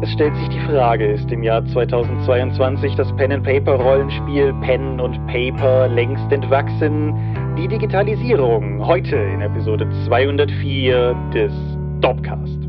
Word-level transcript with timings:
Es 0.00 0.12
stellt 0.12 0.36
sich 0.36 0.48
die 0.50 0.60
Frage, 0.60 1.06
ist 1.06 1.28
im 1.32 1.42
Jahr 1.42 1.64
2022 1.66 2.94
das 2.94 3.08
Pen-and-Paper-Rollenspiel 3.16 4.54
Pen 4.60 5.00
und 5.00 5.26
Paper 5.26 5.88
längst 5.88 6.30
entwachsen? 6.30 7.12
Die 7.56 7.66
Digitalisierung 7.66 8.86
heute 8.86 9.16
in 9.16 9.40
Episode 9.40 9.88
204 10.06 11.16
des 11.34 11.52
Dopcast. 12.00 12.67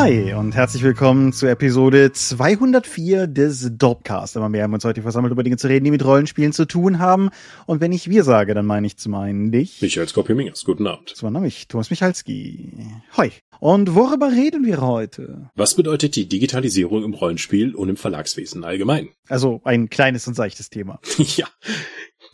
Hi 0.00 0.32
und 0.32 0.54
herzlich 0.54 0.82
willkommen 0.82 1.34
zu 1.34 1.46
Episode 1.46 2.10
204 2.10 3.26
des 3.26 3.72
Dopcast. 3.76 4.34
Immer 4.34 4.48
mehr 4.48 4.62
haben 4.62 4.70
wir 4.70 4.76
uns 4.76 4.84
heute 4.86 5.02
versammelt, 5.02 5.30
über 5.30 5.42
Dinge 5.42 5.58
zu 5.58 5.68
reden, 5.68 5.84
die 5.84 5.90
mit 5.90 6.02
Rollenspielen 6.02 6.54
zu 6.54 6.66
tun 6.66 7.00
haben. 7.00 7.28
Und 7.66 7.82
wenn 7.82 7.92
ich 7.92 8.08
wir 8.08 8.24
sage, 8.24 8.54
dann 8.54 8.64
meine 8.64 8.86
ich 8.86 8.96
zum 8.96 9.14
einen 9.14 9.52
dich. 9.52 9.82
Michael 9.82 10.08
Skopje-Mingers, 10.08 10.64
guten 10.64 10.86
Abend. 10.86 11.10
Zum 11.10 11.26
anderen 11.26 11.44
mich, 11.44 11.68
Thomas 11.68 11.90
Michalski. 11.90 12.72
Hoi. 13.18 13.30
Und 13.58 13.94
worüber 13.94 14.32
reden 14.32 14.64
wir 14.64 14.80
heute? 14.80 15.50
Was 15.54 15.74
bedeutet 15.74 16.16
die 16.16 16.26
Digitalisierung 16.26 17.04
im 17.04 17.12
Rollenspiel 17.12 17.74
und 17.74 17.90
im 17.90 17.98
Verlagswesen 17.98 18.64
allgemein? 18.64 19.10
Also 19.28 19.60
ein 19.64 19.90
kleines 19.90 20.26
und 20.26 20.32
seichtes 20.32 20.70
Thema. 20.70 20.98
ja. 21.18 21.46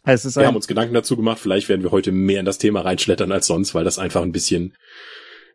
Wir 0.05 0.47
haben 0.47 0.55
uns 0.55 0.69
Gedanken 0.69 0.95
dazu 0.95 1.17
gemacht, 1.17 1.41
vielleicht 1.41 1.69
werden 1.69 1.83
wir 1.83 1.91
heute 1.91 2.13
mehr 2.13 2.39
in 2.39 2.47
das 2.47 2.59
Thema 2.59 2.83
reinschlettern 2.83 3.33
als 3.33 3.49
sonst, 3.49 3.75
weil 3.75 3.83
das 3.83 3.99
einfach 3.99 4.23
ein 4.23 4.31
bisschen 4.31 4.77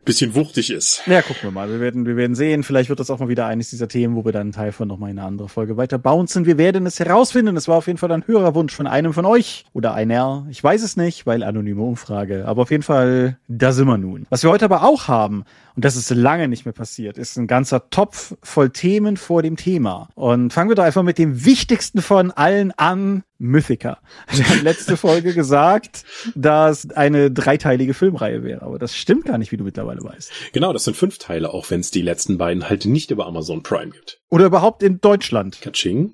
bisschen 0.03 0.35
wuchtig 0.35 0.71
ist. 0.71 1.03
Ja, 1.05 1.21
gucken 1.21 1.43
wir 1.43 1.51
mal. 1.51 1.69
Wir 1.69 1.79
werden, 1.79 2.05
wir 2.05 2.15
werden 2.15 2.35
sehen. 2.35 2.63
Vielleicht 2.63 2.89
wird 2.89 2.99
das 2.99 3.09
auch 3.09 3.19
mal 3.19 3.29
wieder 3.29 3.45
eines 3.45 3.69
dieser 3.69 3.87
Themen, 3.87 4.15
wo 4.15 4.25
wir 4.25 4.31
dann 4.31 4.41
einen 4.41 4.51
Teil 4.51 4.71
von 4.71 4.87
nochmal 4.87 5.11
in 5.11 5.19
eine 5.19 5.27
andere 5.27 5.49
Folge 5.49 5.77
weiter 5.77 5.97
bouncen. 5.97 6.45
Wir 6.45 6.57
werden 6.57 6.85
es 6.85 6.99
herausfinden. 6.99 7.55
Es 7.55 7.67
war 7.67 7.77
auf 7.77 7.87
jeden 7.87 7.99
Fall 7.99 8.11
ein 8.11 8.25
höherer 8.25 8.55
Wunsch 8.55 8.73
von 8.73 8.87
einem 8.87 9.13
von 9.13 9.25
euch 9.25 9.65
oder 9.73 9.93
einer. 9.93 10.47
Ich 10.49 10.63
weiß 10.63 10.81
es 10.83 10.97
nicht, 10.97 11.25
weil 11.25 11.43
anonyme 11.43 11.81
Umfrage. 11.81 12.45
Aber 12.47 12.63
auf 12.63 12.71
jeden 12.71 12.83
Fall, 12.83 13.37
da 13.47 13.71
sind 13.71 13.87
wir 13.87 13.97
nun. 13.97 14.25
Was 14.29 14.43
wir 14.43 14.49
heute 14.49 14.65
aber 14.65 14.83
auch 14.83 15.07
haben, 15.07 15.43
und 15.75 15.85
das 15.85 15.95
ist 15.95 16.09
lange 16.09 16.47
nicht 16.47 16.65
mehr 16.65 16.73
passiert, 16.73 17.17
ist 17.17 17.37
ein 17.37 17.47
ganzer 17.47 17.89
Topf 17.89 18.35
voll 18.43 18.69
Themen 18.69 19.17
vor 19.17 19.41
dem 19.41 19.55
Thema. 19.55 20.09
Und 20.15 20.51
fangen 20.53 20.69
wir 20.69 20.75
doch 20.75 20.83
einfach 20.83 21.03
mit 21.03 21.17
dem 21.17 21.45
wichtigsten 21.45 22.01
von 22.01 22.31
allen 22.31 22.71
an, 22.71 23.23
Mythica. 23.37 23.97
Wir 24.31 24.47
haben 24.47 24.63
letzte 24.63 24.97
Folge 24.97 25.33
gesagt, 25.33 26.03
dass 26.35 26.91
eine 26.91 27.31
dreiteilige 27.31 27.95
Filmreihe 27.95 28.43
wäre, 28.43 28.61
aber 28.61 28.77
das 28.77 28.95
stimmt 28.95 29.25
gar 29.25 29.39
nicht, 29.39 29.51
wie 29.51 29.57
du 29.57 29.63
mittlerweile 29.63 30.03
weißt. 30.03 30.31
Genau, 30.53 30.73
das 30.73 30.83
sind 30.83 30.95
fünf 30.95 31.17
Teile, 31.17 31.51
auch 31.51 31.69
wenn 31.71 31.79
es 31.79 31.89
die 31.89 32.03
letzten 32.03 32.37
beiden 32.37 32.69
halt 32.69 32.85
nicht 32.85 33.09
über 33.09 33.25
Amazon 33.25 33.63
Prime 33.63 33.89
gibt. 33.89 34.21
Oder 34.29 34.45
überhaupt 34.45 34.83
in 34.83 35.01
Deutschland. 35.01 35.59
Kaching. 35.61 36.13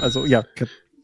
Also 0.00 0.24
ja, 0.24 0.44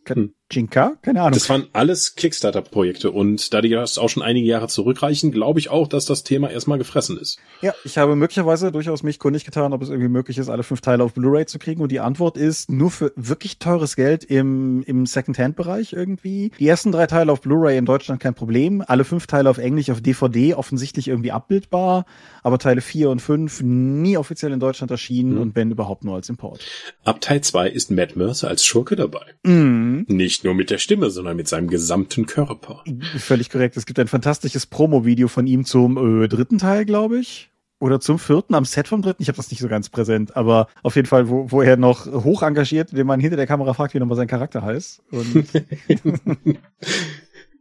hm. 0.06 0.34
Jinka? 0.52 0.92
Keine 1.02 1.20
Ahnung. 1.20 1.32
Das 1.32 1.48
waren 1.48 1.66
alles 1.72 2.14
Kickstarter-Projekte 2.14 3.10
und 3.10 3.52
da 3.52 3.60
die 3.60 3.70
das 3.70 3.98
auch 3.98 4.08
schon 4.08 4.22
einige 4.22 4.46
Jahre 4.46 4.68
zurückreichen, 4.68 5.32
glaube 5.32 5.58
ich 5.58 5.70
auch, 5.70 5.88
dass 5.88 6.04
das 6.04 6.22
Thema 6.24 6.50
erstmal 6.50 6.78
gefressen 6.78 7.18
ist. 7.18 7.38
Ja, 7.60 7.74
ich 7.84 7.98
habe 7.98 8.16
möglicherweise 8.16 8.72
durchaus 8.72 9.02
mich 9.02 9.18
kundig 9.18 9.44
getan, 9.44 9.72
ob 9.72 9.82
es 9.82 9.88
irgendwie 9.88 10.08
möglich 10.08 10.38
ist, 10.38 10.48
alle 10.48 10.62
fünf 10.62 10.80
Teile 10.80 11.04
auf 11.04 11.14
Blu-ray 11.14 11.46
zu 11.46 11.58
kriegen 11.58 11.80
und 11.80 11.90
die 11.90 12.00
Antwort 12.00 12.36
ist 12.36 12.70
nur 12.70 12.90
für 12.90 13.12
wirklich 13.16 13.58
teures 13.58 13.96
Geld 13.96 14.24
im, 14.24 14.82
im 14.82 15.06
Second-Hand-Bereich 15.06 15.92
irgendwie. 15.92 16.50
Die 16.58 16.68
ersten 16.68 16.92
drei 16.92 17.06
Teile 17.06 17.32
auf 17.32 17.40
Blu-ray 17.40 17.78
in 17.78 17.86
Deutschland 17.86 18.20
kein 18.20 18.34
Problem, 18.34 18.82
alle 18.86 19.04
fünf 19.04 19.26
Teile 19.26 19.48
auf 19.48 19.58
Englisch 19.58 19.90
auf 19.90 20.00
DVD 20.00 20.54
offensichtlich 20.54 21.08
irgendwie 21.08 21.32
abbildbar, 21.32 22.04
aber 22.42 22.58
Teile 22.58 22.80
vier 22.80 23.10
und 23.10 23.20
fünf 23.20 23.62
nie 23.62 24.16
offiziell 24.16 24.52
in 24.52 24.60
Deutschland 24.60 24.90
erschienen 24.90 25.34
mhm. 25.34 25.40
und 25.40 25.56
wenn 25.56 25.70
überhaupt 25.70 26.04
nur 26.04 26.16
als 26.16 26.28
Import. 26.28 26.60
Ab 27.04 27.20
Teil 27.20 27.40
zwei 27.40 27.68
ist 27.68 27.90
Matt 27.90 28.16
Mercer 28.16 28.48
als 28.48 28.64
Schurke 28.64 28.96
dabei. 28.96 29.24
Mhm. 29.44 30.04
Nicht 30.08 30.41
nur 30.44 30.54
mit 30.54 30.70
der 30.70 30.78
Stimme, 30.78 31.10
sondern 31.10 31.36
mit 31.36 31.48
seinem 31.48 31.68
gesamten 31.68 32.26
Körper. 32.26 32.84
Völlig 33.18 33.50
korrekt. 33.50 33.76
Es 33.76 33.86
gibt 33.86 33.98
ein 33.98 34.08
fantastisches 34.08 34.66
Promo-Video 34.66 35.28
von 35.28 35.46
ihm 35.46 35.64
zum 35.64 36.22
äh, 36.24 36.28
dritten 36.28 36.58
Teil, 36.58 36.84
glaube 36.84 37.18
ich. 37.18 37.50
Oder 37.78 37.98
zum 37.98 38.20
vierten, 38.20 38.54
am 38.54 38.64
Set 38.64 38.86
vom 38.86 39.02
dritten. 39.02 39.22
Ich 39.22 39.28
habe 39.28 39.36
das 39.36 39.50
nicht 39.50 39.60
so 39.60 39.66
ganz 39.66 39.88
präsent, 39.88 40.36
aber 40.36 40.68
auf 40.84 40.94
jeden 40.94 41.08
Fall, 41.08 41.28
wo, 41.28 41.50
wo 41.50 41.62
er 41.62 41.76
noch 41.76 42.06
hoch 42.06 42.42
engagiert, 42.42 42.96
den 42.96 43.08
man 43.08 43.18
hinter 43.18 43.36
der 43.36 43.48
Kamera 43.48 43.74
fragt, 43.74 43.92
wie 43.94 43.98
nochmal 43.98 44.16
sein 44.16 44.28
Charakter 44.28 44.62
heißt. 44.62 45.02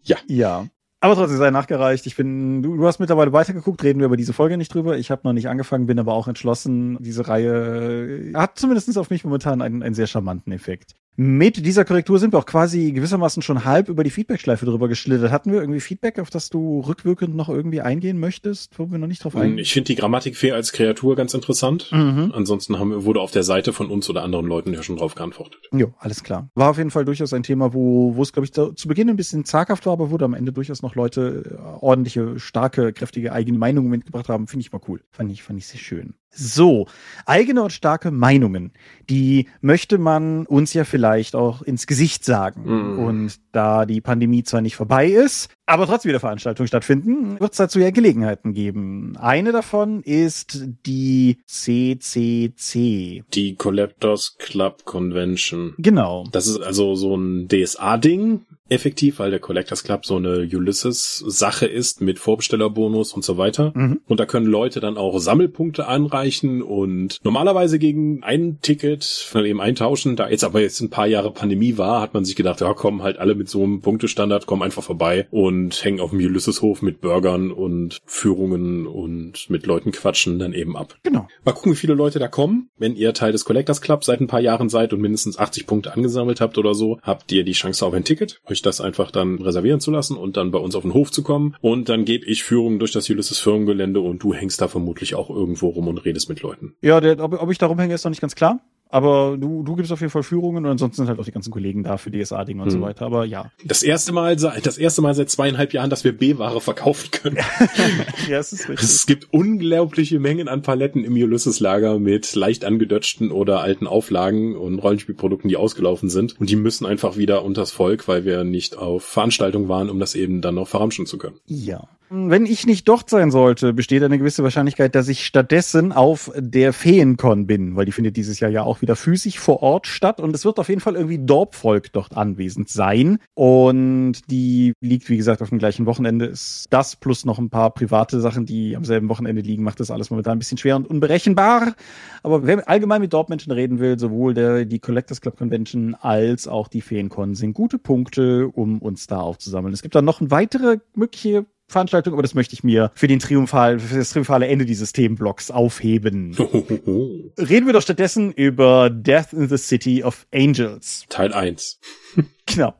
Ja. 0.03 0.17
Ja. 0.27 0.67
Aber 0.99 1.15
trotzdem 1.15 1.37
sei 1.37 1.49
nachgereicht. 1.49 2.05
Ich 2.05 2.15
bin, 2.15 2.61
du, 2.61 2.77
du 2.77 2.85
hast 2.85 2.99
mittlerweile 2.99 3.33
weitergeguckt, 3.33 3.83
reden 3.83 3.99
wir 3.99 4.05
über 4.05 4.17
diese 4.17 4.33
Folge 4.33 4.57
nicht 4.57 4.73
drüber. 4.73 4.97
Ich 4.97 5.09
habe 5.09 5.21
noch 5.23 5.33
nicht 5.33 5.49
angefangen, 5.49 5.87
bin 5.87 5.97
aber 5.97 6.13
auch 6.13 6.27
entschlossen. 6.27 6.97
Diese 6.99 7.27
Reihe 7.27 8.31
hat 8.35 8.59
zumindest 8.59 8.95
auf 8.97 9.09
mich 9.09 9.23
momentan 9.23 9.61
einen, 9.61 9.81
einen 9.81 9.95
sehr 9.95 10.07
charmanten 10.07 10.53
Effekt. 10.53 10.95
Mit 11.17 11.65
dieser 11.65 11.83
Korrektur 11.83 12.19
sind 12.19 12.33
wir 12.33 12.39
auch 12.39 12.45
quasi 12.45 12.93
gewissermaßen 12.93 13.43
schon 13.43 13.65
halb 13.65 13.89
über 13.89 14.03
die 14.03 14.09
Feedback-Schleife 14.09 14.65
drüber 14.65 14.87
geschlittert. 14.87 15.31
Hatten 15.31 15.51
wir 15.51 15.59
irgendwie 15.59 15.81
Feedback, 15.81 16.19
auf 16.19 16.29
das 16.29 16.49
du 16.49 16.79
rückwirkend 16.79 17.35
noch 17.35 17.49
irgendwie 17.49 17.81
eingehen 17.81 18.19
möchtest, 18.19 18.79
wo 18.79 18.89
wir 18.89 18.97
noch 18.97 19.07
nicht 19.07 19.23
drauf 19.23 19.35
eingehen? 19.35 19.57
Ich 19.57 19.73
finde 19.73 19.87
die 19.87 19.95
Grammatikfee 19.95 20.53
als 20.53 20.71
Kreatur 20.71 21.17
ganz 21.17 21.33
interessant. 21.33 21.91
Mhm. 21.91 22.31
Ansonsten 22.33 22.79
haben 22.79 22.91
wir, 22.91 23.03
wurde 23.03 23.19
auf 23.19 23.31
der 23.31 23.43
Seite 23.43 23.73
von 23.73 23.89
uns 23.89 24.09
oder 24.09 24.23
anderen 24.23 24.45
Leuten 24.45 24.73
ja 24.73 24.83
schon 24.83 24.97
drauf 24.97 25.15
geantwortet. 25.15 25.61
Jo, 25.73 25.93
alles 25.99 26.23
klar. 26.23 26.49
War 26.55 26.69
auf 26.69 26.77
jeden 26.77 26.91
Fall 26.91 27.03
durchaus 27.03 27.33
ein 27.33 27.43
Thema, 27.43 27.73
wo, 27.73 28.15
wo 28.15 28.21
es, 28.23 28.31
glaube 28.31 28.45
ich, 28.45 28.51
da, 28.51 28.73
zu 28.73 28.87
Beginn 28.87 29.09
ein 29.09 29.17
bisschen 29.17 29.43
zaghaft 29.43 29.85
war, 29.85 29.93
aber 29.93 30.11
wurde 30.11 30.25
am 30.25 30.33
Ende 30.33 30.53
durchaus 30.53 30.81
noch 30.81 30.95
Leute 30.95 31.43
äh, 31.51 31.83
ordentliche, 31.83 32.39
starke, 32.39 32.93
kräftige 32.93 33.33
eigene 33.33 33.57
Meinungen 33.57 33.89
mitgebracht 33.89 34.29
haben. 34.29 34.47
Finde 34.47 34.61
ich 34.61 34.71
mal 34.71 34.81
cool. 34.87 35.01
Fand 35.11 35.31
ich, 35.31 35.43
fand 35.43 35.59
ich 35.59 35.67
sehr 35.67 35.79
schön. 35.79 36.15
So, 36.33 36.87
eigene 37.25 37.61
und 37.61 37.73
starke 37.73 38.09
Meinungen, 38.09 38.71
die 39.09 39.49
möchte 39.59 39.97
man 39.97 40.45
uns 40.45 40.73
ja 40.73 40.85
vielleicht 40.85 41.35
auch 41.35 41.61
ins 41.61 41.87
Gesicht 41.87 42.23
sagen. 42.23 42.63
Mhm. 42.63 42.99
Und 42.99 43.39
da 43.51 43.85
die 43.85 43.99
Pandemie 43.99 44.43
zwar 44.43 44.61
nicht 44.61 44.77
vorbei 44.77 45.07
ist, 45.07 45.49
aber 45.65 45.85
trotzdem 45.87 46.09
wieder 46.09 46.21
Veranstaltungen 46.21 46.67
stattfinden, 46.67 47.39
wird 47.39 47.51
es 47.51 47.57
dazu 47.57 47.79
ja 47.79 47.91
Gelegenheiten 47.91 48.53
geben. 48.53 49.17
Eine 49.17 49.51
davon 49.51 50.03
ist 50.03 50.65
die 50.85 51.39
CCC. 51.45 53.23
Die 53.33 53.55
Collectors 53.55 54.37
Club 54.37 54.85
Convention. 54.85 55.73
Genau. 55.77 56.25
Das 56.31 56.47
ist 56.47 56.61
also 56.61 56.95
so 56.95 57.15
ein 57.15 57.49
DSA-Ding, 57.49 58.45
effektiv, 58.71 59.19
weil 59.19 59.31
der 59.31 59.39
Collectors 59.39 59.83
Club 59.83 60.05
so 60.05 60.17
eine 60.17 60.39
Ulysses-Sache 60.39 61.65
ist 61.65 62.01
mit 62.01 62.19
Vorbestellerbonus 62.19 63.13
und 63.13 63.23
so 63.23 63.37
weiter. 63.37 63.71
Mhm. 63.75 64.01
Und 64.07 64.19
da 64.19 64.25
können 64.25 64.45
Leute 64.45 64.79
dann 64.79 64.97
auch 64.97 65.19
Sammelpunkte 65.19 65.87
anreichen 65.87 66.61
und 66.61 67.19
normalerweise 67.23 67.79
gegen 67.79 68.23
ein 68.23 68.59
Ticket 68.61 69.03
von 69.03 69.45
eben 69.45 69.61
eintauschen. 69.61 70.15
Da 70.15 70.29
jetzt 70.29 70.43
aber 70.43 70.61
jetzt 70.61 70.81
ein 70.81 70.89
paar 70.89 71.07
Jahre 71.07 71.31
Pandemie 71.31 71.77
war, 71.77 72.01
hat 72.01 72.13
man 72.13 72.25
sich 72.25 72.35
gedacht, 72.35 72.61
ja 72.61 72.73
komm, 72.73 73.03
halt 73.03 73.17
alle 73.19 73.35
mit 73.35 73.49
so 73.49 73.63
einem 73.63 73.81
Punktestandard, 73.81 74.45
komm 74.45 74.61
einfach 74.61 74.83
vorbei 74.83 75.27
und 75.29 75.51
und 75.51 75.83
hängen 75.83 75.99
auf 75.99 76.11
dem 76.11 76.19
Ulysses-Hof 76.19 76.81
mit 76.81 77.01
Burgern 77.01 77.51
und 77.51 77.99
Führungen 78.05 78.87
und 78.87 79.49
mit 79.49 79.65
Leuten 79.65 79.91
quatschen 79.91 80.39
dann 80.39 80.53
eben 80.53 80.77
ab. 80.77 80.97
Genau. 81.03 81.27
Mal 81.43 81.51
gucken, 81.51 81.73
wie 81.73 81.77
viele 81.77 81.93
Leute 81.93 82.19
da 82.19 82.27
kommen. 82.27 82.69
Wenn 82.77 82.95
ihr 82.95 83.13
Teil 83.13 83.31
des 83.31 83.45
Collectors 83.45 83.81
Club 83.81 84.03
seit 84.03 84.21
ein 84.21 84.27
paar 84.27 84.39
Jahren 84.39 84.69
seid 84.69 84.93
und 84.93 85.01
mindestens 85.01 85.37
80 85.37 85.67
Punkte 85.67 85.93
angesammelt 85.93 86.41
habt 86.41 86.57
oder 86.57 86.73
so, 86.73 86.99
habt 87.01 87.31
ihr 87.31 87.43
die 87.43 87.51
Chance 87.51 87.85
auf 87.85 87.93
ein 87.93 88.03
Ticket, 88.03 88.41
euch 88.45 88.60
das 88.61 88.81
einfach 88.81 89.11
dann 89.11 89.41
reservieren 89.41 89.79
zu 89.79 89.91
lassen 89.91 90.17
und 90.17 90.37
dann 90.37 90.51
bei 90.51 90.59
uns 90.59 90.75
auf 90.75 90.83
den 90.83 90.93
Hof 90.93 91.11
zu 91.11 91.23
kommen. 91.23 91.55
Und 91.61 91.89
dann 91.89 92.05
gebe 92.05 92.25
ich 92.25 92.43
Führungen 92.43 92.79
durch 92.79 92.91
das 92.91 93.09
Ulysses 93.09 93.39
Firmengelände 93.39 93.99
und 93.99 94.23
du 94.23 94.33
hängst 94.33 94.61
da 94.61 94.67
vermutlich 94.67 95.15
auch 95.15 95.29
irgendwo 95.29 95.69
rum 95.69 95.87
und 95.87 95.99
redest 95.99 96.29
mit 96.29 96.41
Leuten. 96.41 96.75
Ja, 96.81 96.99
der, 96.99 97.19
ob, 97.19 97.41
ob 97.41 97.51
ich 97.51 97.57
da 97.57 97.67
rumhänge, 97.67 97.93
ist 97.93 98.03
noch 98.03 98.11
nicht 98.11 98.21
ganz 98.21 98.35
klar. 98.35 98.59
Aber 98.91 99.37
du, 99.39 99.63
du 99.63 99.77
gibst 99.77 99.91
auf 99.93 100.01
jeden 100.01 100.11
Fall 100.11 100.21
Führungen 100.21 100.65
und 100.65 100.71
ansonsten 100.71 100.97
sind 100.97 101.07
halt 101.07 101.17
auch 101.17 101.23
die 101.23 101.31
ganzen 101.31 101.49
Kollegen 101.49 101.81
da 101.83 101.95
für 101.95 102.11
DSA-Dinge 102.11 102.61
und 102.61 102.67
hm. 102.67 102.79
so 102.79 102.81
weiter. 102.81 103.05
Aber 103.05 103.23
ja. 103.23 103.49
Das 103.63 103.83
erste 103.83 104.11
Mal, 104.11 104.35
das 104.35 104.77
erste 104.77 105.01
Mal 105.01 105.15
seit 105.15 105.29
zweieinhalb 105.29 105.71
Jahren, 105.71 105.89
dass 105.89 106.03
wir 106.03 106.11
B-Ware 106.11 106.59
verkaufen 106.59 107.09
können. 107.11 107.37
ja, 108.29 108.37
es 108.37 108.51
ist 108.51 108.67
richtig. 108.67 108.89
Es 108.89 109.05
gibt 109.05 109.33
unglaubliche 109.33 110.19
Mengen 110.19 110.49
an 110.49 110.61
Paletten 110.61 111.05
im 111.05 111.13
Ulysses-Lager 111.13 111.99
mit 111.99 112.35
leicht 112.35 112.65
angedötschten 112.65 113.31
oder 113.31 113.61
alten 113.61 113.87
Auflagen 113.87 114.57
und 114.57 114.79
Rollenspielprodukten, 114.79 115.47
die 115.47 115.55
ausgelaufen 115.55 116.09
sind. 116.09 116.37
Und 116.39 116.49
die 116.49 116.57
müssen 116.57 116.85
einfach 116.85 117.15
wieder 117.15 117.45
unters 117.45 117.71
Volk, 117.71 118.09
weil 118.09 118.25
wir 118.25 118.43
nicht 118.43 118.77
auf 118.77 119.03
Veranstaltung 119.03 119.69
waren, 119.69 119.89
um 119.89 119.99
das 119.99 120.15
eben 120.15 120.41
dann 120.41 120.55
noch 120.55 120.67
verramschen 120.67 121.05
zu 121.05 121.17
können. 121.17 121.39
Ja. 121.45 121.87
Wenn 122.13 122.45
ich 122.45 122.67
nicht 122.67 122.89
dort 122.89 123.09
sein 123.09 123.31
sollte, 123.31 123.71
besteht 123.71 124.03
eine 124.03 124.17
gewisse 124.17 124.43
Wahrscheinlichkeit, 124.43 124.95
dass 124.95 125.07
ich 125.07 125.25
stattdessen 125.25 125.93
auf 125.93 126.29
der 126.35 126.73
Feencon 126.73 127.47
bin, 127.47 127.77
weil 127.77 127.85
die 127.85 127.93
findet 127.93 128.17
dieses 128.17 128.41
Jahr 128.41 128.51
ja 128.51 128.63
auch 128.63 128.81
wieder 128.81 128.97
physisch 128.97 129.39
vor 129.39 129.63
Ort 129.63 129.87
statt 129.87 130.19
und 130.19 130.35
es 130.35 130.43
wird 130.43 130.59
auf 130.59 130.67
jeden 130.67 130.81
Fall 130.81 130.95
irgendwie 130.95 131.19
Dorpvolk 131.19 131.93
dort 131.93 132.17
anwesend 132.17 132.67
sein 132.67 133.19
und 133.33 134.29
die 134.29 134.73
liegt, 134.81 135.07
wie 135.07 135.15
gesagt, 135.15 135.41
auf 135.41 135.47
dem 135.47 135.57
gleichen 135.57 135.85
Wochenende. 135.85 136.25
Ist 136.25 136.67
das 136.69 136.97
plus 136.97 137.23
noch 137.23 137.39
ein 137.39 137.49
paar 137.49 137.73
private 137.73 138.19
Sachen, 138.19 138.45
die 138.45 138.75
am 138.75 138.83
selben 138.83 139.07
Wochenende 139.07 139.41
liegen, 139.41 139.63
macht 139.63 139.79
das 139.79 139.89
alles 139.89 140.09
momentan 140.09 140.35
ein 140.35 140.39
bisschen 140.39 140.57
schwer 140.57 140.75
und 140.75 140.87
unberechenbar. 140.87 141.75
Aber 142.23 142.45
wer 142.45 142.67
allgemein 142.67 142.99
mit 142.99 143.13
Dorpmenschen 143.13 143.53
reden 143.53 143.79
will, 143.79 143.97
sowohl 143.97 144.33
der, 144.33 144.65
die 144.65 144.79
Collectors 144.79 145.21
Club 145.21 145.37
Convention 145.37 145.95
als 145.95 146.49
auch 146.49 146.67
die 146.67 146.81
Feencon 146.81 147.35
sind 147.35 147.53
gute 147.53 147.79
Punkte, 147.79 148.49
um 148.49 148.79
uns 148.79 149.07
da 149.07 149.21
aufzusammeln. 149.21 149.73
Es 149.73 149.81
gibt 149.81 149.95
dann 149.95 150.03
noch 150.03 150.19
weitere 150.21 150.79
mögliche 150.93 151.45
Veranstaltung, 151.71 152.13
aber 152.13 152.21
das 152.21 152.35
möchte 152.35 152.53
ich 152.53 152.63
mir 152.63 152.91
für 152.93 153.07
den 153.07 153.19
triumphal, 153.19 153.79
für 153.79 153.97
das 153.97 154.11
triumphale 154.11 154.47
Ende 154.47 154.65
dieses 154.65 154.93
Themenblocks 154.93 155.51
aufheben. 155.51 156.35
Reden 157.37 157.65
wir 157.65 157.73
doch 157.73 157.81
stattdessen 157.81 158.31
über 158.31 158.89
Death 158.89 159.33
in 159.33 159.47
the 159.47 159.57
City 159.57 160.03
of 160.03 160.27
Angels. 160.33 161.05
Teil 161.09 161.33
1. 161.33 161.79
Genau. 162.47 162.73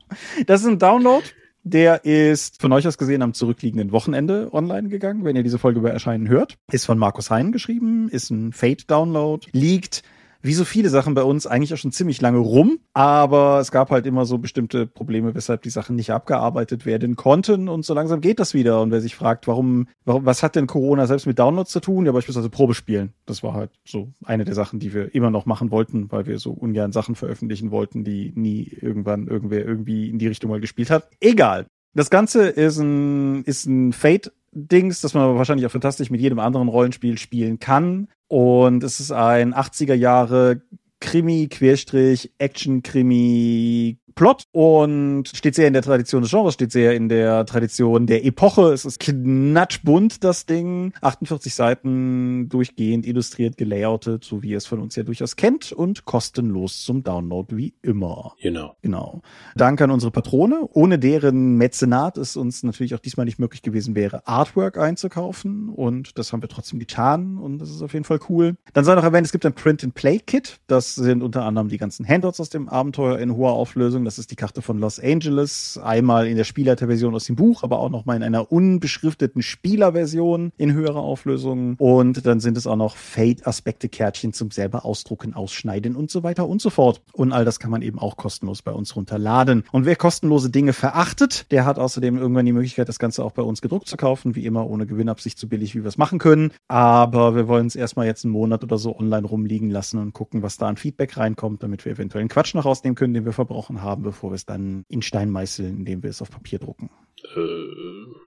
Das 0.48 0.62
ist 0.62 0.68
ein 0.68 0.80
Download. 0.80 1.24
Der 1.64 2.04
ist 2.04 2.60
von 2.60 2.74
euch 2.74 2.88
aus 2.88 2.98
gesehen 2.98 3.22
am 3.22 3.34
zurückliegenden 3.34 3.92
Wochenende 3.92 4.50
online 4.52 4.90
gegangen, 4.90 5.24
wenn 5.24 5.36
ihr 5.36 5.44
diese 5.44 5.60
Folge 5.60 5.80
über 5.80 5.92
Erscheinen 5.92 6.28
hört. 6.28 6.58
Ist 6.72 6.86
von 6.86 6.98
Markus 6.98 7.30
Hein 7.30 7.52
geschrieben, 7.52 8.10
ist 8.10 8.32
ein 8.32 8.52
Fate-Download, 8.52 9.48
liegt 9.54 10.02
wie 10.42 10.54
so 10.54 10.66
viele 10.66 10.90
Sachen 10.90 11.14
bei 11.14 11.24
uns 11.24 11.48
eigentlich 11.48 11.74
auch 11.74 11.78
schon 11.78 11.92
ziemlich 11.92 12.22
lange 12.22 12.40
rum, 12.40 12.80
aber 12.94 13.60
es 13.60 13.72
gab 13.72 13.92
halt 13.92 14.06
immer 14.06 14.26
so 14.26 14.38
bestimmte 14.38 14.88
Probleme, 14.88 15.36
weshalb 15.36 15.62
die 15.62 15.70
Sachen 15.70 15.96
nicht 15.96 16.12
abgearbeitet 16.12 16.86
werden 16.86 17.16
konnten 17.16 17.70
und 17.70 17.86
so 17.86 17.94
langsam 17.94 18.22
geht 18.22 18.40
das 18.40 18.54
wieder. 18.54 18.82
Und 18.82 18.92
wer 18.92 19.02
sich 19.02 19.16
fragt, 19.16 19.48
warum, 19.48 19.88
warum, 20.06 20.26
was 20.26 20.44
hat 20.44 20.56
denn 20.56 20.68
Corona 20.68 21.08
selbst 21.08 21.28
mit 21.28 21.40
Downloads 21.40 21.72
zu 21.72 21.80
tun? 21.80 22.06
Ja, 22.06 22.12
beispielsweise 22.12 22.50
Probespielen. 22.50 23.14
Das 23.26 23.44
war 23.44 23.54
halt 23.54 23.72
so 23.86 24.14
eine 24.24 24.46
der 24.46 24.56
Sachen, 24.56 24.80
die 24.80 24.94
wir 24.94 25.14
immer 25.14 25.32
noch 25.32 25.46
machen 25.46 25.72
wollten, 25.72 26.12
weil 26.12 26.26
wir 26.26 26.40
so 26.40 26.52
ungern 26.52 26.92
Sachen 26.92 27.16
veröffentlichen 27.16 27.72
wollten, 27.72 28.04
die 28.04 28.34
nie 28.36 28.72
irgendwann 28.82 29.28
irgendwer 29.28 29.66
irgendwie 29.66 30.10
in 30.10 30.20
die 30.20 30.28
Richtung 30.28 30.50
mal 30.50 30.60
gespielt 30.60 30.90
hat. 30.90 31.10
Egal. 31.20 31.66
Das 31.94 32.10
Ganze 32.10 32.48
ist 32.48 32.80
ein, 32.80 33.44
ist 33.44 33.66
ein 33.66 33.92
Fate 33.92 34.32
Dings, 34.52 35.02
das 35.02 35.14
man 35.14 35.36
wahrscheinlich 35.36 35.66
auch 35.66 35.72
fantastisch 35.72 36.10
mit 36.10 36.22
jedem 36.22 36.40
anderen 36.40 36.68
Rollenspiel 36.68 37.18
spielen 37.18 37.60
kann. 37.60 38.08
Und 38.28 38.84
es 38.84 39.00
ist 39.00 39.12
ein 39.12 39.54
80er 39.54 39.94
Jahre 39.94 40.62
Krimi, 41.00 41.48
Querstrich, 41.50 42.32
Action-Krimi, 42.38 43.98
Plot 44.16 44.46
und 44.52 45.28
steht 45.28 45.56
sehr 45.56 45.68
in 45.68 45.74
der 45.74 45.82
Tradition 45.82 46.22
des 46.22 46.32
Genres, 46.32 46.54
steht 46.54 46.72
sehr 46.72 46.96
in 46.96 47.10
der 47.10 47.46
Tradition 47.46 48.08
der 48.08 48.26
Epoche. 48.26 48.74
Es 48.74 48.86
ist 48.86 49.00
knatschbunt, 49.00 50.24
das 50.24 50.46
Ding. 50.46 50.94
48 51.02 51.54
Seiten 51.54 52.50
durchgehend 52.50 53.06
illustriert, 53.06 53.58
gelayoutet, 53.58 54.24
so 54.24 54.44
wie 54.44 54.50
ihr 54.50 54.58
es 54.58 54.66
von 54.66 54.80
uns 54.80 54.96
ja 54.96 55.04
durchaus 55.04 55.36
kennt 55.36 55.72
und 55.72 56.06
kostenlos 56.06 56.84
zum 56.84 57.04
Download 57.04 57.56
wie 57.56 57.74
immer. 57.82 58.34
Genau. 58.42 58.76
Genau. 58.82 59.22
Danke 59.56 59.84
an 59.84 59.92
unsere 59.92 60.12
Patrone, 60.12 60.68
ohne 60.74 61.00
deren 61.00 61.56
Mäzenat 61.56 62.18
es 62.18 62.36
uns 62.36 62.64
natürlich 62.64 62.96
auch 62.96 63.00
diesmal 63.00 63.26
nicht 63.26 63.40
möglich 63.40 63.62
gewesen 63.62 63.96
wäre, 63.96 64.28
Artwork 64.28 64.78
einzukaufen 64.78 65.70
und 65.70 66.18
das 66.18 66.34
haben 66.34 66.42
wir 66.42 66.50
trotzdem 66.50 66.80
getan 66.80 67.38
und 67.38 67.60
das 67.60 67.70
ist 67.70 67.82
auf 67.82 67.94
jeden 67.94 68.06
Fall 68.06 68.20
cool. 68.30 68.56
Dann 68.74 68.86
sei 68.86 68.96
noch 68.96 69.04
erwähnt, 69.04 69.26
es 69.26 69.32
gibt 69.32 69.46
ein 69.46 69.54
Print-and-Play-Kit. 69.54 70.60
Das 70.68 70.96
sind 70.96 71.24
unter 71.24 71.44
anderem 71.44 71.70
die 71.70 71.78
ganzen 71.78 72.08
Handouts 72.08 72.40
aus 72.40 72.50
dem 72.50 72.70
Abenteuer 72.70 73.20
in 73.20 73.36
hoher 73.36 73.54
Auflösung. 73.54 74.01
Das 74.06 74.20
ist 74.20 74.32
die 74.32 74.36
Karte 74.36 74.62
von 74.62 74.80
Los 74.80 75.00
Angeles. 75.00 75.80
Einmal 75.82 76.28
in 76.28 76.38
der 76.38 76.44
Spielleiterversion 76.44 77.14
aus 77.16 77.26
dem 77.26 77.36
Buch, 77.36 77.64
aber 77.64 77.80
auch 77.80 77.90
noch 77.90 78.06
mal 78.06 78.16
in 78.16 78.24
einer 78.24 78.52
unbeschrifteten 78.52 79.42
Spielerversion 79.42 80.52
in 80.58 80.74
höherer 80.74 81.02
Auflösung. 81.02 81.76
Und 81.78 82.26
dann 82.26 82.40
sind 82.40 82.58
es 82.58 82.68
auch 82.68 82.76
noch 82.76 82.96
Fate-Aspekte-Kärtchen 82.96 84.34
zum 84.34 84.52
selber 84.52 84.86
ausdrucken, 84.86 85.34
ausschneiden 85.34 85.96
und 85.96 86.12
so 86.12 86.24
weiter 86.24 86.48
und 86.48 86.62
so 86.62 86.70
fort. 86.70 87.02
Und 87.14 87.32
all 87.32 87.46
das 87.46 87.60
kann 87.60 87.72
man 87.72 87.82
eben 87.82 88.00
auch 88.00 88.18
kostenlos 88.18 88.62
bei 88.62 88.72
uns 88.72 88.96
runterladen. 88.96 89.64
Und 89.72 89.86
wer 89.86 89.96
kostenlose 89.96 90.50
Dinge 90.50 90.74
verachtet, 90.74 91.52
der 91.52 91.66
hat 91.66 91.80
außerdem 91.80 92.18
irgendwann 92.18 92.46
die 92.46 92.54
Möglichkeit, 92.54 92.90
das 92.90 93.00
Ganze 93.00 93.24
auch 93.24 93.32
bei 93.32 93.42
uns 93.42 93.62
gedruckt 93.62 93.88
zu 93.88 93.98
kaufen. 93.98 94.36
Wie 94.36 94.46
immer 94.46 94.70
ohne 94.70 94.86
Gewinnabsicht 94.86 95.38
so 95.38 95.48
billig, 95.48 95.76
wie 95.76 95.84
wir 95.84 95.90
es 95.90 95.98
machen 95.98 96.20
können. 96.20 96.52
Aber 96.68 97.36
wir 97.36 97.48
wollen 97.48 97.68
es 97.68 97.76
erstmal 97.76 98.06
jetzt 98.06 98.26
einen 98.26 98.34
Monat 98.34 98.64
oder 98.64 98.78
so 98.78 98.98
online 98.98 99.28
rumliegen 99.28 99.70
lassen 99.70 100.00
und 100.00 100.14
gucken, 100.14 100.42
was 100.42 100.58
da 100.58 100.68
an 100.68 100.78
Feedback 100.78 101.18
reinkommt, 101.18 101.64
damit 101.64 101.86
wir 101.86 101.92
eventuell 101.92 102.22
einen 102.22 102.30
Quatsch 102.30 102.54
noch 102.56 102.66
rausnehmen 102.66 102.96
können, 102.96 103.14
den 103.14 103.26
wir 103.26 103.34
verbrochen 103.34 103.82
haben, 103.82 103.91
bevor 103.96 104.32
wir 104.32 104.36
es 104.36 104.46
dann 104.46 104.86
in 104.88 105.02
Stein 105.02 105.30
meißeln, 105.30 105.78
indem 105.78 106.04
wir 106.04 106.10
es 106.10 106.22
auf 106.22 106.32
Papier 106.32 106.60
drucken. 106.60 106.90
Äh, 107.36 108.20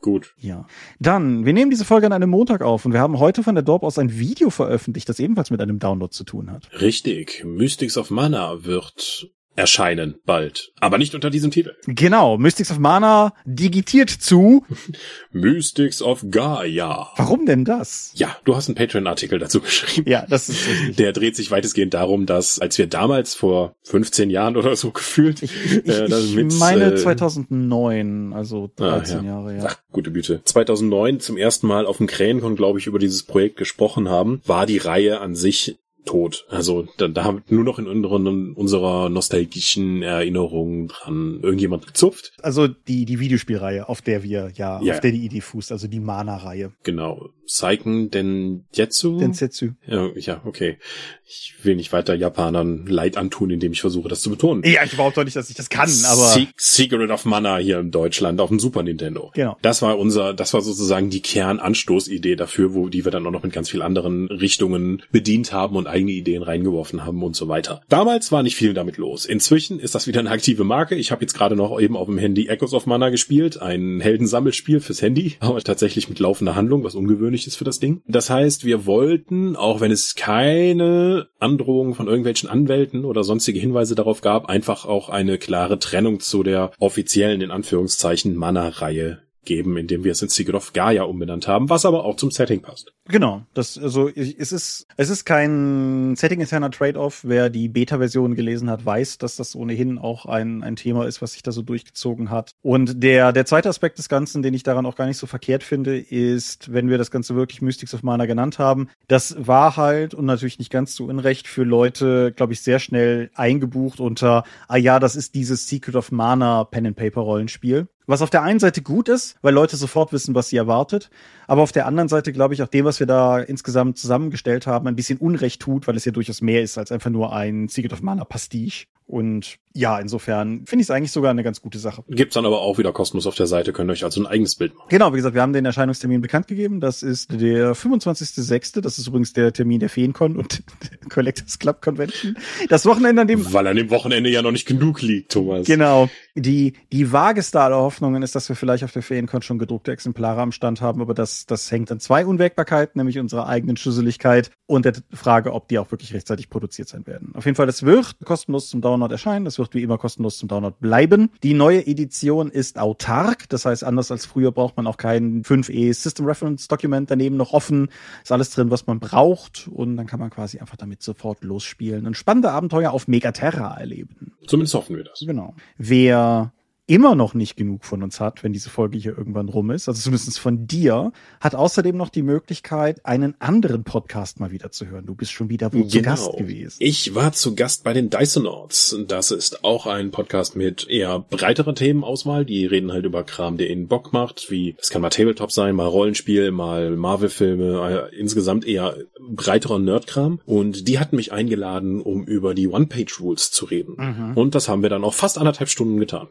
gut. 0.00 0.34
Ja. 0.38 0.66
Dann, 0.98 1.44
wir 1.44 1.52
nehmen 1.52 1.70
diese 1.70 1.84
Folge 1.84 2.06
an 2.06 2.12
einem 2.12 2.30
Montag 2.30 2.62
auf 2.62 2.84
und 2.84 2.92
wir 2.92 3.00
haben 3.00 3.18
heute 3.18 3.42
von 3.42 3.54
der 3.54 3.62
Dorp 3.62 3.82
aus 3.82 3.98
ein 3.98 4.18
Video 4.18 4.50
veröffentlicht, 4.50 5.08
das 5.08 5.20
ebenfalls 5.20 5.50
mit 5.50 5.60
einem 5.60 5.78
Download 5.78 6.12
zu 6.12 6.24
tun 6.24 6.50
hat. 6.50 6.68
Richtig. 6.80 7.44
Mystics 7.44 7.96
of 7.96 8.10
Mana 8.10 8.64
wird 8.64 9.30
erscheinen 9.56 10.16
bald. 10.24 10.72
Aber 10.80 10.96
nicht 10.98 11.14
unter 11.14 11.30
diesem 11.30 11.50
Titel. 11.50 11.74
Genau, 11.86 12.38
Mystics 12.38 12.70
of 12.70 12.78
Mana 12.78 13.34
digitiert 13.44 14.10
zu. 14.10 14.64
Mystics 15.32 16.02
of 16.02 16.24
Gaia. 16.30 17.10
Warum 17.16 17.46
denn 17.46 17.64
das? 17.64 18.12
Ja, 18.14 18.36
du 18.44 18.56
hast 18.56 18.68
einen 18.68 18.76
Patreon-Artikel 18.76 19.38
dazu 19.38 19.60
geschrieben. 19.60 20.08
Ja, 20.10 20.24
das 20.28 20.48
ist 20.48 20.66
richtig. 20.68 20.96
Der 20.96 21.12
dreht 21.12 21.36
sich 21.36 21.50
weitestgehend 21.50 21.94
darum, 21.94 22.26
dass 22.26 22.58
als 22.58 22.78
wir 22.78 22.86
damals 22.86 23.34
vor 23.34 23.74
15 23.84 24.30
Jahren 24.30 24.56
oder 24.56 24.76
so 24.76 24.90
gefühlt, 24.92 25.42
Ich, 25.42 25.52
ich, 25.64 25.86
äh, 25.88 26.06
ich 26.06 26.34
mit, 26.34 26.52
meine 26.54 26.92
äh, 26.92 26.96
2009, 26.96 28.32
also 28.32 28.70
13 28.76 29.18
Ah, 29.18 29.22
ja. 29.22 29.26
Jahre, 29.28 29.56
ja. 29.56 29.64
Ach, 29.68 29.76
gute 29.92 30.12
Güte. 30.12 30.42
2009 30.44 31.20
zum 31.20 31.36
ersten 31.36 31.66
Mal 31.66 31.86
auf 31.86 31.98
dem 31.98 32.06
Krähenkon, 32.06 32.56
glaube 32.56 32.78
ich, 32.78 32.86
über 32.86 32.98
dieses 32.98 33.22
Projekt 33.24 33.56
gesprochen 33.56 34.08
haben, 34.08 34.40
war 34.46 34.66
die 34.66 34.78
Reihe 34.78 35.20
an 35.20 35.34
sich 35.34 35.76
tot. 36.04 36.46
Also 36.48 36.86
da, 36.96 37.08
da 37.08 37.24
haben 37.24 37.42
wir 37.46 37.54
nur 37.56 37.64
noch 37.64 37.78
in 37.78 37.86
unseren, 37.86 38.52
unserer 38.54 39.08
nostalgischen 39.08 40.02
Erinnerung 40.02 40.88
dran 40.88 41.40
irgendjemand 41.42 41.86
gezupft. 41.86 42.32
Also 42.42 42.66
die, 42.68 43.04
die 43.04 43.20
Videospielreihe, 43.20 43.88
auf 43.88 44.02
der 44.02 44.22
wir 44.22 44.50
ja, 44.54 44.80
Ja. 44.82 44.94
auf 44.94 45.00
der 45.00 45.12
die 45.12 45.24
Idee 45.24 45.40
fußt, 45.40 45.72
also 45.72 45.88
die 45.88 46.00
Mana-Reihe. 46.00 46.72
Genau. 46.82 47.28
Seiken 47.46 48.10
Denjetsu. 48.10 49.18
Densetsu. 49.18 49.70
ja, 49.86 50.08
ja, 50.16 50.40
okay. 50.44 50.78
Ich 51.26 51.54
will 51.62 51.76
nicht 51.76 51.92
weiter 51.92 52.14
Japanern 52.14 52.86
Leid 52.86 53.16
antun, 53.16 53.50
indem 53.50 53.72
ich 53.72 53.80
versuche, 53.80 54.08
das 54.08 54.20
zu 54.20 54.30
betonen. 54.30 54.62
Ja, 54.64 54.84
ich 54.84 54.92
behaupte 54.96 55.20
doch 55.20 55.24
nicht, 55.24 55.36
dass 55.36 55.50
ich 55.50 55.56
das 55.56 55.68
kann, 55.68 55.88
aber 56.04 56.28
Se 56.28 56.46
Secret 56.56 57.10
of 57.10 57.24
Mana 57.24 57.58
hier 57.58 57.80
in 57.80 57.90
Deutschland 57.90 58.40
auf 58.40 58.48
dem 58.50 58.58
Super 58.60 58.82
Nintendo. 58.84 59.30
Genau. 59.34 59.56
Das 59.62 59.82
war 59.82 59.98
unser, 59.98 60.32
das 60.32 60.54
war 60.54 60.60
sozusagen 60.60 61.10
die 61.10 61.22
Kernanstoßidee 61.22 62.36
dafür, 62.36 62.74
wo 62.74 62.88
die 62.88 63.04
wir 63.04 63.10
dann 63.12 63.26
auch 63.26 63.30
noch 63.32 63.42
mit 63.42 63.52
ganz 63.52 63.68
vielen 63.70 63.82
anderen 63.82 64.28
Richtungen 64.28 65.02
bedient 65.10 65.52
haben 65.52 65.76
und 65.76 65.86
eigene 65.90 66.12
Ideen 66.12 66.42
reingeworfen 66.42 67.04
haben 67.04 67.22
und 67.22 67.36
so 67.36 67.48
weiter. 67.48 67.80
Damals 67.88 68.32
war 68.32 68.42
nicht 68.42 68.56
viel 68.56 68.74
damit 68.74 68.96
los. 68.96 69.26
Inzwischen 69.26 69.78
ist 69.80 69.94
das 69.94 70.06
wieder 70.06 70.20
eine 70.20 70.30
aktive 70.30 70.64
Marke. 70.64 70.94
Ich 70.94 71.10
habe 71.10 71.22
jetzt 71.22 71.34
gerade 71.34 71.56
noch 71.56 71.78
eben 71.80 71.96
auf 71.96 72.06
dem 72.06 72.18
Handy 72.18 72.48
Echoes 72.48 72.74
of 72.74 72.86
Mana 72.86 73.10
gespielt, 73.10 73.60
ein 73.60 74.00
Heldensammelspiel 74.00 74.80
fürs 74.80 75.02
Handy, 75.02 75.36
aber 75.40 75.60
tatsächlich 75.60 76.08
mit 76.08 76.18
laufender 76.18 76.54
Handlung, 76.54 76.84
was 76.84 76.94
ungewöhnlich 76.94 77.46
ist 77.46 77.56
für 77.56 77.64
das 77.64 77.80
Ding. 77.80 78.02
Das 78.06 78.30
heißt, 78.30 78.64
wir 78.64 78.86
wollten, 78.86 79.56
auch 79.56 79.80
wenn 79.80 79.92
es 79.92 80.14
keine 80.14 81.28
Androhungen 81.38 81.94
von 81.94 82.06
irgendwelchen 82.06 82.48
Anwälten 82.48 83.04
oder 83.04 83.24
sonstige 83.24 83.60
Hinweise 83.60 83.94
darauf 83.94 84.20
gab, 84.20 84.48
einfach 84.48 84.84
auch 84.84 85.08
eine 85.08 85.38
klare 85.38 85.78
Trennung 85.78 86.20
zu 86.20 86.42
der 86.42 86.72
offiziellen, 86.78 87.40
in 87.40 87.50
Anführungszeichen, 87.50 88.36
Mana-Reihe 88.36 89.22
geben, 89.44 89.76
indem 89.76 90.04
wir 90.04 90.12
es 90.12 90.22
in 90.22 90.28
Secret 90.28 90.54
of 90.54 90.72
Gaia 90.72 91.04
umbenannt 91.04 91.48
haben, 91.48 91.70
was 91.70 91.84
aber 91.84 92.04
auch 92.04 92.16
zum 92.16 92.30
Setting 92.30 92.60
passt. 92.60 92.92
Genau, 93.10 93.42
das 93.54 93.76
also 93.76 94.08
es 94.08 94.52
ist 94.52 94.86
es 94.96 95.10
ist 95.10 95.24
kein 95.24 96.14
Setting 96.16 96.40
interner 96.40 96.70
Trade-off. 96.70 97.22
Wer 97.24 97.50
die 97.50 97.68
Beta-Version 97.68 98.36
gelesen 98.36 98.70
hat, 98.70 98.86
weiß, 98.86 99.18
dass 99.18 99.36
das 99.36 99.56
ohnehin 99.56 99.98
auch 99.98 100.26
ein 100.26 100.62
ein 100.62 100.76
Thema 100.76 101.06
ist, 101.06 101.20
was 101.20 101.32
sich 101.32 101.42
da 101.42 101.50
so 101.50 101.62
durchgezogen 101.62 102.30
hat. 102.30 102.52
Und 102.62 103.02
der 103.02 103.32
der 103.32 103.46
zweite 103.46 103.68
Aspekt 103.68 103.98
des 103.98 104.08
Ganzen, 104.08 104.42
den 104.42 104.54
ich 104.54 104.62
daran 104.62 104.86
auch 104.86 104.96
gar 104.96 105.06
nicht 105.06 105.16
so 105.16 105.26
verkehrt 105.26 105.64
finde, 105.64 105.98
ist, 105.98 106.72
wenn 106.72 106.88
wir 106.88 106.98
das 106.98 107.10
Ganze 107.10 107.34
wirklich 107.34 107.62
Mystics 107.62 107.94
of 107.94 108.02
Mana 108.02 108.26
genannt 108.26 108.58
haben, 108.58 108.88
das 109.08 109.34
war 109.38 109.76
halt 109.76 110.14
und 110.14 110.26
natürlich 110.26 110.58
nicht 110.58 110.70
ganz 110.70 110.94
zu 110.94 111.06
Unrecht 111.06 111.48
für 111.48 111.64
Leute, 111.64 112.32
glaube 112.32 112.52
ich, 112.52 112.62
sehr 112.62 112.78
schnell 112.78 113.30
eingebucht 113.34 113.98
unter 113.98 114.44
ah 114.68 114.76
ja, 114.76 115.00
das 115.00 115.16
ist 115.16 115.34
dieses 115.34 115.68
Secret 115.68 115.96
of 115.96 116.12
Mana 116.12 116.64
Pen 116.64 116.86
and 116.86 116.96
Paper 116.96 117.22
Rollenspiel. 117.22 117.88
Was 118.06 118.22
auf 118.22 118.30
der 118.30 118.42
einen 118.42 118.58
Seite 118.58 118.82
gut 118.82 119.08
ist, 119.08 119.36
weil 119.40 119.54
Leute 119.54 119.76
sofort 119.76 120.12
wissen, 120.12 120.34
was 120.34 120.48
sie 120.48 120.56
erwartet, 120.56 121.10
aber 121.46 121.62
auf 121.62 121.70
der 121.70 121.86
anderen 121.86 122.08
Seite 122.08 122.32
glaube 122.32 122.54
ich 122.54 122.62
auch 122.62 122.68
dem, 122.68 122.84
was 122.84 122.99
wir 123.00 123.06
da 123.06 123.38
insgesamt 123.38 123.98
zusammengestellt 123.98 124.66
haben, 124.66 124.86
ein 124.86 124.96
bisschen 124.96 125.18
Unrecht 125.18 125.60
tut, 125.60 125.86
weil 125.88 125.96
es 125.96 126.04
ja 126.04 126.12
durchaus 126.12 126.40
mehr 126.40 126.62
ist 126.62 126.78
als 126.78 126.92
einfach 126.92 127.10
nur 127.10 127.32
ein 127.34 127.68
Secret 127.68 127.92
of 127.92 128.02
Mana 128.02 128.24
Pastiche. 128.24 128.86
Und 129.10 129.58
ja, 129.74 129.98
insofern 129.98 130.66
finde 130.66 130.82
ich 130.82 130.86
es 130.86 130.90
eigentlich 130.90 131.10
sogar 131.10 131.32
eine 131.32 131.42
ganz 131.42 131.60
gute 131.60 131.80
Sache. 131.80 132.04
Gibt's 132.08 132.34
dann 132.34 132.46
aber 132.46 132.60
auch 132.60 132.78
wieder 132.78 132.92
kostenlos 132.92 133.26
auf 133.26 133.34
der 133.34 133.48
Seite, 133.48 133.72
könnt 133.72 133.90
ihr 133.90 133.92
euch 133.92 134.04
also 134.04 134.22
ein 134.22 134.26
eigenes 134.26 134.54
Bild 134.54 134.72
machen. 134.74 134.86
Genau, 134.88 135.12
wie 135.12 135.16
gesagt, 135.16 135.34
wir 135.34 135.42
haben 135.42 135.52
den 135.52 135.64
Erscheinungstermin 135.64 136.20
bekannt 136.20 136.46
gegeben. 136.46 136.78
Das 136.78 137.02
ist 137.02 137.32
der 137.32 137.74
25.06. 137.74 138.80
Das 138.80 138.98
ist 138.98 139.08
übrigens 139.08 139.32
der 139.32 139.52
Termin 139.52 139.80
der 139.80 139.88
Feencon 139.88 140.36
und 140.36 140.62
der 140.82 141.08
Collectors 141.08 141.58
Club 141.58 141.82
Convention. 141.82 142.36
Das 142.68 142.86
Wochenende, 142.86 143.22
an 143.22 143.28
dem 143.28 143.52
Weil 143.52 143.66
an 143.66 143.76
dem 143.76 143.90
Wochenende 143.90 144.30
ja 144.30 144.42
noch 144.42 144.52
nicht 144.52 144.66
genug 144.66 145.02
liegt, 145.02 145.32
Thomas. 145.32 145.66
Genau. 145.66 146.08
Die, 146.36 146.74
die 146.92 147.10
vageste 147.10 147.60
aller 147.60 147.78
Hoffnungen 147.78 148.22
ist, 148.22 148.36
dass 148.36 148.48
wir 148.48 148.54
vielleicht 148.54 148.84
auf 148.84 148.92
der 148.92 149.02
Feriencon 149.02 149.42
schon 149.42 149.58
gedruckte 149.58 149.90
Exemplare 149.90 150.40
am 150.40 150.52
Stand 150.52 150.80
haben, 150.80 151.00
aber 151.00 151.14
das, 151.14 151.46
das 151.46 151.70
hängt 151.72 151.90
an 151.90 151.98
zwei 151.98 152.24
Unwägbarkeiten, 152.24 152.79
nämlich 152.94 153.18
unserer 153.18 153.46
eigenen 153.46 153.76
Schusseligkeit 153.76 154.50
und 154.66 154.84
der 154.84 154.94
Frage, 155.12 155.52
ob 155.52 155.68
die 155.68 155.78
auch 155.78 155.90
wirklich 155.90 156.14
rechtzeitig 156.14 156.50
produziert 156.50 156.88
sein 156.88 157.06
werden. 157.06 157.32
Auf 157.34 157.44
jeden 157.44 157.56
Fall, 157.56 157.66
das 157.66 157.82
wird 157.82 158.16
kostenlos 158.24 158.68
zum 158.68 158.80
Download 158.80 159.12
erscheinen, 159.12 159.44
das 159.44 159.58
wird 159.58 159.74
wie 159.74 159.82
immer 159.82 159.98
kostenlos 159.98 160.38
zum 160.38 160.48
Download 160.48 160.76
bleiben. 160.80 161.30
Die 161.42 161.54
neue 161.54 161.86
Edition 161.86 162.50
ist 162.50 162.78
autark, 162.78 163.48
das 163.48 163.64
heißt, 163.64 163.84
anders 163.84 164.10
als 164.10 164.26
früher 164.26 164.52
braucht 164.52 164.76
man 164.76 164.86
auch 164.86 164.96
kein 164.96 165.42
5e 165.42 165.92
System 165.94 166.26
Reference 166.26 166.68
Document 166.68 167.10
daneben 167.10 167.36
noch 167.36 167.52
offen. 167.52 167.88
Ist 168.22 168.32
alles 168.32 168.50
drin, 168.50 168.70
was 168.70 168.86
man 168.86 169.00
braucht 169.00 169.68
und 169.68 169.96
dann 169.96 170.06
kann 170.06 170.20
man 170.20 170.30
quasi 170.30 170.58
einfach 170.58 170.76
damit 170.76 171.02
sofort 171.02 171.42
losspielen 171.42 172.06
und 172.06 172.16
spannende 172.16 172.50
Abenteuer 172.50 172.92
auf 172.92 173.08
Megaterra 173.08 173.76
erleben. 173.78 174.32
Zumindest 174.46 174.74
hoffen 174.74 174.96
wir 174.96 175.04
das. 175.04 175.20
Genau. 175.20 175.54
Wer 175.78 176.52
immer 176.90 177.14
noch 177.14 177.34
nicht 177.34 177.56
genug 177.56 177.84
von 177.84 178.02
uns 178.02 178.18
hat, 178.18 178.42
wenn 178.42 178.52
diese 178.52 178.68
Folge 178.68 178.98
hier 178.98 179.16
irgendwann 179.16 179.48
rum 179.48 179.70
ist, 179.70 179.88
also 179.88 180.02
zumindest 180.02 180.40
von 180.40 180.66
dir, 180.66 181.12
hat 181.40 181.54
außerdem 181.54 181.96
noch 181.96 182.08
die 182.08 182.22
Möglichkeit, 182.22 183.06
einen 183.06 183.36
anderen 183.38 183.84
Podcast 183.84 184.40
mal 184.40 184.50
wieder 184.50 184.72
zu 184.72 184.88
hören. 184.88 185.06
Du 185.06 185.14
bist 185.14 185.30
schon 185.30 185.48
wieder 185.48 185.72
wo 185.72 185.78
genau. 185.78 185.88
zu 185.88 186.02
Gast 186.02 186.36
gewesen. 186.36 186.76
Ich 186.80 187.14
war 187.14 187.32
zu 187.32 187.54
Gast 187.54 187.84
bei 187.84 187.92
den 187.92 188.10
Dysonauts. 188.10 188.96
Das 189.06 189.30
ist 189.30 189.62
auch 189.62 189.86
ein 189.86 190.10
Podcast 190.10 190.56
mit 190.56 190.88
eher 190.88 191.20
breiterer 191.20 191.76
Themenauswahl. 191.76 192.44
Die 192.44 192.66
reden 192.66 192.90
halt 192.90 193.04
über 193.04 193.22
Kram, 193.22 193.56
der 193.56 193.70
ihnen 193.70 193.86
Bock 193.86 194.12
macht, 194.12 194.50
wie 194.50 194.74
es 194.80 194.90
kann 194.90 195.00
mal 195.00 195.10
Tabletop 195.10 195.52
sein, 195.52 195.76
mal 195.76 195.86
Rollenspiel, 195.86 196.50
mal 196.50 196.96
Marvel-Filme, 196.96 198.10
äh, 198.10 198.18
insgesamt 198.18 198.66
eher 198.66 198.96
breiterer 199.20 199.78
Nerdkram. 199.78 200.40
Und 200.44 200.88
die 200.88 200.98
hatten 200.98 201.14
mich 201.14 201.30
eingeladen, 201.30 202.02
um 202.02 202.24
über 202.24 202.52
die 202.52 202.66
One-Page-Rules 202.66 203.52
zu 203.52 203.66
reden. 203.66 203.94
Mhm. 203.96 204.36
Und 204.36 204.56
das 204.56 204.68
haben 204.68 204.82
wir 204.82 204.90
dann 204.90 205.04
auch 205.04 205.14
fast 205.14 205.38
anderthalb 205.38 205.68
Stunden 205.68 206.00
getan. 206.00 206.26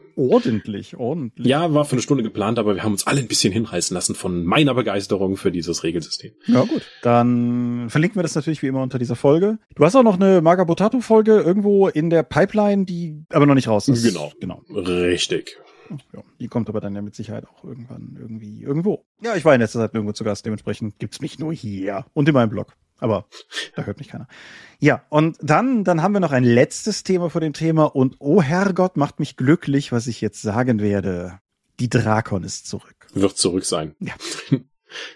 Ordentlich, 0.54 0.96
ordentlich. 0.96 1.46
Ja, 1.46 1.72
war 1.74 1.84
für 1.84 1.92
eine 1.92 2.02
Stunde 2.02 2.22
geplant, 2.22 2.58
aber 2.58 2.74
wir 2.74 2.82
haben 2.82 2.92
uns 2.92 3.06
alle 3.06 3.20
ein 3.20 3.28
bisschen 3.28 3.52
hinreißen 3.52 3.94
lassen 3.94 4.14
von 4.14 4.44
meiner 4.44 4.74
Begeisterung 4.74 5.36
für 5.36 5.50
dieses 5.50 5.82
Regelsystem. 5.84 6.32
Ja, 6.46 6.62
gut. 6.64 6.82
Dann 7.02 7.88
verlinken 7.88 8.18
wir 8.18 8.22
das 8.22 8.34
natürlich 8.34 8.62
wie 8.62 8.66
immer 8.66 8.82
unter 8.82 8.98
dieser 8.98 9.16
Folge. 9.16 9.58
Du 9.74 9.84
hast 9.84 9.96
auch 9.96 10.02
noch 10.02 10.16
eine 10.16 10.40
Magabotato-Folge 10.40 11.40
irgendwo 11.40 11.88
in 11.88 12.10
der 12.10 12.22
Pipeline, 12.22 12.84
die 12.84 13.24
aber 13.30 13.46
noch 13.46 13.54
nicht 13.54 13.68
raus 13.68 13.88
ist. 13.88 14.02
Genau. 14.02 14.32
Genau. 14.40 14.62
Richtig. 14.70 15.56
Ja, 16.12 16.22
die 16.38 16.48
kommt 16.48 16.68
aber 16.68 16.80
dann 16.80 16.94
ja 16.94 17.02
mit 17.02 17.14
Sicherheit 17.16 17.46
auch 17.48 17.64
irgendwann 17.64 18.16
irgendwie 18.18 18.62
irgendwo. 18.62 19.04
Ja, 19.22 19.34
ich 19.34 19.44
war 19.44 19.54
in 19.54 19.60
letzter 19.60 19.80
Zeit 19.80 19.94
irgendwo 19.94 20.12
zu 20.12 20.22
Gast, 20.22 20.46
dementsprechend 20.46 20.98
gibt's 20.98 21.20
mich 21.20 21.38
nur 21.38 21.52
hier 21.52 22.06
und 22.12 22.28
in 22.28 22.34
meinem 22.34 22.50
Blog. 22.50 22.76
Aber 23.00 23.26
da 23.76 23.82
hört 23.82 23.98
mich 23.98 24.08
keiner. 24.08 24.28
Ja, 24.78 25.02
und 25.08 25.36
dann, 25.40 25.84
dann 25.84 26.02
haben 26.02 26.12
wir 26.12 26.20
noch 26.20 26.32
ein 26.32 26.44
letztes 26.44 27.02
Thema 27.02 27.30
vor 27.30 27.40
dem 27.40 27.52
Thema 27.52 27.84
und 27.84 28.16
oh 28.18 28.40
Herrgott, 28.40 28.96
macht 28.96 29.20
mich 29.20 29.36
glücklich, 29.36 29.92
was 29.92 30.06
ich 30.06 30.20
jetzt 30.20 30.42
sagen 30.42 30.80
werde. 30.80 31.38
Die 31.80 31.88
Drakon 31.88 32.44
ist 32.44 32.66
zurück. 32.66 33.06
Wird 33.14 33.36
zurück 33.36 33.64
sein. 33.64 33.94
Ja. 34.00 34.14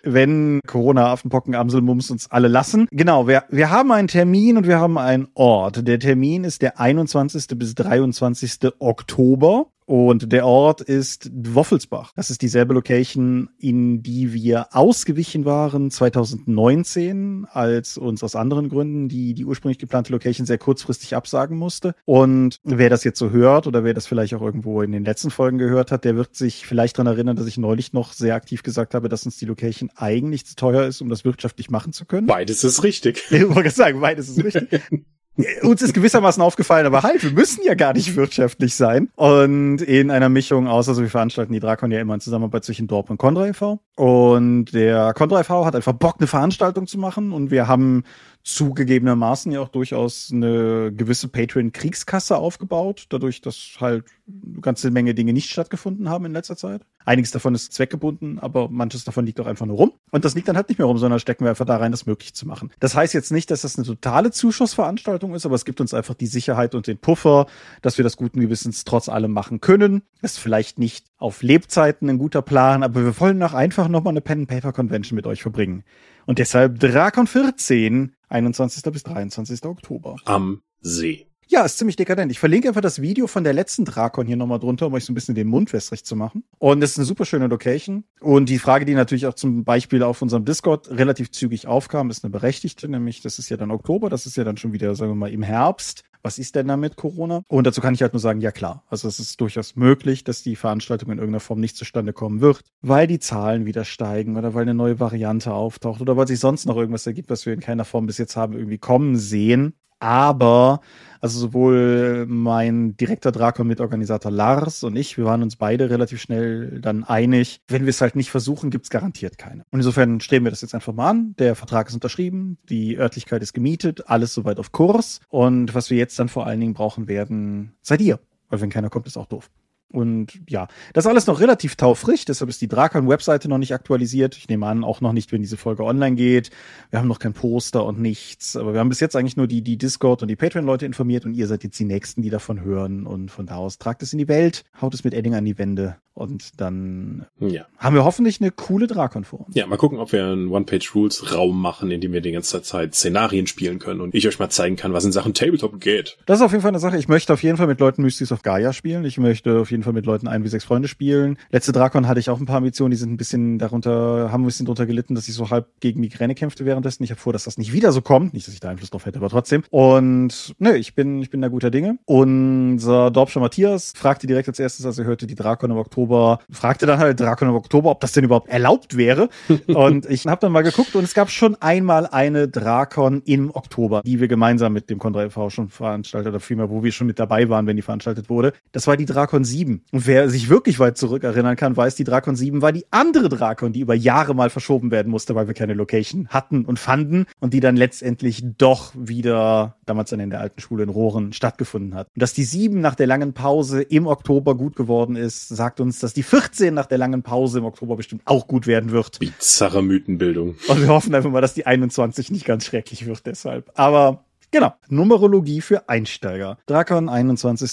wenn 0.03 0.61
Corona, 0.67 1.13
Affenpocken, 1.13 1.55
Amselmums 1.55 2.11
uns 2.11 2.31
alle 2.31 2.49
lassen. 2.49 2.87
Genau, 2.91 3.27
wir, 3.27 3.45
wir 3.49 3.71
haben 3.71 3.93
einen 3.93 4.09
Termin 4.09 4.57
und 4.57 4.67
wir 4.67 4.79
haben 4.79 4.99
einen 4.99 5.29
Ort. 5.35 5.87
Der 5.87 5.99
Termin 5.99 6.45
ist 6.45 6.63
der 6.63 6.81
21. 6.81 7.47
bis 7.57 7.75
23. 7.75 8.73
Oktober. 8.79 9.67
Und 9.87 10.33
der 10.33 10.47
Ort 10.47 10.81
ist 10.81 11.31
Woffelsbach. 11.35 12.13
Das 12.17 12.31
ist 12.31 12.43
dieselbe 12.43 12.75
Location, 12.75 13.51
in 13.59 14.03
die 14.03 14.33
wir 14.33 14.75
ausgewichen 14.75 15.45
waren 15.45 15.91
2019, 15.91 17.47
als 17.51 17.99
uns 17.99 18.23
aus 18.23 18.35
anderen 18.35 18.69
Gründen 18.69 19.09
die, 19.09 19.35
die 19.35 19.45
ursprünglich 19.45 19.79
geplante 19.79 20.13
Location 20.13 20.47
sehr 20.47 20.59
kurzfristig 20.59 21.15
absagen 21.15 21.59
musste. 21.59 21.95
Und 22.07 22.61
wer 22.65 22.89
das 22.89 23.05
jetzt 23.05 23.19
so 23.19 23.31
hört 23.31 23.67
oder 23.67 23.85
wer 23.85 23.95
das 23.95 24.07
vielleicht 24.07 24.35
auch 24.35 24.43
irgendwo 24.43 24.81
in 24.83 24.93
den 24.93 25.05
letzten 25.05 25.31
Folgen 25.31 25.59
gehört 25.59 25.93
hat, 25.93 26.05
der 26.05 26.17
wird 26.17 26.35
sich 26.35 26.67
vielleicht 26.67 26.97
daran 26.97 27.13
erinnern, 27.13 27.37
dass 27.37 27.47
ich 27.47 27.59
neulich 27.59 27.93
noch 27.93 28.13
sehr 28.13 28.35
aktiv 28.35 28.63
gesagt 28.63 28.95
habe, 28.95 29.09
dass 29.09 29.27
uns 29.27 29.37
die 29.37 29.47
Location 29.47 29.91
eigentlich 29.97 30.47
zu 30.47 30.55
teuer 30.55 30.85
ist, 30.85 31.03
um 31.03 31.09
das 31.09 31.25
wirtschaftlich 31.25 31.71
machen 31.71 31.93
zu 31.93 32.07
können. 32.07 32.27
Beides 32.27 32.65
ist 32.65 32.83
richtig. 32.83 33.23
Ich 33.31 33.55
wollte 33.55 33.71
sagen, 33.71 34.01
beides 34.01 34.29
ist 34.31 34.43
richtig. 34.43 34.81
uns 35.63 35.83
ist 35.83 35.95
gewissermaßen 35.95 36.43
aufgefallen, 36.43 36.87
aber 36.87 37.03
halt, 37.03 37.23
wir 37.23 37.33
müssen 37.33 37.63
ja 37.65 37.75
gar 37.75 37.93
nicht 37.93 38.15
wirtschaftlich 38.15 38.75
sein. 38.75 39.09
Und 39.17 39.83
in 39.83 40.11
einer 40.11 40.29
Mischung 40.29 40.69
aus, 40.69 40.89
also 40.89 41.03
wir 41.03 41.11
veranstalten 41.11 41.53
die 41.53 41.61
Drakon 41.61 41.91
ja 41.91 42.01
immer 42.01 42.15
in 42.15 42.21
Zusammenarbeit 42.21 42.65
zwischen 42.65 42.87
Dorp 42.87 43.11
und 43.11 43.19
Condra 43.19 43.49
e.V. 43.49 43.81
Und 43.97 44.67
der 44.73 45.13
Condra 45.15 45.41
e.V. 45.41 45.67
hat 45.67 45.75
einfach 45.75 45.93
Bock, 45.93 46.17
eine 46.19 46.29
Veranstaltung 46.29 46.87
zu 46.87 46.99
machen. 46.99 47.33
Und 47.33 47.51
wir 47.51 47.67
haben 47.67 48.05
zugegebenermaßen 48.45 49.51
ja 49.53 49.61
auch 49.61 49.69
durchaus 49.69 50.31
eine 50.31 50.93
gewisse 50.93 51.29
Patreon-Kriegskasse 51.29 52.37
aufgebaut, 52.37 53.07
dadurch, 53.09 53.41
dass 53.41 53.77
halt 53.81 54.05
eine 54.29 54.61
ganze 54.61 54.91
Menge 54.91 55.15
Dinge 55.15 55.33
nicht 55.33 55.49
stattgefunden 55.49 56.11
haben 56.11 56.27
in 56.27 56.33
letzter 56.33 56.57
Zeit. 56.57 56.83
Einiges 57.07 57.31
davon 57.31 57.55
ist 57.55 57.73
zweckgebunden, 57.73 58.39
aber 58.39 58.69
manches 58.69 59.05
davon 59.05 59.25
liegt 59.25 59.41
auch 59.41 59.47
einfach 59.47 59.65
nur 59.65 59.77
rum. 59.77 59.93
Und 60.11 60.27
das 60.27 60.35
liegt 60.35 60.49
dann 60.49 60.57
halt 60.57 60.69
nicht 60.69 60.79
mehr 60.79 60.87
rum, 60.87 60.99
sondern 60.99 61.21
stecken 61.21 61.45
wir 61.45 61.51
einfach 61.51 61.65
da 61.65 61.79
rein, 61.79 61.91
das 61.91 62.05
möglich 62.07 62.35
zu 62.35 62.47
machen. 62.47 62.71
Das 62.81 62.95
heißt 62.95 63.15
jetzt 63.15 63.33
nicht, 63.33 63.51
dass 63.51 63.63
das 63.63 63.77
eine 63.77 63.87
totale 63.87 64.31
Zuschussveranstaltung 64.31 65.35
ist, 65.35 65.47
aber 65.47 65.55
es 65.55 65.65
gibt 65.65 65.81
uns 65.81 65.95
einfach 65.95 66.15
die 66.15 66.27
Sicherheit 66.27 66.75
und 66.75 66.87
den 66.87 66.99
Puffer, 66.99 67.47
dass 67.81 67.99
wir 67.99 68.03
das 68.03 68.17
guten 68.17 68.41
Gewissens 68.41 68.85
trotz 68.85 69.09
allem 69.09 69.33
machen 69.33 69.61
können. 69.61 70.03
Ist 70.21 70.39
vielleicht 70.39 70.79
nicht 70.79 71.07
auf 71.17 71.43
Lebzeiten 71.43 72.11
ein 72.11 72.19
guter 72.19 72.43
Plan, 72.43 72.83
aber 72.83 73.05
wir 73.05 73.21
wollen 73.21 73.43
auch 73.43 73.55
einfach 73.55 73.89
nochmal 73.89 74.13
eine 74.13 74.21
Pen-Paper-Convention 74.21 75.17
mit 75.17 75.27
euch 75.27 75.43
verbringen. 75.43 75.85
Und 76.27 76.39
deshalb 76.39 76.81
Drakon 76.81 77.27
14, 77.27 78.14
21. 78.29 78.83
bis 78.93 79.03
23. 79.03 79.65
Oktober. 79.65 80.17
Am 80.25 80.63
See. 80.81 81.27
Ja, 81.47 81.65
ist 81.65 81.79
ziemlich 81.79 81.97
dekadent. 81.97 82.33
Ich 82.33 82.39
verlinke 82.39 82.69
einfach 82.69 82.81
das 82.81 83.03
Video 83.03 83.27
von 83.27 83.45
der 83.45 83.53
letzten 83.53 83.85
Drakon 83.85 84.27
hier 84.27 84.37
nochmal 84.37 84.59
drunter, 84.59 84.87
um 84.87 84.95
euch 84.95 85.05
so 85.05 85.13
ein 85.13 85.15
bisschen 85.15 85.35
den 85.35 85.49
Mund 85.49 85.73
wässrig 85.73 86.05
zu 86.05 86.17
machen. 86.17 86.45
Und 86.59 86.83
es 86.83 86.93
ist 86.93 86.99
eine 86.99 87.05
super 87.05 87.27
schöne 87.27 87.49
Location. 87.49 88.05
Und 88.21 88.49
die 88.49 88.59
Frage, 88.59 88.85
die 88.85 88.95
natürlich 88.95 89.27
auch 89.27 89.35
zum 89.35 89.65
Beispiel 89.65 90.03
auf 90.03 90.23
unserem 90.23 90.45
Discord 90.45 90.91
relativ 90.91 91.31
zügig 91.31 91.67
aufkam, 91.67 92.11
ist 92.11 92.25
eine 92.25 92.31
berechtigte, 92.31 92.89
nämlich 92.89 93.21
das 93.21 93.39
ist 93.39 93.51
ja 93.51 93.57
dann 93.57 93.71
Oktober, 93.71 94.09
das 94.09 94.27
ist 94.27 94.37
ja 94.37 94.45
dann 94.45 94.57
schon 94.57 94.73
wieder, 94.73 94.95
sagen 94.95 95.11
wir 95.11 95.17
mal, 95.17 95.33
im 95.33 95.43
Herbst. 95.43 96.05
Was 96.23 96.39
ist 96.39 96.55
denn 96.55 96.69
da 96.69 96.79
mit 96.79 96.97
Corona? 96.97 97.43
Und 97.49 97.67
dazu 97.67 97.83
kann 97.83 97.93
ich 97.93 98.01
halt 98.01 98.15
nur 98.15 98.21
sagen, 98.21 98.41
ja 98.41 98.51
klar. 98.51 98.83
Also 98.89 99.07
es 99.09 99.21
ist 99.21 99.39
durchaus 99.43 99.77
möglich, 99.77 100.25
dass 100.25 100.43
die 100.43 100.57
Veranstaltung 100.57 101.11
in 101.11 101.19
irgendeiner 101.19 101.41
Form 101.41 101.61
nicht 101.61 101.77
zustande 101.77 102.15
kommen 102.15 102.41
wird, 102.41 102.63
weil 102.81 103.07
die 103.07 103.19
Zahlen 103.19 103.67
wieder 103.67 103.85
steigen 103.85 104.39
oder 104.39 104.55
weil 104.55 104.63
eine 104.63 104.73
neue 104.73 104.99
Variante 104.99 105.53
auftaucht 105.53 106.01
oder 106.01 106.17
weil 106.17 106.27
sich 106.27 106.41
sonst 106.41 106.65
noch 106.65 106.79
irgendwas 106.79 107.07
ergibt, 107.07 107.29
was 107.29 107.45
wir 107.45 107.53
in 107.53 107.61
keiner 107.61 107.85
Form 107.85 108.07
bis 108.07 108.17
jetzt 108.17 108.37
haben 108.37 108.55
irgendwie 108.55 108.79
kommen 108.79 109.17
sehen. 109.19 109.75
Aber 109.99 110.81
also 111.25 111.39
sowohl 111.39 112.27
mein 112.29 112.99
direkter 112.99 113.33
Drakon-Mitorganisator 113.33 114.31
Lars 114.31 114.85
und 114.85 114.95
ich, 114.95 115.17
wir 115.17 115.25
waren 115.25 115.43
uns 115.43 115.57
beide 115.57 115.89
relativ 115.89 116.21
schnell 116.21 116.83
dann 116.83 117.03
einig, 117.03 117.63
wenn 117.67 117.85
wir 117.85 117.89
es 117.89 118.03
halt 118.03 118.15
nicht 118.15 118.31
versuchen, 118.31 118.69
gibt 118.69 118.85
es 118.85 118.91
garantiert 118.91 119.39
keine. 119.39 119.65
Und 119.71 119.79
insofern 119.79 120.21
streben 120.21 120.45
wir 120.45 120.51
das 120.51 120.61
jetzt 120.61 120.75
einfach 120.75 120.93
mal 120.93 121.09
an. 121.09 121.35
Der 121.39 121.55
Vertrag 121.55 121.89
ist 121.89 121.95
unterschrieben, 121.95 122.59
die 122.69 122.99
Örtlichkeit 122.99 123.43
ist 123.43 123.55
gemietet, 123.55 124.07
alles 124.07 124.35
soweit 124.35 124.59
auf 124.59 124.71
Kurs. 124.73 125.21
Und 125.31 125.75
was 125.75 125.89
wir 125.89 125.97
jetzt 125.97 126.19
dann 126.19 126.29
vor 126.29 126.47
allen 126.47 126.61
Dingen 126.61 126.75
brauchen 126.75 127.09
werden, 127.09 127.73
seid 127.81 128.03
ihr. 128.03 128.21
Weil 128.51 128.61
wenn 128.61 128.69
keiner 128.69 128.91
kommt, 128.91 129.07
ist 129.07 129.17
auch 129.17 129.25
doof. 129.25 129.51
Und 129.95 130.41
ja, 130.49 130.67
das 130.93 131.05
ist 131.05 131.09
alles 131.09 131.29
noch 131.29 131.41
relativ 131.41 131.77
taufrisch, 131.77 132.25
deshalb 132.25 132.51
ist 132.51 132.61
die 132.61 132.67
Drakon-Webseite 132.67 133.49
noch 133.49 133.59
nicht 133.59 133.73
aktualisiert. 133.73 134.37
Ich 134.37 134.49
nehme 134.49 134.67
an, 134.67 134.83
auch 134.83 135.01
noch 135.01 135.13
nicht, 135.13 135.31
wenn 135.31 135.41
diese 135.41 135.57
Folge 135.57 135.85
online 135.85 136.17
geht. 136.17 136.51
Wir 136.91 136.99
haben 136.99 137.07
noch 137.07 137.21
kein 137.21 137.33
Poster 137.33 137.85
und 137.85 138.01
nichts. 138.01 138.57
Aber 138.57 138.73
wir 138.73 138.81
haben 138.81 138.89
bis 138.89 138.99
jetzt 138.99 139.15
eigentlich 139.15 139.37
nur 139.37 139.47
die, 139.47 139.63
die 139.63 139.79
Discord 139.79 140.23
und 140.23 140.29
die 140.29 140.37
Patreon-Leute 140.37 140.85
informiert 140.85 141.25
und 141.25 141.35
ihr 141.35 141.47
seid 141.47 141.63
jetzt 141.63 141.79
die 141.79 141.85
Nächsten, 141.85 142.23
die 142.23 142.31
davon 142.31 142.63
hören. 142.63 143.07
Und 143.07 143.31
von 143.31 143.47
da 143.47 143.55
aus 143.55 143.79
tragt 143.79 144.03
es 144.03 144.13
in 144.13 144.19
die 144.19 144.29
Welt, 144.29 144.65
haut 144.81 144.95
es 144.95 145.05
mit 145.05 145.15
Edding 145.15 145.35
an 145.35 145.45
die 145.45 145.59
Wände 145.59 145.97
und 146.15 146.61
dann 146.61 147.27
ja. 147.41 147.67
haben 147.77 147.97
wir 147.97 148.05
hoffentlich 148.05 148.41
eine 148.41 148.53
coole 148.53 148.87
Drakon 148.87 149.25
vor 149.25 149.47
uns. 149.47 149.57
Ja, 149.57 149.67
mal 149.67 149.77
gucken, 149.77 149.99
ob 149.99 150.13
wir 150.13 150.25
einen 150.25 150.49
One-Page-Rules-Raum 150.49 151.61
machen, 151.61 151.91
in 151.91 152.01
dem 152.01 152.13
wir 152.13 152.21
die 152.21 152.31
ganze 152.31 152.63
Zeit 152.63 152.95
Szenarien 152.95 153.49
spielen 153.49 153.81
können 153.81 154.01
und 154.01 154.15
ich 154.15 154.29
euch 154.29 154.39
mal 154.39 154.49
zeigen 154.49 154.77
kann, 154.77 154.93
was 154.93 155.05
in 155.05 155.11
Sachen 155.11 155.35
Tabletop 155.35 155.81
geht. 155.81 156.17
Das 156.27 156.39
ist 156.39 156.45
auf 156.45 156.53
jeden 156.53 156.63
Fall 156.63 156.71
eine 156.71 156.79
Sache. 156.79 156.99
Ich 156.99 157.09
möchte 157.09 157.33
auf 157.33 157.43
jeden 157.43 157.57
Fall 157.57 157.67
mit 157.67 157.81
Leuten 157.81 158.03
Mystics 158.03 158.31
of 158.31 158.43
Gaia 158.43 158.73
spielen. 158.73 159.05
Ich 159.05 159.19
möchte 159.19 159.59
auf 159.59 159.73
jeden 159.73 159.83
Fall 159.85 159.93
mit 159.93 160.07
Leuten 160.07 160.29
ein 160.29 160.45
wie 160.45 160.49
sechs 160.49 160.65
Freunde 160.65 160.89
spielen. 160.89 161.39
Letzte 161.51 161.73
Drakon 161.73 162.09
hatte 162.09 162.21
ich 162.21 162.31
auch 162.31 162.41
ein 162.41 162.47
paar 162.47 162.59
Ambitionen, 162.59 162.91
die 162.91 162.97
sind 162.97 163.13
ein 163.13 163.17
bisschen 163.17 163.59
darunter, 163.59 164.33
haben 164.33 164.43
ein 164.43 164.47
bisschen 164.47 164.67
drunter 164.67 164.87
gelitten, 164.87 165.15
dass 165.15 165.29
ich 165.29 165.35
so 165.35 165.51
halb 165.51 165.67
gegen 165.81 166.01
Migräne 166.01 166.35
kämpfte 166.35 166.65
währenddessen. 166.65 167.05
Ich 167.05 167.11
habe 167.11 167.21
vor, 167.21 167.33
dass 167.33 167.45
das 167.45 167.59
nicht 167.59 167.73
wieder 167.73 167.93
so 167.93 168.01
kommt. 168.01 168.35
Nicht, 168.35 168.47
dass 168.47 168.55
ich 168.55 168.61
da 168.61 168.71
Einfluss 168.71 168.91
drauf 168.91 169.07
hätte, 169.07 169.19
aber 169.19 169.29
trotzdem. 169.29 169.63
Und 169.71 170.55
nö, 170.59 170.75
ich 170.75 170.95
bin, 170.95 171.23
ich 171.23 171.31
bin 171.31 171.41
da 171.41 171.49
guter 171.49 171.71
Dinge. 171.71 171.99
Unser 172.07 173.11
Dorpscher 173.11 173.41
Matthias 173.41 173.93
fragte 173.97 174.27
direkt 174.27 174.49
als 174.49 174.59
erstes, 174.59 174.87
als 174.87 174.99
er 174.99 175.05
hörte, 175.05 175.27
die 175.27 175.35
Drakon 175.35 175.71
im 175.71 175.77
Oktober 175.77 176.41
fragte 176.51 176.87
dann 176.87 176.99
halt 176.99 177.21
Drakon 177.21 177.49
im 177.49 177.55
Oktober, 177.55 177.91
ob 177.91 178.01
das 178.01 178.13
denn 178.13 178.25
überhaupt 178.25 178.49
erlaubt 178.49 178.97
wäre. 178.97 179.29
und 179.69 180.07
ich 180.07 180.27
habe 180.27 180.41
dann 180.41 180.53
mal 180.53 180.63
geguckt 180.63 180.95
und 180.95 181.05
es 181.05 181.15
gab 181.15 181.31
schon 181.31 181.57
einmal 181.57 182.07
eine 182.07 182.49
Drakon 182.49 183.23
im 183.25 183.51
Oktober, 183.55 184.03
die 184.05 184.21
wir 184.21 184.29
gemeinsam 184.29 184.73
mit 184.73 184.91
dem 184.91 184.99
Condra 184.99 185.25
e.V. 185.25 185.51
schon 185.51 185.69
veranstaltet 185.69 186.29
oder 186.29 186.41
vielmehr, 186.41 186.71
wo 186.71 186.83
wir 186.83 186.93
schon 186.93 187.07
mit 187.07 187.19
dabei 187.19 187.49
waren, 187.49 187.67
wenn 187.67 187.77
die 187.77 187.83
veranstaltet 187.83 188.29
wurde. 188.29 188.53
Das 188.73 188.87
war 188.87 188.97
die 188.97 189.07
Drakon 189.07 189.45
7. 189.45 189.64
Und 189.93 190.07
wer 190.07 190.29
sich 190.31 190.49
wirklich 190.49 190.79
weit 190.79 190.97
zurück 190.97 191.25
erinnern 191.25 191.57
kann, 191.57 191.77
weiß, 191.77 191.95
die 191.95 192.05
Drakon 192.05 192.37
7 192.37 192.63
war 192.63 192.73
die 192.73 192.87
andere 192.91 193.29
Drakon, 193.29 193.73
die 193.73 193.81
über 193.81 193.95
Jahre 193.95 194.35
mal 194.35 194.51
verschoben 194.51 194.91
werden 194.91 195.11
musste, 195.11 195.35
weil 195.35 195.47
wir 195.47 195.55
keine 195.55 195.75
Location 195.75 196.29
hatten 196.29 196.65
und 196.65 196.79
fanden 196.79 197.27
und 197.41 197.55
die 197.55 197.61
dann 197.61 197.77
letztendlich 197.77 198.45
doch 198.59 198.93
wieder 198.95 199.77
damals 199.87 200.11
dann 200.11 200.21
in 200.21 200.31
der 200.31 200.41
alten 200.41 200.61
Schule 200.61 200.83
in 200.83 200.89
Rohren 200.89 201.33
stattgefunden 201.33 201.95
hat. 201.95 202.09
Und 202.15 202.23
dass 202.23 202.35
die 202.35 202.45
7 202.45 202.81
nach 202.81 202.95
der 202.95 203.07
langen 203.07 203.33
Pause 203.33 203.83
im 203.83 204.07
Oktober 204.07 204.57
gut 204.57 204.77
geworden 204.77 205.17
ist, 205.17 205.49
sagt 205.49 205.81
uns, 205.81 205.99
dass 205.99 206.15
die 206.15 206.23
14 206.23 206.75
nach 206.75 206.87
der 206.87 206.99
langen 206.99 207.23
Pause 207.23 207.59
im 207.59 207.65
Oktober 207.65 207.97
bestimmt 207.97 208.23
auch 208.25 208.47
gut 208.47 208.67
werden 208.67 208.91
wird. 208.91 209.19
Bizarre 209.19 209.83
Mythenbildung. 209.83 210.57
Und 210.69 210.81
wir 210.81 210.89
hoffen 210.89 211.15
einfach 211.15 211.31
mal, 211.31 211.41
dass 211.41 211.55
die 211.55 211.67
21 211.67 212.31
nicht 212.31 212.45
ganz 212.45 212.65
schrecklich 212.67 213.07
wird 213.07 213.27
deshalb. 213.27 213.71
Aber 213.75 214.25
Genau. 214.55 214.73
Numerologie 214.89 215.61
für 215.61 215.89
Einsteiger. 215.89 216.59
Drakon 216.67 217.09
21. 217.09 217.73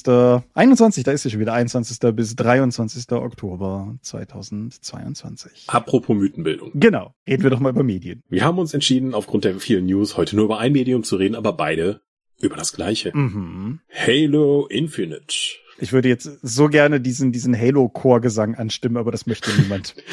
21, 0.55 1.03
da 1.03 1.11
ist 1.11 1.21
sie 1.21 1.29
schon 1.29 1.39
wieder 1.39 1.53
21. 1.53 1.99
bis 2.15 2.35
23. 2.35 3.11
Oktober 3.11 3.93
2022. 4.01 5.65
Apropos 5.67 6.17
Mythenbildung. 6.17 6.71
Genau. 6.73 7.13
Reden 7.27 7.43
wir 7.43 7.51
doch 7.51 7.59
mal 7.59 7.69
über 7.69 7.83
Medien. 7.83 8.23
Wir 8.29 8.43
haben 8.45 8.57
uns 8.57 8.73
entschieden, 8.73 9.13
aufgrund 9.13 9.43
der 9.43 9.59
vielen 9.59 9.85
News 9.85 10.17
heute 10.17 10.35
nur 10.35 10.45
über 10.45 10.57
ein 10.57 10.71
Medium 10.71 11.03
zu 11.03 11.17
reden, 11.17 11.35
aber 11.35 11.53
beide 11.53 12.01
über 12.39 12.55
das 12.55 12.73
gleiche. 12.73 13.15
Mhm. 13.15 13.81
Halo 13.87 14.65
Infinite. 14.65 15.35
Ich 15.81 15.93
würde 15.93 16.09
jetzt 16.09 16.29
so 16.41 16.67
gerne 16.67 17.01
diesen, 17.01 17.31
diesen 17.31 17.57
Halo-Chorgesang 17.57 18.55
anstimmen, 18.55 18.97
aber 18.97 19.11
das 19.11 19.25
möchte 19.25 19.51
niemand. 19.59 19.95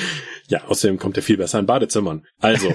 Ja, 0.50 0.64
außerdem 0.64 0.96
kommt 0.98 1.14
er 1.18 1.22
viel 1.22 1.36
besser 1.36 1.58
in 1.58 1.66
Badezimmern. 1.66 2.22
Also, 2.40 2.72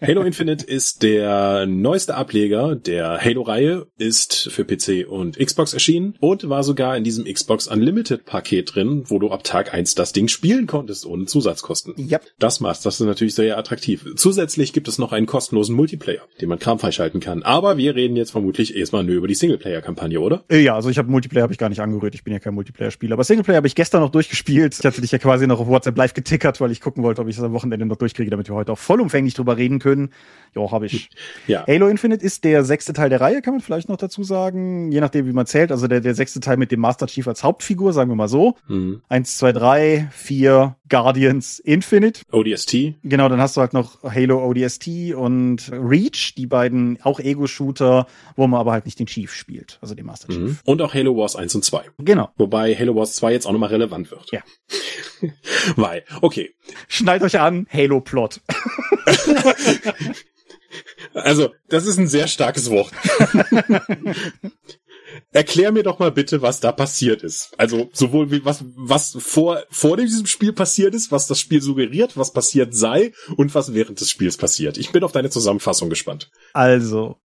Halo 0.00 0.22
Infinite 0.22 0.64
ist 0.64 1.02
der 1.02 1.66
neueste 1.66 2.14
Ableger 2.14 2.74
der 2.74 3.20
Halo-Reihe, 3.22 3.86
ist 3.98 4.48
für 4.50 4.64
PC 4.64 5.06
und 5.06 5.38
Xbox 5.38 5.74
erschienen 5.74 6.14
und 6.20 6.48
war 6.48 6.64
sogar 6.64 6.96
in 6.96 7.04
diesem 7.04 7.26
Xbox 7.26 7.68
Unlimited-Paket 7.68 8.74
drin, 8.74 9.02
wo 9.08 9.18
du 9.18 9.30
ab 9.30 9.44
Tag 9.44 9.74
eins 9.74 9.94
das 9.94 10.14
Ding 10.14 10.28
spielen 10.28 10.66
konntest 10.66 11.04
ohne 11.04 11.26
Zusatzkosten. 11.26 11.92
Ja. 11.98 12.18
Das 12.38 12.60
macht's, 12.60 12.82
das 12.82 12.98
ist 12.98 13.06
natürlich 13.06 13.34
sehr 13.34 13.58
attraktiv. 13.58 14.06
Zusätzlich 14.16 14.72
gibt 14.72 14.88
es 14.88 14.98
noch 14.98 15.12
einen 15.12 15.26
kostenlosen 15.26 15.76
Multiplayer, 15.76 16.22
den 16.40 16.48
man 16.48 16.58
Kram 16.58 16.78
freischalten 16.78 17.20
kann. 17.20 17.42
Aber 17.42 17.76
wir 17.76 17.94
reden 17.94 18.16
jetzt 18.16 18.30
vermutlich 18.30 18.74
erstmal 18.74 19.04
nur 19.04 19.16
über 19.16 19.28
die 19.28 19.34
Singleplayer-Kampagne, 19.34 20.18
oder? 20.18 20.44
Äh, 20.48 20.62
Ja, 20.62 20.76
also 20.76 20.88
ich 20.88 20.96
habe 20.96 21.10
Multiplayer 21.10 21.42
habe 21.42 21.52
ich 21.52 21.58
gar 21.58 21.68
nicht 21.68 21.80
angerührt. 21.80 22.05
Ich 22.14 22.24
bin 22.24 22.32
ja 22.32 22.38
kein 22.38 22.54
Multiplayer-Spieler. 22.54 23.14
Aber 23.14 23.24
Singleplayer 23.24 23.56
habe 23.56 23.66
ich 23.66 23.74
gestern 23.74 24.00
noch 24.00 24.10
durchgespielt. 24.10 24.76
Ich 24.78 24.84
hatte 24.84 25.00
dich 25.00 25.12
ja 25.12 25.18
quasi 25.18 25.46
noch 25.46 25.60
auf 25.60 25.66
WhatsApp 25.66 25.96
live 25.96 26.14
getickert, 26.14 26.60
weil 26.60 26.70
ich 26.70 26.80
gucken 26.80 27.02
wollte, 27.02 27.22
ob 27.22 27.28
ich 27.28 27.36
das 27.36 27.44
am 27.44 27.52
Wochenende 27.52 27.86
noch 27.86 27.96
durchkriege, 27.96 28.30
damit 28.30 28.48
wir 28.48 28.54
heute 28.54 28.72
auch 28.72 28.78
vollumfänglich 28.78 29.34
drüber 29.34 29.56
reden 29.56 29.78
können. 29.78 30.10
Ja, 30.54 30.70
habe 30.70 30.86
ich. 30.86 31.10
Ja. 31.46 31.64
Halo 31.66 31.86
Infinite 31.88 32.24
ist 32.24 32.44
der 32.44 32.64
sechste 32.64 32.92
Teil 32.92 33.08
der 33.08 33.20
Reihe, 33.20 33.40
kann 33.40 33.54
man 33.54 33.60
vielleicht 33.60 33.88
noch 33.88 33.96
dazu 33.96 34.24
sagen. 34.24 34.90
Je 34.90 35.00
nachdem, 35.00 35.26
wie 35.26 35.32
man 35.32 35.46
zählt. 35.46 35.70
Also 35.70 35.86
der, 35.86 36.00
der 36.00 36.14
sechste 36.14 36.40
Teil 36.40 36.56
mit 36.56 36.72
dem 36.72 36.80
Master 36.80 37.06
Chief 37.06 37.26
als 37.28 37.44
Hauptfigur, 37.44 37.92
sagen 37.92 38.10
wir 38.10 38.16
mal 38.16 38.28
so. 38.28 38.56
Mhm. 38.66 39.02
Eins, 39.08 39.38
zwei, 39.38 39.52
drei, 39.52 40.08
vier, 40.12 40.76
Guardians 40.88 41.58
Infinite. 41.58 42.22
ODST. 42.32 42.94
Genau, 43.02 43.28
dann 43.28 43.40
hast 43.40 43.56
du 43.56 43.60
halt 43.60 43.72
noch 43.72 44.02
Halo 44.02 44.44
ODST 44.46 45.14
und 45.14 45.70
Reach, 45.72 46.34
die 46.36 46.46
beiden 46.46 46.98
auch 47.02 47.20
Ego-Shooter, 47.20 48.06
wo 48.36 48.46
man 48.46 48.60
aber 48.60 48.72
halt 48.72 48.86
nicht 48.86 48.98
den 48.98 49.06
Chief 49.06 49.32
spielt, 49.32 49.78
also 49.80 49.94
den 49.94 50.06
Master 50.06 50.28
Chief. 50.28 50.38
Mhm. 50.38 50.58
Und 50.64 50.82
auch 50.82 50.94
Halo 50.94 51.16
Wars 51.16 51.36
1 51.36 51.54
und 51.54 51.64
2. 51.64 51.82
Genau. 51.98 52.30
Wobei 52.36 52.74
Halo 52.74 52.94
Wars 52.94 53.14
2 53.14 53.32
jetzt 53.32 53.46
auch 53.46 53.52
nochmal 53.52 53.70
relevant 53.70 54.10
wird. 54.10 54.30
Ja. 54.32 54.42
Weil, 55.76 56.04
okay. 56.20 56.54
Schnallt 56.88 57.22
euch 57.22 57.38
an, 57.40 57.66
Halo-Plot. 57.72 58.40
Also, 61.14 61.54
das 61.68 61.86
ist 61.86 61.98
ein 61.98 62.08
sehr 62.08 62.28
starkes 62.28 62.70
Wort. 62.70 62.92
Erklär 65.32 65.72
mir 65.72 65.82
doch 65.82 65.98
mal 65.98 66.12
bitte, 66.12 66.42
was 66.42 66.60
da 66.60 66.72
passiert 66.72 67.22
ist. 67.22 67.54
Also 67.56 67.88
sowohl 67.92 68.30
wie 68.30 68.44
was 68.44 68.64
was 68.74 69.16
vor 69.18 69.62
vor 69.70 69.96
diesem 69.96 70.26
Spiel 70.26 70.52
passiert 70.52 70.94
ist, 70.94 71.10
was 71.10 71.26
das 71.26 71.40
Spiel 71.40 71.62
suggeriert, 71.62 72.18
was 72.18 72.32
passiert 72.32 72.74
sei 72.74 73.12
und 73.36 73.54
was 73.54 73.72
während 73.72 74.00
des 74.00 74.10
Spiels 74.10 74.36
passiert. 74.36 74.76
Ich 74.76 74.92
bin 74.92 75.04
auf 75.04 75.12
deine 75.12 75.30
Zusammenfassung 75.30 75.88
gespannt. 75.88 76.30
Also. 76.52 77.16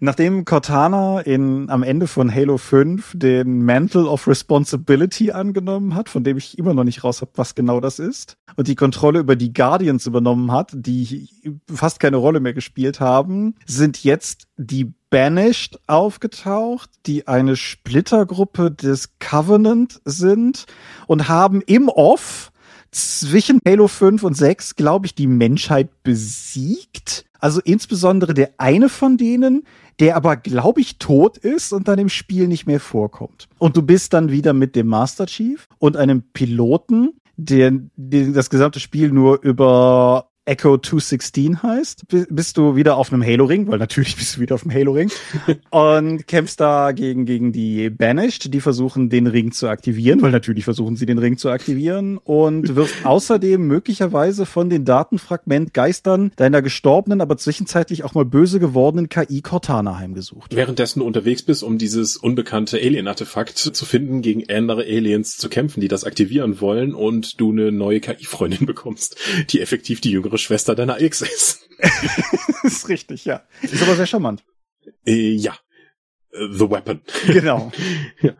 Nachdem 0.00 0.44
Cortana 0.44 1.20
in, 1.20 1.70
am 1.70 1.82
Ende 1.82 2.06
von 2.06 2.32
Halo 2.32 2.58
5 2.58 3.12
den 3.16 3.64
Mantle 3.64 4.06
of 4.06 4.26
Responsibility 4.26 5.32
angenommen 5.32 5.94
hat, 5.94 6.08
von 6.08 6.24
dem 6.24 6.36
ich 6.36 6.58
immer 6.58 6.74
noch 6.74 6.84
nicht 6.84 7.04
raus 7.04 7.20
habe, 7.20 7.32
was 7.34 7.54
genau 7.54 7.80
das 7.80 7.98
ist, 7.98 8.36
und 8.56 8.68
die 8.68 8.74
Kontrolle 8.74 9.20
über 9.20 9.36
die 9.36 9.52
Guardians 9.52 10.06
übernommen 10.06 10.52
hat, 10.52 10.72
die 10.74 11.28
fast 11.72 12.00
keine 12.00 12.16
Rolle 12.16 12.40
mehr 12.40 12.54
gespielt 12.54 13.00
haben, 13.00 13.54
sind 13.66 14.02
jetzt 14.04 14.48
die 14.56 14.92
Banished 15.10 15.78
aufgetaucht, 15.86 16.90
die 17.06 17.28
eine 17.28 17.56
Splittergruppe 17.56 18.70
des 18.70 19.18
Covenant 19.18 20.00
sind 20.04 20.66
und 21.06 21.28
haben 21.28 21.62
im 21.62 21.88
Off 21.88 22.50
zwischen 22.90 23.60
Halo 23.66 23.88
5 23.88 24.22
und 24.22 24.34
6, 24.34 24.76
glaube 24.76 25.06
ich, 25.06 25.14
die 25.14 25.26
Menschheit 25.26 25.90
besiegt. 26.02 27.24
Also 27.38 27.60
insbesondere 27.64 28.34
der 28.34 28.50
eine 28.58 28.88
von 28.88 29.16
denen, 29.16 29.64
der 30.00 30.16
aber, 30.16 30.36
glaube 30.36 30.80
ich, 30.80 30.98
tot 30.98 31.38
ist 31.38 31.72
und 31.72 31.88
dann 31.88 31.98
im 31.98 32.08
Spiel 32.08 32.48
nicht 32.48 32.66
mehr 32.66 32.80
vorkommt. 32.80 33.48
Und 33.58 33.76
du 33.76 33.82
bist 33.82 34.12
dann 34.12 34.30
wieder 34.30 34.52
mit 34.52 34.76
dem 34.76 34.86
Master 34.86 35.26
Chief 35.26 35.66
und 35.78 35.96
einem 35.96 36.22
Piloten, 36.32 37.14
der, 37.36 37.72
der 37.96 38.28
das 38.28 38.50
gesamte 38.50 38.80
Spiel 38.80 39.10
nur 39.10 39.42
über 39.42 40.30
Echo 40.48 40.78
216 40.78 41.64
heißt, 41.64 42.04
bist 42.30 42.56
du 42.56 42.76
wieder 42.76 42.96
auf 42.98 43.12
einem 43.12 43.24
Halo-Ring, 43.24 43.66
weil 43.66 43.80
natürlich 43.80 44.14
bist 44.16 44.36
du 44.36 44.40
wieder 44.40 44.54
auf 44.54 44.62
dem 44.62 44.72
Halo-Ring 44.72 45.10
und 45.70 46.28
kämpfst 46.28 46.60
da 46.60 46.92
gegen, 46.92 47.26
gegen 47.26 47.50
die 47.50 47.90
Banished, 47.90 48.54
die 48.54 48.60
versuchen, 48.60 49.10
den 49.10 49.26
Ring 49.26 49.50
zu 49.50 49.66
aktivieren, 49.66 50.22
weil 50.22 50.30
natürlich 50.30 50.62
versuchen 50.62 50.94
sie, 50.94 51.04
den 51.04 51.18
Ring 51.18 51.36
zu 51.36 51.50
aktivieren 51.50 52.18
und 52.18 52.76
wirst 52.76 52.94
außerdem 53.04 53.66
möglicherweise 53.66 54.46
von 54.46 54.70
den 54.70 54.84
Datenfragmentgeistern 54.84 56.30
deiner 56.36 56.62
gestorbenen, 56.62 57.20
aber 57.20 57.36
zwischenzeitlich 57.36 58.04
auch 58.04 58.14
mal 58.14 58.24
böse 58.24 58.60
gewordenen 58.60 59.08
KI 59.08 59.42
Cortana 59.42 59.98
heimgesucht. 59.98 60.54
Währenddessen 60.54 61.00
du 61.00 61.06
unterwegs 61.06 61.42
bist, 61.42 61.64
um 61.64 61.76
dieses 61.76 62.16
unbekannte 62.16 62.76
Alien-Artefakt 62.76 63.58
zu 63.58 63.84
finden, 63.84 64.22
gegen 64.22 64.48
andere 64.48 64.82
Aliens 64.82 65.38
zu 65.38 65.48
kämpfen, 65.48 65.80
die 65.80 65.88
das 65.88 66.04
aktivieren 66.04 66.60
wollen 66.60 66.94
und 66.94 67.40
du 67.40 67.50
eine 67.50 67.72
neue 67.72 67.98
KI-Freundin 67.98 68.64
bekommst, 68.66 69.16
die 69.50 69.60
effektiv 69.60 70.00
die 70.00 70.12
jüngere 70.12 70.35
Schwester 70.38 70.74
deiner 70.74 71.00
Ex 71.00 71.22
ist. 71.22 71.68
ist 72.62 72.88
richtig, 72.88 73.24
ja. 73.24 73.42
Ist 73.62 73.82
aber 73.82 73.96
sehr 73.96 74.06
charmant. 74.06 74.44
Äh, 75.06 75.34
ja. 75.34 75.56
The 76.32 76.70
Weapon. 76.70 77.00
Genau. 77.26 77.72
ja. 78.20 78.32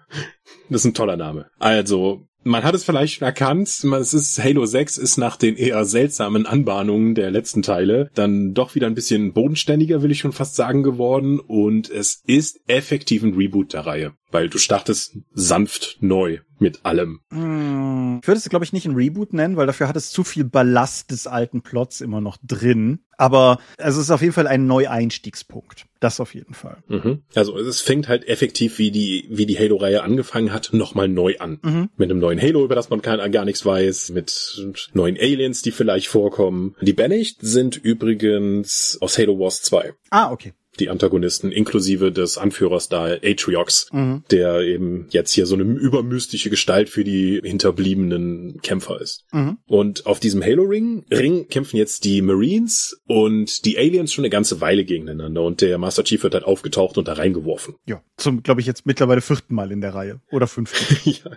Das 0.69 0.83
ist 0.83 0.87
ein 0.87 0.95
toller 0.95 1.17
Name. 1.17 1.51
Also, 1.59 2.27
man 2.47 2.63
hat 2.63 2.75
es 2.75 2.85
vielleicht 2.85 3.15
schon 3.15 3.27
erkannt, 3.27 3.69
es 3.69 4.15
ist 4.15 4.43
Halo 4.43 4.67
6 4.67 4.99
ist 4.99 5.17
nach 5.17 5.37
den 5.37 5.57
eher 5.57 5.85
seltsamen 5.85 6.47
Anbahnungen 6.47 7.17
der 7.17 7.33
letzten 7.33 7.63
Teile 7.63 8.11
dann 8.15 8.55
doch 8.55 8.77
wieder 8.77 8.87
ein 8.87 8.95
bisschen 8.95 9.33
bodenständiger, 9.33 10.03
will 10.03 10.13
ich 10.13 10.21
schon 10.21 10.33
fast 10.33 10.55
sagen, 10.55 10.85
geworden 10.85 11.41
und 11.41 11.91
es 11.91 12.23
ist 12.25 12.61
effektiv 12.69 13.25
ein 13.25 13.35
Reboot 13.35 13.73
der 13.73 13.87
Reihe, 13.87 14.13
weil 14.31 14.49
du 14.49 14.59
startest 14.59 15.19
sanft 15.33 15.99
neu 16.01 16.41
mit 16.59 16.85
allem. 16.85 17.21
Ich 17.31 18.27
würde 18.27 18.39
es, 18.39 18.49
glaube 18.49 18.65
ich, 18.65 18.73
nicht 18.73 18.87
ein 18.87 18.95
Reboot 18.95 19.33
nennen, 19.33 19.57
weil 19.57 19.67
dafür 19.67 19.89
hat 19.89 19.97
es 19.97 20.11
zu 20.11 20.25
viel 20.25 20.45
Ballast 20.45 21.11
des 21.11 21.27
alten 21.27 21.63
Plots 21.63 22.01
immer 22.01 22.21
noch 22.21 22.39
drin. 22.43 23.01
Aber 23.19 23.59
also 23.79 24.01
es 24.01 24.07
ist 24.07 24.11
auf 24.11 24.21
jeden 24.21 24.33
Fall 24.33 24.47
ein 24.47 24.67
Neueinstiegspunkt. 24.67 25.87
Das 26.01 26.21
auf 26.21 26.35
jeden 26.35 26.55
Fall. 26.55 26.79
Mhm. 26.89 27.23
Also 27.35 27.59
es 27.59 27.81
fängt 27.81 28.09
halt 28.09 28.29
effektiv, 28.29 28.79
wie 28.79 28.91
die, 28.91 29.27
wie 29.31 29.47
die 29.47 29.59
Halo-Reihe 29.59 30.03
angefangen 30.03 30.53
hat, 30.53 30.71
nochmal 30.73 31.09
neu 31.09 31.37
an. 31.39 31.59
Mhm. 31.63 31.91
Mit 31.97 32.11
einem 32.11 32.21
neuen 32.21 32.41
Halo, 32.41 32.65
über 32.65 32.75
das 32.75 32.91
man 32.91 33.01
gar, 33.01 33.29
gar 33.29 33.45
nichts 33.45 33.65
weiß, 33.65 34.11
mit 34.11 34.67
neuen 34.93 35.17
Aliens, 35.17 35.63
die 35.63 35.73
vielleicht 35.73 36.09
vorkommen. 36.09 36.75
Die 36.81 36.93
Banished 36.93 37.39
sind 37.41 37.77
übrigens 37.77 38.99
aus 39.01 39.19
Halo 39.19 39.39
Wars 39.39 39.63
2. 39.63 39.95
Ah, 40.11 40.31
okay 40.31 40.53
die 40.77 40.89
Antagonisten, 40.89 41.53
inklusive 41.53 42.13
des 42.13 42.39
Anführers 42.39 42.89
da, 42.89 43.07
Atriox, 43.07 43.89
mhm. 43.93 44.25
der 44.31 44.61
eben 44.61 45.07
jetzt 45.11 45.33
hier 45.33 45.47
so 45.47 45.55
eine 45.55 45.65
übermystische 45.65 46.51
Gestalt 46.51 46.89
für 46.89 47.05
die 47.05 47.41
hinterbliebenen 47.43 48.61
Kämpfer 48.63 49.01
ist. 49.01 49.25
Mhm. 49.33 49.59
Und 49.67 50.07
auf 50.07 50.21
diesem 50.21 50.43
Halo-Ring 50.43 51.05
Ring 51.11 51.49
kämpfen 51.49 51.77
jetzt 51.77 52.05
die 52.05 52.23
Marines 52.23 53.01
und 53.07 53.65
die 53.65 53.79
Aliens 53.79 54.13
schon 54.13 54.25
eine 54.25 54.31
ganze 54.31 54.61
Weile 54.61 54.85
gegeneinander 54.85 55.43
und 55.43 55.61
der 55.61 55.79
Master 55.79 56.05
Chief 56.05 56.23
wird 56.23 56.35
halt 56.35 56.45
aufgetaucht 56.45 56.99
und 56.99 57.09
da 57.09 57.15
reingeworfen. 57.15 57.75
Ja, 57.87 58.03
zum, 58.17 58.43
glaube 58.43 58.61
ich, 58.61 58.67
jetzt 58.67 58.87
mittlerweile 58.87 59.21
vierten 59.21 59.55
Mal 59.55 59.73
in 59.73 59.81
der 59.81 59.95
Reihe. 59.95 60.21
Oder 60.31 60.47
fünften. 60.47 61.11
ja. 61.11 61.31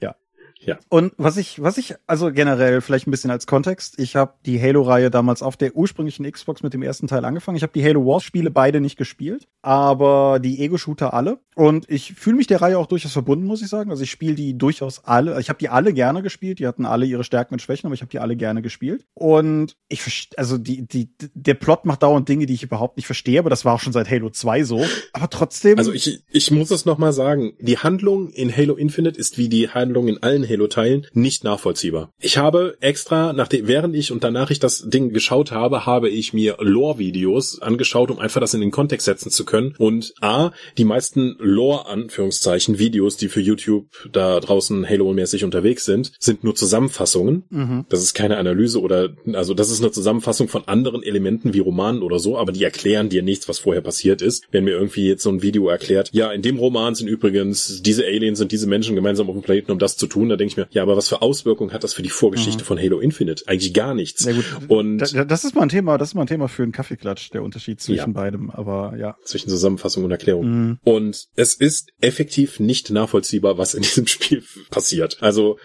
Ja. 0.00 0.16
Ja. 0.60 0.78
Und 0.88 1.12
was 1.16 1.36
ich, 1.36 1.62
was 1.62 1.78
ich, 1.78 1.94
also 2.06 2.30
generell 2.32 2.80
vielleicht 2.80 3.06
ein 3.06 3.10
bisschen 3.10 3.30
als 3.30 3.46
Kontext, 3.46 3.98
ich 3.98 4.14
habe 4.16 4.34
die 4.44 4.60
Halo-Reihe 4.60 5.10
damals 5.10 5.42
auf 5.42 5.56
der 5.56 5.74
ursprünglichen 5.74 6.30
Xbox 6.30 6.62
mit 6.62 6.74
dem 6.74 6.82
ersten 6.82 7.06
Teil 7.06 7.24
angefangen. 7.24 7.56
Ich 7.56 7.62
habe 7.62 7.72
die 7.72 7.84
Halo 7.84 8.04
Wars-Spiele 8.04 8.50
beide 8.50 8.80
nicht 8.80 8.96
gespielt, 8.96 9.48
aber 9.62 10.38
die 10.38 10.60
Ego-Shooter 10.60 11.14
alle. 11.14 11.38
Und 11.54 11.90
ich 11.90 12.12
fühle 12.14 12.36
mich 12.36 12.46
der 12.46 12.60
Reihe 12.60 12.78
auch 12.78 12.86
durchaus 12.86 13.12
verbunden, 13.12 13.46
muss 13.46 13.62
ich 13.62 13.68
sagen. 13.68 13.90
Also 13.90 14.02
ich 14.02 14.10
spiele 14.10 14.34
die 14.34 14.56
durchaus 14.56 15.04
alle. 15.04 15.38
Ich 15.40 15.48
habe 15.48 15.58
die 15.58 15.68
alle 15.68 15.92
gerne 15.92 16.22
gespielt. 16.22 16.58
Die 16.58 16.66
hatten 16.66 16.86
alle 16.86 17.06
ihre 17.06 17.24
Stärken 17.24 17.54
und 17.54 17.60
Schwächen, 17.60 17.86
aber 17.86 17.94
ich 17.94 18.02
habe 18.02 18.10
die 18.10 18.18
alle 18.18 18.36
gerne 18.36 18.62
gespielt. 18.62 19.04
Und 19.14 19.76
ich 19.88 20.30
also 20.36 20.58
die, 20.58 20.86
die, 20.86 21.10
der 21.34 21.54
Plot 21.54 21.84
macht 21.84 22.02
dauernd 22.02 22.28
Dinge, 22.28 22.46
die 22.46 22.54
ich 22.54 22.62
überhaupt 22.62 22.96
nicht 22.96 23.06
verstehe, 23.06 23.38
aber 23.38 23.50
das 23.50 23.64
war 23.64 23.74
auch 23.74 23.80
schon 23.80 23.92
seit 23.92 24.10
Halo 24.10 24.30
2 24.30 24.64
so. 24.64 24.84
Aber 25.12 25.30
trotzdem. 25.30 25.78
Also 25.78 25.92
ich, 25.92 26.22
ich 26.30 26.50
muss 26.50 26.70
es 26.70 26.84
nochmal 26.84 27.12
sagen. 27.12 27.52
Die 27.60 27.78
Handlung 27.78 28.30
in 28.30 28.54
Halo 28.54 28.74
Infinite 28.74 29.18
ist 29.18 29.38
wie 29.38 29.48
die 29.48 29.68
Handlung 29.68 30.08
in 30.08 30.22
allen 30.22 30.44
Halo-Teilen 30.50 31.06
nicht 31.12 31.44
nachvollziehbar. 31.44 32.12
Ich 32.20 32.38
habe 32.38 32.76
extra, 32.80 33.32
nachdem, 33.32 33.68
während 33.68 33.94
ich 33.94 34.12
und 34.12 34.24
danach 34.24 34.50
ich 34.50 34.58
das 34.58 34.88
Ding 34.88 35.12
geschaut 35.12 35.52
habe, 35.52 35.86
habe 35.86 36.08
ich 36.08 36.32
mir 36.32 36.56
Lore-Videos 36.58 37.62
angeschaut, 37.62 38.10
um 38.10 38.18
einfach 38.18 38.40
das 38.40 38.54
in 38.54 38.60
den 38.60 38.70
Kontext 38.70 39.04
setzen 39.04 39.30
zu 39.30 39.44
können. 39.44 39.74
Und 39.78 40.14
A, 40.20 40.50
die 40.76 40.84
meisten 40.84 41.36
Lore-Anführungszeichen 41.38 42.78
Videos, 42.78 43.16
die 43.16 43.28
für 43.28 43.40
YouTube 43.40 43.86
da 44.12 44.40
draußen 44.40 44.88
Halo-mäßig 44.88 45.44
unterwegs 45.44 45.84
sind, 45.84 46.12
sind 46.18 46.44
nur 46.44 46.54
Zusammenfassungen. 46.54 47.44
Mhm. 47.50 47.86
Das 47.88 48.02
ist 48.02 48.14
keine 48.14 48.36
Analyse 48.36 48.80
oder, 48.80 49.10
also 49.32 49.54
das 49.54 49.70
ist 49.70 49.80
eine 49.80 49.92
Zusammenfassung 49.92 50.48
von 50.48 50.66
anderen 50.66 51.02
Elementen 51.02 51.54
wie 51.54 51.60
Romanen 51.60 52.02
oder 52.02 52.18
so, 52.18 52.38
aber 52.38 52.52
die 52.52 52.64
erklären 52.64 53.08
dir 53.08 53.22
nichts, 53.22 53.48
was 53.48 53.58
vorher 53.58 53.82
passiert 53.82 54.22
ist. 54.22 54.44
Wenn 54.50 54.64
mir 54.64 54.72
irgendwie 54.72 55.06
jetzt 55.06 55.22
so 55.22 55.30
ein 55.30 55.42
Video 55.42 55.68
erklärt, 55.68 56.10
ja, 56.12 56.32
in 56.32 56.42
dem 56.42 56.58
Roman 56.58 56.94
sind 56.94 57.08
übrigens 57.08 57.82
diese 57.82 58.04
Aliens 58.04 58.40
und 58.40 58.52
diese 58.52 58.66
Menschen 58.66 58.94
gemeinsam 58.94 59.28
auf 59.28 59.34
dem 59.34 59.42
Planeten, 59.42 59.72
um 59.72 59.78
das 59.78 59.96
zu 59.96 60.06
tun, 60.06 60.28
denke 60.40 60.52
ich 60.52 60.56
mir, 60.56 60.68
ja, 60.70 60.82
aber 60.82 60.96
was 60.96 61.08
für 61.08 61.22
Auswirkungen 61.22 61.72
hat 61.72 61.84
das 61.84 61.94
für 61.94 62.02
die 62.02 62.10
Vorgeschichte 62.10 62.62
mhm. 62.62 62.66
von 62.66 62.78
Halo 62.78 63.00
Infinite? 63.00 63.44
Eigentlich 63.46 63.72
gar 63.74 63.94
nichts. 63.94 64.22
Sehr 64.22 64.34
gut. 64.34 64.44
Und 64.68 64.98
da, 64.98 65.24
das 65.24 65.44
ist 65.44 65.54
mal 65.54 65.62
ein 65.62 65.68
Thema, 65.68 65.98
das 65.98 66.10
ist 66.10 66.14
mal 66.14 66.22
ein 66.22 66.26
Thema 66.26 66.48
für 66.48 66.62
einen 66.62 66.72
Kaffeeklatsch, 66.72 67.30
der 67.32 67.42
Unterschied 67.42 67.80
zwischen 67.80 67.98
ja. 67.98 68.06
beidem, 68.06 68.50
aber 68.50 68.96
ja. 68.98 69.16
Zwischen 69.24 69.48
Zusammenfassung 69.48 70.04
und 70.04 70.10
Erklärung. 70.10 70.46
Mhm. 70.46 70.78
Und 70.82 71.28
es 71.36 71.54
ist 71.54 71.92
effektiv 72.00 72.60
nicht 72.60 72.90
nachvollziehbar, 72.90 73.58
was 73.58 73.74
in 73.74 73.82
diesem 73.82 74.06
Spiel 74.08 74.42
passiert. 74.70 75.18
Also 75.20 75.58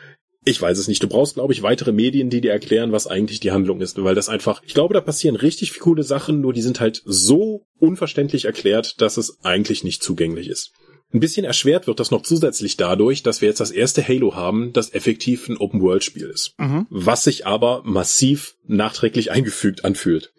ich 0.46 0.62
weiß 0.62 0.78
es 0.78 0.88
nicht. 0.88 1.02
Du 1.02 1.08
brauchst, 1.08 1.34
glaube 1.34 1.54
ich, 1.54 1.64
weitere 1.64 1.92
Medien, 1.92 2.30
die 2.30 2.40
dir 2.40 2.52
erklären, 2.52 2.92
was 2.92 3.08
eigentlich 3.08 3.40
die 3.40 3.52
Handlung 3.52 3.82
ist, 3.82 4.02
weil 4.02 4.14
das 4.14 4.30
einfach, 4.30 4.62
ich 4.64 4.76
glaube, 4.76 4.94
da 4.94 5.02
passieren 5.02 5.36
richtig 5.36 5.80
coole 5.80 6.04
Sachen, 6.04 6.40
nur 6.40 6.54
die 6.54 6.62
sind 6.62 6.80
halt 6.80 7.02
so 7.04 7.66
unverständlich 7.80 8.46
erklärt, 8.46 9.02
dass 9.02 9.18
es 9.18 9.40
eigentlich 9.44 9.84
nicht 9.84 10.04
zugänglich 10.04 10.48
ist. 10.48 10.72
Ein 11.16 11.22
bisschen 11.22 11.46
erschwert 11.46 11.88
wird 11.88 12.02
das 12.02 12.12
noch 12.12 12.24
zusätzlich 12.24 12.76
dadurch, 12.76 13.24
dass 13.24 13.40
wir 13.40 13.48
jetzt 13.48 13.62
das 13.62 13.72
erste 13.72 14.06
Halo 14.06 14.36
haben, 14.36 14.74
das 14.74 14.94
effektiv 14.94 15.48
ein 15.48 15.56
Open-World-Spiel 15.56 16.30
ist. 16.30 16.56
Mhm. 16.60 16.88
Was 16.90 17.24
sich 17.24 17.48
aber 17.48 17.84
massiv 17.86 18.58
nachträglich 18.68 19.32
eingefügt 19.32 19.86
anfühlt. 19.86 20.34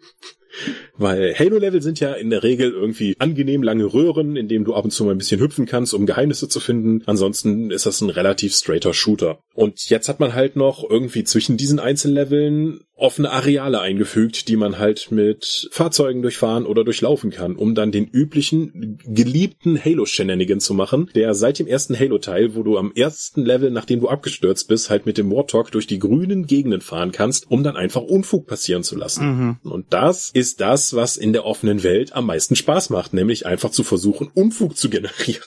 Weil 0.97 1.35
Halo-Level 1.37 1.81
sind 1.81 1.99
ja 1.99 2.13
in 2.13 2.29
der 2.29 2.43
Regel 2.43 2.71
irgendwie 2.71 3.15
angenehm 3.19 3.63
lange 3.63 3.85
Röhren, 3.85 4.35
in 4.35 4.47
dem 4.47 4.65
du 4.65 4.73
ab 4.73 4.85
und 4.85 4.91
zu 4.91 5.05
mal 5.05 5.11
ein 5.11 5.17
bisschen 5.17 5.39
hüpfen 5.39 5.65
kannst, 5.65 5.93
um 5.93 6.05
Geheimnisse 6.05 6.49
zu 6.49 6.59
finden. 6.59 7.03
Ansonsten 7.05 7.71
ist 7.71 7.85
das 7.85 8.01
ein 8.01 8.09
relativ 8.09 8.53
straighter 8.53 8.93
Shooter. 8.93 9.39
Und 9.53 9.89
jetzt 9.89 10.09
hat 10.09 10.19
man 10.19 10.33
halt 10.33 10.55
noch 10.55 10.87
irgendwie 10.87 11.23
zwischen 11.23 11.57
diesen 11.57 11.79
Einzelleveln 11.79 12.81
offene 12.97 13.31
Areale 13.31 13.79
eingefügt, 13.79 14.47
die 14.47 14.55
man 14.55 14.79
halt 14.79 15.11
mit 15.11 15.69
Fahrzeugen 15.71 16.23
durchfahren 16.23 16.65
oder 16.65 16.83
durchlaufen 16.83 17.29
kann, 17.29 17.55
um 17.55 17.75
dann 17.75 17.91
den 17.91 18.07
üblichen 18.07 18.97
geliebten 19.05 19.83
Halo-Shenanigan 19.83 20.59
zu 20.59 20.73
machen, 20.73 21.09
der 21.13 21.35
seit 21.35 21.59
dem 21.59 21.67
ersten 21.67 21.97
Halo-Teil, 21.97 22.55
wo 22.55 22.63
du 22.63 22.77
am 22.77 22.91
ersten 22.95 23.45
Level, 23.45 23.69
nachdem 23.69 23.99
du 23.99 24.09
abgestürzt 24.09 24.67
bist, 24.67 24.89
halt 24.89 25.05
mit 25.05 25.17
dem 25.17 25.31
Warthog 25.31 25.71
durch 25.71 25.85
die 25.85 25.99
grünen 25.99 26.47
Gegenden 26.47 26.81
fahren 26.81 27.11
kannst, 27.11 27.49
um 27.49 27.63
dann 27.63 27.77
einfach 27.77 28.01
Unfug 28.01 28.47
passieren 28.47 28.83
zu 28.83 28.97
lassen. 28.97 29.25
Mhm. 29.63 29.71
Und 29.71 29.93
das 29.93 30.31
ist 30.33 30.59
das, 30.59 30.86
was 30.95 31.17
in 31.17 31.33
der 31.33 31.45
offenen 31.45 31.83
Welt 31.83 32.13
am 32.13 32.25
meisten 32.25 32.55
Spaß 32.55 32.89
macht, 32.89 33.13
nämlich 33.13 33.45
einfach 33.45 33.71
zu 33.71 33.83
versuchen, 33.83 34.29
Unfug 34.33 34.77
zu 34.77 34.89
generieren. 34.89 35.43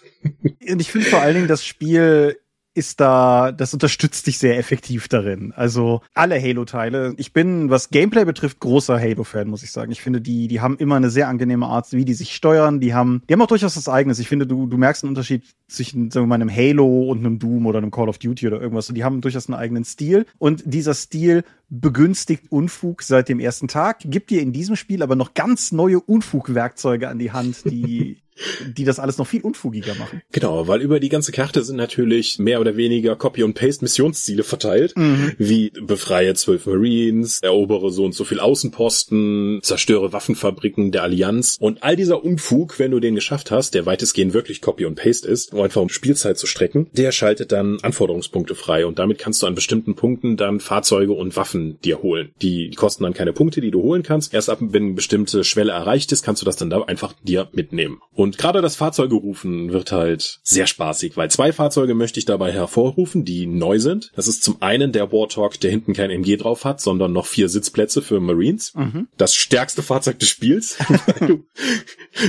Und 0.69 0.81
ich 0.81 0.91
finde 0.91 1.09
vor 1.09 1.21
allen 1.21 1.35
Dingen, 1.35 1.49
das 1.49 1.65
Spiel 1.65 2.37
ist 2.73 3.01
da, 3.01 3.51
das 3.51 3.75
unterstützt 3.75 4.27
dich 4.29 4.39
sehr 4.39 4.57
effektiv 4.57 5.09
darin. 5.09 5.53
Also 5.57 6.03
alle 6.15 6.41
Halo-Teile. 6.41 7.15
Ich 7.17 7.33
bin, 7.33 7.69
was 7.69 7.91
Gameplay 7.91 8.25
betrifft, 8.25 8.61
großer 8.61 8.99
Halo-Fan, 8.99 9.49
muss 9.49 9.65
ich 9.65 9.73
sagen. 9.73 9.91
Ich 9.91 10.01
finde, 10.01 10.21
die, 10.21 10.47
die 10.47 10.61
haben 10.61 10.77
immer 10.77 10.95
eine 10.95 11.11
sehr 11.11 11.29
angenehme 11.29 11.67
Art, 11.67 11.93
wie 11.93 12.05
die 12.05 12.15
sich 12.15 12.35
steuern. 12.35 12.79
Die 12.79 12.95
haben, 12.95 13.23
die 13.29 13.35
haben 13.35 13.43
auch 13.43 13.49
durchaus 13.49 13.77
was 13.77 13.89
eigenes. 13.89 14.21
Ich 14.21 14.29
finde, 14.29 14.47
du, 14.47 14.67
du 14.67 14.77
merkst 14.77 15.03
einen 15.03 15.11
Unterschied 15.11 15.45
zwischen, 15.67 16.13
sagen 16.13 16.27
wir 16.27 16.29
mal, 16.29 16.37
einem 16.37 16.55
Halo 16.55 17.11
und 17.11 17.19
einem 17.19 17.41
Doom 17.41 17.67
oder 17.67 17.79
einem 17.79 17.91
Call 17.91 18.09
of 18.09 18.19
Duty 18.19 18.47
oder 18.47 18.61
irgendwas. 18.61 18.89
Und 18.89 18.95
die 18.95 19.05
haben 19.05 19.21
durchaus 19.21 19.49
einen 19.49 19.59
eigenen 19.59 19.85
Stil. 19.85 20.27
Und 20.39 20.63
dieser 20.65 20.95
Stil 20.95 21.43
begünstigt 21.71 22.51
Unfug 22.51 23.03
seit 23.03 23.29
dem 23.29 23.41
ersten 23.41 23.69
Tag, 23.69 24.01
gibt 24.05 24.31
dir 24.31 24.43
in 24.43 24.53
diesem 24.53 24.77
Spiel 24.77 25.03
aber 25.03 25.17
noch 25.17 25.35
ganz 25.35 25.73
neue 25.73 26.01
Unfugwerkzeuge 26.01 27.09
an 27.09 27.19
die 27.19 27.33
Hand, 27.33 27.65
die 27.65 28.19
die 28.77 28.85
das 28.85 28.99
alles 28.99 29.19
noch 29.19 29.27
viel 29.27 29.43
unfugiger 29.43 29.95
machen. 29.95 30.23
Genau, 30.33 30.69
weil 30.69 30.81
über 30.81 31.01
die 31.01 31.09
ganze 31.09 31.33
Karte 31.33 31.63
sind 31.63 31.77
natürlich 31.77 32.39
mehr 32.39 32.61
oder 32.61 32.77
weniger 32.77 33.17
Copy 33.17 33.43
und 33.43 33.55
Paste 33.55 33.85
Missionsziele 33.85 34.43
verteilt, 34.43 34.97
mhm. 34.97 35.33
wie 35.39 35.71
befreie 35.71 36.35
zwölf 36.35 36.67
Marines, 36.67 37.41
erobere 37.43 37.91
so 37.91 38.05
und 38.05 38.15
so 38.15 38.25
viel 38.25 38.41
Außenposten, 38.41 39.61
zerstöre 39.63 40.13
Waffenfabriken 40.13 40.93
der 40.93 41.03
Allianz 41.03 41.57
und 41.61 41.83
all 41.83 41.97
dieser 41.97 42.25
Unfug, 42.25 42.79
wenn 42.79 42.91
du 42.91 43.01
den 43.01 43.15
geschafft 43.15 43.51
hast, 43.51 43.75
der 43.75 43.87
weitestgehend 43.87 44.33
wirklich 44.33 44.61
Copy 44.61 44.85
und 44.85 44.97
Paste 44.97 45.29
ist, 45.29 45.53
um 45.53 45.61
einfach 45.61 45.83
um 45.83 45.89
Spielzeit 45.89 46.39
zu 46.39 46.47
strecken, 46.47 46.89
der 46.93 47.13
schaltet 47.13 47.53
dann 47.53 47.79
Anforderungspunkte 47.83 48.55
frei 48.55 48.87
und 48.87 48.99
damit 48.99 49.19
kannst 49.19 49.43
du 49.43 49.47
an 49.47 49.55
bestimmten 49.55 49.95
Punkten 49.95 50.37
dann 50.37 50.61
Fahrzeuge 50.61 51.13
und 51.13 51.37
Waffen 51.37 51.60
dir 51.85 52.03
holen. 52.03 52.33
Die 52.43 52.71
kosten 52.71 53.05
dann 53.05 53.15
keine 53.15 53.33
Punkte, 53.33 53.61
die 53.61 53.71
du 53.71 53.83
holen 53.83 54.03
kannst. 54.03 54.35
Erst 54.35 54.51
ab, 54.51 54.59
wenn 54.61 54.85
eine 54.85 54.93
bestimmte 54.95 55.45
Schwelle 55.45 55.73
erreicht 55.73 56.13
ist, 56.13 56.23
kannst 56.23 56.43
du 56.43 56.47
das 56.47 56.57
dann 56.57 56.71
da 56.71 56.83
einfach 56.83 57.15
dir 57.23 57.49
mitnehmen. 57.53 58.01
Und 58.13 58.39
gerade 58.39 58.63
das 58.63 58.77
Fahrzeugerufen 58.77 59.73
wird 59.73 59.93
halt 59.93 60.41
sehr 60.43 60.67
spaßig, 60.67 61.17
weil 61.17 61.31
zwei 61.31 61.53
Fahrzeuge 61.53 61.95
möchte 61.95 62.19
ich 62.19 62.25
dabei 62.25 62.53
hervorrufen, 62.53 63.25
die 63.25 63.47
neu 63.47 63.79
sind. 63.79 64.13
Das 64.17 64.29
ist 64.29 64.43
zum 64.43 64.61
einen 64.61 64.93
der 64.93 65.13
Warthog, 65.13 65.59
der 65.61 65.71
hinten 65.71 65.93
kein 65.93 66.11
MG 66.11 66.37
drauf 66.37 66.65
hat, 66.65 66.81
sondern 66.81 67.13
noch 67.13 67.27
vier 67.27 67.49
Sitzplätze 67.49 68.03
für 68.03 68.21
Marines. 68.21 68.75
Mhm. 68.75 69.09
Das 69.17 69.35
stärkste 69.35 69.83
Fahrzeug 69.83 70.19
des 70.19 70.29
Spiels, 70.29 70.79
weil 70.89 71.29
du 71.29 71.45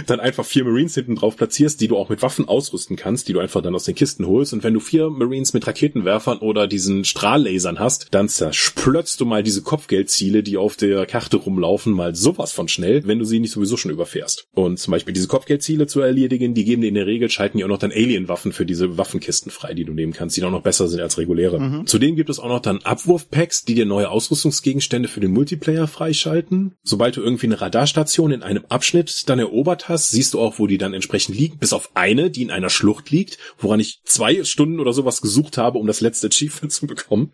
dann 0.07 0.19
einfach 0.19 0.45
vier 0.45 0.63
Marines 0.63 0.95
hinten 0.95 1.15
drauf 1.15 1.35
platzierst, 1.35 1.79
die 1.81 1.87
du 1.87 1.97
auch 1.97 2.09
mit 2.09 2.21
Waffen 2.21 2.47
ausrüsten 2.47 2.95
kannst, 2.95 3.27
die 3.27 3.33
du 3.33 3.39
einfach 3.39 3.61
dann 3.61 3.75
aus 3.75 3.85
den 3.85 3.95
Kisten 3.95 4.27
holst. 4.27 4.53
Und 4.53 4.63
wenn 4.63 4.73
du 4.73 4.79
vier 4.79 5.09
Marines 5.09 5.53
mit 5.53 5.65
Raketenwerfern 5.65 6.39
oder 6.39 6.67
diesen 6.67 7.05
Strahllasern 7.05 7.79
hast, 7.79 8.07
dann 8.11 8.29
zersplötzt 8.29 9.20
du 9.21 9.25
mal 9.25 9.43
diese 9.43 9.61
Kopfgeldziele, 9.61 10.43
die 10.43 10.57
auf 10.57 10.75
der 10.75 11.05
Karte 11.05 11.37
rumlaufen, 11.37 11.93
mal 11.93 12.15
sowas 12.15 12.51
von 12.51 12.67
schnell, 12.67 13.07
wenn 13.07 13.19
du 13.19 13.25
sie 13.25 13.39
nicht 13.39 13.51
sowieso 13.51 13.77
schon 13.77 13.91
überfährst. 13.91 14.47
Und 14.53 14.79
zum 14.79 14.91
Beispiel 14.91 15.13
diese 15.13 15.27
Kopfgeldziele 15.27 15.61
Ziele 15.61 15.87
zu 15.87 16.01
erledigen. 16.01 16.53
Die 16.53 16.65
geben 16.65 16.81
dir 16.81 16.89
in 16.89 16.95
der 16.95 17.07
Regel, 17.07 17.29
schalten 17.29 17.57
die 17.57 17.63
auch 17.63 17.69
noch 17.69 17.77
dann 17.77 17.91
Alien-Waffen 17.91 18.51
für 18.51 18.65
diese 18.65 18.97
Waffenkisten 18.97 19.51
frei, 19.51 19.73
die 19.73 19.85
du 19.85 19.93
nehmen 19.93 20.11
kannst, 20.11 20.35
die 20.35 20.41
dann 20.41 20.51
noch 20.51 20.63
besser 20.63 20.87
sind 20.87 20.99
als 20.99 21.17
reguläre. 21.17 21.59
Mhm. 21.59 21.87
Zudem 21.87 22.15
gibt 22.15 22.29
es 22.29 22.39
auch 22.39 22.49
noch 22.49 22.59
dann 22.59 22.79
Abwurfpacks, 22.83 23.63
die 23.63 23.75
dir 23.75 23.85
neue 23.85 24.09
Ausrüstungsgegenstände 24.09 25.07
für 25.07 25.21
den 25.21 25.31
Multiplayer 25.31 25.87
freischalten. 25.87 26.75
Sobald 26.83 27.15
du 27.15 27.21
irgendwie 27.21 27.45
eine 27.45 27.61
Radarstation 27.61 28.31
in 28.31 28.43
einem 28.43 28.65
Abschnitt 28.67 29.29
dann 29.29 29.39
erobert 29.39 29.87
hast, 29.87 30.11
siehst 30.11 30.33
du 30.33 30.39
auch, 30.39 30.59
wo 30.59 30.67
die 30.67 30.77
dann 30.77 30.93
entsprechend 30.93 31.37
liegt, 31.37 31.59
bis 31.59 31.73
auf 31.73 31.91
eine, 31.93 32.29
die 32.29 32.41
in 32.41 32.51
einer 32.51 32.69
Schlucht 32.69 33.11
liegt, 33.11 33.37
woran 33.57 33.79
ich 33.79 34.01
zwei 34.03 34.43
Stunden 34.43 34.79
oder 34.79 34.93
sowas 34.93 35.21
gesucht 35.21 35.57
habe, 35.57 35.77
um 35.77 35.87
das 35.87 36.01
letzte 36.01 36.27
Achievement 36.27 36.71
zu 36.71 36.87
bekommen, 36.87 37.31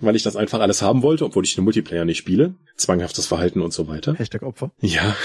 weil 0.00 0.16
ich 0.16 0.22
das 0.22 0.36
einfach 0.36 0.60
alles 0.60 0.80
haben 0.80 1.02
wollte, 1.02 1.07
obwohl 1.22 1.44
ich 1.44 1.54
den 1.54 1.64
Multiplayer 1.64 2.04
nicht 2.04 2.18
spiele. 2.18 2.54
Zwanghaftes 2.76 3.26
Verhalten 3.26 3.60
und 3.60 3.72
so 3.72 3.88
weiter. 3.88 4.14
Hashtag 4.14 4.42
Opfer. 4.42 4.70
Ja, 4.80 5.16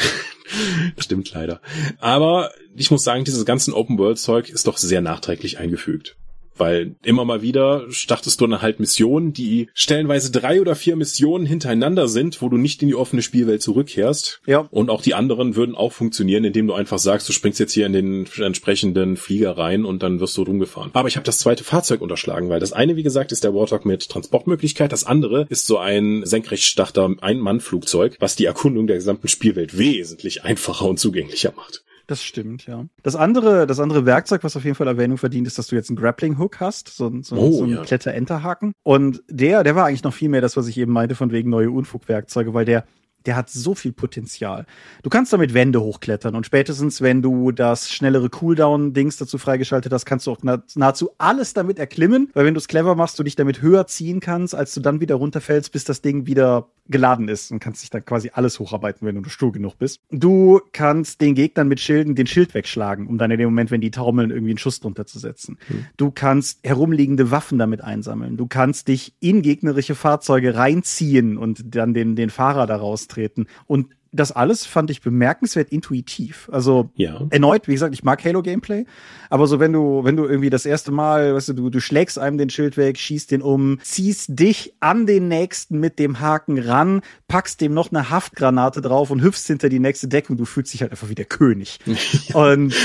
stimmt 0.98 1.32
leider. 1.34 1.62
Aber 2.00 2.52
ich 2.76 2.90
muss 2.92 3.04
sagen, 3.04 3.24
dieses 3.26 3.46
ganzen 3.46 3.74
Open-World-Zeug 3.74 4.50
ist 4.50 4.68
doch 4.68 4.78
sehr 4.78 5.02
nachträglich 5.02 5.60
eingefügt. 5.60 6.16
Weil 6.58 6.96
immer 7.04 7.26
mal 7.26 7.42
wieder 7.42 7.86
startest 7.90 8.40
du 8.40 8.48
dann 8.48 8.62
halt 8.62 8.80
Missionen, 8.80 9.34
die 9.34 9.70
stellenweise 9.74 10.32
drei 10.32 10.62
oder 10.62 10.76
vier 10.76 10.96
Missionen 10.96 11.46
hintereinander 11.46 12.08
sind, 12.08 12.42
wo 12.42 12.50
du 12.50 12.58
nicht 12.58 12.82
in 12.82 12.88
die 12.88 12.96
offene 12.96 13.22
Spielwelt 13.22 13.62
zurückkehrst. 13.62 14.42
Ja. 14.46 14.68
Und 14.72 14.90
auch 14.90 15.02
die 15.02 15.16
anderen 15.16 15.56
würden 15.56 15.76
auch 15.76 15.92
funktionieren, 15.92 16.44
indem 16.44 16.68
du 16.68 16.74
einfach 16.74 17.00
sagst, 17.00 17.28
du 17.28 17.34
springst 17.34 17.60
jetzt 17.60 17.74
hier 17.74 17.86
in 17.86 17.94
den 17.94 18.28
entsprechenden 18.38 19.18
Flieger 19.18 19.58
rein 19.58 19.86
und 19.86 20.04
dann 20.04 20.20
wirst 20.20 20.38
du 20.38 20.44
rumgefahren. 20.44 20.92
Aber 20.94 21.08
ich 21.08 21.16
habe 21.16 21.26
das 21.26 21.40
zweite 21.40 21.64
Fahrzeug 21.64 22.02
unterschlagen, 22.02 22.50
weil 22.50 22.60
das 22.60 22.74
eine, 22.74 22.96
wie 22.96 23.04
gesagt, 23.04 23.32
ist 23.32 23.44
der 23.44 23.54
Warthog 23.54 23.86
mit 23.86 24.10
Transportmöglichkeit, 24.10 24.92
das 24.92 25.06
andere 25.06 25.48
ist 25.50 25.66
so 25.66 25.78
ein 25.78 26.26
senkrechtstarter 26.26 27.16
Ein-Mann-Flugzeug, 27.22 28.18
was 28.20 28.36
die 28.36 28.46
Erkundung 28.46 28.88
der 28.88 28.98
gesamten 28.98 29.28
Spielwelt 29.28 29.78
wesentlich 29.78 30.44
einfacher 30.44 30.86
und 30.86 31.00
zugänglicher 31.00 31.54
macht. 31.56 31.84
Das 32.14 32.22
stimmt, 32.22 32.68
ja. 32.68 32.86
Das 33.02 33.16
andere, 33.16 33.66
das 33.66 33.80
andere 33.80 34.06
Werkzeug, 34.06 34.44
was 34.44 34.56
auf 34.56 34.64
jeden 34.64 34.76
Fall 34.76 34.86
Erwähnung 34.86 35.18
verdient, 35.18 35.48
ist, 35.48 35.58
dass 35.58 35.66
du 35.66 35.76
jetzt 35.76 35.90
einen 35.90 35.96
Grappling 35.96 36.38
Hook 36.38 36.60
hast, 36.60 36.90
so, 36.90 37.12
so, 37.24 37.36
oh, 37.36 37.52
so 37.52 37.64
einen 37.64 37.74
ja. 37.74 37.82
Kletter-Enterhaken. 37.82 38.74
Und 38.84 39.24
der, 39.30 39.64
der 39.64 39.76
war 39.76 39.88
eigentlich 39.88 40.04
noch 40.04 40.14
viel 40.14 40.30
mehr 40.30 40.40
das, 40.40 40.56
was 40.56 40.68
ich 40.68 40.78
eben 40.78 40.92
meinte, 40.92 41.16
von 41.16 41.32
wegen 41.32 41.50
neue 41.50 41.72
Unfugwerkzeuge, 41.72 42.54
weil 42.54 42.66
der 42.66 42.86
der 43.26 43.36
hat 43.36 43.50
so 43.50 43.76
viel 43.76 43.92
Potenzial. 43.92 44.66
Du 45.02 45.10
kannst 45.10 45.34
damit 45.34 45.54
Wände 45.54 45.82
hochklettern 45.82 46.36
und 46.36 46.46
spätestens, 46.46 47.02
wenn 47.02 47.22
du 47.22 47.52
das 47.52 47.90
schnellere 47.90 48.30
Cooldown-Dings 48.30 49.18
dazu 49.18 49.38
freigeschaltet 49.38 49.92
hast, 49.92 50.06
kannst 50.06 50.28
du 50.28 50.32
auch 50.32 50.40
nahezu 50.76 51.12
alles 51.18 51.54
damit 51.54 51.80
erklimmen, 51.80 52.30
weil 52.34 52.46
wenn 52.46 52.54
du 52.54 52.60
es 52.60 52.68
clever 52.68 52.96
machst, 52.96 53.18
du 53.20 53.24
dich 53.24 53.36
damit 53.36 53.62
höher 53.62 53.88
ziehen 53.88 54.20
kannst, 54.20 54.56
als 54.56 54.74
du 54.74 54.82
dann 54.82 55.02
wieder 55.02 55.16
runterfällst, 55.16 55.72
bis 55.72 55.84
das 55.84 56.02
Ding 56.02 56.28
wieder 56.28 56.70
geladen 56.88 57.30
ist 57.30 57.52
und 57.52 57.60
kannst 57.60 57.82
dich 57.82 57.90
dann 57.90 58.04
quasi 58.04 58.32
alles 58.34 58.60
hocharbeiten, 58.60 59.08
wenn 59.08 59.22
du 59.22 59.30
stur 59.30 59.54
genug 59.54 59.78
bist. 59.78 60.02
Du 60.12 60.60
kannst 60.74 61.22
den 61.22 61.34
Gegnern 61.34 61.68
mit 61.70 61.80
Schilden 61.80 62.16
den 62.16 62.28
Schild 62.28 62.54
wegschlagen, 62.54 63.08
um 63.08 63.18
dann 63.18 63.32
in 63.32 63.40
dem 63.40 63.48
Moment, 63.48 63.72
wenn 63.72 63.80
die 63.80 63.92
taumeln, 63.92 64.32
irgendwie 64.32 64.52
einen 64.52 64.58
Schuss 64.58 64.82
drunter 64.82 65.06
zu 65.06 65.18
setzen. 65.18 65.58
Hm. 65.68 65.86
Du 65.96 66.12
kannst 66.12 66.60
herumliegende 66.64 67.32
Waffen 67.32 67.58
damit 67.58 67.82
einsammeln. 67.82 68.36
Du 68.36 68.48
kannst 68.48 68.90
dich 68.90 69.14
in 69.22 69.42
gegnerische 69.42 69.96
Fahrzeuge 69.96 70.56
reinziehen 70.56 71.38
und 71.38 71.76
dann 71.76 71.94
den, 71.94 72.16
den 72.16 72.30
Fahrer 72.30 72.68
daraus 72.68 73.08
treten. 73.14 73.48
Und 73.68 73.96
das 74.14 74.32
alles 74.32 74.66
fand 74.66 74.92
ich 74.92 75.02
bemerkenswert 75.02 75.72
intuitiv. 75.72 76.50
Also 76.52 76.92
ja. 76.96 77.26
erneut, 77.32 77.68
wie 77.68 77.74
gesagt, 77.74 77.94
ich 77.94 78.04
mag 78.04 78.24
Halo 78.24 78.42
Gameplay, 78.42 78.86
aber 79.30 79.48
so 79.48 79.60
wenn 79.60 79.74
du 79.74 80.04
wenn 80.04 80.16
du 80.16 80.26
irgendwie 80.26 80.52
das 80.52 80.66
erste 80.66 80.92
Mal, 80.92 81.34
weißt 81.34 81.50
du, 81.50 81.54
du, 81.54 81.70
du 81.70 81.80
schlägst 81.80 82.20
einem 82.20 82.38
den 82.38 82.50
Schild 82.50 82.78
weg, 82.78 82.98
schießt 82.98 83.32
den 83.32 83.42
um, 83.42 83.80
ziehst 83.82 84.40
dich 84.40 84.74
an 84.80 85.08
den 85.08 85.28
nächsten 85.28 85.80
mit 85.80 85.98
dem 85.98 86.20
Haken 86.20 86.60
ran, 86.60 87.02
packst 87.28 87.60
dem 87.60 87.74
noch 87.74 87.92
eine 87.92 88.12
Haftgranate 88.12 88.82
drauf 88.82 89.10
und 89.10 89.24
hüpfst 89.24 89.48
hinter 89.48 89.70
die 89.70 89.80
nächste 89.80 90.08
Deckung, 90.08 90.38
du 90.38 90.46
fühlst 90.46 90.74
dich 90.74 90.82
halt 90.82 90.92
einfach 90.92 91.10
wie 91.10 91.16
der 91.16 91.26
König. 91.26 91.80
und 92.34 92.76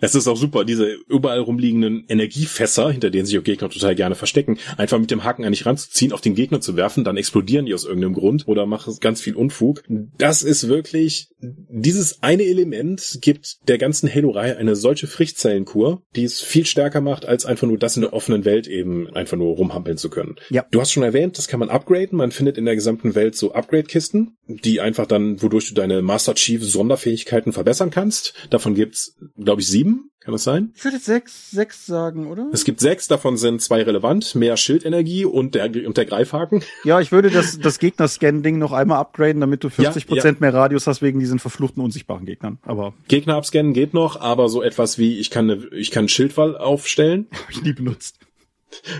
das 0.00 0.14
ist 0.14 0.28
auch 0.28 0.36
super, 0.36 0.64
diese 0.64 0.92
überall 1.08 1.40
rumliegenden 1.40 2.04
Energiefässer, 2.08 2.90
hinter 2.92 3.10
denen 3.10 3.26
sich 3.26 3.38
auch 3.38 3.44
Gegner 3.44 3.68
total 3.68 3.96
gerne 3.96 4.14
verstecken, 4.14 4.58
einfach 4.76 4.98
mit 4.98 5.10
dem 5.10 5.24
Haken 5.24 5.44
eigentlich 5.44 5.66
ranzuziehen, 5.66 6.12
auf 6.12 6.20
den 6.20 6.36
Gegner 6.36 6.60
zu 6.60 6.76
werfen, 6.76 7.02
dann 7.02 7.16
explodieren 7.16 7.66
die 7.66 7.74
aus 7.74 7.84
irgendeinem 7.84 8.14
Grund 8.14 8.46
oder 8.46 8.66
machen 8.66 8.96
ganz 9.00 9.20
viel 9.20 9.34
Unfug. 9.34 9.82
Das 10.18 10.42
ist 10.42 10.59
ist 10.62 10.68
wirklich, 10.68 11.28
dieses 11.40 12.22
eine 12.22 12.44
Element 12.44 13.18
gibt 13.20 13.58
der 13.68 13.78
ganzen 13.78 14.12
Halo-Reihe 14.12 14.56
eine 14.56 14.76
solche 14.76 15.06
Frischzellenkur, 15.06 16.02
die 16.16 16.24
es 16.24 16.40
viel 16.40 16.66
stärker 16.66 17.00
macht, 17.00 17.26
als 17.26 17.46
einfach 17.46 17.66
nur 17.66 17.78
das 17.78 17.96
in 17.96 18.02
der 18.02 18.12
offenen 18.12 18.44
Welt 18.44 18.66
eben 18.66 19.08
einfach 19.14 19.36
nur 19.36 19.56
rumhampeln 19.56 19.96
zu 19.96 20.10
können. 20.10 20.36
Ja. 20.50 20.66
Du 20.70 20.80
hast 20.80 20.92
schon 20.92 21.02
erwähnt, 21.02 21.38
das 21.38 21.48
kann 21.48 21.60
man 21.60 21.70
upgraden. 21.70 22.18
Man 22.18 22.32
findet 22.32 22.58
in 22.58 22.64
der 22.64 22.74
gesamten 22.74 23.14
Welt 23.14 23.36
so 23.36 23.52
Upgrade-Kisten, 23.52 24.36
die 24.46 24.80
einfach 24.80 25.06
dann, 25.06 25.42
wodurch 25.42 25.68
du 25.68 25.74
deine 25.74 26.02
Master 26.02 26.34
Chief 26.34 26.62
Sonderfähigkeiten 26.62 27.52
verbessern 27.52 27.90
kannst. 27.90 28.34
Davon 28.50 28.74
gibt's, 28.74 29.16
glaube 29.36 29.62
ich, 29.62 29.68
sieben. 29.68 30.09
Kann 30.20 30.32
das 30.32 30.44
sein? 30.44 30.72
Ich 30.76 30.84
würde 30.84 30.98
jetzt 30.98 31.06
sechs, 31.06 31.50
sechs 31.50 31.86
sagen, 31.86 32.26
oder? 32.26 32.48
Es 32.52 32.64
gibt 32.64 32.80
sechs, 32.80 33.08
davon 33.08 33.38
sind 33.38 33.62
zwei 33.62 33.82
relevant, 33.82 34.34
mehr 34.34 34.58
Schildenergie 34.58 35.24
und 35.24 35.54
der, 35.54 35.70
und 35.86 35.96
der 35.96 36.04
Greifhaken. 36.04 36.62
Ja, 36.84 37.00
ich 37.00 37.10
würde 37.10 37.30
das, 37.30 37.58
das 37.58 37.78
Gegner-Scan-Ding 37.78 38.58
noch 38.58 38.72
einmal 38.72 38.98
upgraden, 38.98 39.40
damit 39.40 39.64
du 39.64 39.70
40 39.70 40.06
Prozent 40.06 40.24
ja, 40.40 40.46
ja. 40.46 40.52
mehr 40.52 40.54
Radius 40.60 40.86
hast 40.86 41.00
wegen 41.00 41.20
diesen 41.20 41.38
verfluchten 41.38 41.82
unsichtbaren 41.82 42.26
Gegnern. 42.26 42.58
Aber 42.64 42.92
Gegner 43.08 43.36
abscannen 43.36 43.72
geht 43.72 43.94
noch, 43.94 44.20
aber 44.20 44.50
so 44.50 44.62
etwas 44.62 44.98
wie 44.98 45.18
ich 45.18 45.30
kann 45.30 45.50
eine, 45.50 45.66
ich 45.72 45.90
kann 45.90 46.02
einen 46.02 46.08
Schildwall 46.10 46.54
aufstellen. 46.54 47.26
Habe 47.32 47.52
ich 47.52 47.62
nie 47.62 47.72
benutzt. 47.72 48.18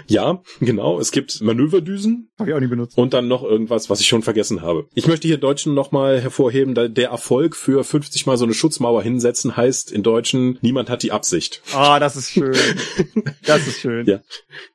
Ja, 0.07 0.43
genau. 0.61 0.99
Es 0.99 1.13
gibt 1.13 1.41
Manöverdüsen. 1.41 2.31
Habe 2.39 2.51
ich 2.51 2.57
auch 2.57 2.61
nie 2.61 2.67
benutzt. 2.67 2.99
Und 2.99 3.15
dann 3.15 3.29
noch 3.29 3.43
irgendwas, 3.43 3.91
was 3.91 4.01
ich 4.01 4.09
schon 4.09 4.23
vergessen 4.23 4.63
habe. 4.63 4.87
Ich 4.95 5.07
möchte 5.07 5.29
hier 5.29 5.39
Deutschen 5.39 5.75
nochmal 5.75 6.21
hervorheben, 6.21 6.75
der 6.75 7.11
Erfolg 7.11 7.57
für 7.57 7.85
50 7.85 8.27
mal 8.27 8.37
so 8.37 8.45
eine 8.45 8.55
Schutzmauer 8.55 9.03
hinsetzen 9.03 9.57
heißt 9.57 9.93
in 9.93 10.03
Deutschen, 10.03 10.59
niemand 10.61 10.91
hat 10.91 11.03
die 11.03 11.13
Absicht. 11.13 11.63
Ah, 11.73 11.99
das 12.01 12.17
ist 12.17 12.31
schön. 12.31 12.57
das 13.45 13.67
ist 13.67 13.81
schön. 13.81 14.07
Ja. 14.11 14.21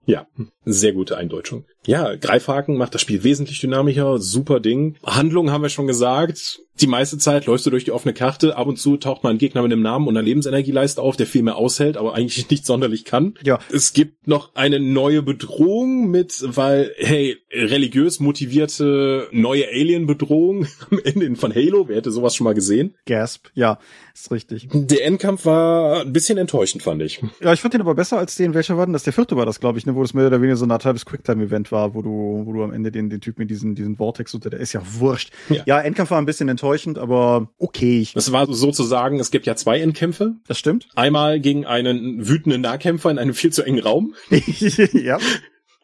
Ja. 0.06 0.28
Sehr 0.66 0.94
gute 0.94 1.18
Eindeutschung. 1.18 1.66
Ja, 1.86 2.16
Greifhaken 2.16 2.78
macht 2.78 2.94
das 2.94 3.02
Spiel 3.02 3.24
wesentlich 3.24 3.60
dynamischer. 3.60 4.20
Super 4.20 4.60
Ding. 4.60 4.96
Handlung 5.04 5.52
haben 5.52 5.62
wir 5.62 5.70
schon 5.70 5.88
gesagt. 5.88 6.62
Die 6.82 6.88
meiste 6.88 7.18
Zeit 7.18 7.46
läufst 7.46 7.66
du 7.66 7.70
durch 7.70 7.86
die 7.86 7.92
offene 7.92 8.14
Karte. 8.14 8.58
Ab 8.58 8.68
und 8.68 8.78
zu 8.78 8.98
taucht 8.98 9.24
mal 9.24 9.30
ein 9.30 9.38
Gegner 9.38 9.62
mit 9.62 9.72
einem 9.72 9.82
Namen 9.82 10.08
und 10.08 10.18
einer 10.18 10.26
Lebensenergieleiste 10.26 11.02
auf, 11.02 11.16
der 11.16 11.26
viel 11.26 11.42
mehr 11.42 11.56
aushält, 11.56 11.96
aber 11.96 12.16
eigentlich 12.16 12.50
nicht 12.50 12.66
sonderlich 12.66 13.06
kann. 13.06 13.36
Ja. 13.44 13.60
Es 13.72 13.94
gibt 13.94 14.28
noch 14.28 14.56
eine 14.56 14.80
neue 14.80 15.22
Bedrohung 15.22 16.10
mit, 16.10 16.44
weil, 16.46 16.92
hey, 16.98 17.38
religiös 17.52 18.20
motivierte 18.20 19.30
neue 19.32 19.68
Alien-Bedrohung 19.70 20.68
am 20.92 21.00
Ende 21.00 21.36
von 21.38 21.56
Halo. 21.56 21.88
Wer 21.88 21.98
hätte 21.98 22.12
sowas 22.12 22.36
schon 22.36 22.44
mal 22.44 22.54
gesehen? 22.54 22.96
Gasp. 23.06 23.48
Ja, 23.54 23.80
ist 24.14 24.32
richtig. 24.32 24.68
Der 24.74 25.06
Endkampf 25.06 25.46
war 25.46 26.02
ein 26.02 26.12
bisschen 26.12 26.38
enttäuschend, 26.38 26.84
fand 26.84 27.02
ich. 27.02 27.22
Ja, 27.42 27.54
ich 27.54 27.62
fand 27.62 27.74
den 27.74 27.82
aber 27.82 27.96
besser 27.96 28.18
als 28.18 28.36
den, 28.36 28.54
welcher 28.54 28.78
war 28.78 28.86
denn 28.86 28.94
das? 28.94 29.04
Der 29.04 29.14
vierte 29.14 29.38
war 29.38 29.46
das, 29.46 29.62
glaube 29.62 29.78
ich, 29.80 29.86
ne, 29.86 29.96
wo 29.96 30.02
das 30.02 30.14
mehr 30.14 30.28
oder 30.28 30.42
weniger 30.42 30.58
so 30.58 30.66
ein 30.66 30.72
halbes 30.74 31.06
Quicktime-Event 31.06 31.72
war, 31.72 31.75
wo 31.94 32.02
du, 32.02 32.44
wo 32.46 32.54
du 32.54 32.64
am 32.64 32.72
Ende 32.72 32.92
den, 32.92 33.10
den 33.10 33.22
Typ 33.22 33.38
mit 33.38 33.50
diesen, 33.50 33.76
diesen 33.76 33.96
Vortex 33.98 34.34
unter, 34.34 34.50
der 34.50 34.60
ist 34.60 34.74
ja 34.74 34.82
wurscht. 35.00 35.32
Ja. 35.50 35.64
ja, 35.66 35.82
Endkampf 35.82 36.12
war 36.12 36.18
ein 36.18 36.26
bisschen 36.26 36.50
enttäuschend, 36.50 36.98
aber 36.98 37.50
okay. 37.58 38.08
Das 38.14 38.32
war 38.32 38.52
sozusagen, 38.52 39.20
es 39.20 39.32
gibt 39.32 39.46
ja 39.46 39.56
zwei 39.56 39.80
Endkämpfe. 39.80 40.36
Das 40.48 40.58
stimmt. 40.58 40.88
Einmal 40.96 41.40
gegen 41.40 41.66
einen 41.66 42.28
wütenden 42.28 42.62
Nahkämpfer 42.62 43.12
in 43.12 43.20
einem 43.20 43.34
viel 43.34 43.52
zu 43.52 43.64
engen 43.64 43.84
Raum. 43.84 44.16
ja 44.94 45.18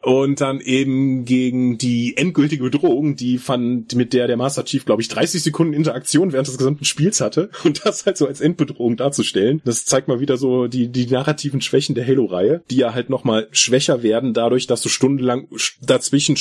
und 0.02 0.40
dann 0.40 0.60
eben 0.60 1.24
gegen 1.24 1.78
die 1.78 2.16
endgültige 2.16 2.64
Bedrohung, 2.64 3.14
die 3.14 3.38
fand, 3.38 3.94
mit 3.94 4.12
der 4.12 4.26
der 4.26 4.36
Master 4.36 4.64
Chief, 4.64 4.84
glaube 4.84 5.00
ich, 5.00 5.08
30 5.08 5.42
Sekunden 5.42 5.74
Interaktion 5.74 6.32
während 6.32 6.48
des 6.48 6.58
gesamten 6.58 6.84
Spiels 6.84 7.20
hatte 7.20 7.50
und 7.64 7.84
das 7.84 8.04
halt 8.04 8.16
so 8.16 8.26
als 8.26 8.40
Endbedrohung 8.40 8.96
darzustellen. 8.96 9.62
Das 9.64 9.84
zeigt 9.84 10.08
mal 10.08 10.20
wieder 10.20 10.36
so 10.36 10.66
die, 10.66 10.88
die 10.88 11.06
narrativen 11.06 11.60
Schwächen 11.60 11.94
der 11.94 12.06
Halo-Reihe, 12.06 12.62
die 12.70 12.76
ja 12.76 12.94
halt 12.94 13.10
nochmal 13.10 13.48
schwächer 13.52 14.02
werden 14.02 14.34
dadurch, 14.34 14.66
dass 14.66 14.82
du 14.82 14.88
stundenlang 14.88 15.48
dazwischen 15.80 16.36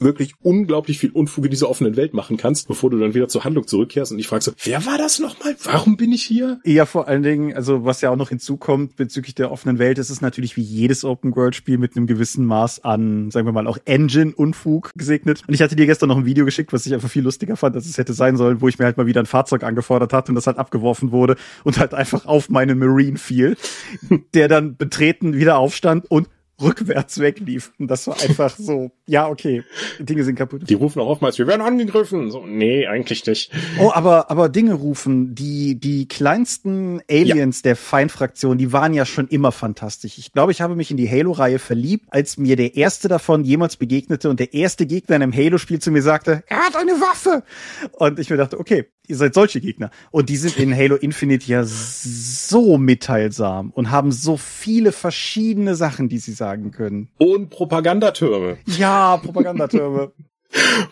wirklich 0.00 0.34
unglaublich 0.42 0.98
viel 0.98 1.10
Unfug 1.10 1.44
in 1.44 1.50
dieser 1.50 1.68
offenen 1.68 1.96
Welt 1.96 2.14
machen 2.14 2.36
kannst, 2.36 2.68
bevor 2.68 2.90
du 2.90 2.98
dann 2.98 3.14
wieder 3.14 3.28
zur 3.28 3.44
Handlung 3.44 3.66
zurückkehrst 3.66 4.12
und 4.12 4.18
ich 4.18 4.28
frage 4.28 4.44
so, 4.44 4.52
wer 4.64 4.84
war 4.86 4.98
das 4.98 5.18
nochmal? 5.18 5.56
Warum 5.64 5.96
bin 5.96 6.12
ich 6.12 6.22
hier? 6.22 6.60
Ja, 6.64 6.86
vor 6.86 7.08
allen 7.08 7.22
Dingen, 7.22 7.54
also 7.54 7.84
was 7.84 8.00
ja 8.00 8.10
auch 8.10 8.16
noch 8.16 8.28
hinzukommt 8.28 8.96
bezüglich 8.96 9.34
der 9.34 9.50
offenen 9.50 9.78
Welt, 9.78 9.98
ist 9.98 10.10
es 10.10 10.20
natürlich 10.20 10.56
wie 10.56 10.62
jedes 10.62 11.04
Open-World-Spiel 11.04 11.78
mit 11.78 11.96
einem 11.96 12.06
gewissen 12.06 12.44
Maß 12.46 12.84
an, 12.84 13.30
sagen 13.30 13.46
wir 13.46 13.52
mal, 13.52 13.66
auch 13.66 13.78
Engine-Unfug 13.84 14.92
gesegnet. 14.94 15.42
Und 15.46 15.54
ich 15.54 15.62
hatte 15.62 15.76
dir 15.76 15.86
gestern 15.86 16.08
noch 16.08 16.16
ein 16.16 16.26
Video 16.26 16.44
geschickt, 16.44 16.72
was 16.72 16.86
ich 16.86 16.94
einfach 16.94 17.10
viel 17.10 17.22
lustiger 17.22 17.56
fand, 17.56 17.74
als 17.76 17.86
es 17.86 17.98
hätte 17.98 18.12
sein 18.12 18.36
sollen, 18.36 18.60
wo 18.60 18.68
ich 18.68 18.78
mir 18.78 18.84
halt 18.84 18.96
mal 18.96 19.06
wieder 19.06 19.20
ein 19.20 19.26
Fahrzeug 19.26 19.62
angefordert 19.64 20.12
hatte 20.12 20.30
und 20.30 20.36
das 20.36 20.46
halt 20.46 20.58
abgeworfen 20.58 21.12
wurde 21.12 21.36
und 21.64 21.78
halt 21.78 21.94
einfach 21.94 22.26
auf 22.26 22.48
meinen 22.48 22.78
Marine 22.78 23.18
fiel, 23.18 23.56
der 24.34 24.48
dann 24.48 24.76
betreten 24.76 25.34
wieder 25.34 25.58
aufstand 25.58 26.10
und 26.10 26.28
rückwärts 26.60 27.18
weglief. 27.20 27.72
Und 27.78 27.88
das 27.88 28.06
war 28.06 28.20
einfach 28.20 28.54
so, 28.56 28.90
ja, 29.06 29.28
okay, 29.28 29.62
Dinge 29.98 30.24
sind 30.24 30.36
kaputt. 30.36 30.68
Die 30.68 30.74
rufen 30.74 31.00
auch 31.00 31.06
oftmals, 31.08 31.38
wir 31.38 31.46
werden 31.46 31.62
angegriffen. 31.62 32.30
So, 32.30 32.44
nee, 32.44 32.86
eigentlich 32.86 33.24
nicht. 33.26 33.52
Oh, 33.80 33.90
aber, 33.92 34.30
aber 34.30 34.48
Dinge 34.48 34.74
rufen, 34.74 35.34
die, 35.34 35.78
die 35.78 36.08
kleinsten 36.08 37.00
Aliens 37.10 37.58
ja. 37.58 37.70
der 37.70 37.76
Feindfraktion, 37.76 38.58
die 38.58 38.72
waren 38.72 38.94
ja 38.94 39.04
schon 39.06 39.28
immer 39.28 39.52
fantastisch. 39.52 40.18
Ich 40.18 40.32
glaube, 40.32 40.52
ich 40.52 40.60
habe 40.60 40.76
mich 40.76 40.90
in 40.90 40.96
die 40.96 41.08
Halo-Reihe 41.08 41.58
verliebt, 41.58 42.06
als 42.10 42.36
mir 42.36 42.56
der 42.56 42.76
erste 42.76 43.08
davon 43.08 43.44
jemals 43.44 43.76
begegnete 43.76 44.28
und 44.30 44.40
der 44.40 44.54
erste 44.54 44.86
Gegner 44.86 45.16
in 45.16 45.22
einem 45.22 45.34
Halo-Spiel 45.34 45.78
zu 45.78 45.90
mir 45.90 46.02
sagte, 46.02 46.42
er 46.48 46.58
hat 46.58 46.76
eine 46.76 46.92
Waffe. 46.92 47.44
Und 47.92 48.18
ich 48.18 48.30
mir 48.30 48.36
dachte, 48.36 48.58
okay, 48.58 48.86
ihr 49.08 49.16
seid 49.16 49.34
solche 49.34 49.60
Gegner. 49.60 49.90
Und 50.10 50.28
die 50.28 50.36
sind 50.36 50.56
in 50.58 50.74
Halo 50.74 50.96
Infinite 50.96 51.46
ja 51.46 51.62
so 51.64 52.78
mitteilsam 52.78 53.70
und 53.70 53.90
haben 53.90 54.12
so 54.12 54.36
viele 54.36 54.92
verschiedene 54.92 55.74
Sachen, 55.74 56.08
die 56.08 56.18
sie 56.18 56.32
sagen 56.32 56.70
können. 56.70 57.08
Und 57.18 57.50
Propagandatürme. 57.50 58.58
Ja, 58.66 59.16
Propagandatürme. 59.16 60.12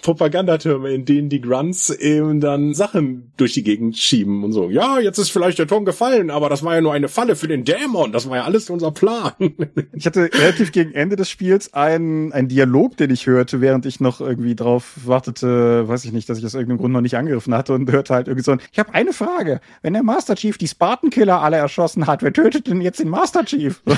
Propagandatürme, 0.03 0.93
in 0.93 1.05
denen 1.05 1.31
die 1.31 1.41
Grunts 1.41 1.91
eben 1.91 2.41
dann 2.41 2.75
Sachen 2.75 3.33
durch 3.37 3.55
die 3.55 3.63
Gegend 3.63 3.97
schieben 3.97 4.45
und 4.45 4.53
so. 4.53 4.69
Ja, 4.69 4.99
jetzt 4.99 5.19
ist 5.19 5.31
vielleicht 5.31 5.59
der 5.59 5.67
Turm 5.67 5.87
gefallen, 5.87 6.31
aber 6.31 6.51
das 6.51 6.63
war 6.63 6.75
ja 6.75 6.83
nur 6.83 6.93
eine 6.93 7.09
Falle 7.09 7.37
für 7.37 7.49
den 7.49 7.65
Dämon. 7.65 8.13
Das 8.13 8.29
war 8.29 8.37
ja 8.37 8.45
alles 8.45 8.69
unser 8.69 8.91
Plan. 8.91 9.33
Ich 9.95 10.07
hatte 10.07 10.29
relativ 10.33 10.73
gegen 10.73 10.93
Ende 10.93 11.17
des 11.17 11.31
Spiels 11.31 11.73
einen, 11.73 12.33
einen 12.33 12.49
Dialog, 12.49 12.97
den 12.99 13.11
ich 13.11 13.27
hörte, 13.27 13.61
während 13.61 13.87
ich 13.87 14.01
noch 14.01 14.21
irgendwie 14.21 14.55
drauf 14.55 14.93
wartete, 15.05 15.89
weiß 15.89 16.05
ich 16.05 16.13
nicht, 16.13 16.29
dass 16.29 16.39
ich 16.39 16.45
aus 16.45 16.55
irgendeinem 16.55 16.79
Grund 16.79 16.93
noch 16.93 17.01
nicht 17.01 17.17
angegriffen 17.17 17.55
hatte 17.55 17.73
und 17.73 17.91
hörte 17.91 18.15
halt 18.15 18.29
irgendwie 18.29 18.45
so 18.45 18.53
ein, 18.53 18.61
ich 18.73 18.79
habe 18.79 18.93
eine 18.93 19.13
Frage. 19.13 19.61
Wenn 19.83 19.95
der 19.95 20.03
Master 20.03 20.35
Chief 20.35 20.59
die 20.59 20.69
Spartan-Killer 20.69 21.41
alle 21.41 21.57
erschossen 21.57 22.07
hat, 22.07 22.23
wer 22.23 22.33
tötet 22.33 22.67
denn 22.67 22.81
jetzt 22.81 23.01
den 23.01 23.09
Master 23.09 23.45
Chief? 23.45 23.81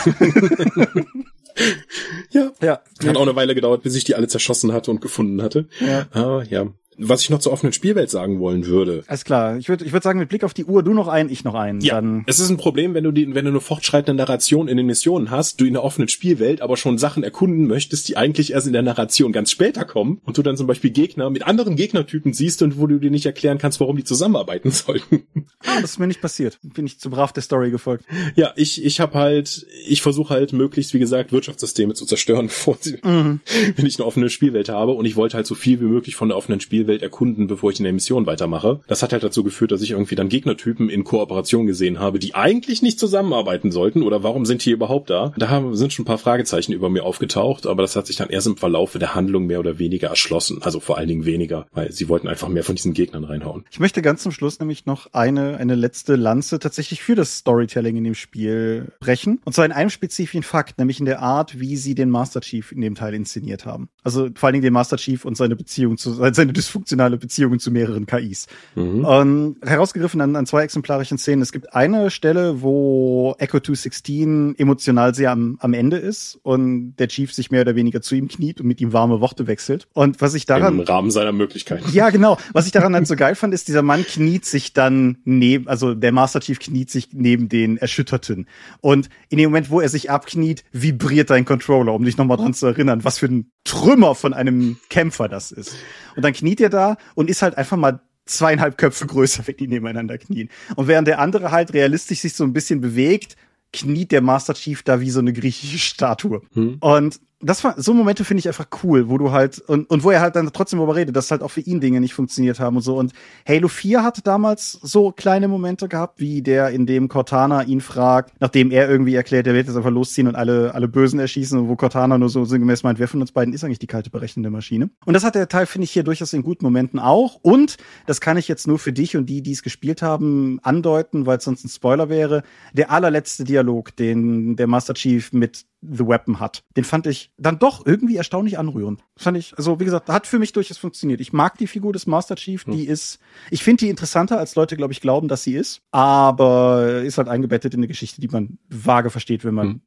ja. 2.31 2.51
ja. 2.63 2.81
Hat 3.07 3.17
auch 3.17 3.23
eine 3.23 3.37
Weile 3.37 3.55
gedauert, 3.55 3.83
bis 3.83 3.95
ich 3.95 4.05
die 4.05 4.15
alle 4.15 4.29
zerschossen 4.29 4.73
hatte 4.73 4.91
und 4.91 5.01
gefunden 5.01 5.43
hatte. 5.43 5.48
Ja. 5.81 6.07
Ah, 6.13 6.43
ja 6.49 6.67
was 6.99 7.23
ich 7.23 7.31
noch 7.31 7.39
zur 7.39 7.53
offenen 7.53 7.73
Spielwelt 7.73 8.11
sagen 8.11 8.41
wollen 8.41 8.67
würde. 8.67 9.05
Alles 9.07 9.25
klar. 9.25 9.57
Ich 9.57 9.69
würde 9.69 9.85
ich 9.85 9.93
würd 9.93 10.03
sagen, 10.03 10.19
mit 10.19 10.29
Blick 10.29 10.45
auf 10.45 10.55
die 10.55 10.65
Uhr, 10.65 10.83
du 10.83 10.93
noch 10.93 11.09
einen, 11.09 11.31
ich 11.31 11.45
noch 11.45 11.55
einen. 11.55 11.81
Ja, 11.81 11.95
dann 11.95 12.25
es 12.27 12.41
ist 12.41 12.51
ein 12.51 12.57
Problem, 12.57 12.95
wenn 12.95 13.05
du 13.05 13.13
die, 13.13 13.35
wenn 13.35 13.45
du 13.45 13.51
eine 13.51 13.61
fortschreitende 13.61 14.21
Narration 14.21 14.69
in 14.69 14.77
den 14.77 14.87
Missionen 14.87 15.31
hast, 15.31 15.61
du 15.61 15.65
in 15.65 15.75
der 15.75 15.85
offenen 15.85 16.09
Spielwelt 16.09 16.61
aber 16.61 16.77
schon 16.77 16.99
Sachen 16.99 17.23
erkunden 17.23 17.67
möchtest, 17.67 18.09
die 18.09 18.17
eigentlich 18.17 18.53
erst 18.53 18.67
in 18.67 18.73
der 18.73 18.83
Narration 18.83 19.33
ganz 19.33 19.51
später 19.51 19.85
kommen 19.85 20.21
und 20.25 20.37
du 20.37 20.43
dann 20.43 20.57
zum 20.57 20.67
Beispiel 20.67 20.91
Gegner 20.91 21.31
mit 21.31 21.47
anderen 21.47 21.77
Gegnertypen 21.77 22.33
siehst 22.33 22.63
und 22.63 22.79
wo 22.79 22.87
du 22.87 22.99
dir 22.99 23.11
nicht 23.11 23.27
erklären 23.27 23.59
kannst, 23.59 23.81
warum 23.81 23.97
die 23.97 24.05
zusammenarbeiten 24.05 24.71
sollten. 24.73 25.25
Ah, 25.65 25.81
das 25.81 25.93
ist 25.93 25.99
mir 25.99 26.07
nicht 26.07 26.21
passiert. 26.21 26.59
Bin 26.63 26.87
ich 26.87 26.99
zu 26.99 27.11
brav 27.11 27.33
der 27.33 27.43
Story 27.43 27.71
gefolgt. 27.71 28.05
Ja, 28.35 28.53
ich, 28.57 28.85
ich 28.85 29.01
habe 29.01 29.15
halt, 29.15 29.67
ich 29.87 30.03
versuche 30.03 30.35
halt 30.35 30.53
möglichst, 30.53 30.95
wie 30.95 30.99
gesagt, 30.99 31.33
Wirtschaftssysteme 31.33 31.95
zu 31.95 32.07
zerstören, 32.07 32.47
bevor 32.49 32.77
sie, 32.81 32.99
mhm. 33.03 33.41
wenn 33.77 33.87
ich 33.87 33.99
eine 33.99 34.07
offene 34.07 34.31
Spielwelt 34.31 34.69
habe 34.69 34.93
und 34.93 35.05
ich 35.05 35.17
wollte 35.17 35.37
halt 35.37 35.47
so 35.47 35.55
viel 35.55 35.81
wie 35.81 35.85
möglich 35.85 36.17
von 36.17 36.29
der 36.29 36.37
offenen 36.37 36.61
Spielwelt 36.61 36.88
erkunden, 36.97 37.47
bevor 37.47 37.71
ich 37.71 37.79
in 37.79 37.85
der 37.85 37.93
Mission 37.93 38.27
weitermache. 38.27 38.81
Das 38.87 39.03
hat 39.03 39.13
halt 39.13 39.23
dazu 39.23 39.45
geführt, 39.45 39.73
dass 39.73 39.83
ich 39.83 39.93
irgendwie 39.93 40.15
dann 40.15 40.29
Gegnertypen 40.29 40.89
in 40.89 41.05
Kooperation 41.05 41.67
gesehen 41.67 42.01
habe, 42.01 42.19
die 42.19 42.35
eigentlich 42.35 42.83
nicht 42.83 42.99
zusammenarbeiten 42.99 43.71
sollten 43.71 44.03
oder 44.03 44.23
warum 44.23 44.47
sind 44.47 44.65
die 44.65 44.71
überhaupt 44.71 45.11
da? 45.11 45.33
Da 45.37 45.63
sind 45.73 45.93
schon 45.93 46.05
ein 46.05 46.07
paar 46.07 46.19
Fragezeichen 46.19 46.73
über 46.73 46.89
mir 46.89 47.05
aufgetaucht, 47.05 47.67
aber 47.67 47.83
das 47.83 47.97
hat 47.97 48.07
sich 48.07 48.17
dann 48.17 48.31
erst 48.31 48.47
im 48.47 48.57
Verlaufe 48.57 48.99
der 48.99 49.15
Handlung 49.15 49.47
mehr 49.47 49.61
oder 49.61 49.79
weniger 49.79 50.09
erschlossen. 50.09 50.59
Also 50.63 50.81
vor 50.81 50.99
allen 50.99 51.09
Dingen 51.09 51.25
weniger, 51.25 51.67
weil 51.73 51.93
sie 51.93 52.09
wollten 52.09 52.29
einfach 52.29 52.49
mehr 52.49 52.65
von 52.65 52.75
diesen 52.75 52.95
Gegnern 52.95 53.25
reinhauen. 53.25 53.65
Ich 53.71 53.81
möchte 53.81 54.03
ganz 54.03 54.23
zum 54.23 54.33
Schluss 54.33 54.59
nämlich 54.59 54.87
noch 54.87 55.13
eine, 55.13 55.59
eine 55.59 55.75
letzte 55.75 56.17
Lanze 56.17 56.59
tatsächlich 56.59 57.03
für 57.03 57.15
das 57.15 57.39
Storytelling 57.39 57.97
in 57.97 58.05
dem 58.05 58.15
Spiel 58.15 58.93
brechen. 59.01 59.41
Und 59.45 59.53
zwar 59.55 59.65
in 59.65 59.73
einem 59.73 59.91
spezifischen 59.91 60.43
Fakt, 60.43 60.79
nämlich 60.79 61.01
in 61.01 61.07
der 61.07 61.21
Art, 61.21 61.61
wie 61.61 61.77
sie 61.77 61.95
den 61.95 62.11
Master 62.11 62.41
Chief 62.41 62.73
in 62.73 62.81
dem 62.81 62.95
Teil 62.95 63.15
inszeniert 63.15 63.67
haben. 63.67 63.89
Also 64.03 64.29
vor 64.35 64.47
allen 64.47 64.55
Dingen 64.55 64.63
den 64.63 64.73
Master 64.73 64.97
Chief 64.97 65.25
und 65.25 65.37
seine 65.37 65.57
Beziehung 65.57 65.99
zu, 65.99 66.13
seine 66.13 66.53
dysfunktionale 66.53 66.78
Beziehung 66.79 67.39
Beziehungen 67.39 67.61
zu 67.61 67.71
mehreren 67.71 68.07
KIs. 68.07 68.47
Mhm. 68.75 69.05
Und 69.05 69.57
herausgegriffen 69.65 70.21
an, 70.21 70.37
an 70.37 70.47
zwei 70.47 70.65
exemplarischen 70.65 71.19
Szenen. 71.19 71.43
Es 71.43 71.53
gibt 71.53 71.75
eine 71.75 72.11
Stelle, 72.11 72.63
wo 72.63 73.35
Echo 73.39 73.61
216 73.61 74.55
emotional 74.59 75.15
sehr 75.15 75.31
am, 75.31 75.57
am 75.61 75.73
Ende 75.75 75.97
ist 75.97 76.39
und 76.43 76.97
der 76.97 77.09
Chief 77.09 77.33
sich 77.33 77.51
mehr 77.51 77.63
oder 77.63 77.77
weniger 77.77 78.01
zu 78.01 78.15
ihm 78.15 78.29
kniet 78.29 78.61
und 78.61 78.67
mit 78.67 78.81
ihm 78.81 78.93
warme 78.93 79.21
Worte 79.21 79.47
wechselt. 79.47 79.89
Und 79.95 80.21
was 80.21 80.35
ich 80.35 80.47
daran... 80.47 80.79
Im 80.79 80.85
Rahmen 80.85 81.11
seiner 81.11 81.33
Möglichkeiten. 81.33 81.89
Ja, 81.93 82.11
genau. 82.11 82.39
Was 82.53 82.67
ich 82.67 82.73
daran 82.73 82.95
halt 82.95 83.07
so 83.07 83.15
geil 83.15 83.35
fand, 83.35 83.55
ist, 83.55 83.69
dieser 83.69 83.83
Mann 83.83 84.05
kniet 84.05 84.45
sich 84.45 84.73
dann 84.73 85.19
neben, 85.25 85.69
also 85.69 85.95
der 85.95 86.13
Master 86.13 86.41
Chief 86.41 86.59
kniet 86.59 86.91
sich 86.91 87.11
neben 87.13 87.49
den 87.49 87.77
Erschütterten. 87.77 88.47
Und 88.81 89.09
in 89.29 89.39
dem 89.39 89.51
Moment, 89.51 89.71
wo 89.71 89.81
er 89.81 89.89
sich 89.89 90.11
abkniet, 90.11 90.65
vibriert 90.73 91.31
dein 91.31 91.45
Controller, 91.45 91.93
um 91.93 92.05
dich 92.05 92.17
nochmal 92.17 92.37
dran 92.37 92.55
zu 92.55 92.67
erinnern, 92.67 93.05
was 93.05 93.19
für 93.19 93.27
ein 93.27 93.51
Trümmer 93.65 94.15
von 94.15 94.33
einem 94.33 94.79
Kämpfer 94.89 95.29
das 95.29 95.53
ist. 95.53 95.75
Und 96.17 96.25
dann 96.25 96.33
kniet 96.33 96.61
er 96.61 96.68
da 96.71 96.97
und 97.15 97.31
ist 97.31 97.43
halt 97.43 97.57
einfach 97.57 97.77
mal 97.77 98.01
zweieinhalb 98.27 98.77
Köpfe 98.79 99.07
größer, 99.07 99.47
wenn 99.47 99.57
die 99.57 99.69
nebeneinander 99.69 100.19
knien. 100.19 100.51
Und 100.77 100.87
während 100.87 101.09
der 101.09 101.19
andere 101.19 101.51
halt 101.51 101.73
realistisch 101.73 102.21
sich 102.21 102.35
so 102.35 102.45
ein 102.45 102.53
bisschen 102.53 102.81
bewegt, 102.81 103.37
kniet 103.73 104.13
der 104.13 104.23
Master 104.23 104.55
Chief 104.55 104.83
da 104.83 105.01
wie 105.01 105.11
so 105.11 105.21
eine 105.21 105.33
griechische 105.33 105.79
Statue. 105.79 106.43
Hm. 106.55 106.77
Und 106.81 107.21
das 107.41 107.63
war, 107.63 107.81
so 107.81 107.95
Momente 107.95 108.25
finde 108.25 108.41
ich 108.41 108.49
einfach 108.49 108.67
cool, 108.83 109.09
wo 109.09 109.17
du 109.17 109.31
halt, 109.31 109.61
und, 109.61 109.89
und 109.89 110.03
wo 110.03 110.11
er 110.11 110.21
halt 110.21 110.35
dann 110.35 110.51
trotzdem 110.53 110.81
darüber 110.81 110.97
redet, 110.97 111.15
dass 111.15 111.31
halt 111.31 111.43
auch 111.43 111.51
für 111.51 111.61
ihn 111.61 111.81
Dinge 111.81 112.01
nicht 112.01 112.15
funktioniert 112.15 112.59
haben 112.59 112.77
und 112.77 112.83
so. 112.83 112.97
Und 112.97 113.13
Halo 113.47 113.69
4 113.69 114.03
hatte 114.03 114.23
damals 114.23 114.73
so 114.73 115.13
kleine 115.13 115.47
Momente 115.47 115.89
gehabt, 115.89 116.19
wie 116.19 116.43
der, 116.43 116.71
in 116.71 116.87
dem 116.87 117.09
Cortana 117.09 117.63
ihn 117.63 117.81
fragt, 117.81 118.33
nachdem 118.41 118.73
er 118.73 118.91
irgendwie 118.91 119.15
erklärt, 119.15 119.47
er 119.47 119.55
wird 119.55 119.69
jetzt 119.69 119.77
einfach 119.77 119.91
losziehen 119.91 120.27
und 120.27 120.35
alle, 120.35 120.75
alle 120.75 120.89
Bösen 120.89 121.21
erschießen, 121.21 121.59
und 121.59 121.69
wo 121.69 121.77
Cortana 121.77 122.19
nur 122.19 122.29
so 122.29 122.45
sinngemäß 122.45 122.83
meint, 122.83 122.99
wer 122.99 123.07
von 123.07 123.21
uns 123.21 123.31
beiden 123.31 123.55
ist 123.55 123.63
eigentlich 123.63 123.79
die 123.79 123.87
kalte 123.87 124.11
berechnende 124.11 124.51
Maschine? 124.51 124.91
Und 125.05 125.15
das 125.15 125.23
hat 125.23 125.37
der 125.37 125.49
Teil, 125.49 125.67
finde 125.67 125.85
ich, 125.85 125.93
hier 125.93 126.03
durchaus 126.03 126.33
in 126.33 126.43
guten 126.43 126.65
Momenten 126.65 126.99
auch. 126.99 127.39
Und 127.43 127.77
das 128.07 128.21
kann 128.21 128.37
ich 128.37 128.49
jetzt 128.49 128.67
nur 128.67 128.81
für 128.81 128.93
dich 128.93 129.17
und 129.17 129.27
die, 129.27 129.43
die 129.43 129.53
es 129.53 129.63
gespielt 129.63 130.03
haben, 130.03 130.59
andeuten, 130.65 131.25
weil 131.25 131.39
es 131.39 131.45
sonst 131.45 131.65
ein 131.65 131.69
Spoiler 131.69 132.09
wäre. 132.09 132.43
Der 132.73 132.91
allerletzte 132.91 133.45
Dialog, 133.45 133.95
den 133.95 134.57
der 134.57 134.67
Master 134.67 134.95
Chief 134.95 135.33
mit 135.33 135.67
The 135.81 136.07
Weapon 136.07 136.41
hat. 136.41 136.65
Den 136.77 136.85
fand 136.85 137.07
ich 137.07 137.31
dann 137.39 137.59
doch 137.59 137.87
irgendwie 137.87 138.17
erstaunlich 138.17 138.59
anrührend. 138.59 139.05
Fand 139.17 139.37
ich, 139.37 139.57
also 139.57 139.79
wie 139.79 139.85
gesagt, 139.85 140.09
hat 140.09 140.27
für 140.27 140.39
mich 140.39 140.53
durchaus 140.53 140.79
funktioniert. 140.79 141.21
Ich 141.21 141.33
mag 141.33 141.57
die 141.59 141.67
Figur 141.67 141.93
des 141.93 142.07
Master 142.07 142.37
Chief, 142.37 142.65
die 142.65 142.87
hm. 142.87 142.93
ist, 142.93 143.21
ich 143.51 143.63
finde 143.63 143.85
die 143.85 143.91
interessanter, 143.91 144.39
als 144.39 144.57
Leute, 144.57 144.77
glaube 144.77 144.93
ich, 144.93 145.01
glauben, 145.01 145.29
dass 145.29 145.45
sie 145.45 145.55
ist, 145.55 145.83
aber 145.93 147.03
ist 147.03 147.19
halt 147.19 147.29
eingebettet 147.29 147.75
in 147.75 147.81
eine 147.81 147.89
Geschichte, 147.89 148.21
die 148.21 148.29
man 148.29 148.59
vage 148.69 149.11
versteht, 149.11 149.45
wenn 149.45 149.55
man. 149.55 149.69
Hm. 149.69 149.81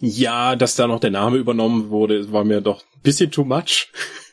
Ja, 0.00 0.56
dass 0.56 0.74
da 0.74 0.86
noch 0.86 1.00
der 1.00 1.10
Name 1.10 1.38
übernommen 1.38 1.88
wurde, 1.88 2.32
war 2.32 2.44
mir 2.44 2.60
doch 2.60 2.82
ein 2.82 3.02
bisschen 3.02 3.30
too 3.30 3.44
much. 3.44 3.90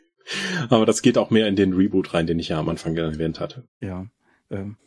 aber 0.69 0.85
das 0.85 1.01
geht 1.01 1.17
auch 1.17 1.29
mehr 1.29 1.47
in 1.47 1.55
den 1.55 1.73
Reboot 1.73 2.13
rein, 2.13 2.27
den 2.27 2.39
ich 2.39 2.49
ja 2.49 2.59
am 2.59 2.69
Anfang 2.69 2.95
erwähnt 2.97 3.39
hatte. 3.39 3.63
Ja. 3.79 4.05
Ähm. 4.49 4.77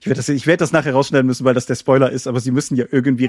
Ich 0.00 0.08
werde 0.08 0.16
das, 0.16 0.28
ich 0.28 0.48
werde 0.48 0.58
das 0.58 0.72
nachher 0.72 0.92
rausschneiden 0.92 1.28
müssen, 1.28 1.44
weil 1.44 1.54
das 1.54 1.66
der 1.66 1.76
Spoiler 1.76 2.10
ist, 2.10 2.26
aber 2.26 2.40
sie 2.40 2.50
müssen 2.50 2.74
ja 2.74 2.84
irgendwie 2.90 3.28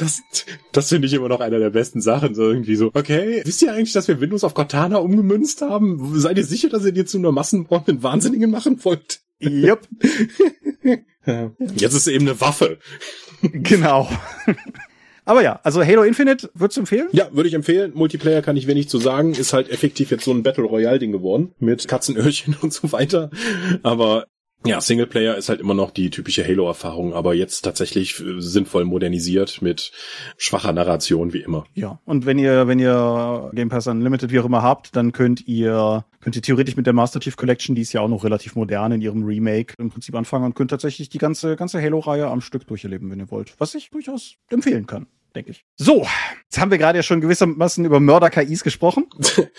das, 0.00 0.22
das 0.72 0.88
finde 0.88 1.06
ich 1.06 1.12
immer 1.12 1.28
noch 1.28 1.40
einer 1.40 1.58
der 1.58 1.70
besten 1.70 2.00
Sachen. 2.00 2.34
So 2.34 2.50
irgendwie 2.50 2.76
so, 2.76 2.90
okay, 2.94 3.42
wisst 3.44 3.62
ihr 3.62 3.72
eigentlich, 3.72 3.92
dass 3.92 4.08
wir 4.08 4.20
Windows 4.20 4.44
auf 4.44 4.54
Cortana 4.54 4.96
umgemünzt 4.98 5.62
haben? 5.62 6.18
Seid 6.18 6.38
ihr 6.38 6.44
sicher, 6.44 6.68
dass 6.68 6.84
ihr 6.84 6.94
jetzt 6.94 7.14
nur 7.14 7.32
Massenbomben 7.32 7.96
mit 7.96 8.02
Wahnsinnigen 8.02 8.50
machen 8.50 8.82
wollt? 8.84 9.20
Yep. 9.42 9.88
Jetzt 11.76 11.94
ist 11.94 12.06
eben 12.08 12.28
eine 12.28 12.40
Waffe. 12.40 12.78
Genau. 13.42 14.06
Aber 15.24 15.42
ja, 15.42 15.60
also 15.62 15.82
Halo 15.82 16.02
Infinite 16.02 16.50
würdest 16.52 16.76
du 16.76 16.80
empfehlen? 16.82 17.08
Ja, 17.12 17.30
würde 17.32 17.48
ich 17.48 17.54
empfehlen. 17.54 17.92
Multiplayer 17.94 18.42
kann 18.42 18.58
ich 18.58 18.66
wenig 18.66 18.90
zu 18.90 18.98
sagen. 18.98 19.32
Ist 19.32 19.54
halt 19.54 19.70
effektiv 19.70 20.10
jetzt 20.10 20.24
so 20.24 20.30
ein 20.30 20.42
Battle 20.42 20.64
Royale 20.64 20.98
Ding 20.98 21.10
geworden. 21.10 21.54
Mit 21.58 21.88
Katzenöhrchen 21.88 22.54
und 22.60 22.74
so 22.74 22.92
weiter. 22.92 23.30
Aber 23.82 24.26
ja, 24.64 24.80
Singleplayer 24.80 25.36
ist 25.36 25.48
halt 25.48 25.60
immer 25.60 25.74
noch 25.74 25.90
die 25.90 26.10
typische 26.10 26.44
Halo-Erfahrung, 26.44 27.14
aber 27.14 27.34
jetzt 27.34 27.62
tatsächlich 27.62 28.20
äh, 28.20 28.40
sinnvoll 28.40 28.84
modernisiert 28.84 29.62
mit 29.62 29.90
schwacher 30.36 30.72
Narration 30.72 31.32
wie 31.32 31.40
immer. 31.40 31.64
Ja, 31.74 31.98
und 32.04 32.26
wenn 32.26 32.38
ihr, 32.38 32.68
wenn 32.68 32.78
ihr 32.78 33.50
Game 33.54 33.70
Pass 33.70 33.86
Unlimited 33.86 34.30
wie 34.32 34.40
auch 34.40 34.44
immer 34.44 34.62
habt, 34.62 34.94
dann 34.96 35.12
könnt 35.12 35.46
ihr, 35.46 36.04
könnt 36.20 36.36
ihr 36.36 36.42
theoretisch 36.42 36.76
mit 36.76 36.86
der 36.86 36.92
Master 36.92 37.20
Chief 37.20 37.36
Collection, 37.36 37.74
die 37.74 37.82
ist 37.82 37.92
ja 37.92 38.02
auch 38.02 38.08
noch 38.08 38.24
relativ 38.24 38.54
modern 38.54 38.92
in 38.92 39.00
ihrem 39.00 39.24
Remake, 39.24 39.74
im 39.78 39.90
Prinzip 39.90 40.14
anfangen 40.14 40.44
und 40.44 40.54
könnt 40.54 40.70
tatsächlich 40.70 41.08
die 41.08 41.18
ganze, 41.18 41.56
ganze 41.56 41.80
Halo-Reihe 41.80 42.26
am 42.26 42.42
Stück 42.42 42.66
durcherleben, 42.66 43.10
wenn 43.10 43.20
ihr 43.20 43.30
wollt. 43.30 43.54
Was 43.58 43.74
ich 43.74 43.90
durchaus 43.90 44.36
empfehlen 44.50 44.86
kann 44.86 45.06
denke 45.34 45.52
ich. 45.52 45.64
So, 45.76 46.06
jetzt 46.44 46.58
haben 46.58 46.70
wir 46.70 46.78
gerade 46.78 46.98
ja 46.98 47.02
schon 47.02 47.20
gewissermaßen 47.20 47.84
über 47.84 48.00
Mörder-KIs 48.00 48.62
gesprochen. 48.62 49.06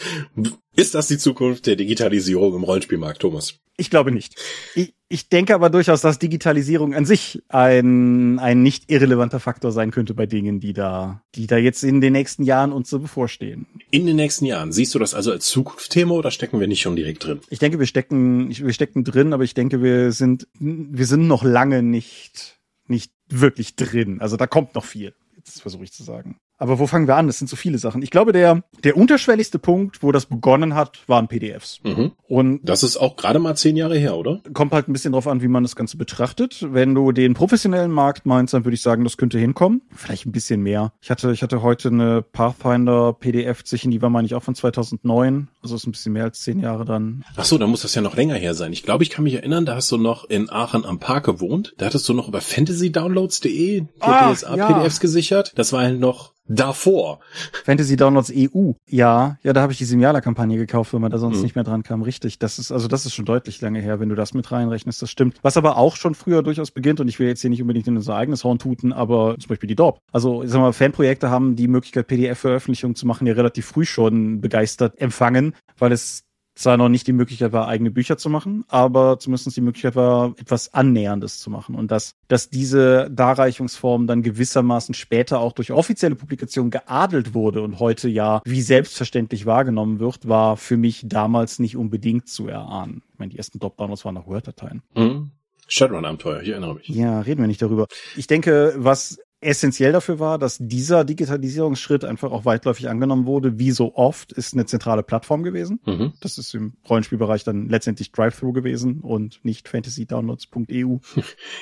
Ist 0.75 0.95
das 0.95 1.07
die 1.07 1.17
Zukunft 1.17 1.67
der 1.67 1.75
Digitalisierung 1.75 2.55
im 2.55 2.63
Rollenspielmarkt, 2.63 3.21
Thomas? 3.21 3.59
Ich 3.77 3.89
glaube 3.89 4.11
nicht. 4.11 4.35
Ich, 4.75 4.93
ich 5.09 5.27
denke 5.29 5.55
aber 5.55 5.69
durchaus, 5.69 6.01
dass 6.01 6.19
Digitalisierung 6.19 6.93
an 6.93 7.05
sich 7.05 7.41
ein, 7.49 8.37
ein 8.37 8.61
nicht 8.61 8.91
irrelevanter 8.91 9.39
Faktor 9.39 9.71
sein 9.71 9.91
könnte 9.91 10.13
bei 10.13 10.27
Dingen, 10.27 10.59
die 10.59 10.73
da, 10.73 11.23
die 11.35 11.47
da 11.47 11.57
jetzt 11.57 11.83
in 11.83 11.99
den 11.99 12.13
nächsten 12.13 12.43
Jahren 12.43 12.73
uns 12.73 12.89
so 12.89 12.99
bevorstehen. 12.99 13.65
In 13.89 14.05
den 14.05 14.17
nächsten 14.17 14.45
Jahren. 14.45 14.71
Siehst 14.71 14.93
du 14.93 14.99
das 14.99 15.13
also 15.13 15.31
als 15.31 15.47
Zukunftsthema 15.47 16.13
oder 16.13 16.31
stecken 16.31 16.59
wir 16.59 16.67
nicht 16.67 16.81
schon 16.81 16.95
direkt 16.95 17.25
drin? 17.25 17.39
Ich 17.49 17.59
denke, 17.59 17.79
wir 17.79 17.87
stecken, 17.87 18.55
wir 18.55 18.73
stecken 18.73 19.03
drin, 19.03 19.33
aber 19.33 19.43
ich 19.43 19.53
denke, 19.53 19.81
wir 19.81 20.11
sind, 20.11 20.47
wir 20.59 21.05
sind 21.07 21.27
noch 21.27 21.43
lange 21.43 21.81
nicht, 21.81 22.59
nicht 22.87 23.11
wirklich 23.27 23.75
drin. 23.75 24.21
Also 24.21 24.37
da 24.37 24.47
kommt 24.47 24.75
noch 24.75 24.85
viel. 24.85 25.15
Jetzt 25.43 25.59
versuche 25.59 25.83
ich 25.83 25.91
zu 25.91 26.03
sagen. 26.03 26.39
Aber 26.61 26.77
wo 26.77 26.85
fangen 26.85 27.07
wir 27.07 27.15
an? 27.15 27.25
Das 27.25 27.39
sind 27.39 27.47
so 27.47 27.55
viele 27.55 27.79
Sachen. 27.79 28.03
Ich 28.03 28.11
glaube, 28.11 28.33
der, 28.33 28.63
der 28.83 28.95
unterschwelligste 28.95 29.57
Punkt, 29.57 30.03
wo 30.03 30.11
das 30.11 30.27
begonnen 30.27 30.75
hat, 30.75 30.99
waren 31.07 31.27
PDFs. 31.27 31.79
Mhm. 31.83 32.11
Und 32.27 32.59
das 32.61 32.83
ist 32.83 32.97
auch 32.97 33.15
gerade 33.15 33.39
mal 33.39 33.55
zehn 33.55 33.75
Jahre 33.75 33.97
her, 33.97 34.15
oder? 34.15 34.41
Kommt 34.53 34.71
halt 34.71 34.87
ein 34.87 34.93
bisschen 34.93 35.13
drauf 35.13 35.27
an, 35.27 35.41
wie 35.41 35.47
man 35.47 35.63
das 35.63 35.75
Ganze 35.75 35.97
betrachtet. 35.97 36.67
Wenn 36.71 36.93
du 36.93 37.13
den 37.13 37.33
professionellen 37.33 37.89
Markt 37.89 38.27
meinst, 38.27 38.53
dann 38.53 38.63
würde 38.63 38.75
ich 38.75 38.83
sagen, 38.83 39.03
das 39.03 39.17
könnte 39.17 39.39
hinkommen. 39.39 39.81
Vielleicht 39.95 40.27
ein 40.27 40.31
bisschen 40.31 40.61
mehr. 40.61 40.93
Ich 41.01 41.09
hatte, 41.09 41.31
ich 41.31 41.41
hatte 41.41 41.63
heute 41.63 41.87
eine 41.87 42.21
Pathfinder 42.21 43.13
PDF 43.13 43.63
sichern, 43.65 43.89
die 43.89 44.03
war, 44.03 44.11
meine 44.11 44.27
ich, 44.27 44.35
auch 44.35 44.43
von 44.43 44.53
2009. 44.53 45.47
Also 45.63 45.75
ist 45.75 45.87
ein 45.87 45.91
bisschen 45.93 46.13
mehr 46.13 46.25
als 46.25 46.41
zehn 46.41 46.59
Jahre 46.59 46.85
dann. 46.85 47.25
Ach 47.37 47.45
so, 47.45 47.57
dann 47.57 47.71
muss 47.71 47.81
das 47.81 47.95
ja 47.95 48.03
noch 48.03 48.15
länger 48.15 48.35
her 48.35 48.53
sein. 48.53 48.71
Ich 48.71 48.83
glaube, 48.83 49.03
ich 49.03 49.09
kann 49.09 49.23
mich 49.23 49.33
erinnern, 49.33 49.65
da 49.65 49.77
hast 49.77 49.91
du 49.91 49.97
noch 49.97 50.25
in 50.29 50.51
Aachen 50.51 50.85
am 50.85 50.99
Park 50.99 51.25
gewohnt. 51.25 51.73
Da 51.79 51.87
hattest 51.87 52.07
du 52.07 52.13
noch 52.13 52.27
über 52.27 52.39
fantasydownloads.de 52.39 53.85
ah, 53.99 54.31
DSA-PDFs 54.31 54.97
ja. 54.97 55.01
gesichert. 55.01 55.53
Das 55.55 55.73
war 55.73 55.81
halt 55.81 55.99
noch 55.99 56.33
davor. 56.55 57.19
Fantasy 57.65 57.95
Downloads 57.95 58.31
EU. 58.35 58.71
Ja, 58.87 59.37
ja, 59.43 59.53
da 59.53 59.61
habe 59.61 59.71
ich 59.71 59.77
die 59.77 59.85
Simiala-Kampagne 59.85 60.57
gekauft, 60.57 60.93
weil 60.93 60.99
man 60.99 61.11
da 61.11 61.17
sonst 61.17 61.37
mhm. 61.37 61.43
nicht 61.43 61.55
mehr 61.55 61.63
dran 61.63 61.83
kam. 61.83 62.01
Richtig. 62.01 62.39
Das 62.39 62.59
ist, 62.59 62.71
also 62.71 62.87
das 62.87 63.05
ist 63.05 63.13
schon 63.13 63.25
deutlich 63.25 63.61
lange 63.61 63.79
her, 63.79 63.99
wenn 63.99 64.09
du 64.09 64.15
das 64.15 64.33
mit 64.33 64.51
reinrechnest. 64.51 65.01
Das 65.01 65.09
stimmt. 65.09 65.37
Was 65.41 65.57
aber 65.57 65.77
auch 65.77 65.95
schon 65.95 66.15
früher 66.15 66.43
durchaus 66.43 66.71
beginnt, 66.71 66.99
und 66.99 67.07
ich 67.07 67.19
will 67.19 67.27
jetzt 67.27 67.41
hier 67.41 67.49
nicht 67.49 67.61
unbedingt 67.61 67.87
in 67.87 67.95
unser 67.95 68.15
eigenes 68.15 68.43
Horn 68.43 68.59
tuten, 68.59 68.93
aber 68.93 69.35
zum 69.39 69.49
Beispiel 69.49 69.67
die 69.67 69.75
DORP. 69.75 69.99
Also, 70.11 70.43
ich 70.43 70.49
sag 70.49 70.59
mal, 70.59 70.73
Fanprojekte 70.73 71.29
haben 71.29 71.55
die 71.55 71.67
Möglichkeit, 71.67 72.07
PDF-Veröffentlichungen 72.07 72.95
zu 72.95 73.07
machen, 73.07 73.27
ja 73.27 73.33
relativ 73.33 73.65
früh 73.65 73.85
schon 73.85 74.41
begeistert 74.41 74.99
empfangen, 74.99 75.55
weil 75.77 75.91
es 75.91 76.23
zwar 76.61 76.77
noch 76.77 76.89
nicht 76.89 77.07
die 77.07 77.13
Möglichkeit 77.13 77.51
war, 77.51 77.67
eigene 77.67 77.91
Bücher 77.91 78.17
zu 78.17 78.29
machen, 78.29 78.63
aber 78.67 79.19
zumindest 79.19 79.55
die 79.55 79.61
Möglichkeit 79.61 79.95
war, 79.95 80.33
etwas 80.37 80.73
Annäherndes 80.73 81.39
zu 81.39 81.49
machen. 81.49 81.75
Und 81.75 81.91
dass, 81.91 82.15
dass 82.27 82.49
diese 82.49 83.09
Darreichungsform 83.11 84.07
dann 84.07 84.21
gewissermaßen 84.21 84.93
später 84.93 85.39
auch 85.39 85.53
durch 85.53 85.71
offizielle 85.71 86.15
Publikation 86.15 86.69
geadelt 86.69 87.33
wurde 87.33 87.61
und 87.61 87.79
heute 87.79 88.09
ja 88.09 88.41
wie 88.45 88.61
selbstverständlich 88.61 89.45
wahrgenommen 89.45 89.99
wird, 89.99 90.27
war 90.27 90.57
für 90.57 90.77
mich 90.77 91.03
damals 91.05 91.59
nicht 91.59 91.75
unbedingt 91.75 92.27
zu 92.27 92.47
erahnen. 92.47 93.01
Ich 93.13 93.19
meine, 93.19 93.31
die 93.31 93.37
ersten 93.37 93.59
Top-Downloads 93.59 94.05
waren 94.05 94.15
noch 94.15 94.27
Word-Dateien. 94.27 94.81
Mhm. 94.95 95.31
Shadowrun-Abenteuer, 95.67 96.41
ich 96.41 96.49
erinnere 96.49 96.75
mich. 96.75 96.89
Ja, 96.89 97.21
reden 97.21 97.41
wir 97.41 97.47
nicht 97.47 97.61
darüber. 97.61 97.87
Ich 98.17 98.27
denke, 98.27 98.73
was 98.77 99.19
essentiell 99.41 99.91
dafür 99.91 100.19
war, 100.19 100.37
dass 100.37 100.57
dieser 100.59 101.03
Digitalisierungsschritt 101.03 102.05
einfach 102.05 102.31
auch 102.31 102.45
weitläufig 102.45 102.89
angenommen 102.89 103.25
wurde. 103.25 103.57
Wie 103.57 103.71
so 103.71 103.95
oft 103.95 104.31
ist 104.31 104.53
eine 104.53 104.65
zentrale 104.65 105.01
Plattform 105.03 105.43
gewesen. 105.43 105.79
Mhm. 105.85 106.13
Das 106.21 106.37
ist 106.37 106.53
im 106.53 106.73
Rollenspielbereich 106.87 107.43
dann 107.43 107.67
letztendlich 107.67 108.11
Drive-Thru 108.11 108.53
gewesen 108.53 109.01
und 109.01 109.39
nicht 109.43 109.67
fantasydownloads.eu. 109.67 110.97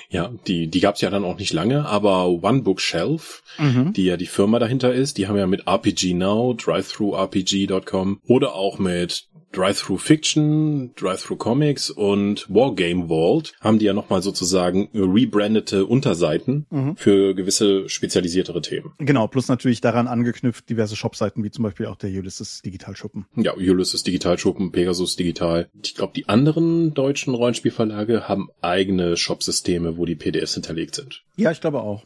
Ja, 0.10 0.32
die, 0.48 0.68
die 0.68 0.80
gab 0.80 0.96
es 0.96 1.02
ja 1.02 1.10
dann 1.10 1.24
auch 1.24 1.38
nicht 1.38 1.54
lange, 1.54 1.86
aber 1.86 2.28
One 2.28 2.64
Bookshelf, 2.64 3.44
mhm. 3.58 3.94
die 3.94 4.06
ja 4.06 4.18
die 4.18 4.26
Firma 4.26 4.60
dahinter 4.60 4.94
ist, 4.94 5.18
die 5.18 5.28
haben 5.28 5.38
ja 5.38 5.48
mit 5.48 5.68
RPG 5.68 6.14
Now, 6.14 6.54
DriveThruRPG.com 6.54 8.20
oder 8.28 8.56
auch 8.56 8.80
mit 8.80 9.29
Drive-Thru 9.52 9.98
Fiction, 9.98 10.94
Drive-Thru 10.96 11.36
Comics 11.36 11.90
und 11.90 12.46
Wargame 12.50 13.08
Vault 13.08 13.54
haben 13.62 13.80
die 13.80 13.86
ja 13.86 13.94
nochmal 13.94 14.22
sozusagen 14.22 14.90
rebrandete 14.94 15.86
Unterseiten 15.86 16.66
mhm. 16.70 16.96
für 16.96 17.34
gewisse 17.34 17.90
spezialisiertere 17.90 18.62
Themen. 18.62 18.94
Genau, 19.00 19.28
plus 19.28 19.48
natürlich 19.48 19.82
daran 19.82 20.08
angeknüpft 20.08 20.70
diverse 20.70 20.96
Shopseiten, 20.96 21.44
wie 21.44 21.52
zum 21.52 21.64
Beispiel 21.64 21.88
auch 21.88 21.96
der 21.96 22.10
Ulysses 22.12 22.62
Digital 22.62 22.96
Schuppen. 22.96 23.26
Ja, 23.36 23.54
Ulysses 23.56 24.04
Digital 24.04 24.38
Schuppen, 24.38 24.72
Pegasus 24.72 25.16
Digital. 25.16 25.70
Ich 25.84 25.96
glaube, 25.96 26.14
die 26.16 26.30
anderen 26.30 26.94
deutschen 26.94 27.34
Rollenspielverlage 27.34 28.28
haben 28.28 28.50
eigene 28.62 29.18
Shopsysteme, 29.18 29.98
wo 29.98 30.06
die 30.06 30.16
PDFs 30.16 30.54
hinterlegt 30.54 30.96
sind. 30.96 31.24
Ja, 31.36 31.52
ich 31.52 31.62
glaube 31.62 31.82
auch. 31.82 32.06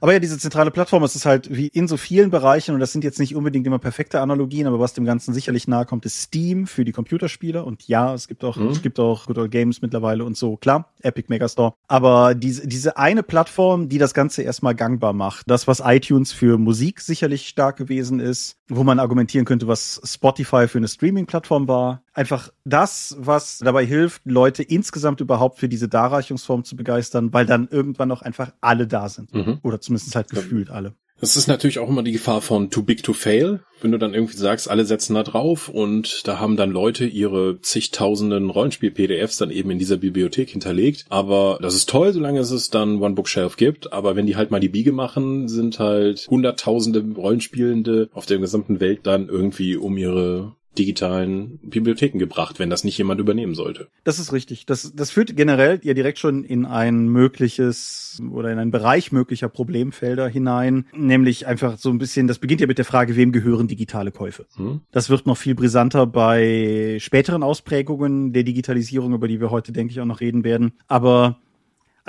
Aber 0.00 0.12
ja, 0.12 0.18
diese 0.18 0.38
zentrale 0.38 0.70
Plattform, 0.70 1.02
es 1.02 1.14
ist 1.14 1.26
halt 1.26 1.54
wie 1.54 1.68
in 1.68 1.86
so 1.86 1.96
vielen 1.96 2.30
Bereichen, 2.30 2.74
und 2.74 2.80
das 2.80 2.92
sind 2.92 3.04
jetzt 3.04 3.18
nicht 3.18 3.36
unbedingt 3.36 3.66
immer 3.66 3.78
perfekte 3.78 4.20
Analogien, 4.20 4.66
aber 4.66 4.80
was 4.80 4.94
dem 4.94 5.04
Ganzen 5.04 5.34
sicherlich 5.34 5.68
nahe 5.68 5.84
kommt, 5.84 6.06
ist 6.06 6.22
Steam 6.22 6.66
für 6.66 6.84
die 6.84 6.92
Computerspieler. 6.92 7.66
Und 7.66 7.86
ja, 7.86 8.14
es 8.14 8.26
gibt 8.26 8.42
auch, 8.44 8.56
mhm. 8.56 8.68
es 8.68 8.82
gibt 8.82 8.98
auch 8.98 9.26
Good 9.26 9.38
Old 9.38 9.50
Games 9.50 9.82
mittlerweile 9.82 10.24
und 10.24 10.36
so, 10.36 10.56
klar, 10.56 10.92
Epic 11.02 11.26
Megastore. 11.28 11.74
Aber 11.86 12.34
diese, 12.34 12.66
diese 12.66 12.96
eine 12.96 13.22
Plattform, 13.22 13.88
die 13.88 13.98
das 13.98 14.14
Ganze 14.14 14.42
erstmal 14.42 14.74
gangbar 14.74 15.12
macht, 15.12 15.50
das, 15.50 15.66
was 15.66 15.82
iTunes 15.84 16.32
für 16.32 16.58
Musik 16.58 17.00
sicherlich 17.00 17.48
stark 17.48 17.76
gewesen 17.76 18.20
ist, 18.20 18.56
wo 18.70 18.84
man 18.84 18.98
argumentieren 18.98 19.44
könnte, 19.44 19.66
was 19.66 20.00
Spotify 20.04 20.68
für 20.68 20.78
eine 20.78 20.88
Streaming-Plattform 20.88 21.68
war. 21.68 22.02
Einfach 22.14 22.50
das, 22.64 23.16
was 23.18 23.58
dabei 23.58 23.84
hilft, 23.84 24.22
Leute 24.24 24.62
insgesamt 24.62 25.20
überhaupt 25.20 25.58
für 25.58 25.68
diese 25.68 25.88
Darreichungsform 25.88 26.64
zu 26.64 26.76
begeistern, 26.76 27.32
weil 27.32 27.46
dann 27.46 27.68
irgendwann 27.68 28.10
auch 28.12 28.22
einfach 28.22 28.52
alle 28.60 28.86
da 28.86 29.08
sind. 29.08 29.34
Mhm. 29.34 29.58
Oder 29.62 29.80
zumindest 29.80 30.14
halt 30.14 30.30
gefühlt 30.30 30.70
alle. 30.70 30.94
Das 31.20 31.36
ist 31.36 31.48
natürlich 31.48 31.78
auch 31.78 31.88
immer 31.88 32.02
die 32.02 32.12
Gefahr 32.12 32.40
von 32.40 32.70
too 32.70 32.82
big 32.82 33.02
to 33.02 33.12
fail, 33.12 33.60
wenn 33.82 33.92
du 33.92 33.98
dann 33.98 34.14
irgendwie 34.14 34.36
sagst, 34.36 34.70
alle 34.70 34.84
setzen 34.86 35.14
da 35.14 35.22
drauf 35.22 35.68
und 35.68 36.26
da 36.26 36.38
haben 36.38 36.56
dann 36.56 36.70
Leute 36.70 37.04
ihre 37.04 37.60
zigtausenden 37.60 38.48
Rollenspiel-PDFs 38.48 39.36
dann 39.36 39.50
eben 39.50 39.70
in 39.70 39.78
dieser 39.78 39.98
Bibliothek 39.98 40.50
hinterlegt. 40.50 41.04
Aber 41.10 41.58
das 41.60 41.74
ist 41.74 41.88
toll, 41.88 42.12
solange 42.12 42.40
es 42.40 42.50
es 42.50 42.70
dann 42.70 43.02
One 43.02 43.14
Bookshelf 43.14 43.56
gibt. 43.56 43.92
Aber 43.92 44.16
wenn 44.16 44.26
die 44.26 44.36
halt 44.36 44.50
mal 44.50 44.60
die 44.60 44.68
Biege 44.68 44.92
machen, 44.92 45.48
sind 45.48 45.78
halt 45.78 46.26
hunderttausende 46.30 47.04
Rollenspielende 47.16 48.08
auf 48.12 48.26
der 48.26 48.38
gesamten 48.38 48.80
Welt 48.80 49.00
dann 49.04 49.28
irgendwie 49.28 49.76
um 49.76 49.96
ihre 49.98 50.56
digitalen 50.78 51.58
Bibliotheken 51.62 52.18
gebracht, 52.18 52.58
wenn 52.58 52.70
das 52.70 52.84
nicht 52.84 52.96
jemand 52.96 53.20
übernehmen 53.20 53.54
sollte. 53.54 53.88
Das 54.04 54.18
ist 54.18 54.32
richtig. 54.32 54.66
Das, 54.66 54.92
das 54.94 55.10
führt 55.10 55.36
generell 55.36 55.80
ja 55.82 55.94
direkt 55.94 56.18
schon 56.18 56.44
in 56.44 56.64
ein 56.64 57.08
mögliches 57.08 58.22
oder 58.30 58.52
in 58.52 58.58
einen 58.58 58.70
Bereich 58.70 59.12
möglicher 59.12 59.48
Problemfelder 59.48 60.28
hinein, 60.28 60.86
nämlich 60.94 61.46
einfach 61.46 61.76
so 61.78 61.90
ein 61.90 61.98
bisschen, 61.98 62.28
das 62.28 62.38
beginnt 62.38 62.60
ja 62.60 62.66
mit 62.66 62.78
der 62.78 62.84
Frage, 62.84 63.16
wem 63.16 63.32
gehören 63.32 63.68
digitale 63.68 64.12
Käufe? 64.12 64.46
Hm? 64.56 64.80
Das 64.92 65.10
wird 65.10 65.26
noch 65.26 65.36
viel 65.36 65.54
brisanter 65.54 66.06
bei 66.06 66.98
späteren 67.00 67.42
Ausprägungen 67.42 68.32
der 68.32 68.44
Digitalisierung, 68.44 69.12
über 69.12 69.28
die 69.28 69.40
wir 69.40 69.50
heute, 69.50 69.72
denke 69.72 69.92
ich, 69.92 70.00
auch 70.00 70.06
noch 70.06 70.20
reden 70.20 70.44
werden. 70.44 70.72
Aber 70.86 71.38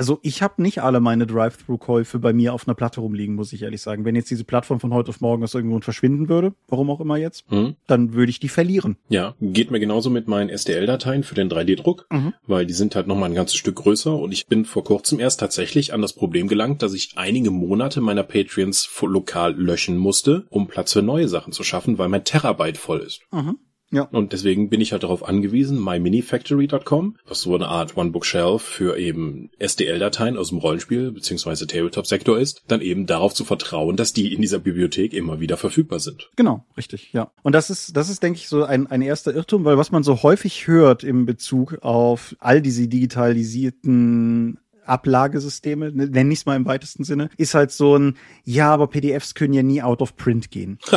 also 0.02 0.18
ich 0.24 0.41
habe 0.41 0.64
nicht 0.64 0.82
alle 0.82 0.99
meine 0.99 1.28
Drive-Thru-Käufe 1.28 2.18
bei 2.18 2.34
mir 2.34 2.56
auf 2.56 2.68
einer 2.68 2.74
Platte 2.74 3.02
rumliegen, 3.02 3.36
muss 3.36 3.54
ich 3.54 3.62
ehrlich 3.62 3.84
sagen. 3.84 4.04
Wenn 4.04 4.16
jetzt 4.16 4.32
diese 4.32 4.43
Plattform 4.43 4.80
von 4.80 4.91
heute 4.95 5.10
auf 5.10 5.22
morgen 5.22 5.43
aus 5.43 5.54
irgendwo 5.54 5.80
verschwinden 5.80 6.28
würde, 6.28 6.56
warum 6.70 6.89
auch 6.89 6.99
immer 7.02 7.18
jetzt, 7.18 7.43
Hm? 7.49 7.76
dann 7.86 8.14
würde 8.16 8.32
ich 8.32 8.39
die 8.39 8.49
verlieren. 8.49 8.97
Ja, 9.10 9.36
geht 9.39 9.70
mir 9.70 9.80
genauso 9.80 10.10
mit 10.10 10.28
meinen 10.28 10.49
STL-Dateien 10.49 11.22
für 11.22 11.36
den 11.36 11.49
3D-Druck, 11.49 12.08
Mhm. 12.12 12.34
weil 12.47 12.66
die 12.66 12.74
sind 12.74 12.95
halt 12.95 13.06
nochmal 13.06 13.30
ein 13.30 13.36
ganzes 13.36 13.58
Stück 13.58 13.76
größer 13.76 14.16
und 14.18 14.32
ich 14.32 14.47
bin 14.47 14.66
vor 14.66 14.84
kurzem 14.84 15.20
erst 15.20 15.39
tatsächlich 15.39 15.93
an 15.93 16.02
das 16.02 16.14
Problem 16.14 16.47
gelangt, 16.47 16.82
dass 16.82 16.95
ich 16.95 17.12
einige 17.18 17.52
Monate 17.52 18.02
meiner 18.02 18.24
Patreons 18.24 18.89
lokal 19.04 19.54
löschen 19.56 19.97
musste, 19.97 20.45
um 20.49 20.68
Platz 20.68 20.93
für 20.93 21.04
neue 21.04 21.28
Sachen 21.28 21.54
zu 21.54 21.62
schaffen, 21.64 21.99
weil 21.99 22.10
mein 22.10 22.24
Terabyte 22.24 22.78
voll 22.80 23.02
ist. 23.02 23.22
Mhm. 23.32 23.58
Ja. 23.92 24.04
Und 24.04 24.34
deswegen 24.34 24.70
bin 24.70 24.82
ich 24.82 24.94
halt 24.94 25.04
darauf 25.04 25.28
angewiesen, 25.28 25.84
myminifactory.com, 25.84 27.18
was 27.28 27.42
so 27.42 27.56
eine 27.56 27.68
Art 27.68 27.98
One-Book-Shelf 27.98 28.62
für 28.62 28.98
eben 28.98 29.50
SDL-Dateien 29.60 30.38
aus 30.38 30.50
dem 30.50 30.60
Rollenspiel 30.60 31.12
bzw. 31.12 31.66
Tabletop-Sektor 31.66 32.39
ist, 32.39 32.64
dann 32.68 32.82
eben 32.82 33.06
darauf 33.06 33.34
zu 33.34 33.44
vertrauen, 33.44 33.98
dass 33.98 34.14
die 34.14 34.34
in 34.34 34.42
dieser 34.42 34.60
Bibliothek 34.60 35.14
immer 35.14 35.39
wieder 35.39 35.58
verfügbar 35.58 36.00
sind. 36.00 36.30
Genau, 36.36 36.66
richtig, 36.78 37.12
ja. 37.12 37.32
Und 37.44 37.54
das 37.54 37.70
ist, 37.70 37.98
das 37.98 38.10
ist, 38.10 38.24
denke 38.24 38.38
ich, 38.38 38.48
so 38.48 38.64
ein, 38.64 38.88
ein 38.88 39.02
erster 39.02 39.34
Irrtum, 39.34 39.66
weil 39.66 39.78
was 39.78 39.92
man 39.92 40.04
so 40.04 40.24
häufig 40.24 40.68
hört 40.68 41.04
im 41.04 41.26
Bezug 41.26 41.80
auf 41.82 42.36
all 42.39 42.62
diese 42.62 42.88
digitalisierten 42.88 44.58
Ablagesysteme, 44.86 45.92
ne, 45.92 46.08
nenne 46.08 46.34
ich 46.34 46.39
es 46.39 46.46
mal 46.46 46.56
im 46.56 46.66
weitesten 46.66 47.04
Sinne, 47.04 47.30
ist 47.38 47.54
halt 47.54 47.72
so 47.72 47.98
ein, 47.98 48.18
ja, 48.44 48.72
aber 48.74 48.88
PDFs 48.88 49.36
können 49.36 49.54
ja 49.54 49.64
nie 49.64 49.82
out 49.82 50.02
of 50.02 50.16
print 50.16 50.52
gehen. 50.52 50.80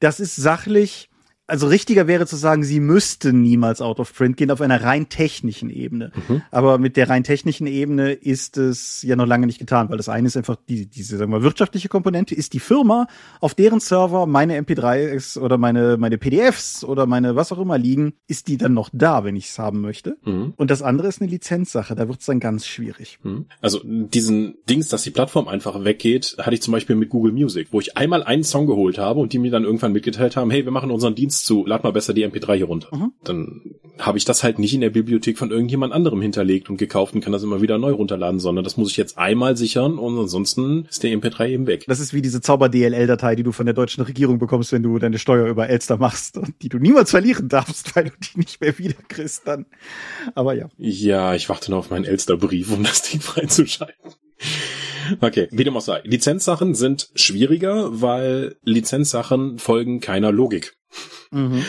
Das 0.00 0.20
ist 0.20 0.36
sachlich, 0.36 1.08
also 1.52 1.66
richtiger 1.66 2.06
wäre 2.06 2.26
zu 2.26 2.36
sagen, 2.36 2.64
sie 2.64 2.80
müssten 2.80 3.42
niemals 3.42 3.82
out 3.82 4.00
of 4.00 4.14
print 4.14 4.38
gehen 4.38 4.50
auf 4.50 4.62
einer 4.62 4.82
rein 4.82 5.10
technischen 5.10 5.68
Ebene. 5.68 6.10
Aber 6.50 6.78
mit 6.78 6.96
der 6.96 7.10
rein 7.10 7.24
technischen 7.24 7.66
Ebene 7.66 8.12
ist 8.12 8.56
es 8.56 9.02
ja 9.02 9.16
noch 9.16 9.26
lange 9.26 9.46
nicht 9.46 9.58
getan, 9.58 9.90
weil 9.90 9.98
das 9.98 10.08
eine 10.08 10.28
ist 10.28 10.36
einfach 10.38 10.56
die, 10.66 10.86
diese, 10.86 11.18
sagen 11.18 11.30
wir, 11.30 11.42
wirtschaftliche 11.42 11.90
Komponente 11.90 12.34
ist 12.34 12.54
die 12.54 12.58
Firma, 12.58 13.06
auf 13.40 13.54
deren 13.54 13.80
Server 13.80 14.24
meine 14.26 14.58
MP3s 14.58 15.38
oder 15.38 15.58
meine, 15.58 15.98
meine 15.98 16.16
PDFs 16.16 16.84
oder 16.84 17.04
meine 17.04 17.36
was 17.36 17.52
auch 17.52 17.58
immer 17.58 17.76
liegen, 17.76 18.14
ist 18.28 18.48
die 18.48 18.56
dann 18.56 18.72
noch 18.72 18.88
da, 18.90 19.22
wenn 19.22 19.36
ich 19.36 19.48
es 19.48 19.58
haben 19.58 19.82
möchte. 19.82 20.16
Mhm. 20.24 20.54
Und 20.56 20.70
das 20.70 20.80
andere 20.80 21.08
ist 21.08 21.20
eine 21.20 21.30
Lizenzsache, 21.30 21.94
da 21.94 22.08
wird 22.08 22.20
es 22.20 22.26
dann 22.26 22.40
ganz 22.40 22.66
schwierig. 22.66 23.18
Hm. 23.24 23.44
Also 23.60 23.80
diesen 23.84 24.54
Dings, 24.70 24.88
dass 24.88 25.02
die 25.02 25.10
Plattform 25.10 25.48
einfach 25.48 25.84
weggeht, 25.84 26.36
hatte 26.38 26.54
ich 26.54 26.62
zum 26.62 26.72
Beispiel 26.72 26.96
mit 26.96 27.10
Google 27.10 27.32
Music, 27.32 27.68
wo 27.72 27.80
ich 27.80 27.98
einmal 27.98 28.22
einen 28.22 28.42
Song 28.42 28.66
geholt 28.66 28.96
habe 28.96 29.20
und 29.20 29.34
die 29.34 29.38
mir 29.38 29.50
dann 29.50 29.64
irgendwann 29.64 29.92
mitgeteilt 29.92 30.36
haben, 30.36 30.50
hey, 30.50 30.64
wir 30.64 30.72
machen 30.72 30.90
unseren 30.90 31.14
Dienst 31.14 31.41
zu, 31.44 31.66
lad 31.66 31.84
mal 31.84 31.92
besser 31.92 32.14
die 32.14 32.26
MP3 32.26 32.56
hier 32.56 32.66
runter. 32.66 32.88
Mhm. 32.94 33.12
Dann 33.24 33.60
habe 33.98 34.18
ich 34.18 34.24
das 34.24 34.42
halt 34.42 34.58
nicht 34.58 34.74
in 34.74 34.80
der 34.80 34.90
Bibliothek 34.90 35.38
von 35.38 35.50
irgendjemand 35.50 35.92
anderem 35.92 36.22
hinterlegt 36.22 36.70
und 36.70 36.76
gekauft 36.76 37.14
und 37.14 37.20
kann 37.20 37.32
das 37.32 37.42
immer 37.42 37.60
wieder 37.60 37.78
neu 37.78 37.92
runterladen, 37.92 38.40
sondern 38.40 38.64
das 38.64 38.76
muss 38.76 38.90
ich 38.90 38.96
jetzt 38.96 39.18
einmal 39.18 39.56
sichern 39.56 39.98
und 39.98 40.18
ansonsten 40.18 40.86
ist 40.88 41.02
der 41.02 41.10
MP3 41.12 41.48
eben 41.48 41.66
weg. 41.66 41.84
Das 41.86 42.00
ist 42.00 42.14
wie 42.14 42.22
diese 42.22 42.40
Zauber-DLL-Datei, 42.40 43.36
die 43.36 43.42
du 43.42 43.52
von 43.52 43.66
der 43.66 43.74
deutschen 43.74 44.02
Regierung 44.04 44.38
bekommst, 44.38 44.72
wenn 44.72 44.82
du 44.82 44.98
deine 44.98 45.18
Steuer 45.18 45.48
über 45.48 45.68
Elster 45.68 45.96
machst 45.96 46.38
und 46.38 46.54
die 46.62 46.68
du 46.68 46.78
niemals 46.78 47.10
verlieren 47.10 47.48
darfst, 47.48 47.94
weil 47.96 48.04
du 48.04 48.10
die 48.10 48.38
nicht 48.38 48.60
mehr 48.60 48.78
wiederkriegst 48.78 49.46
dann. 49.46 49.66
Aber 50.34 50.54
ja. 50.54 50.68
Ja, 50.78 51.34
ich 51.34 51.48
warte 51.48 51.70
noch 51.70 51.78
auf 51.78 51.90
meinen 51.90 52.04
Elster-Brief, 52.04 52.72
um 52.72 52.82
das 52.82 53.02
Ding 53.02 53.20
freizuschalten. 53.20 54.12
Okay, 55.20 55.48
wie 55.50 55.64
dem 55.64 55.76
auch 55.76 55.82
sei. 55.82 56.00
Lizenzsachen 56.04 56.74
sind 56.74 57.10
schwieriger, 57.14 58.00
weil 58.00 58.56
Lizenzsachen 58.62 59.58
folgen 59.58 60.00
keiner 60.00 60.32
Logik. 60.32 60.74
Mhm. 61.30 61.64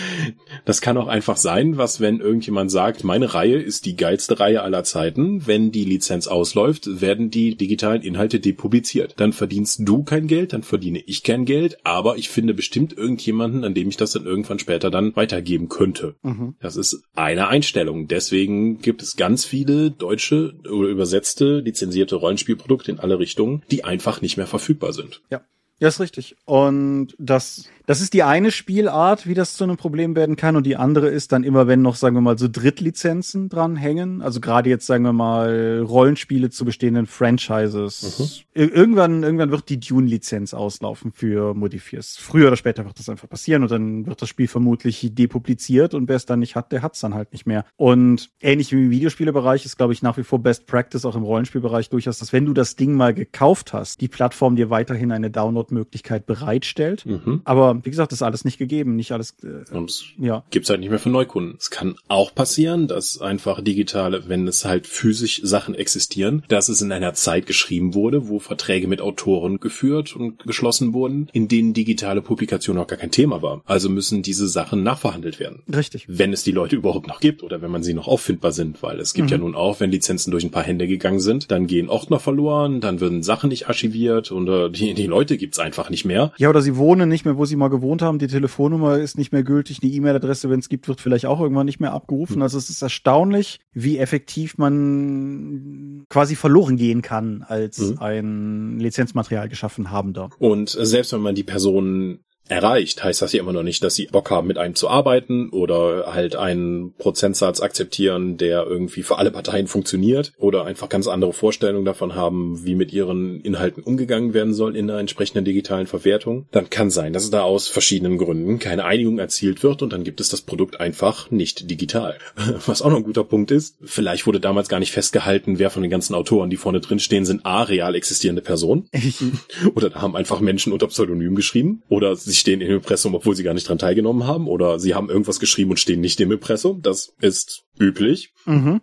Das 0.65 0.82
kann 0.82 0.97
auch 0.97 1.07
einfach 1.07 1.38
sein, 1.38 1.78
was 1.78 1.99
wenn 1.99 2.19
irgendjemand 2.19 2.69
sagt, 2.69 3.03
meine 3.03 3.34
Reihe 3.34 3.57
ist 3.57 3.86
die 3.86 3.95
geilste 3.95 4.39
Reihe 4.39 4.61
aller 4.61 4.84
Zeiten. 4.84 5.47
Wenn 5.47 5.71
die 5.71 5.86
Lizenz 5.86 6.28
ausläuft, 6.28 7.01
werden 7.01 7.32
die 7.32 7.55
digitalen 7.55 8.01
Inhalte 8.01 8.39
depubliziert. 8.39 9.13
Dann 9.17 9.34
verdienst 9.34 9.82
du 9.84 10.03
kein 10.03 10.28
Geld, 10.28 10.53
dann 10.53 10.63
verdiene 10.63 11.01
ich 11.05 11.24
kein 11.24 11.45
Geld, 11.45 11.78
aber 11.86 12.17
ich 12.17 12.30
finde 12.30 12.53
bestimmt 12.53 12.93
irgendjemanden, 12.93 13.63
an 13.63 13.74
dem 13.74 13.89
ich 13.89 13.97
das 13.97 14.11
dann 14.11 14.26
irgendwann 14.26 14.59
später 14.59 14.91
dann 14.91 15.15
weitergeben 15.15 15.69
könnte. 15.69 16.15
Mhm. 16.24 16.55
Das 16.59 16.76
ist 16.76 17.03
eine 17.15 17.47
Einstellung. 17.47 18.07
Deswegen 18.07 18.80
gibt 18.80 19.01
es 19.01 19.15
ganz 19.15 19.45
viele 19.45 19.91
deutsche 19.91 20.53
oder 20.69 20.89
übersetzte, 20.89 21.59
lizenzierte 21.59 22.15
Rollenspielprodukte 22.15 22.91
in 22.91 22.99
alle 22.99 23.19
Richtungen, 23.19 23.63
die 23.71 23.84
einfach 23.84 24.21
nicht 24.21 24.38
mehr 24.38 24.47
verfügbar 24.47 24.93
sind. 24.93 25.21
Ja. 25.32 25.41
Ja, 25.80 25.89
ist 25.89 25.99
richtig. 25.99 26.38
Und 26.45 27.13
das, 27.19 27.67
das 27.86 28.01
ist 28.01 28.13
die 28.13 28.23
eine 28.23 28.51
Spielart, 28.51 29.27
wie 29.27 29.34
das 29.34 29.55
zu 29.55 29.63
einem 29.63 29.77
Problem 29.77 30.15
werden 30.15 30.36
kann. 30.36 30.55
Und 30.55 30.65
die 30.65 30.75
andere 30.75 31.09
ist 31.09 31.31
dann 31.31 31.43
immer, 31.43 31.67
wenn 31.67 31.81
noch, 31.81 31.95
sagen 31.95 32.15
wir 32.15 32.21
mal, 32.21 32.38
so 32.38 32.47
Drittlizenzen 32.49 33.49
dran 33.49 33.75
hängen. 33.75 34.21
Also 34.21 34.39
gerade 34.39 34.69
jetzt, 34.69 34.86
sagen 34.86 35.03
wir 35.03 35.13
mal, 35.13 35.81
Rollenspiele 35.81 36.49
zu 36.49 36.65
bestehenden 36.65 37.05
Franchises. 37.05 38.45
Ir 38.53 38.73
Irgendwann, 38.73 39.23
irgendwann 39.23 39.51
wird 39.51 39.69
die 39.69 39.79
Dune-Lizenz 39.79 40.53
auslaufen 40.53 41.11
für 41.11 41.53
Modifiers. 41.53 42.17
Früher 42.17 42.47
oder 42.47 42.57
später 42.57 42.86
wird 42.86 42.97
das 42.97 43.09
einfach 43.09 43.29
passieren 43.29 43.63
und 43.63 43.71
dann 43.71 44.07
wird 44.07 44.21
das 44.21 44.29
Spiel 44.29 44.47
vermutlich 44.47 45.09
depubliziert 45.13 45.93
und 45.93 46.07
wer 46.07 46.15
es 46.15 46.25
dann 46.25 46.39
nicht 46.39 46.55
hat, 46.55 46.71
der 46.71 46.81
hat 46.81 46.95
es 46.95 47.01
dann 47.01 47.13
halt 47.13 47.34
nicht 47.34 47.45
mehr. 47.45 47.65
Und 47.75 48.31
ähnlich 48.41 48.71
wie 48.71 48.84
im 48.84 48.89
Videospielebereich 48.89 49.65
ist, 49.65 49.77
glaube 49.77 49.93
ich, 49.93 50.01
nach 50.01 50.17
wie 50.17 50.23
vor 50.23 50.39
Best 50.39 50.65
Practice 50.65 51.05
auch 51.05 51.15
im 51.15 51.23
Rollenspielbereich 51.23 51.89
durchaus, 51.89 52.19
dass 52.19 52.34
wenn 52.34 52.45
du 52.45 52.53
das 52.53 52.75
Ding 52.75 52.93
mal 52.93 53.13
gekauft 53.13 53.73
hast, 53.73 54.01
die 54.01 54.07
Plattform 54.07 54.55
dir 54.55 54.69
weiterhin 54.69 55.11
eine 55.11 55.29
Download-Möglichkeit 55.29 56.25
bereitstellt. 56.25 57.05
Mhm. 57.05 57.41
Aber 57.43 57.72
wie 57.84 57.89
gesagt, 57.89 58.11
das 58.11 58.17
ist 58.19 58.24
alles 58.24 58.45
nicht 58.45 58.57
gegeben, 58.57 58.95
nicht 58.95 59.11
alles. 59.11 59.36
Äh, 59.43 59.74
Und 59.76 59.89
es 59.89 60.03
ja, 60.19 60.43
gibt's 60.51 60.69
halt 60.69 60.80
nicht 60.80 60.89
mehr 60.89 60.99
für 60.99 61.09
Neukunden. 61.09 61.55
Es 61.59 61.69
kann 61.69 61.95
auch 62.07 62.34
passieren, 62.36 62.88
dass 62.88 63.19
einfach 63.19 63.61
digitale, 63.61 64.28
wenn 64.28 64.47
es 64.47 64.65
halt 64.65 64.88
physisch 64.88 65.41
Sachen 65.43 65.76
existieren, 65.76 66.43
dass 66.47 66.69
es 66.69 66.82
in 66.82 66.91
einer 66.91 67.13
Zeit 67.13 67.45
geschrieben 67.45 67.93
wurde, 67.93 68.28
wo 68.28 68.39
Verträge 68.39 68.88
mit 68.88 69.01
Autoren 69.01 69.59
geführt 69.59 70.15
und 70.15 70.39
geschlossen 70.45 70.93
wurden, 70.93 71.30
in 71.34 71.47
denen 71.47 71.74
digitale 71.74 72.21
Publikation 72.21 72.78
auch 72.78 72.88
gar 72.88 72.97
kein 72.99 73.11
Thema 73.11 73.41
war. 73.41 73.61
Also 73.65 73.89
müssen 73.89 74.21
diese 74.21 74.47
Sachen 74.47 74.84
nachverhandelt 74.84 75.39
werden. 75.39 75.61
richtig. 75.74 76.05
Wenn 76.07 76.34
es 76.34 76.43
die 76.43 76.51
Leute 76.51 76.76
überhaupt 76.76 77.07
noch 77.07 77.19
gibt 77.19 77.43
oder 77.43 77.61
wenn 77.61 77.71
man 77.71 77.84
sie 77.84 77.93
noch 77.93 78.07
auffindbar 78.07 78.51
sind, 78.51 78.82
weil 78.84 78.99
es 78.99 79.13
gibt 79.13 79.30
Mhm. 79.30 79.32
ja 79.32 79.38
nun 79.39 79.55
auch, 79.55 79.80
wenn 79.80 79.91
Lizenzen 79.91 80.32
durch 80.32 80.43
ein 80.43 80.51
paar 80.51 80.63
Hände 80.63 80.88
gegangen 80.88 81.19
sind, 81.19 81.49
dann 81.51 81.67
gehen 81.67 81.89
Ordner 81.89 82.19
verloren, 82.19 82.82
dann 82.82 82.99
werden 83.01 83.24
Sachen 83.24 83.49
nicht 83.49 83.67
archiviert 83.67 84.32
und 84.32 84.47
äh, 84.47 84.69
die, 84.69 84.93
die 84.93 85.07
Leute 85.07 85.38
gibt's 85.38 85.59
einfach 85.59 85.89
nicht 85.89 86.05
mehr. 86.05 86.32
Ja, 86.38 86.49
oder 86.49 86.61
sie 86.61 86.76
wohnen 86.78 87.09
nicht 87.09 87.26
mehr, 87.26 87.38
wo 87.38 87.45
sie 87.45 87.55
mal 87.55 87.62
gewohnt 87.70 88.01
haben. 88.01 88.20
Die 88.20 88.28
Telefonnummer 88.28 88.97
ist 88.97 89.18
nicht 89.18 89.32
mehr 89.32 89.43
gültig. 89.43 89.80
Die 89.80 89.95
E-Mail-Adresse, 89.95 90.49
wenn 90.49 90.59
es 90.59 90.70
gibt, 90.70 90.88
wird 90.88 91.01
vielleicht 91.01 91.26
auch 91.26 91.39
irgendwann 91.41 91.66
nicht 91.66 91.80
mehr 91.80 91.93
abgerufen. 91.93 92.41
Also 92.41 92.57
es 92.57 92.70
ist 92.70 92.82
erstaunlich, 92.82 93.59
wie 93.74 93.97
effektiv 93.97 94.57
man 94.57 96.05
quasi 96.09 96.36
verloren 96.36 96.78
gehen 96.78 97.01
kann 97.01 97.43
als 97.47 97.80
Mhm. 97.80 97.97
ein 97.99 98.80
Lizenzmaterial 98.80 99.49
geschaffen 99.49 99.91
habender. 99.91 100.30
Und 100.39 100.70
selbst 100.70 101.14
wenn 101.14 101.22
man 101.22 101.36
die 101.36 101.43
Personen 101.43 102.20
erreicht, 102.53 103.03
heißt 103.03 103.21
das 103.21 103.33
ja 103.33 103.39
immer 103.39 103.51
noch 103.51 103.63
nicht, 103.63 103.83
dass 103.83 103.95
sie 103.95 104.05
Bock 104.05 104.29
haben, 104.29 104.47
mit 104.47 104.57
einem 104.57 104.75
zu 104.75 104.87
arbeiten 104.87 105.49
oder 105.49 106.13
halt 106.13 106.35
einen 106.35 106.93
Prozentsatz 106.93 107.61
akzeptieren, 107.61 108.37
der 108.37 108.65
irgendwie 108.65 109.03
für 109.03 109.17
alle 109.17 109.31
Parteien 109.31 109.67
funktioniert 109.67 110.33
oder 110.37 110.65
einfach 110.65 110.87
ganz 110.87 111.07
andere 111.07 111.33
Vorstellungen 111.33 111.85
davon 111.85 112.15
haben, 112.15 112.63
wie 112.63 112.75
mit 112.75 112.93
ihren 112.93 113.41
Inhalten 113.41 113.83
umgegangen 113.83 114.33
werden 114.33 114.53
soll 114.53 114.75
in 114.75 114.89
einer 114.89 114.99
entsprechenden 114.99 115.45
digitalen 115.45 115.87
Verwertung. 115.87 116.47
Dann 116.51 116.69
kann 116.69 116.91
sein, 116.91 117.11
dass 117.11 117.23
es 117.23 117.31
da 117.31 117.41
aus 117.41 117.67
verschiedenen 117.67 118.17
Gründen 118.17 118.59
keine 118.59 118.85
Einigung 118.85 119.17
erzielt 119.17 119.63
wird 119.63 119.81
und 119.81 119.91
dann 119.91 120.03
gibt 120.03 120.21
es 120.21 120.29
das 120.29 120.41
Produkt 120.41 120.79
einfach 120.79 121.31
nicht 121.31 121.69
digital. 121.71 122.17
Was 122.65 122.81
auch 122.81 122.91
noch 122.91 122.97
ein 122.97 123.03
guter 123.03 123.23
Punkt 123.23 123.49
ist, 123.49 123.77
vielleicht 123.83 124.27
wurde 124.27 124.39
damals 124.39 124.69
gar 124.69 124.79
nicht 124.79 124.91
festgehalten, 124.91 125.57
wer 125.57 125.71
von 125.71 125.81
den 125.81 125.91
ganzen 125.91 126.13
Autoren, 126.13 126.49
die 126.49 126.57
vorne 126.57 126.81
drin 126.81 126.99
stehen, 126.99 127.25
sind 127.25 127.45
A, 127.45 127.63
real 127.63 127.95
existierende 127.95 128.41
Personen 128.41 128.89
oder 129.75 129.89
da 129.89 130.01
haben 130.01 130.15
einfach 130.15 130.39
Menschen 130.39 130.71
unter 130.71 130.87
Pseudonym 130.87 131.35
geschrieben. 131.35 131.81
Oder 131.89 132.15
sie 132.15 132.42
stehen 132.43 132.61
im 132.61 132.71
Impressum, 132.71 133.15
obwohl 133.15 133.35
sie 133.35 133.43
gar 133.43 133.53
nicht 133.53 133.67
dran 133.67 133.79
teilgenommen 133.79 134.27
haben, 134.27 134.47
oder 134.47 134.79
sie 134.79 134.93
haben 134.93 135.09
irgendwas 135.09 135.39
geschrieben 135.39 135.71
und 135.71 135.79
stehen 135.79 136.01
nicht 136.01 136.19
im 136.19 136.31
Impressum. 136.31 136.81
Das 136.81 137.13
ist 137.21 137.63
üblich. 137.80 138.34
Mhm. 138.45 138.82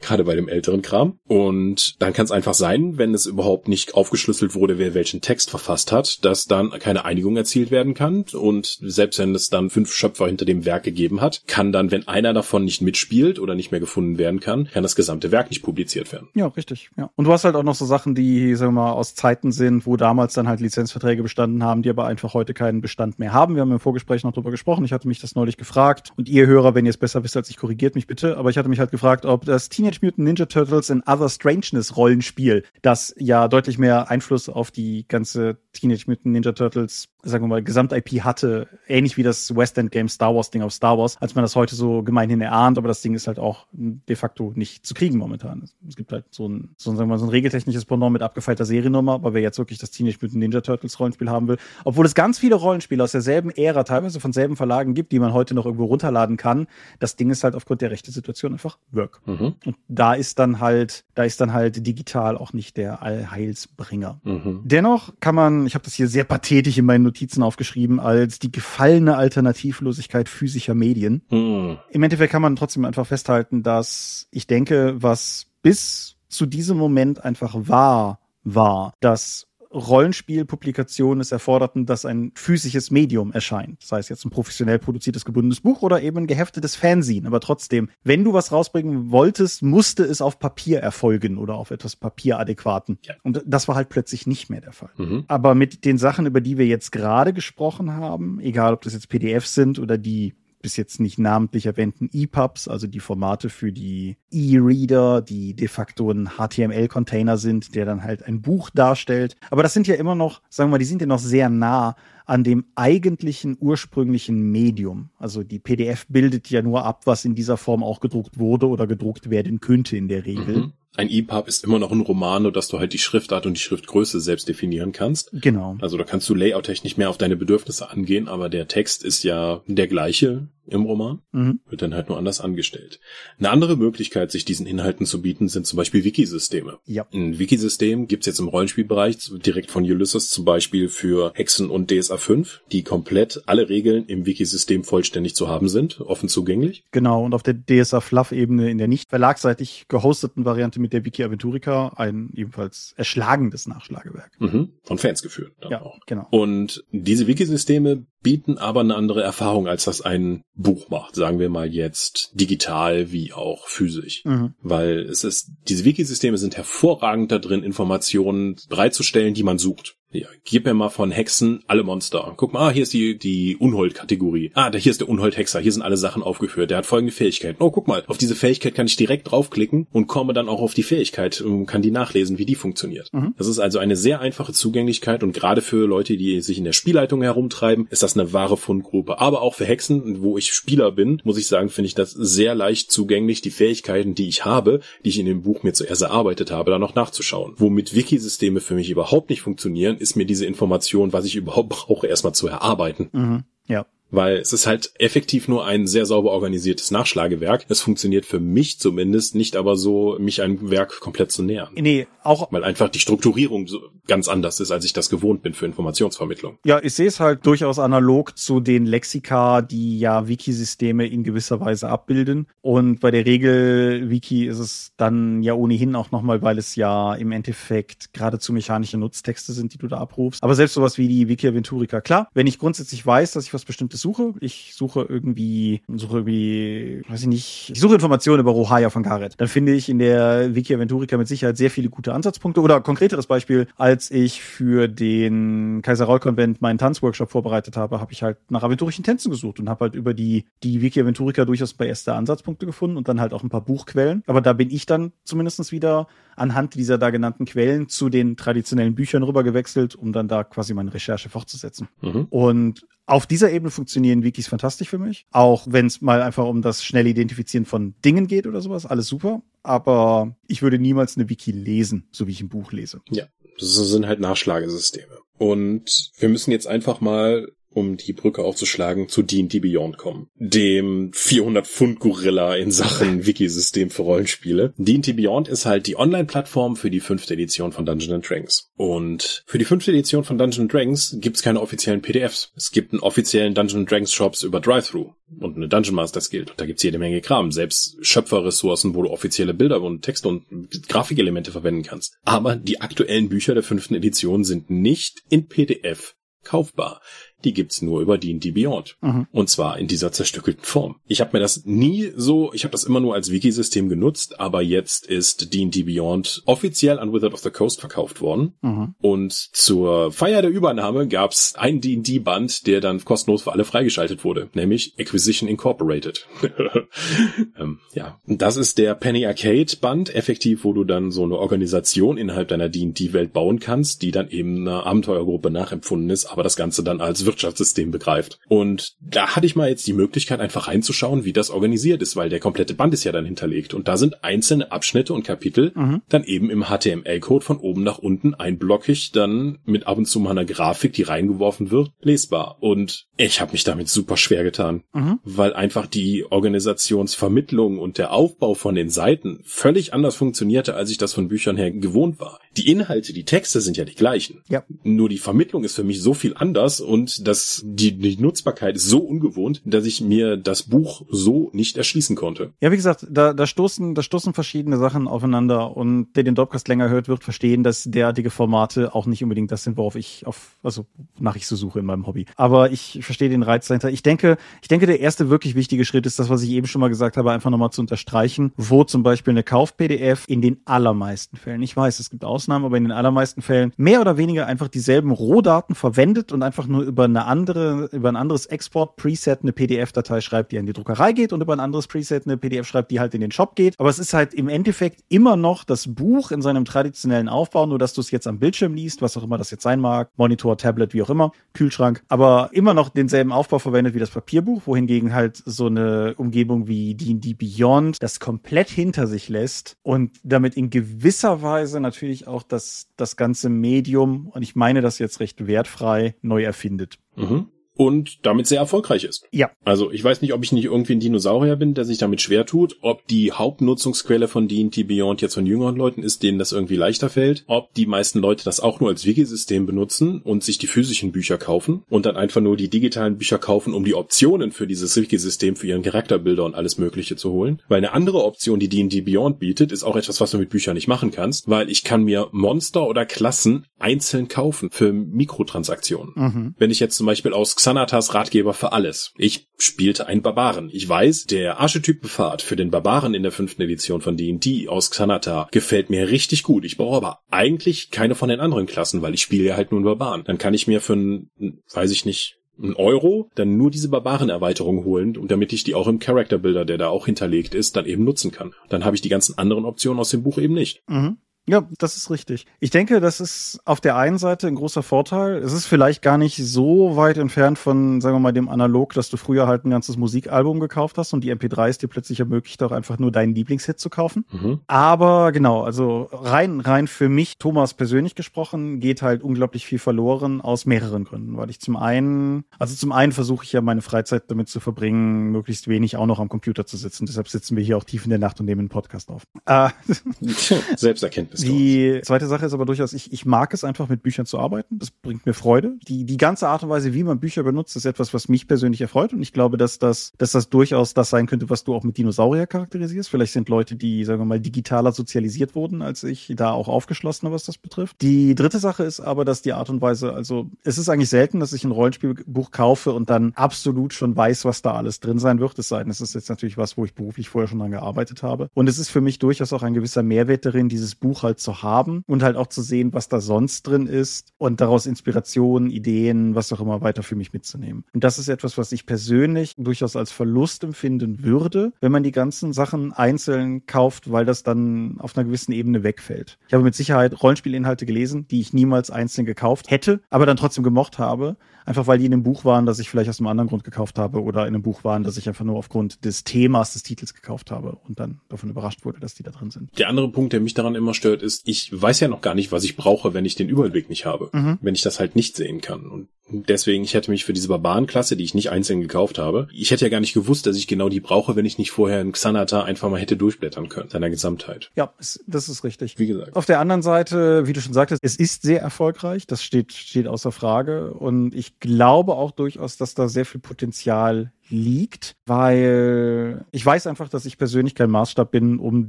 Gerade 0.00 0.24
bei 0.24 0.34
dem 0.34 0.48
älteren 0.48 0.82
Kram. 0.82 1.18
Und 1.26 2.00
dann 2.00 2.12
kann 2.12 2.24
es 2.24 2.30
einfach 2.30 2.54
sein, 2.54 2.98
wenn 2.98 3.14
es 3.14 3.26
überhaupt 3.26 3.68
nicht 3.68 3.94
aufgeschlüsselt 3.94 4.54
wurde, 4.54 4.78
wer 4.78 4.94
welchen 4.94 5.20
Text 5.20 5.50
verfasst 5.50 5.92
hat, 5.92 6.24
dass 6.24 6.46
dann 6.46 6.70
keine 6.78 7.04
Einigung 7.04 7.36
erzielt 7.36 7.70
werden 7.70 7.94
kann. 7.94 8.24
Und 8.32 8.78
selbst 8.80 9.18
wenn 9.18 9.34
es 9.34 9.48
dann 9.48 9.70
fünf 9.70 9.92
Schöpfer 9.92 10.26
hinter 10.26 10.44
dem 10.44 10.64
Werk 10.64 10.84
gegeben 10.84 11.20
hat, 11.20 11.42
kann 11.46 11.72
dann, 11.72 11.90
wenn 11.90 12.08
einer 12.08 12.32
davon 12.32 12.64
nicht 12.64 12.82
mitspielt 12.82 13.38
oder 13.38 13.54
nicht 13.54 13.70
mehr 13.70 13.80
gefunden 13.80 14.18
werden 14.18 14.40
kann, 14.40 14.68
kann 14.72 14.82
das 14.82 14.96
gesamte 14.96 15.32
Werk 15.32 15.50
nicht 15.50 15.62
publiziert 15.62 16.12
werden. 16.12 16.28
Ja, 16.34 16.46
richtig. 16.46 16.90
Ja. 16.96 17.10
Und 17.16 17.24
du 17.26 17.32
hast 17.32 17.44
halt 17.44 17.56
auch 17.56 17.62
noch 17.62 17.74
so 17.74 17.86
Sachen, 17.86 18.14
die, 18.14 18.54
sagen 18.54 18.74
wir 18.74 18.82
mal, 18.82 18.92
aus 18.92 19.14
Zeiten 19.14 19.52
sind, 19.52 19.86
wo 19.86 19.96
damals 19.96 20.34
dann 20.34 20.48
halt 20.48 20.60
Lizenzverträge 20.60 21.22
bestanden 21.22 21.62
haben, 21.64 21.82
die 21.82 21.90
aber 21.90 22.06
einfach 22.06 22.34
heute 22.34 22.54
keinen 22.54 22.80
Bestand 22.80 23.18
mehr 23.18 23.32
haben. 23.32 23.54
Wir 23.54 23.62
haben 23.62 23.72
im 23.72 23.80
Vorgespräch 23.80 24.24
noch 24.24 24.32
drüber 24.32 24.50
gesprochen. 24.50 24.84
Ich 24.84 24.92
hatte 24.92 25.08
mich 25.08 25.20
das 25.20 25.34
neulich 25.34 25.56
gefragt. 25.56 26.12
Und 26.16 26.28
ihr 26.28 26.46
Hörer, 26.46 26.74
wenn 26.74 26.86
ihr 26.86 26.90
es 26.90 26.96
besser 26.96 27.24
wisst 27.24 27.36
als 27.36 27.50
ich, 27.50 27.56
korrigiert 27.56 27.94
mich 27.94 28.06
bitte. 28.06 28.31
Aber 28.36 28.50
ich 28.50 28.58
hatte 28.58 28.68
mich 28.68 28.78
halt 28.80 28.90
gefragt, 28.90 29.24
ob 29.24 29.44
das 29.44 29.68
Teenage 29.68 29.98
Mutant 30.02 30.26
Ninja 30.26 30.46
Turtles 30.46 30.90
in 30.90 31.02
Other 31.06 31.28
Strangeness 31.28 31.96
Rollenspiel, 31.96 32.64
das 32.82 33.14
ja 33.18 33.48
deutlich 33.48 33.78
mehr 33.78 34.10
Einfluss 34.10 34.48
auf 34.48 34.70
die 34.70 35.06
ganze 35.08 35.58
Teenage 35.72 36.04
Mutant 36.06 36.26
Ninja 36.26 36.52
Turtles 36.52 37.08
sagen 37.24 37.44
wir 37.44 37.48
mal, 37.48 37.62
Gesamt-IP 37.62 38.22
hatte, 38.24 38.68
ähnlich 38.88 39.16
wie 39.16 39.22
das 39.22 39.54
West 39.54 39.78
End 39.78 39.92
Game 39.92 40.08
Star 40.08 40.34
Wars 40.34 40.50
Ding 40.50 40.62
auf 40.62 40.72
Star 40.72 40.98
Wars, 40.98 41.16
als 41.20 41.34
man 41.34 41.42
das 41.42 41.54
heute 41.54 41.76
so 41.76 42.02
gemeinhin 42.02 42.40
erahnt, 42.40 42.78
aber 42.78 42.88
das 42.88 43.00
Ding 43.00 43.14
ist 43.14 43.28
halt 43.28 43.38
auch 43.38 43.66
de 43.72 44.16
facto 44.16 44.52
nicht 44.56 44.84
zu 44.84 44.94
kriegen 44.94 45.18
momentan. 45.18 45.68
Es 45.88 45.96
gibt 45.96 46.12
halt 46.12 46.24
so 46.30 46.48
ein, 46.48 46.70
so, 46.76 46.90
sagen 46.90 47.08
wir 47.08 47.14
mal, 47.14 47.18
so 47.18 47.26
ein 47.26 47.30
regeltechnisches 47.30 47.84
Pendant 47.84 48.12
mit 48.12 48.22
abgefeilter 48.22 48.64
Seriennummer, 48.64 49.22
weil 49.22 49.34
wer 49.34 49.42
jetzt 49.42 49.58
wirklich 49.58 49.78
das 49.78 49.90
Teenage 49.92 50.18
Mutant 50.20 50.40
Ninja 50.40 50.60
Turtles 50.60 50.98
Rollenspiel 50.98 51.30
haben 51.30 51.46
will. 51.46 51.58
Obwohl 51.84 52.06
es 52.06 52.14
ganz 52.14 52.38
viele 52.38 52.56
Rollenspiele 52.56 53.02
aus 53.02 53.12
derselben 53.12 53.50
Ära, 53.50 53.84
teilweise 53.84 54.18
von 54.18 54.32
selben 54.32 54.56
Verlagen 54.56 54.94
gibt, 54.94 55.12
die 55.12 55.20
man 55.20 55.32
heute 55.32 55.54
noch 55.54 55.64
irgendwo 55.64 55.84
runterladen 55.84 56.36
kann. 56.36 56.66
Das 56.98 57.16
Ding 57.16 57.30
ist 57.30 57.44
halt 57.44 57.54
aufgrund 57.54 57.82
der 57.82 57.90
rechten 57.90 58.10
Situation 58.10 58.52
einfach 58.52 58.78
Work. 58.90 59.20
Mhm. 59.26 59.54
Und 59.64 59.76
da 59.88 60.14
ist 60.14 60.38
dann 60.38 60.58
halt, 60.58 61.04
da 61.14 61.22
ist 61.22 61.40
dann 61.40 61.52
halt 61.52 61.86
digital 61.86 62.36
auch 62.36 62.52
nicht 62.52 62.76
der 62.76 63.02
Allheilsbringer. 63.02 64.20
Mhm. 64.24 64.62
Dennoch 64.64 65.12
kann 65.20 65.34
man, 65.34 65.66
ich 65.66 65.74
habe 65.74 65.84
das 65.84 65.94
hier 65.94 66.08
sehr 66.08 66.24
pathetisch 66.24 66.78
in 66.78 66.84
meinen 66.84 67.11
Notizen 67.12 67.42
aufgeschrieben 67.42 68.00
als 68.00 68.38
die 68.38 68.50
gefallene 68.50 69.16
Alternativlosigkeit 69.16 70.28
physischer 70.28 70.74
Medien. 70.74 71.22
Mhm. 71.30 71.78
Im 71.90 72.02
Endeffekt 72.02 72.32
kann 72.32 72.42
man 72.42 72.56
trotzdem 72.56 72.84
einfach 72.86 73.06
festhalten, 73.06 73.62
dass 73.62 74.28
ich 74.30 74.46
denke, 74.46 74.94
was 74.96 75.46
bis 75.62 76.16
zu 76.28 76.46
diesem 76.46 76.78
Moment 76.78 77.22
einfach 77.22 77.54
wahr 77.54 78.18
war, 78.44 78.94
dass 79.00 79.46
Rollenspielpublikationen 79.72 81.20
es 81.20 81.32
erforderten, 81.32 81.86
dass 81.86 82.04
ein 82.04 82.32
physisches 82.34 82.90
Medium 82.90 83.32
erscheint. 83.32 83.82
Das 83.82 83.92
heißt 83.92 84.10
jetzt 84.10 84.24
ein 84.24 84.30
professionell 84.30 84.78
produziertes 84.78 85.24
gebundenes 85.24 85.60
Buch 85.60 85.82
oder 85.82 86.02
eben 86.02 86.18
ein 86.18 86.26
geheftetes 86.26 86.76
Fanzine. 86.76 87.26
Aber 87.26 87.40
trotzdem, 87.40 87.88
wenn 88.04 88.24
du 88.24 88.32
was 88.32 88.52
rausbringen 88.52 89.10
wolltest, 89.10 89.62
musste 89.62 90.04
es 90.04 90.20
auf 90.20 90.38
Papier 90.38 90.80
erfolgen 90.80 91.38
oder 91.38 91.54
auf 91.54 91.70
etwas 91.70 91.96
Papieradäquaten. 91.96 92.98
Ja. 93.04 93.14
Und 93.22 93.42
das 93.46 93.68
war 93.68 93.74
halt 93.74 93.88
plötzlich 93.88 94.26
nicht 94.26 94.50
mehr 94.50 94.60
der 94.60 94.72
Fall. 94.72 94.90
Mhm. 94.96 95.24
Aber 95.28 95.54
mit 95.54 95.84
den 95.84 95.98
Sachen, 95.98 96.26
über 96.26 96.40
die 96.40 96.58
wir 96.58 96.66
jetzt 96.66 96.92
gerade 96.92 97.32
gesprochen 97.32 97.92
haben, 97.92 98.40
egal 98.40 98.74
ob 98.74 98.82
das 98.82 98.92
jetzt 98.92 99.08
PDFs 99.08 99.54
sind 99.54 99.78
oder 99.78 99.98
die 99.98 100.34
bis 100.62 100.76
jetzt 100.76 101.00
nicht 101.00 101.18
namentlich 101.18 101.66
erwähnten 101.66 102.08
EPUBs, 102.12 102.68
also 102.68 102.86
die 102.86 103.00
Formate 103.00 103.50
für 103.50 103.72
die 103.72 104.16
E-Reader, 104.30 105.20
die 105.20 105.54
de 105.54 105.68
facto 105.68 106.10
ein 106.10 106.30
HTML-Container 106.38 107.36
sind, 107.36 107.74
der 107.74 107.84
dann 107.84 108.02
halt 108.02 108.24
ein 108.24 108.40
Buch 108.40 108.70
darstellt. 108.70 109.36
Aber 109.50 109.62
das 109.62 109.74
sind 109.74 109.86
ja 109.86 109.96
immer 109.96 110.14
noch, 110.14 110.40
sagen 110.48 110.70
wir 110.70 110.72
mal, 110.72 110.78
die 110.78 110.84
sind 110.84 111.00
ja 111.00 111.06
noch 111.06 111.18
sehr 111.18 111.48
nah 111.48 111.96
an 112.24 112.44
dem 112.44 112.64
eigentlichen 112.76 113.56
ursprünglichen 113.60 114.40
Medium. 114.50 115.10
Also 115.18 115.42
die 115.42 115.58
PDF 115.58 116.06
bildet 116.08 116.48
ja 116.48 116.62
nur 116.62 116.84
ab, 116.84 117.02
was 117.04 117.24
in 117.24 117.34
dieser 117.34 117.56
Form 117.56 117.82
auch 117.82 118.00
gedruckt 118.00 118.38
wurde 118.38 118.68
oder 118.68 118.86
gedruckt 118.86 119.28
werden 119.28 119.60
könnte 119.60 119.96
in 119.96 120.08
der 120.08 120.24
Regel. 120.24 120.58
Mhm 120.58 120.72
ein 120.94 121.08
EPUB 121.08 121.48
ist 121.48 121.64
immer 121.64 121.78
noch 121.78 121.90
ein 121.90 122.00
Roman, 122.00 122.42
nur 122.42 122.52
dass 122.52 122.68
du 122.68 122.78
halt 122.78 122.92
die 122.92 122.98
Schriftart 122.98 123.46
und 123.46 123.56
die 123.56 123.60
Schriftgröße 123.60 124.20
selbst 124.20 124.48
definieren 124.48 124.92
kannst. 124.92 125.30
Genau. 125.32 125.76
Also 125.80 125.96
da 125.96 126.04
kannst 126.04 126.28
du 126.28 126.34
layout-technisch 126.34 126.96
mehr 126.96 127.08
auf 127.08 127.18
deine 127.18 127.36
Bedürfnisse 127.36 127.90
angehen, 127.90 128.28
aber 128.28 128.48
der 128.48 128.68
Text 128.68 129.02
ist 129.02 129.22
ja 129.22 129.62
der 129.66 129.86
gleiche 129.86 130.48
im 130.66 130.82
Roman, 130.82 131.20
mhm. 131.32 131.60
wird 131.68 131.82
dann 131.82 131.94
halt 131.94 132.08
nur 132.08 132.18
anders 132.18 132.40
angestellt. 132.40 133.00
Eine 133.38 133.50
andere 133.50 133.76
Möglichkeit, 133.76 134.30
sich 134.30 134.44
diesen 134.44 134.66
Inhalten 134.66 135.06
zu 135.06 135.22
bieten, 135.22 135.48
sind 135.48 135.66
zum 135.66 135.76
Beispiel 135.76 136.04
Wikisysteme. 136.04 136.78
Ja. 136.86 137.06
Ein 137.12 137.38
Wikisystem 137.38 138.06
gibt's 138.06 138.26
jetzt 138.26 138.40
im 138.40 138.48
Rollenspielbereich 138.48 139.18
direkt 139.44 139.70
von 139.70 139.84
Ulysses 139.84 140.28
zum 140.28 140.44
Beispiel 140.44 140.88
für 140.88 141.32
Hexen 141.34 141.70
und 141.70 141.90
DSA 141.90 142.16
5, 142.16 142.62
die 142.70 142.82
komplett 142.82 143.42
alle 143.46 143.68
Regeln 143.68 144.06
im 144.06 144.26
Wikisystem 144.26 144.84
vollständig 144.84 145.34
zu 145.34 145.48
haben 145.48 145.68
sind, 145.68 146.00
offen 146.00 146.28
zugänglich. 146.28 146.84
Genau, 146.90 147.24
und 147.24 147.34
auf 147.34 147.42
der 147.42 147.54
DSA 147.54 148.00
Fluff-Ebene 148.00 148.70
in 148.70 148.78
der 148.78 148.88
nicht 148.88 149.10
verlagsseitig 149.10 149.86
gehosteten 149.88 150.44
Variante 150.44 150.80
mit 150.80 150.92
der 150.92 151.04
Wiki 151.04 151.24
Aventurica 151.24 151.92
ein 151.96 152.30
ebenfalls 152.34 152.94
erschlagendes 152.96 153.66
Nachschlagewerk. 153.66 154.30
Mhm. 154.38 154.72
Von 154.82 154.98
Fans 154.98 155.22
geführt. 155.22 155.52
ja, 155.68 155.82
auch. 155.82 155.98
genau. 156.06 156.26
Und 156.30 156.84
diese 156.92 157.26
Wikisysteme 157.26 158.06
bieten 158.22 158.58
aber 158.58 158.80
eine 158.80 158.94
andere 158.94 159.22
Erfahrung, 159.22 159.68
als 159.68 159.84
das 159.84 160.00
ein 160.00 160.44
Buch 160.54 160.88
macht. 160.88 161.14
Sagen 161.14 161.38
wir 161.38 161.48
mal 161.48 161.72
jetzt 161.72 162.30
digital 162.34 163.12
wie 163.12 163.32
auch 163.32 163.66
physisch. 163.66 164.24
Mhm. 164.24 164.54
Weil 164.62 165.00
es 165.00 165.24
ist, 165.24 165.50
diese 165.68 165.84
Wikisysteme 165.84 166.38
sind 166.38 166.56
hervorragend 166.56 167.32
da 167.32 167.38
drin, 167.38 167.62
Informationen 167.62 168.56
bereitzustellen, 168.68 169.34
die 169.34 169.42
man 169.42 169.58
sucht. 169.58 169.96
Ja, 170.12 170.28
gib 170.44 170.66
mir 170.66 170.74
mal 170.74 170.90
von 170.90 171.10
Hexen 171.10 171.64
alle 171.66 171.82
Monster. 171.82 172.34
Guck 172.36 172.52
mal, 172.52 172.68
ah, 172.68 172.70
hier 172.70 172.82
ist 172.82 172.92
die, 172.92 173.18
die 173.18 173.56
Unhold-Kategorie. 173.56 174.50
Ah, 174.54 174.68
da, 174.68 174.78
hier 174.78 174.90
ist 174.90 175.00
der 175.00 175.08
Unhold-Hexer. 175.08 175.60
Hier 175.60 175.72
sind 175.72 175.80
alle 175.82 175.96
Sachen 175.96 176.22
aufgeführt. 176.22 176.70
Der 176.70 176.78
hat 176.78 176.86
folgende 176.86 177.14
Fähigkeiten. 177.14 177.62
Oh, 177.62 177.70
guck 177.70 177.88
mal, 177.88 178.04
auf 178.08 178.18
diese 178.18 178.34
Fähigkeit 178.34 178.74
kann 178.74 178.86
ich 178.86 178.96
direkt 178.96 179.30
draufklicken 179.30 179.86
und 179.90 180.08
komme 180.08 180.34
dann 180.34 180.50
auch 180.50 180.60
auf 180.60 180.74
die 180.74 180.82
Fähigkeit 180.82 181.40
und 181.40 181.64
kann 181.64 181.80
die 181.80 181.90
nachlesen, 181.90 182.36
wie 182.36 182.44
die 182.44 182.54
funktioniert. 182.54 183.08
Mhm. 183.12 183.34
Das 183.38 183.46
ist 183.46 183.58
also 183.58 183.78
eine 183.78 183.96
sehr 183.96 184.20
einfache 184.20 184.52
Zugänglichkeit 184.52 185.22
und 185.22 185.32
gerade 185.32 185.62
für 185.62 185.86
Leute, 185.86 186.18
die 186.18 186.42
sich 186.42 186.58
in 186.58 186.64
der 186.64 186.74
Spielleitung 186.74 187.22
herumtreiben, 187.22 187.86
ist 187.90 188.02
das 188.02 188.16
eine 188.16 188.34
wahre 188.34 188.58
Fundgruppe. 188.58 189.18
Aber 189.18 189.40
auch 189.40 189.54
für 189.54 189.64
Hexen, 189.64 190.22
wo 190.22 190.36
ich 190.36 190.52
Spieler 190.52 190.92
bin, 190.92 191.22
muss 191.24 191.38
ich 191.38 191.46
sagen, 191.46 191.70
finde 191.70 191.86
ich 191.86 191.94
das 191.94 192.10
sehr 192.12 192.54
leicht 192.54 192.90
zugänglich, 192.90 193.40
die 193.40 193.50
Fähigkeiten, 193.50 194.14
die 194.14 194.28
ich 194.28 194.44
habe, 194.44 194.80
die 195.04 195.08
ich 195.08 195.18
in 195.18 195.26
dem 195.26 195.42
Buch 195.42 195.62
mir 195.62 195.72
zuerst 195.72 196.02
erarbeitet 196.02 196.50
habe, 196.50 196.70
da 196.70 196.78
noch 196.78 196.94
nachzuschauen. 196.94 197.54
Womit 197.56 197.94
Wikisysteme 197.94 198.60
für 198.60 198.74
mich 198.74 198.90
überhaupt 198.90 199.30
nicht 199.30 199.40
funktionieren, 199.40 199.96
ist 200.02 200.16
mir 200.16 200.26
diese 200.26 200.44
Information, 200.44 201.12
was 201.12 201.24
ich 201.24 201.36
überhaupt 201.36 201.70
brauche, 201.70 202.06
erstmal 202.06 202.34
zu 202.34 202.48
erarbeiten. 202.48 203.08
Mhm. 203.12 203.44
Ja 203.66 203.86
weil 204.12 204.36
es 204.36 204.52
ist 204.52 204.66
halt 204.66 204.92
effektiv 204.98 205.48
nur 205.48 205.64
ein 205.66 205.86
sehr 205.86 206.06
sauber 206.06 206.30
organisiertes 206.30 206.90
Nachschlagewerk. 206.90 207.64
Es 207.68 207.80
funktioniert 207.80 208.26
für 208.26 208.38
mich 208.38 208.78
zumindest 208.78 209.34
nicht 209.34 209.56
aber 209.56 209.76
so, 209.76 210.16
mich 210.20 210.42
einem 210.42 210.70
Werk 210.70 211.00
komplett 211.00 211.32
zu 211.32 211.42
nähern. 211.42 211.70
Nee, 211.74 212.06
auch. 212.22 212.52
Weil 212.52 212.62
einfach 212.62 212.90
die 212.90 213.00
Strukturierung 213.00 213.66
so 213.66 213.80
ganz 214.06 214.28
anders 214.28 214.60
ist, 214.60 214.70
als 214.70 214.84
ich 214.84 214.92
das 214.92 215.08
gewohnt 215.08 215.42
bin 215.42 215.54
für 215.54 215.66
Informationsvermittlung. 215.66 216.58
Ja, 216.64 216.80
ich 216.82 216.94
sehe 216.94 217.08
es 217.08 217.20
halt 217.20 217.46
durchaus 217.46 217.78
analog 217.78 218.36
zu 218.36 218.60
den 218.60 218.84
Lexika, 218.84 219.62
die 219.62 219.98
ja 219.98 220.28
Wikisysteme 220.28 221.06
in 221.06 221.24
gewisser 221.24 221.60
Weise 221.60 221.88
abbilden. 221.88 222.46
Und 222.60 223.00
bei 223.00 223.10
der 223.10 223.24
Regel 223.24 224.10
Wiki 224.10 224.46
ist 224.46 224.58
es 224.58 224.92
dann 224.96 225.42
ja 225.42 225.54
ohnehin 225.54 225.96
auch 225.96 226.10
nochmal, 226.10 226.42
weil 226.42 226.58
es 226.58 226.76
ja 226.76 227.14
im 227.14 227.32
Endeffekt 227.32 228.12
geradezu 228.12 228.52
mechanische 228.52 228.98
Nutztexte 228.98 229.52
sind, 229.52 229.72
die 229.72 229.78
du 229.78 229.88
da 229.88 229.96
abrufst. 229.96 230.42
Aber 230.42 230.54
selbst 230.54 230.74
sowas 230.74 230.98
wie 230.98 231.08
die 231.08 231.28
Wiki 231.28 231.48
Aventurica, 231.48 232.02
klar, 232.02 232.28
wenn 232.34 232.46
ich 232.46 232.58
grundsätzlich 232.58 233.04
weiß, 233.04 233.32
dass 233.32 233.44
ich 233.44 233.54
was 233.54 233.64
bestimmtes 233.64 234.01
suche. 234.02 234.34
Ich 234.40 234.72
suche 234.74 235.06
irgendwie, 235.08 235.82
suche 235.88 236.18
irgendwie, 236.18 237.02
weiß 237.08 237.22
ich 237.22 237.26
nicht, 237.28 237.70
ich 237.72 237.80
suche 237.80 237.94
Informationen 237.94 238.40
über 238.40 238.50
Rohaya 238.50 238.90
von 238.90 239.02
Gareth. 239.02 239.34
Dann 239.38 239.48
finde 239.48 239.72
ich 239.72 239.88
in 239.88 239.98
der 239.98 240.54
Wiki 240.54 240.74
Aventurica 240.74 241.16
mit 241.16 241.28
Sicherheit 241.28 241.56
sehr 241.56 241.70
viele 241.70 241.88
gute 241.88 242.12
Ansatzpunkte. 242.12 242.60
Oder 242.60 242.80
konkreteres 242.80 243.26
Beispiel, 243.26 243.66
als 243.76 244.10
ich 244.10 244.42
für 244.42 244.88
den 244.88 245.80
Kaiser 245.82 246.04
Roll 246.04 246.20
Konvent 246.20 246.60
meinen 246.60 246.78
Tanzworkshop 246.78 247.30
vorbereitet 247.30 247.76
habe, 247.76 248.00
habe 248.00 248.12
ich 248.12 248.22
halt 248.22 248.38
nach 248.50 248.62
aventurischen 248.62 249.04
Tänzen 249.04 249.30
gesucht 249.30 249.60
und 249.60 249.68
habe 249.68 249.84
halt 249.84 249.94
über 249.94 250.12
die, 250.12 250.44
die 250.62 250.82
Wiki 250.82 251.00
Aventurica 251.00 251.44
durchaus 251.44 251.72
paar 251.72 251.86
erste 251.86 252.14
Ansatzpunkte 252.14 252.66
gefunden 252.66 252.96
und 252.96 253.08
dann 253.08 253.20
halt 253.20 253.32
auch 253.32 253.42
ein 253.42 253.48
paar 253.48 253.64
Buchquellen. 253.64 254.22
Aber 254.26 254.40
da 254.40 254.52
bin 254.52 254.70
ich 254.70 254.86
dann 254.86 255.12
zumindestens 255.24 255.72
wieder 255.72 256.08
anhand 256.36 256.74
dieser 256.74 256.98
da 256.98 257.10
genannten 257.10 257.44
Quellen 257.44 257.88
zu 257.88 258.08
den 258.08 258.36
traditionellen 258.36 258.94
Büchern 258.94 259.22
rüber 259.22 259.44
gewechselt, 259.44 259.94
um 259.94 260.12
dann 260.12 260.28
da 260.28 260.44
quasi 260.44 260.74
meine 260.74 260.92
Recherche 260.92 261.28
fortzusetzen. 261.28 261.88
Mhm. 262.00 262.26
Und 262.30 262.86
auf 263.12 263.26
dieser 263.26 263.52
Ebene 263.52 263.70
funktionieren 263.70 264.22
Wikis 264.22 264.48
fantastisch 264.48 264.88
für 264.88 264.98
mich. 264.98 265.26
Auch 265.32 265.66
wenn 265.68 265.84
es 265.84 266.00
mal 266.00 266.22
einfach 266.22 266.46
um 266.46 266.62
das 266.62 266.82
schnelle 266.82 267.10
Identifizieren 267.10 267.66
von 267.66 267.94
Dingen 268.02 268.26
geht 268.26 268.46
oder 268.46 268.62
sowas, 268.62 268.86
alles 268.86 269.06
super. 269.06 269.42
Aber 269.62 270.34
ich 270.48 270.62
würde 270.62 270.78
niemals 270.78 271.18
eine 271.18 271.28
Wiki 271.28 271.50
lesen, 271.52 272.08
so 272.10 272.26
wie 272.26 272.30
ich 272.30 272.40
ein 272.40 272.48
Buch 272.48 272.72
lese. 272.72 273.02
Ja, 273.10 273.26
das 273.58 273.74
sind 273.74 274.06
halt 274.06 274.18
Nachschlagesysteme. 274.20 275.18
Und 275.36 276.10
wir 276.16 276.30
müssen 276.30 276.52
jetzt 276.52 276.66
einfach 276.66 277.02
mal 277.02 277.52
um 277.74 277.96
die 277.96 278.12
Brücke 278.12 278.42
aufzuschlagen, 278.42 279.08
zu 279.08 279.22
D&D 279.22 279.60
Beyond 279.60 279.98
kommen. 279.98 280.28
Dem 280.36 281.10
400 281.12 281.66
Pfund 281.66 282.00
Gorilla 282.00 282.54
in 282.54 282.70
Sachen 282.70 283.26
Wikisystem 283.26 283.90
für 283.90 284.02
Rollenspiele. 284.02 284.74
D&D 284.76 285.12
Beyond 285.12 285.48
ist 285.48 285.66
halt 285.66 285.86
die 285.86 285.96
Online-Plattform 285.96 286.76
für 286.76 286.90
die 286.90 287.00
fünfte 287.00 287.34
Edition 287.34 287.72
von 287.72 287.86
Dungeons 287.86 288.26
Dragons. 288.26 288.70
Und 288.76 289.44
für 289.46 289.58
die 289.58 289.64
fünfte 289.64 289.90
Edition 289.90 290.24
von 290.24 290.38
Dungeons 290.38 290.70
Dragons 290.70 291.16
gibt 291.20 291.36
es 291.36 291.42
keine 291.42 291.60
offiziellen 291.60 292.02
PDFs. 292.02 292.52
Es 292.56 292.70
gibt 292.70 292.92
einen 292.92 293.00
offiziellen 293.00 293.54
Dungeons 293.54 293.88
Dragons 293.88 294.12
Shops 294.12 294.42
über 294.42 294.60
Drive-Thru 294.60 295.12
und 295.40 295.56
eine 295.56 295.68
Dungeon 295.68 295.94
Masters 295.94 296.30
Guild. 296.30 296.50
Und 296.50 296.60
da 296.60 296.66
gibt's 296.66 296.82
jede 296.82 296.98
Menge 296.98 297.20
Kram. 297.20 297.52
Selbst 297.52 297.96
Schöpferressourcen, 298.00 298.94
wo 298.94 299.02
du 299.02 299.10
offizielle 299.10 299.54
Bilder 299.54 299.80
und 299.82 300.02
Texte 300.02 300.28
und 300.28 300.44
Grafikelemente 300.88 301.52
verwenden 301.52 301.82
kannst. 301.82 302.18
Aber 302.24 302.56
die 302.56 302.80
aktuellen 302.80 303.28
Bücher 303.28 303.54
der 303.54 303.62
fünften 303.62 303.94
Edition 303.94 304.44
sind 304.44 304.70
nicht 304.70 305.22
in 305.28 305.48
PDF 305.48 306.14
kaufbar 306.44 307.00
die 307.44 307.54
gibt's 307.54 307.82
nur 307.82 308.00
über 308.00 308.18
D&D 308.18 308.52
Beyond. 308.52 308.96
Mhm. 309.00 309.26
Und 309.32 309.50
zwar 309.50 309.78
in 309.78 309.86
dieser 309.86 310.12
zerstückelten 310.12 310.64
Form. 310.64 310.96
Ich 311.06 311.20
habe 311.20 311.30
mir 311.34 311.40
das 311.40 311.64
nie 311.64 312.12
so, 312.14 312.52
ich 312.52 312.64
habe 312.64 312.72
das 312.72 312.84
immer 312.84 313.00
nur 313.00 313.14
als 313.14 313.30
Wiki-System 313.30 313.88
genutzt, 313.88 314.40
aber 314.40 314.62
jetzt 314.62 315.06
ist 315.06 315.52
D&D 315.52 315.82
Beyond 315.82 316.42
offiziell 316.46 316.98
an 316.98 317.12
Wizard 317.12 317.34
of 317.34 317.40
the 317.40 317.50
Coast 317.50 317.80
verkauft 317.80 318.20
worden. 318.20 318.54
Mhm. 318.62 318.94
Und 319.00 319.32
zur 319.32 320.12
Feier 320.12 320.42
der 320.42 320.50
Übernahme 320.50 321.08
gab's 321.08 321.54
ein 321.56 321.80
D&D-Band, 321.80 322.66
der 322.66 322.80
dann 322.80 323.04
kostenlos 323.04 323.42
für 323.42 323.52
alle 323.52 323.64
freigeschaltet 323.64 324.24
wurde, 324.24 324.48
nämlich 324.54 324.94
Acquisition 324.98 325.48
Incorporated. 325.48 326.26
ähm, 327.58 327.78
ja, 327.94 328.20
das 328.26 328.56
ist 328.56 328.78
der 328.78 328.94
Penny 328.94 329.26
Arcade 329.26 329.76
Band, 329.80 330.14
effektiv, 330.14 330.64
wo 330.64 330.72
du 330.72 330.84
dann 330.84 331.10
so 331.10 331.24
eine 331.24 331.36
Organisation 331.36 332.16
innerhalb 332.16 332.48
deiner 332.48 332.68
D&D-Welt 332.68 333.32
bauen 333.32 333.60
kannst, 333.60 334.02
die 334.02 334.10
dann 334.10 334.28
eben 334.30 334.66
einer 334.66 334.86
Abenteuergruppe 334.86 335.50
nachempfunden 335.50 336.10
ist, 336.10 336.26
aber 336.26 336.42
das 336.42 336.56
Ganze 336.56 336.82
dann 336.82 337.00
als 337.00 337.26
Wirtschaftssystem 337.32 337.90
begreift. 337.90 338.38
Und 338.48 338.94
da 339.00 339.34
hatte 339.34 339.46
ich 339.46 339.56
mal 339.56 339.68
jetzt 339.68 339.86
die 339.86 339.92
Möglichkeit, 339.92 340.40
einfach 340.40 340.68
reinzuschauen, 340.68 341.24
wie 341.24 341.32
das 341.32 341.50
organisiert 341.50 342.02
ist, 342.02 342.14
weil 342.16 342.28
der 342.28 342.40
komplette 342.40 342.74
Band 342.74 342.94
ist 342.94 343.04
ja 343.04 343.12
dann 343.12 343.24
hinterlegt. 343.24 343.74
Und 343.74 343.88
da 343.88 343.96
sind 343.96 344.22
einzelne 344.22 344.70
Abschnitte 344.70 345.14
und 345.14 345.24
Kapitel 345.24 345.72
mhm. 345.74 346.02
dann 346.08 346.24
eben 346.24 346.50
im 346.50 346.64
HTML-Code 346.64 347.44
von 347.44 347.56
oben 347.58 347.82
nach 347.82 347.98
unten 347.98 348.34
einblockig, 348.34 349.12
dann 349.12 349.58
mit 349.64 349.86
ab 349.86 349.98
und 349.98 350.06
zu 350.06 350.20
mal 350.20 350.30
einer 350.30 350.44
Grafik, 350.44 350.92
die 350.92 351.02
reingeworfen 351.02 351.70
wird, 351.70 351.92
lesbar. 352.00 352.58
Und 352.60 353.06
ich 353.16 353.40
habe 353.40 353.52
mich 353.52 353.64
damit 353.64 353.88
super 353.88 354.16
schwer 354.16 354.44
getan, 354.44 354.84
mhm. 354.92 355.20
weil 355.24 355.54
einfach 355.54 355.86
die 355.86 356.24
Organisationsvermittlung 356.30 357.78
und 357.78 357.98
der 357.98 358.12
Aufbau 358.12 358.54
von 358.54 358.74
den 358.74 358.90
Seiten 358.90 359.40
völlig 359.44 359.94
anders 359.94 360.16
funktionierte, 360.16 360.74
als 360.74 360.90
ich 360.90 360.98
das 360.98 361.14
von 361.14 361.28
Büchern 361.28 361.56
her 361.56 361.70
gewohnt 361.70 362.20
war. 362.20 362.40
Die 362.56 362.70
Inhalte, 362.70 363.12
die 363.12 363.24
Texte 363.24 363.60
sind 363.60 363.76
ja 363.76 363.84
die 363.84 363.94
gleichen. 363.94 364.42
Ja. 364.48 364.62
Nur 364.82 365.08
die 365.08 365.18
Vermittlung 365.18 365.64
ist 365.64 365.74
für 365.74 365.84
mich 365.84 366.02
so 366.02 366.14
viel 366.14 366.34
anders 366.36 366.80
und 366.80 367.26
dass 367.26 367.62
die, 367.64 367.92
die 367.92 368.16
Nutzbarkeit 368.16 368.76
ist 368.76 368.86
so 368.86 368.98
ungewohnt, 368.98 369.62
dass 369.64 369.86
ich 369.86 370.00
mir 370.00 370.36
das 370.36 370.64
Buch 370.64 371.02
so 371.08 371.50
nicht 371.52 371.76
erschließen 371.76 372.16
konnte. 372.16 372.52
Ja, 372.60 372.70
wie 372.70 372.76
gesagt, 372.76 373.06
da, 373.10 373.32
da 373.32 373.46
stoßen, 373.46 373.94
da 373.94 374.02
stoßen 374.02 374.34
verschiedene 374.34 374.76
Sachen 374.76 375.08
aufeinander 375.08 375.76
und 375.76 376.12
der 376.14 376.24
den 376.24 376.34
Dropcast 376.34 376.68
länger 376.68 376.88
hört, 376.88 377.08
wird 377.08 377.24
verstehen, 377.24 377.62
dass 377.62 377.84
derartige 377.84 378.30
Formate 378.30 378.94
auch 378.94 379.06
nicht 379.06 379.22
unbedingt 379.22 379.50
das 379.50 379.64
sind, 379.64 379.76
worauf 379.76 379.96
ich 379.96 380.26
auf, 380.26 380.56
also 380.62 380.86
nach 381.18 381.36
ich 381.36 381.46
so 381.46 381.56
suche 381.56 381.78
in 381.78 381.86
meinem 381.86 382.06
Hobby. 382.06 382.26
Aber 382.36 382.70
ich 382.70 383.00
verstehe 383.02 383.28
den 383.28 383.42
Reiz 383.42 383.68
dahinter. 383.68 383.90
Ich 383.90 384.02
denke, 384.02 384.36
ich 384.60 384.68
denke, 384.68 384.86
der 384.86 385.00
erste 385.00 385.30
wirklich 385.30 385.54
wichtige 385.54 385.84
Schritt 385.84 386.06
ist 386.06 386.18
das, 386.18 386.28
was 386.28 386.42
ich 386.42 386.50
eben 386.50 386.66
schon 386.66 386.80
mal 386.80 386.88
gesagt 386.88 387.16
habe, 387.16 387.32
einfach 387.32 387.50
nochmal 387.50 387.70
zu 387.70 387.80
unterstreichen, 387.80 388.52
wo 388.56 388.84
zum 388.84 389.02
Beispiel 389.02 389.32
eine 389.32 389.42
Kauf-PDF 389.42 390.24
in 390.28 390.42
den 390.42 390.60
allermeisten 390.64 391.36
Fällen, 391.36 391.62
ich 391.62 391.76
weiß, 391.76 391.98
es 391.98 392.10
gibt 392.10 392.24
Ausnahmen, 392.24 392.41
aber 392.50 392.76
in 392.76 392.84
den 392.84 392.92
allermeisten 392.92 393.42
Fällen 393.42 393.72
mehr 393.76 394.00
oder 394.00 394.16
weniger 394.16 394.46
einfach 394.46 394.68
dieselben 394.68 395.10
Rohdaten 395.10 395.74
verwendet 395.74 396.32
und 396.32 396.42
einfach 396.42 396.66
nur 396.66 396.82
über 396.82 397.04
eine 397.04 397.26
andere, 397.26 397.88
über 397.92 398.08
ein 398.08 398.16
anderes 398.16 398.46
Export-Preset 398.46 399.42
eine 399.42 399.52
PDF-Datei 399.52 400.20
schreibt, 400.20 400.52
die 400.52 400.58
an 400.58 400.66
die 400.66 400.72
Druckerei 400.72 401.12
geht 401.12 401.32
und 401.32 401.40
über 401.40 401.52
ein 401.52 401.60
anderes 401.60 401.86
Preset 401.86 402.26
eine 402.26 402.36
PDF 402.36 402.66
schreibt, 402.66 402.90
die 402.90 403.00
halt 403.00 403.14
in 403.14 403.20
den 403.20 403.30
Shop 403.30 403.54
geht. 403.54 403.78
Aber 403.78 403.90
es 403.90 403.98
ist 403.98 404.14
halt 404.14 404.34
im 404.34 404.48
Endeffekt 404.48 405.04
immer 405.08 405.36
noch 405.36 405.64
das 405.64 405.94
Buch 405.94 406.30
in 406.30 406.42
seinem 406.42 406.64
traditionellen 406.64 407.28
Aufbau, 407.28 407.66
nur 407.66 407.78
dass 407.78 407.94
du 407.94 408.00
es 408.00 408.10
jetzt 408.10 408.26
am 408.26 408.38
Bildschirm 408.38 408.74
liest, 408.74 409.02
was 409.02 409.16
auch 409.16 409.22
immer 409.22 409.38
das 409.38 409.50
jetzt 409.50 409.62
sein 409.62 409.80
mag, 409.80 410.10
Monitor, 410.16 410.56
Tablet, 410.56 410.94
wie 410.94 411.02
auch 411.02 411.10
immer, 411.10 411.32
Kühlschrank, 411.52 412.02
aber 412.08 412.50
immer 412.52 412.74
noch 412.74 412.88
denselben 412.88 413.32
Aufbau 413.32 413.58
verwendet 413.58 413.94
wie 413.94 413.98
das 413.98 414.10
Papierbuch, 414.10 414.62
wohingegen 414.66 415.14
halt 415.14 415.42
so 415.44 415.66
eine 415.66 416.14
Umgebung 416.16 416.66
wie 416.66 416.94
D&D 416.94 417.34
Beyond 417.34 418.02
das 418.02 418.20
komplett 418.20 418.70
hinter 418.70 419.06
sich 419.06 419.28
lässt 419.28 419.76
und 419.82 420.12
damit 420.22 420.56
in 420.56 420.70
gewisser 420.70 421.42
Weise 421.42 421.80
natürlich 421.80 422.26
auch 422.26 422.31
das, 422.40 422.88
das 422.96 423.16
ganze 423.16 423.50
Medium, 423.50 424.28
und 424.28 424.42
ich 424.42 424.56
meine 424.56 424.80
das 424.80 424.98
jetzt 424.98 425.20
recht 425.20 425.46
wertfrei, 425.46 426.14
neu 426.22 426.42
erfindet. 426.42 426.98
Mhm 427.16 427.48
und 427.76 428.18
damit 428.22 428.46
sehr 428.46 428.58
erfolgreich 428.58 429.04
ist. 429.04 429.26
Ja. 429.30 429.50
Also 429.64 429.90
ich 429.90 430.02
weiß 430.02 430.22
nicht, 430.22 430.32
ob 430.32 430.44
ich 430.44 430.52
nicht 430.52 430.66
irgendwie 430.66 430.94
ein 430.94 431.00
Dinosaurier 431.00 431.56
bin, 431.56 431.74
der 431.74 431.84
sich 431.84 431.98
damit 431.98 432.20
schwer 432.20 432.46
tut, 432.46 432.76
ob 432.82 433.06
die 433.06 433.32
Hauptnutzungsquelle 433.32 434.28
von 434.28 434.48
D&D 434.48 434.84
Beyond 434.84 435.22
jetzt 435.22 435.34
von 435.34 435.46
jüngeren 435.46 435.76
Leuten 435.76 436.02
ist, 436.02 436.22
denen 436.22 436.38
das 436.38 436.52
irgendwie 436.52 436.76
leichter 436.76 437.08
fällt, 437.08 437.44
ob 437.46 437.72
die 437.74 437.86
meisten 437.86 438.18
Leute 438.18 438.44
das 438.44 438.60
auch 438.60 438.80
nur 438.80 438.90
als 438.90 439.06
Wiki-System 439.06 439.66
benutzen 439.66 440.20
und 440.22 440.44
sich 440.44 440.58
die 440.58 440.66
physischen 440.66 441.12
Bücher 441.12 441.38
kaufen 441.38 441.82
und 441.88 442.06
dann 442.06 442.16
einfach 442.16 442.40
nur 442.40 442.56
die 442.56 442.68
digitalen 442.68 443.16
Bücher 443.16 443.38
kaufen, 443.38 443.74
um 443.74 443.84
die 443.84 443.94
Optionen 443.94 444.52
für 444.52 444.66
dieses 444.66 444.96
Wiki-System 444.96 445.56
für 445.56 445.66
ihren 445.66 445.82
Charakterbilder 445.82 446.44
und 446.44 446.54
alles 446.54 446.78
mögliche 446.78 447.16
zu 447.16 447.32
holen. 447.32 447.62
Weil 447.68 447.78
eine 447.78 447.92
andere 447.92 448.24
Option, 448.24 448.60
die 448.60 448.68
D&D 448.68 449.00
Beyond 449.02 449.38
bietet, 449.38 449.72
ist 449.72 449.82
auch 449.82 449.96
etwas, 449.96 450.20
was 450.20 450.30
du 450.30 450.38
mit 450.38 450.50
Büchern 450.50 450.74
nicht 450.74 450.88
machen 450.88 451.10
kannst, 451.10 451.48
weil 451.48 451.70
ich 451.70 451.84
kann 451.84 452.04
mir 452.04 452.28
Monster 452.32 452.86
oder 452.86 453.06
Klassen 453.06 453.66
einzeln 453.78 454.28
kaufen 454.28 454.70
für 454.70 454.92
Mikrotransaktionen. 454.92 456.12
Mhm. 456.14 456.54
Wenn 456.58 456.70
ich 456.70 456.80
jetzt 456.80 456.96
zum 456.96 457.06
Beispiel 457.06 457.32
aus 457.32 457.56
Xanatas 457.62 458.12
Ratgeber 458.12 458.54
für 458.54 458.72
alles. 458.72 459.14
Ich 459.16 459.46
spielte 459.56 460.08
einen 460.08 460.20
Barbaren. 460.20 460.68
Ich 460.72 460.88
weiß, 460.88 461.26
der 461.26 461.60
Archetypenpfad 461.60 462.42
für 462.42 462.56
den 462.56 462.72
Barbaren 462.72 463.14
in 463.14 463.22
der 463.22 463.30
fünften 463.30 463.62
Edition 463.62 464.00
von 464.00 464.16
D&D 464.16 464.66
aus 464.66 464.90
Xanata 464.90 465.46
gefällt 465.52 465.88
mir 465.88 466.10
richtig 466.10 466.42
gut. 466.42 466.64
Ich 466.64 466.76
brauche 466.76 466.96
aber 466.96 467.20
eigentlich 467.30 467.92
keine 467.92 468.16
von 468.16 468.28
den 468.28 468.40
anderen 468.40 468.66
Klassen, 468.66 469.00
weil 469.00 469.14
ich 469.14 469.22
spiele 469.22 469.44
ja 469.44 469.56
halt 469.56 469.70
nur 469.70 469.78
einen 469.78 469.84
Barbaren. 469.84 470.24
Dann 470.24 470.38
kann 470.38 470.54
ich 470.54 470.66
mir 470.66 470.80
für 470.80 470.94
einen, 470.94 471.30
weiß 471.72 471.92
ich 471.92 472.04
nicht, 472.04 472.40
einen 472.60 472.74
Euro 472.74 473.30
dann 473.36 473.56
nur 473.56 473.70
diese 473.70 473.90
Barbaren-Erweiterung 473.90 474.84
holen 474.84 475.16
und 475.16 475.30
damit 475.30 475.52
ich 475.52 475.62
die 475.62 475.76
auch 475.76 475.86
im 475.86 476.00
Character 476.00 476.38
Builder, 476.38 476.64
der 476.64 476.78
da 476.78 476.88
auch 476.88 477.06
hinterlegt 477.06 477.54
ist, 477.54 477.76
dann 477.76 477.86
eben 477.86 478.02
nutzen 478.02 478.32
kann. 478.32 478.54
Dann 478.70 478.84
habe 478.84 478.96
ich 478.96 479.02
die 479.02 479.08
ganzen 479.08 479.38
anderen 479.38 479.66
Optionen 479.66 480.00
aus 480.00 480.10
dem 480.10 480.24
Buch 480.24 480.38
eben 480.38 480.54
nicht. 480.54 480.82
Mhm. 480.88 481.18
Ja, 481.48 481.66
das 481.78 481.96
ist 481.96 482.08
richtig. 482.08 482.46
Ich 482.60 482.70
denke, 482.70 483.00
das 483.00 483.20
ist 483.20 483.60
auf 483.64 483.80
der 483.80 483.96
einen 483.96 484.18
Seite 484.18 484.46
ein 484.46 484.54
großer 484.54 484.84
Vorteil. 484.84 485.38
Es 485.38 485.52
ist 485.52 485.66
vielleicht 485.66 486.00
gar 486.00 486.16
nicht 486.16 486.36
so 486.36 486.96
weit 486.96 487.18
entfernt 487.18 487.58
von, 487.58 488.00
sagen 488.00 488.14
wir 488.14 488.20
mal, 488.20 488.32
dem 488.32 488.48
Analog, 488.48 488.94
dass 488.94 489.08
du 489.08 489.16
früher 489.16 489.48
halt 489.48 489.64
ein 489.64 489.70
ganzes 489.70 489.96
Musikalbum 489.96 490.60
gekauft 490.60 490.98
hast 490.98 491.12
und 491.12 491.24
die 491.24 491.34
MP3 491.34 491.68
ist 491.68 491.82
dir 491.82 491.88
plötzlich 491.88 492.20
ermöglicht, 492.20 492.62
auch 492.62 492.70
einfach 492.70 493.00
nur 493.00 493.10
deinen 493.10 493.34
Lieblingshit 493.34 493.80
zu 493.80 493.90
kaufen. 493.90 494.24
Mhm. 494.30 494.60
Aber 494.68 495.32
genau, 495.32 495.62
also 495.62 496.08
rein, 496.12 496.60
rein 496.60 496.86
für 496.86 497.08
mich, 497.08 497.38
Thomas 497.38 497.74
persönlich 497.74 498.14
gesprochen, 498.14 498.78
geht 498.78 499.02
halt 499.02 499.24
unglaublich 499.24 499.66
viel 499.66 499.80
verloren 499.80 500.40
aus 500.40 500.64
mehreren 500.64 501.02
Gründen, 501.02 501.36
weil 501.36 501.50
ich 501.50 501.58
zum 501.58 501.76
einen, 501.76 502.44
also 502.60 502.76
zum 502.76 502.92
einen 502.92 503.10
versuche 503.10 503.44
ich 503.44 503.52
ja 503.52 503.62
meine 503.62 503.82
Freizeit 503.82 504.30
damit 504.30 504.48
zu 504.48 504.60
verbringen, 504.60 505.32
möglichst 505.32 505.66
wenig 505.66 505.96
auch 505.96 506.06
noch 506.06 506.20
am 506.20 506.28
Computer 506.28 506.66
zu 506.66 506.76
sitzen. 506.76 507.06
Deshalb 507.06 507.28
sitzen 507.28 507.56
wir 507.56 507.64
hier 507.64 507.76
auch 507.76 507.84
tief 507.84 508.04
in 508.04 508.10
der 508.10 508.20
Nacht 508.20 508.38
und 508.38 508.46
nehmen 508.46 508.60
einen 508.60 508.68
Podcast 508.68 509.10
auf. 509.10 509.24
Äh, 509.46 509.70
Selbsterkenntnis. 510.76 511.31
Die 511.38 512.00
zweite 512.02 512.26
Sache 512.26 512.46
ist 512.46 512.52
aber 512.52 512.64
durchaus, 512.64 512.92
ich, 512.92 513.12
ich 513.12 513.24
mag 513.24 513.54
es 513.54 513.64
einfach 513.64 513.88
mit 513.88 514.02
Büchern 514.02 514.26
zu 514.26 514.38
arbeiten. 514.38 514.78
Das 514.78 514.90
bringt 514.90 515.26
mir 515.26 515.34
Freude. 515.34 515.78
Die, 515.88 516.04
die 516.04 516.16
ganze 516.16 516.48
Art 516.48 516.62
und 516.62 516.68
Weise, 516.68 516.94
wie 516.94 517.04
man 517.04 517.20
Bücher 517.20 517.42
benutzt, 517.42 517.76
ist 517.76 517.84
etwas, 517.84 518.14
was 518.14 518.28
mich 518.28 518.46
persönlich 518.48 518.80
erfreut. 518.80 519.12
Und 519.12 519.22
ich 519.22 519.32
glaube, 519.32 519.56
dass 519.56 519.78
das, 519.78 520.12
dass 520.18 520.32
das 520.32 520.48
durchaus 520.48 520.94
das 520.94 521.10
sein 521.10 521.26
könnte, 521.26 521.50
was 521.50 521.64
du 521.64 521.74
auch 521.74 521.84
mit 521.84 521.98
Dinosaurier 521.98 522.46
charakterisierst. 522.46 523.08
Vielleicht 523.08 523.32
sind 523.32 523.48
Leute, 523.48 523.76
die, 523.76 524.04
sagen 524.04 524.20
wir 524.20 524.26
mal, 524.26 524.40
digitaler 524.40 524.92
sozialisiert 524.92 525.54
wurden, 525.54 525.82
als 525.82 526.04
ich, 526.04 526.32
da 526.36 526.52
auch 526.52 526.68
aufgeschlossener, 526.68 527.32
was 527.32 527.44
das 527.44 527.58
betrifft. 527.58 528.02
Die 528.02 528.34
dritte 528.34 528.58
Sache 528.58 528.84
ist 528.84 529.00
aber, 529.00 529.24
dass 529.24 529.42
die 529.42 529.52
Art 529.52 529.70
und 529.70 529.80
Weise, 529.80 530.12
also 530.12 530.50
es 530.64 530.78
ist 530.78 530.88
eigentlich 530.88 531.08
selten, 531.08 531.40
dass 531.40 531.52
ich 531.52 531.64
ein 531.64 531.70
Rollenspielbuch 531.70 532.50
kaufe 532.50 532.92
und 532.92 533.10
dann 533.10 533.32
absolut 533.34 533.92
schon 533.92 534.16
weiß, 534.16 534.44
was 534.44 534.62
da 534.62 534.72
alles 534.72 535.00
drin 535.00 535.18
sein 535.18 535.40
wird. 535.40 535.58
Es 535.58 535.68
sei 535.68 535.82
denn, 535.82 535.90
es 535.90 536.00
ist 536.00 536.14
jetzt 536.14 536.28
natürlich 536.28 536.56
was, 536.56 536.76
wo 536.76 536.84
ich 536.84 536.94
beruflich 536.94 537.28
vorher 537.28 537.48
schon 537.48 537.58
dran 537.58 537.70
gearbeitet 537.70 538.22
habe. 538.22 538.48
Und 538.54 538.68
es 538.68 538.78
ist 538.78 538.88
für 538.88 539.00
mich 539.00 539.18
durchaus 539.18 539.52
auch 539.52 539.62
ein 539.62 539.74
gewisser 539.74 540.02
Mehrwert 540.02 540.46
darin, 540.46 540.68
dieses 540.68 540.94
Buch 540.94 541.21
halt 541.22 541.38
zu 541.38 541.62
haben 541.62 542.04
und 542.06 542.22
halt 542.22 542.36
auch 542.36 542.46
zu 542.46 542.62
sehen, 542.62 542.92
was 542.92 543.08
da 543.08 543.20
sonst 543.20 543.62
drin 543.66 543.86
ist 543.86 544.32
und 544.38 544.60
daraus 544.60 544.86
Inspirationen, 544.86 545.70
Ideen, 545.70 546.34
was 546.34 546.52
auch 546.52 546.60
immer 546.60 546.80
weiter 546.80 547.02
für 547.02 547.16
mich 547.16 547.32
mitzunehmen. 547.32 547.84
Und 547.92 548.04
das 548.04 548.18
ist 548.18 548.28
etwas, 548.28 548.58
was 548.58 548.72
ich 548.72 548.86
persönlich 548.86 549.54
durchaus 549.56 549.96
als 549.96 550.12
Verlust 550.12 550.64
empfinden 550.64 551.22
würde, 551.22 551.72
wenn 551.80 551.92
man 551.92 552.02
die 552.02 552.12
ganzen 552.12 552.52
Sachen 552.52 552.92
einzeln 552.92 553.66
kauft, 553.66 554.10
weil 554.10 554.24
das 554.24 554.42
dann 554.42 554.96
auf 554.98 555.16
einer 555.16 555.24
gewissen 555.24 555.52
Ebene 555.52 555.82
wegfällt. 555.82 556.38
Ich 556.48 556.54
habe 556.54 556.64
mit 556.64 556.74
Sicherheit 556.74 557.22
Rollenspielinhalte 557.22 557.86
gelesen, 557.86 558.26
die 558.28 558.40
ich 558.40 558.52
niemals 558.52 558.90
einzeln 558.90 559.26
gekauft 559.26 559.70
hätte, 559.70 560.00
aber 560.10 560.26
dann 560.26 560.36
trotzdem 560.36 560.64
gemocht 560.64 560.98
habe, 560.98 561.36
einfach 561.66 561.86
weil 561.86 561.98
die 561.98 562.06
in 562.06 562.12
einem 562.12 562.22
Buch 562.22 562.44
waren, 562.44 562.66
das 562.66 562.78
ich 562.78 562.90
vielleicht 562.90 563.10
aus 563.10 563.20
einem 563.20 563.28
anderen 563.28 563.48
Grund 563.48 563.64
gekauft 563.64 563.98
habe 563.98 564.22
oder 564.22 564.42
in 564.42 564.54
einem 564.54 564.62
Buch 564.62 564.84
waren, 564.84 565.02
das 565.02 565.16
ich 565.16 565.28
einfach 565.28 565.44
nur 565.44 565.56
aufgrund 565.56 566.04
des 566.04 566.24
Themas 566.24 566.72
des 566.72 566.82
Titels 566.82 567.14
gekauft 567.14 567.50
habe 567.50 567.78
und 567.86 568.00
dann 568.00 568.20
davon 568.28 568.50
überrascht 568.50 568.84
wurde, 568.84 569.00
dass 569.00 569.14
die 569.14 569.22
da 569.22 569.30
drin 569.30 569.50
sind. 569.50 569.78
Der 569.78 569.88
andere 569.88 570.10
Punkt, 570.10 570.32
der 570.32 570.40
mich 570.40 570.54
daran 570.54 570.74
immer 570.74 570.94
stört, 570.94 571.11
stört, 571.12 571.22
ist, 571.22 571.48
ich 571.48 571.70
weiß 571.72 572.00
ja 572.00 572.08
noch 572.08 572.20
gar 572.20 572.34
nicht, 572.34 572.52
was 572.52 572.64
ich 572.64 572.76
brauche, 572.76 573.14
wenn 573.14 573.24
ich 573.24 573.34
den 573.34 573.48
Überblick 573.48 573.88
nicht 573.88 574.06
habe. 574.06 574.30
Mhm. 574.32 574.58
Wenn 574.60 574.74
ich 574.74 574.82
das 574.82 574.98
halt 574.98 575.16
nicht 575.16 575.36
sehen 575.36 575.60
kann. 575.60 575.86
Und 575.86 576.08
deswegen, 576.30 576.84
ich 576.84 576.94
hätte 576.94 577.10
mich 577.10 577.24
für 577.24 577.32
diese 577.32 577.48
Barbarenklasse, 577.48 578.16
die 578.16 578.24
ich 578.24 578.34
nicht 578.34 578.50
einzeln 578.50 578.80
gekauft 578.80 579.18
habe, 579.18 579.48
ich 579.52 579.70
hätte 579.70 579.84
ja 579.84 579.90
gar 579.90 580.00
nicht 580.00 580.14
gewusst, 580.14 580.46
dass 580.46 580.56
ich 580.56 580.66
genau 580.66 580.88
die 580.88 581.00
brauche, 581.00 581.36
wenn 581.36 581.44
ich 581.44 581.58
nicht 581.58 581.70
vorher 581.70 582.00
in 582.00 582.12
Xanata 582.12 582.62
einfach 582.64 582.90
mal 582.90 583.00
hätte 583.00 583.16
durchblättern 583.16 583.68
können, 583.68 583.90
seiner 583.90 584.10
Gesamtheit. 584.10 584.70
Ja, 584.76 584.92
das 585.26 585.48
ist 585.48 585.64
richtig. 585.64 585.98
Wie 585.98 586.06
gesagt. 586.06 586.34
Auf 586.36 586.46
der 586.46 586.60
anderen 586.60 586.82
Seite, 586.82 587.46
wie 587.46 587.52
du 587.52 587.60
schon 587.60 587.74
sagtest, 587.74 588.00
es 588.02 588.16
ist 588.16 588.42
sehr 588.42 588.60
erfolgreich, 588.60 589.26
das 589.26 589.44
steht, 589.44 589.72
steht 589.72 590.06
außer 590.06 590.32
Frage. 590.32 590.94
Und 590.94 591.34
ich 591.34 591.58
glaube 591.60 592.14
auch 592.14 592.30
durchaus, 592.30 592.76
dass 592.76 592.94
da 592.94 593.08
sehr 593.08 593.26
viel 593.26 593.40
Potenzial 593.40 594.32
liegt, 594.48 595.16
weil 595.26 596.44
ich 596.50 596.64
weiß 596.64 596.86
einfach, 596.86 597.08
dass 597.08 597.24
ich 597.24 597.38
persönlich 597.38 597.74
kein 597.74 597.90
Maßstab 597.90 598.30
bin, 598.30 598.58
um 598.58 598.88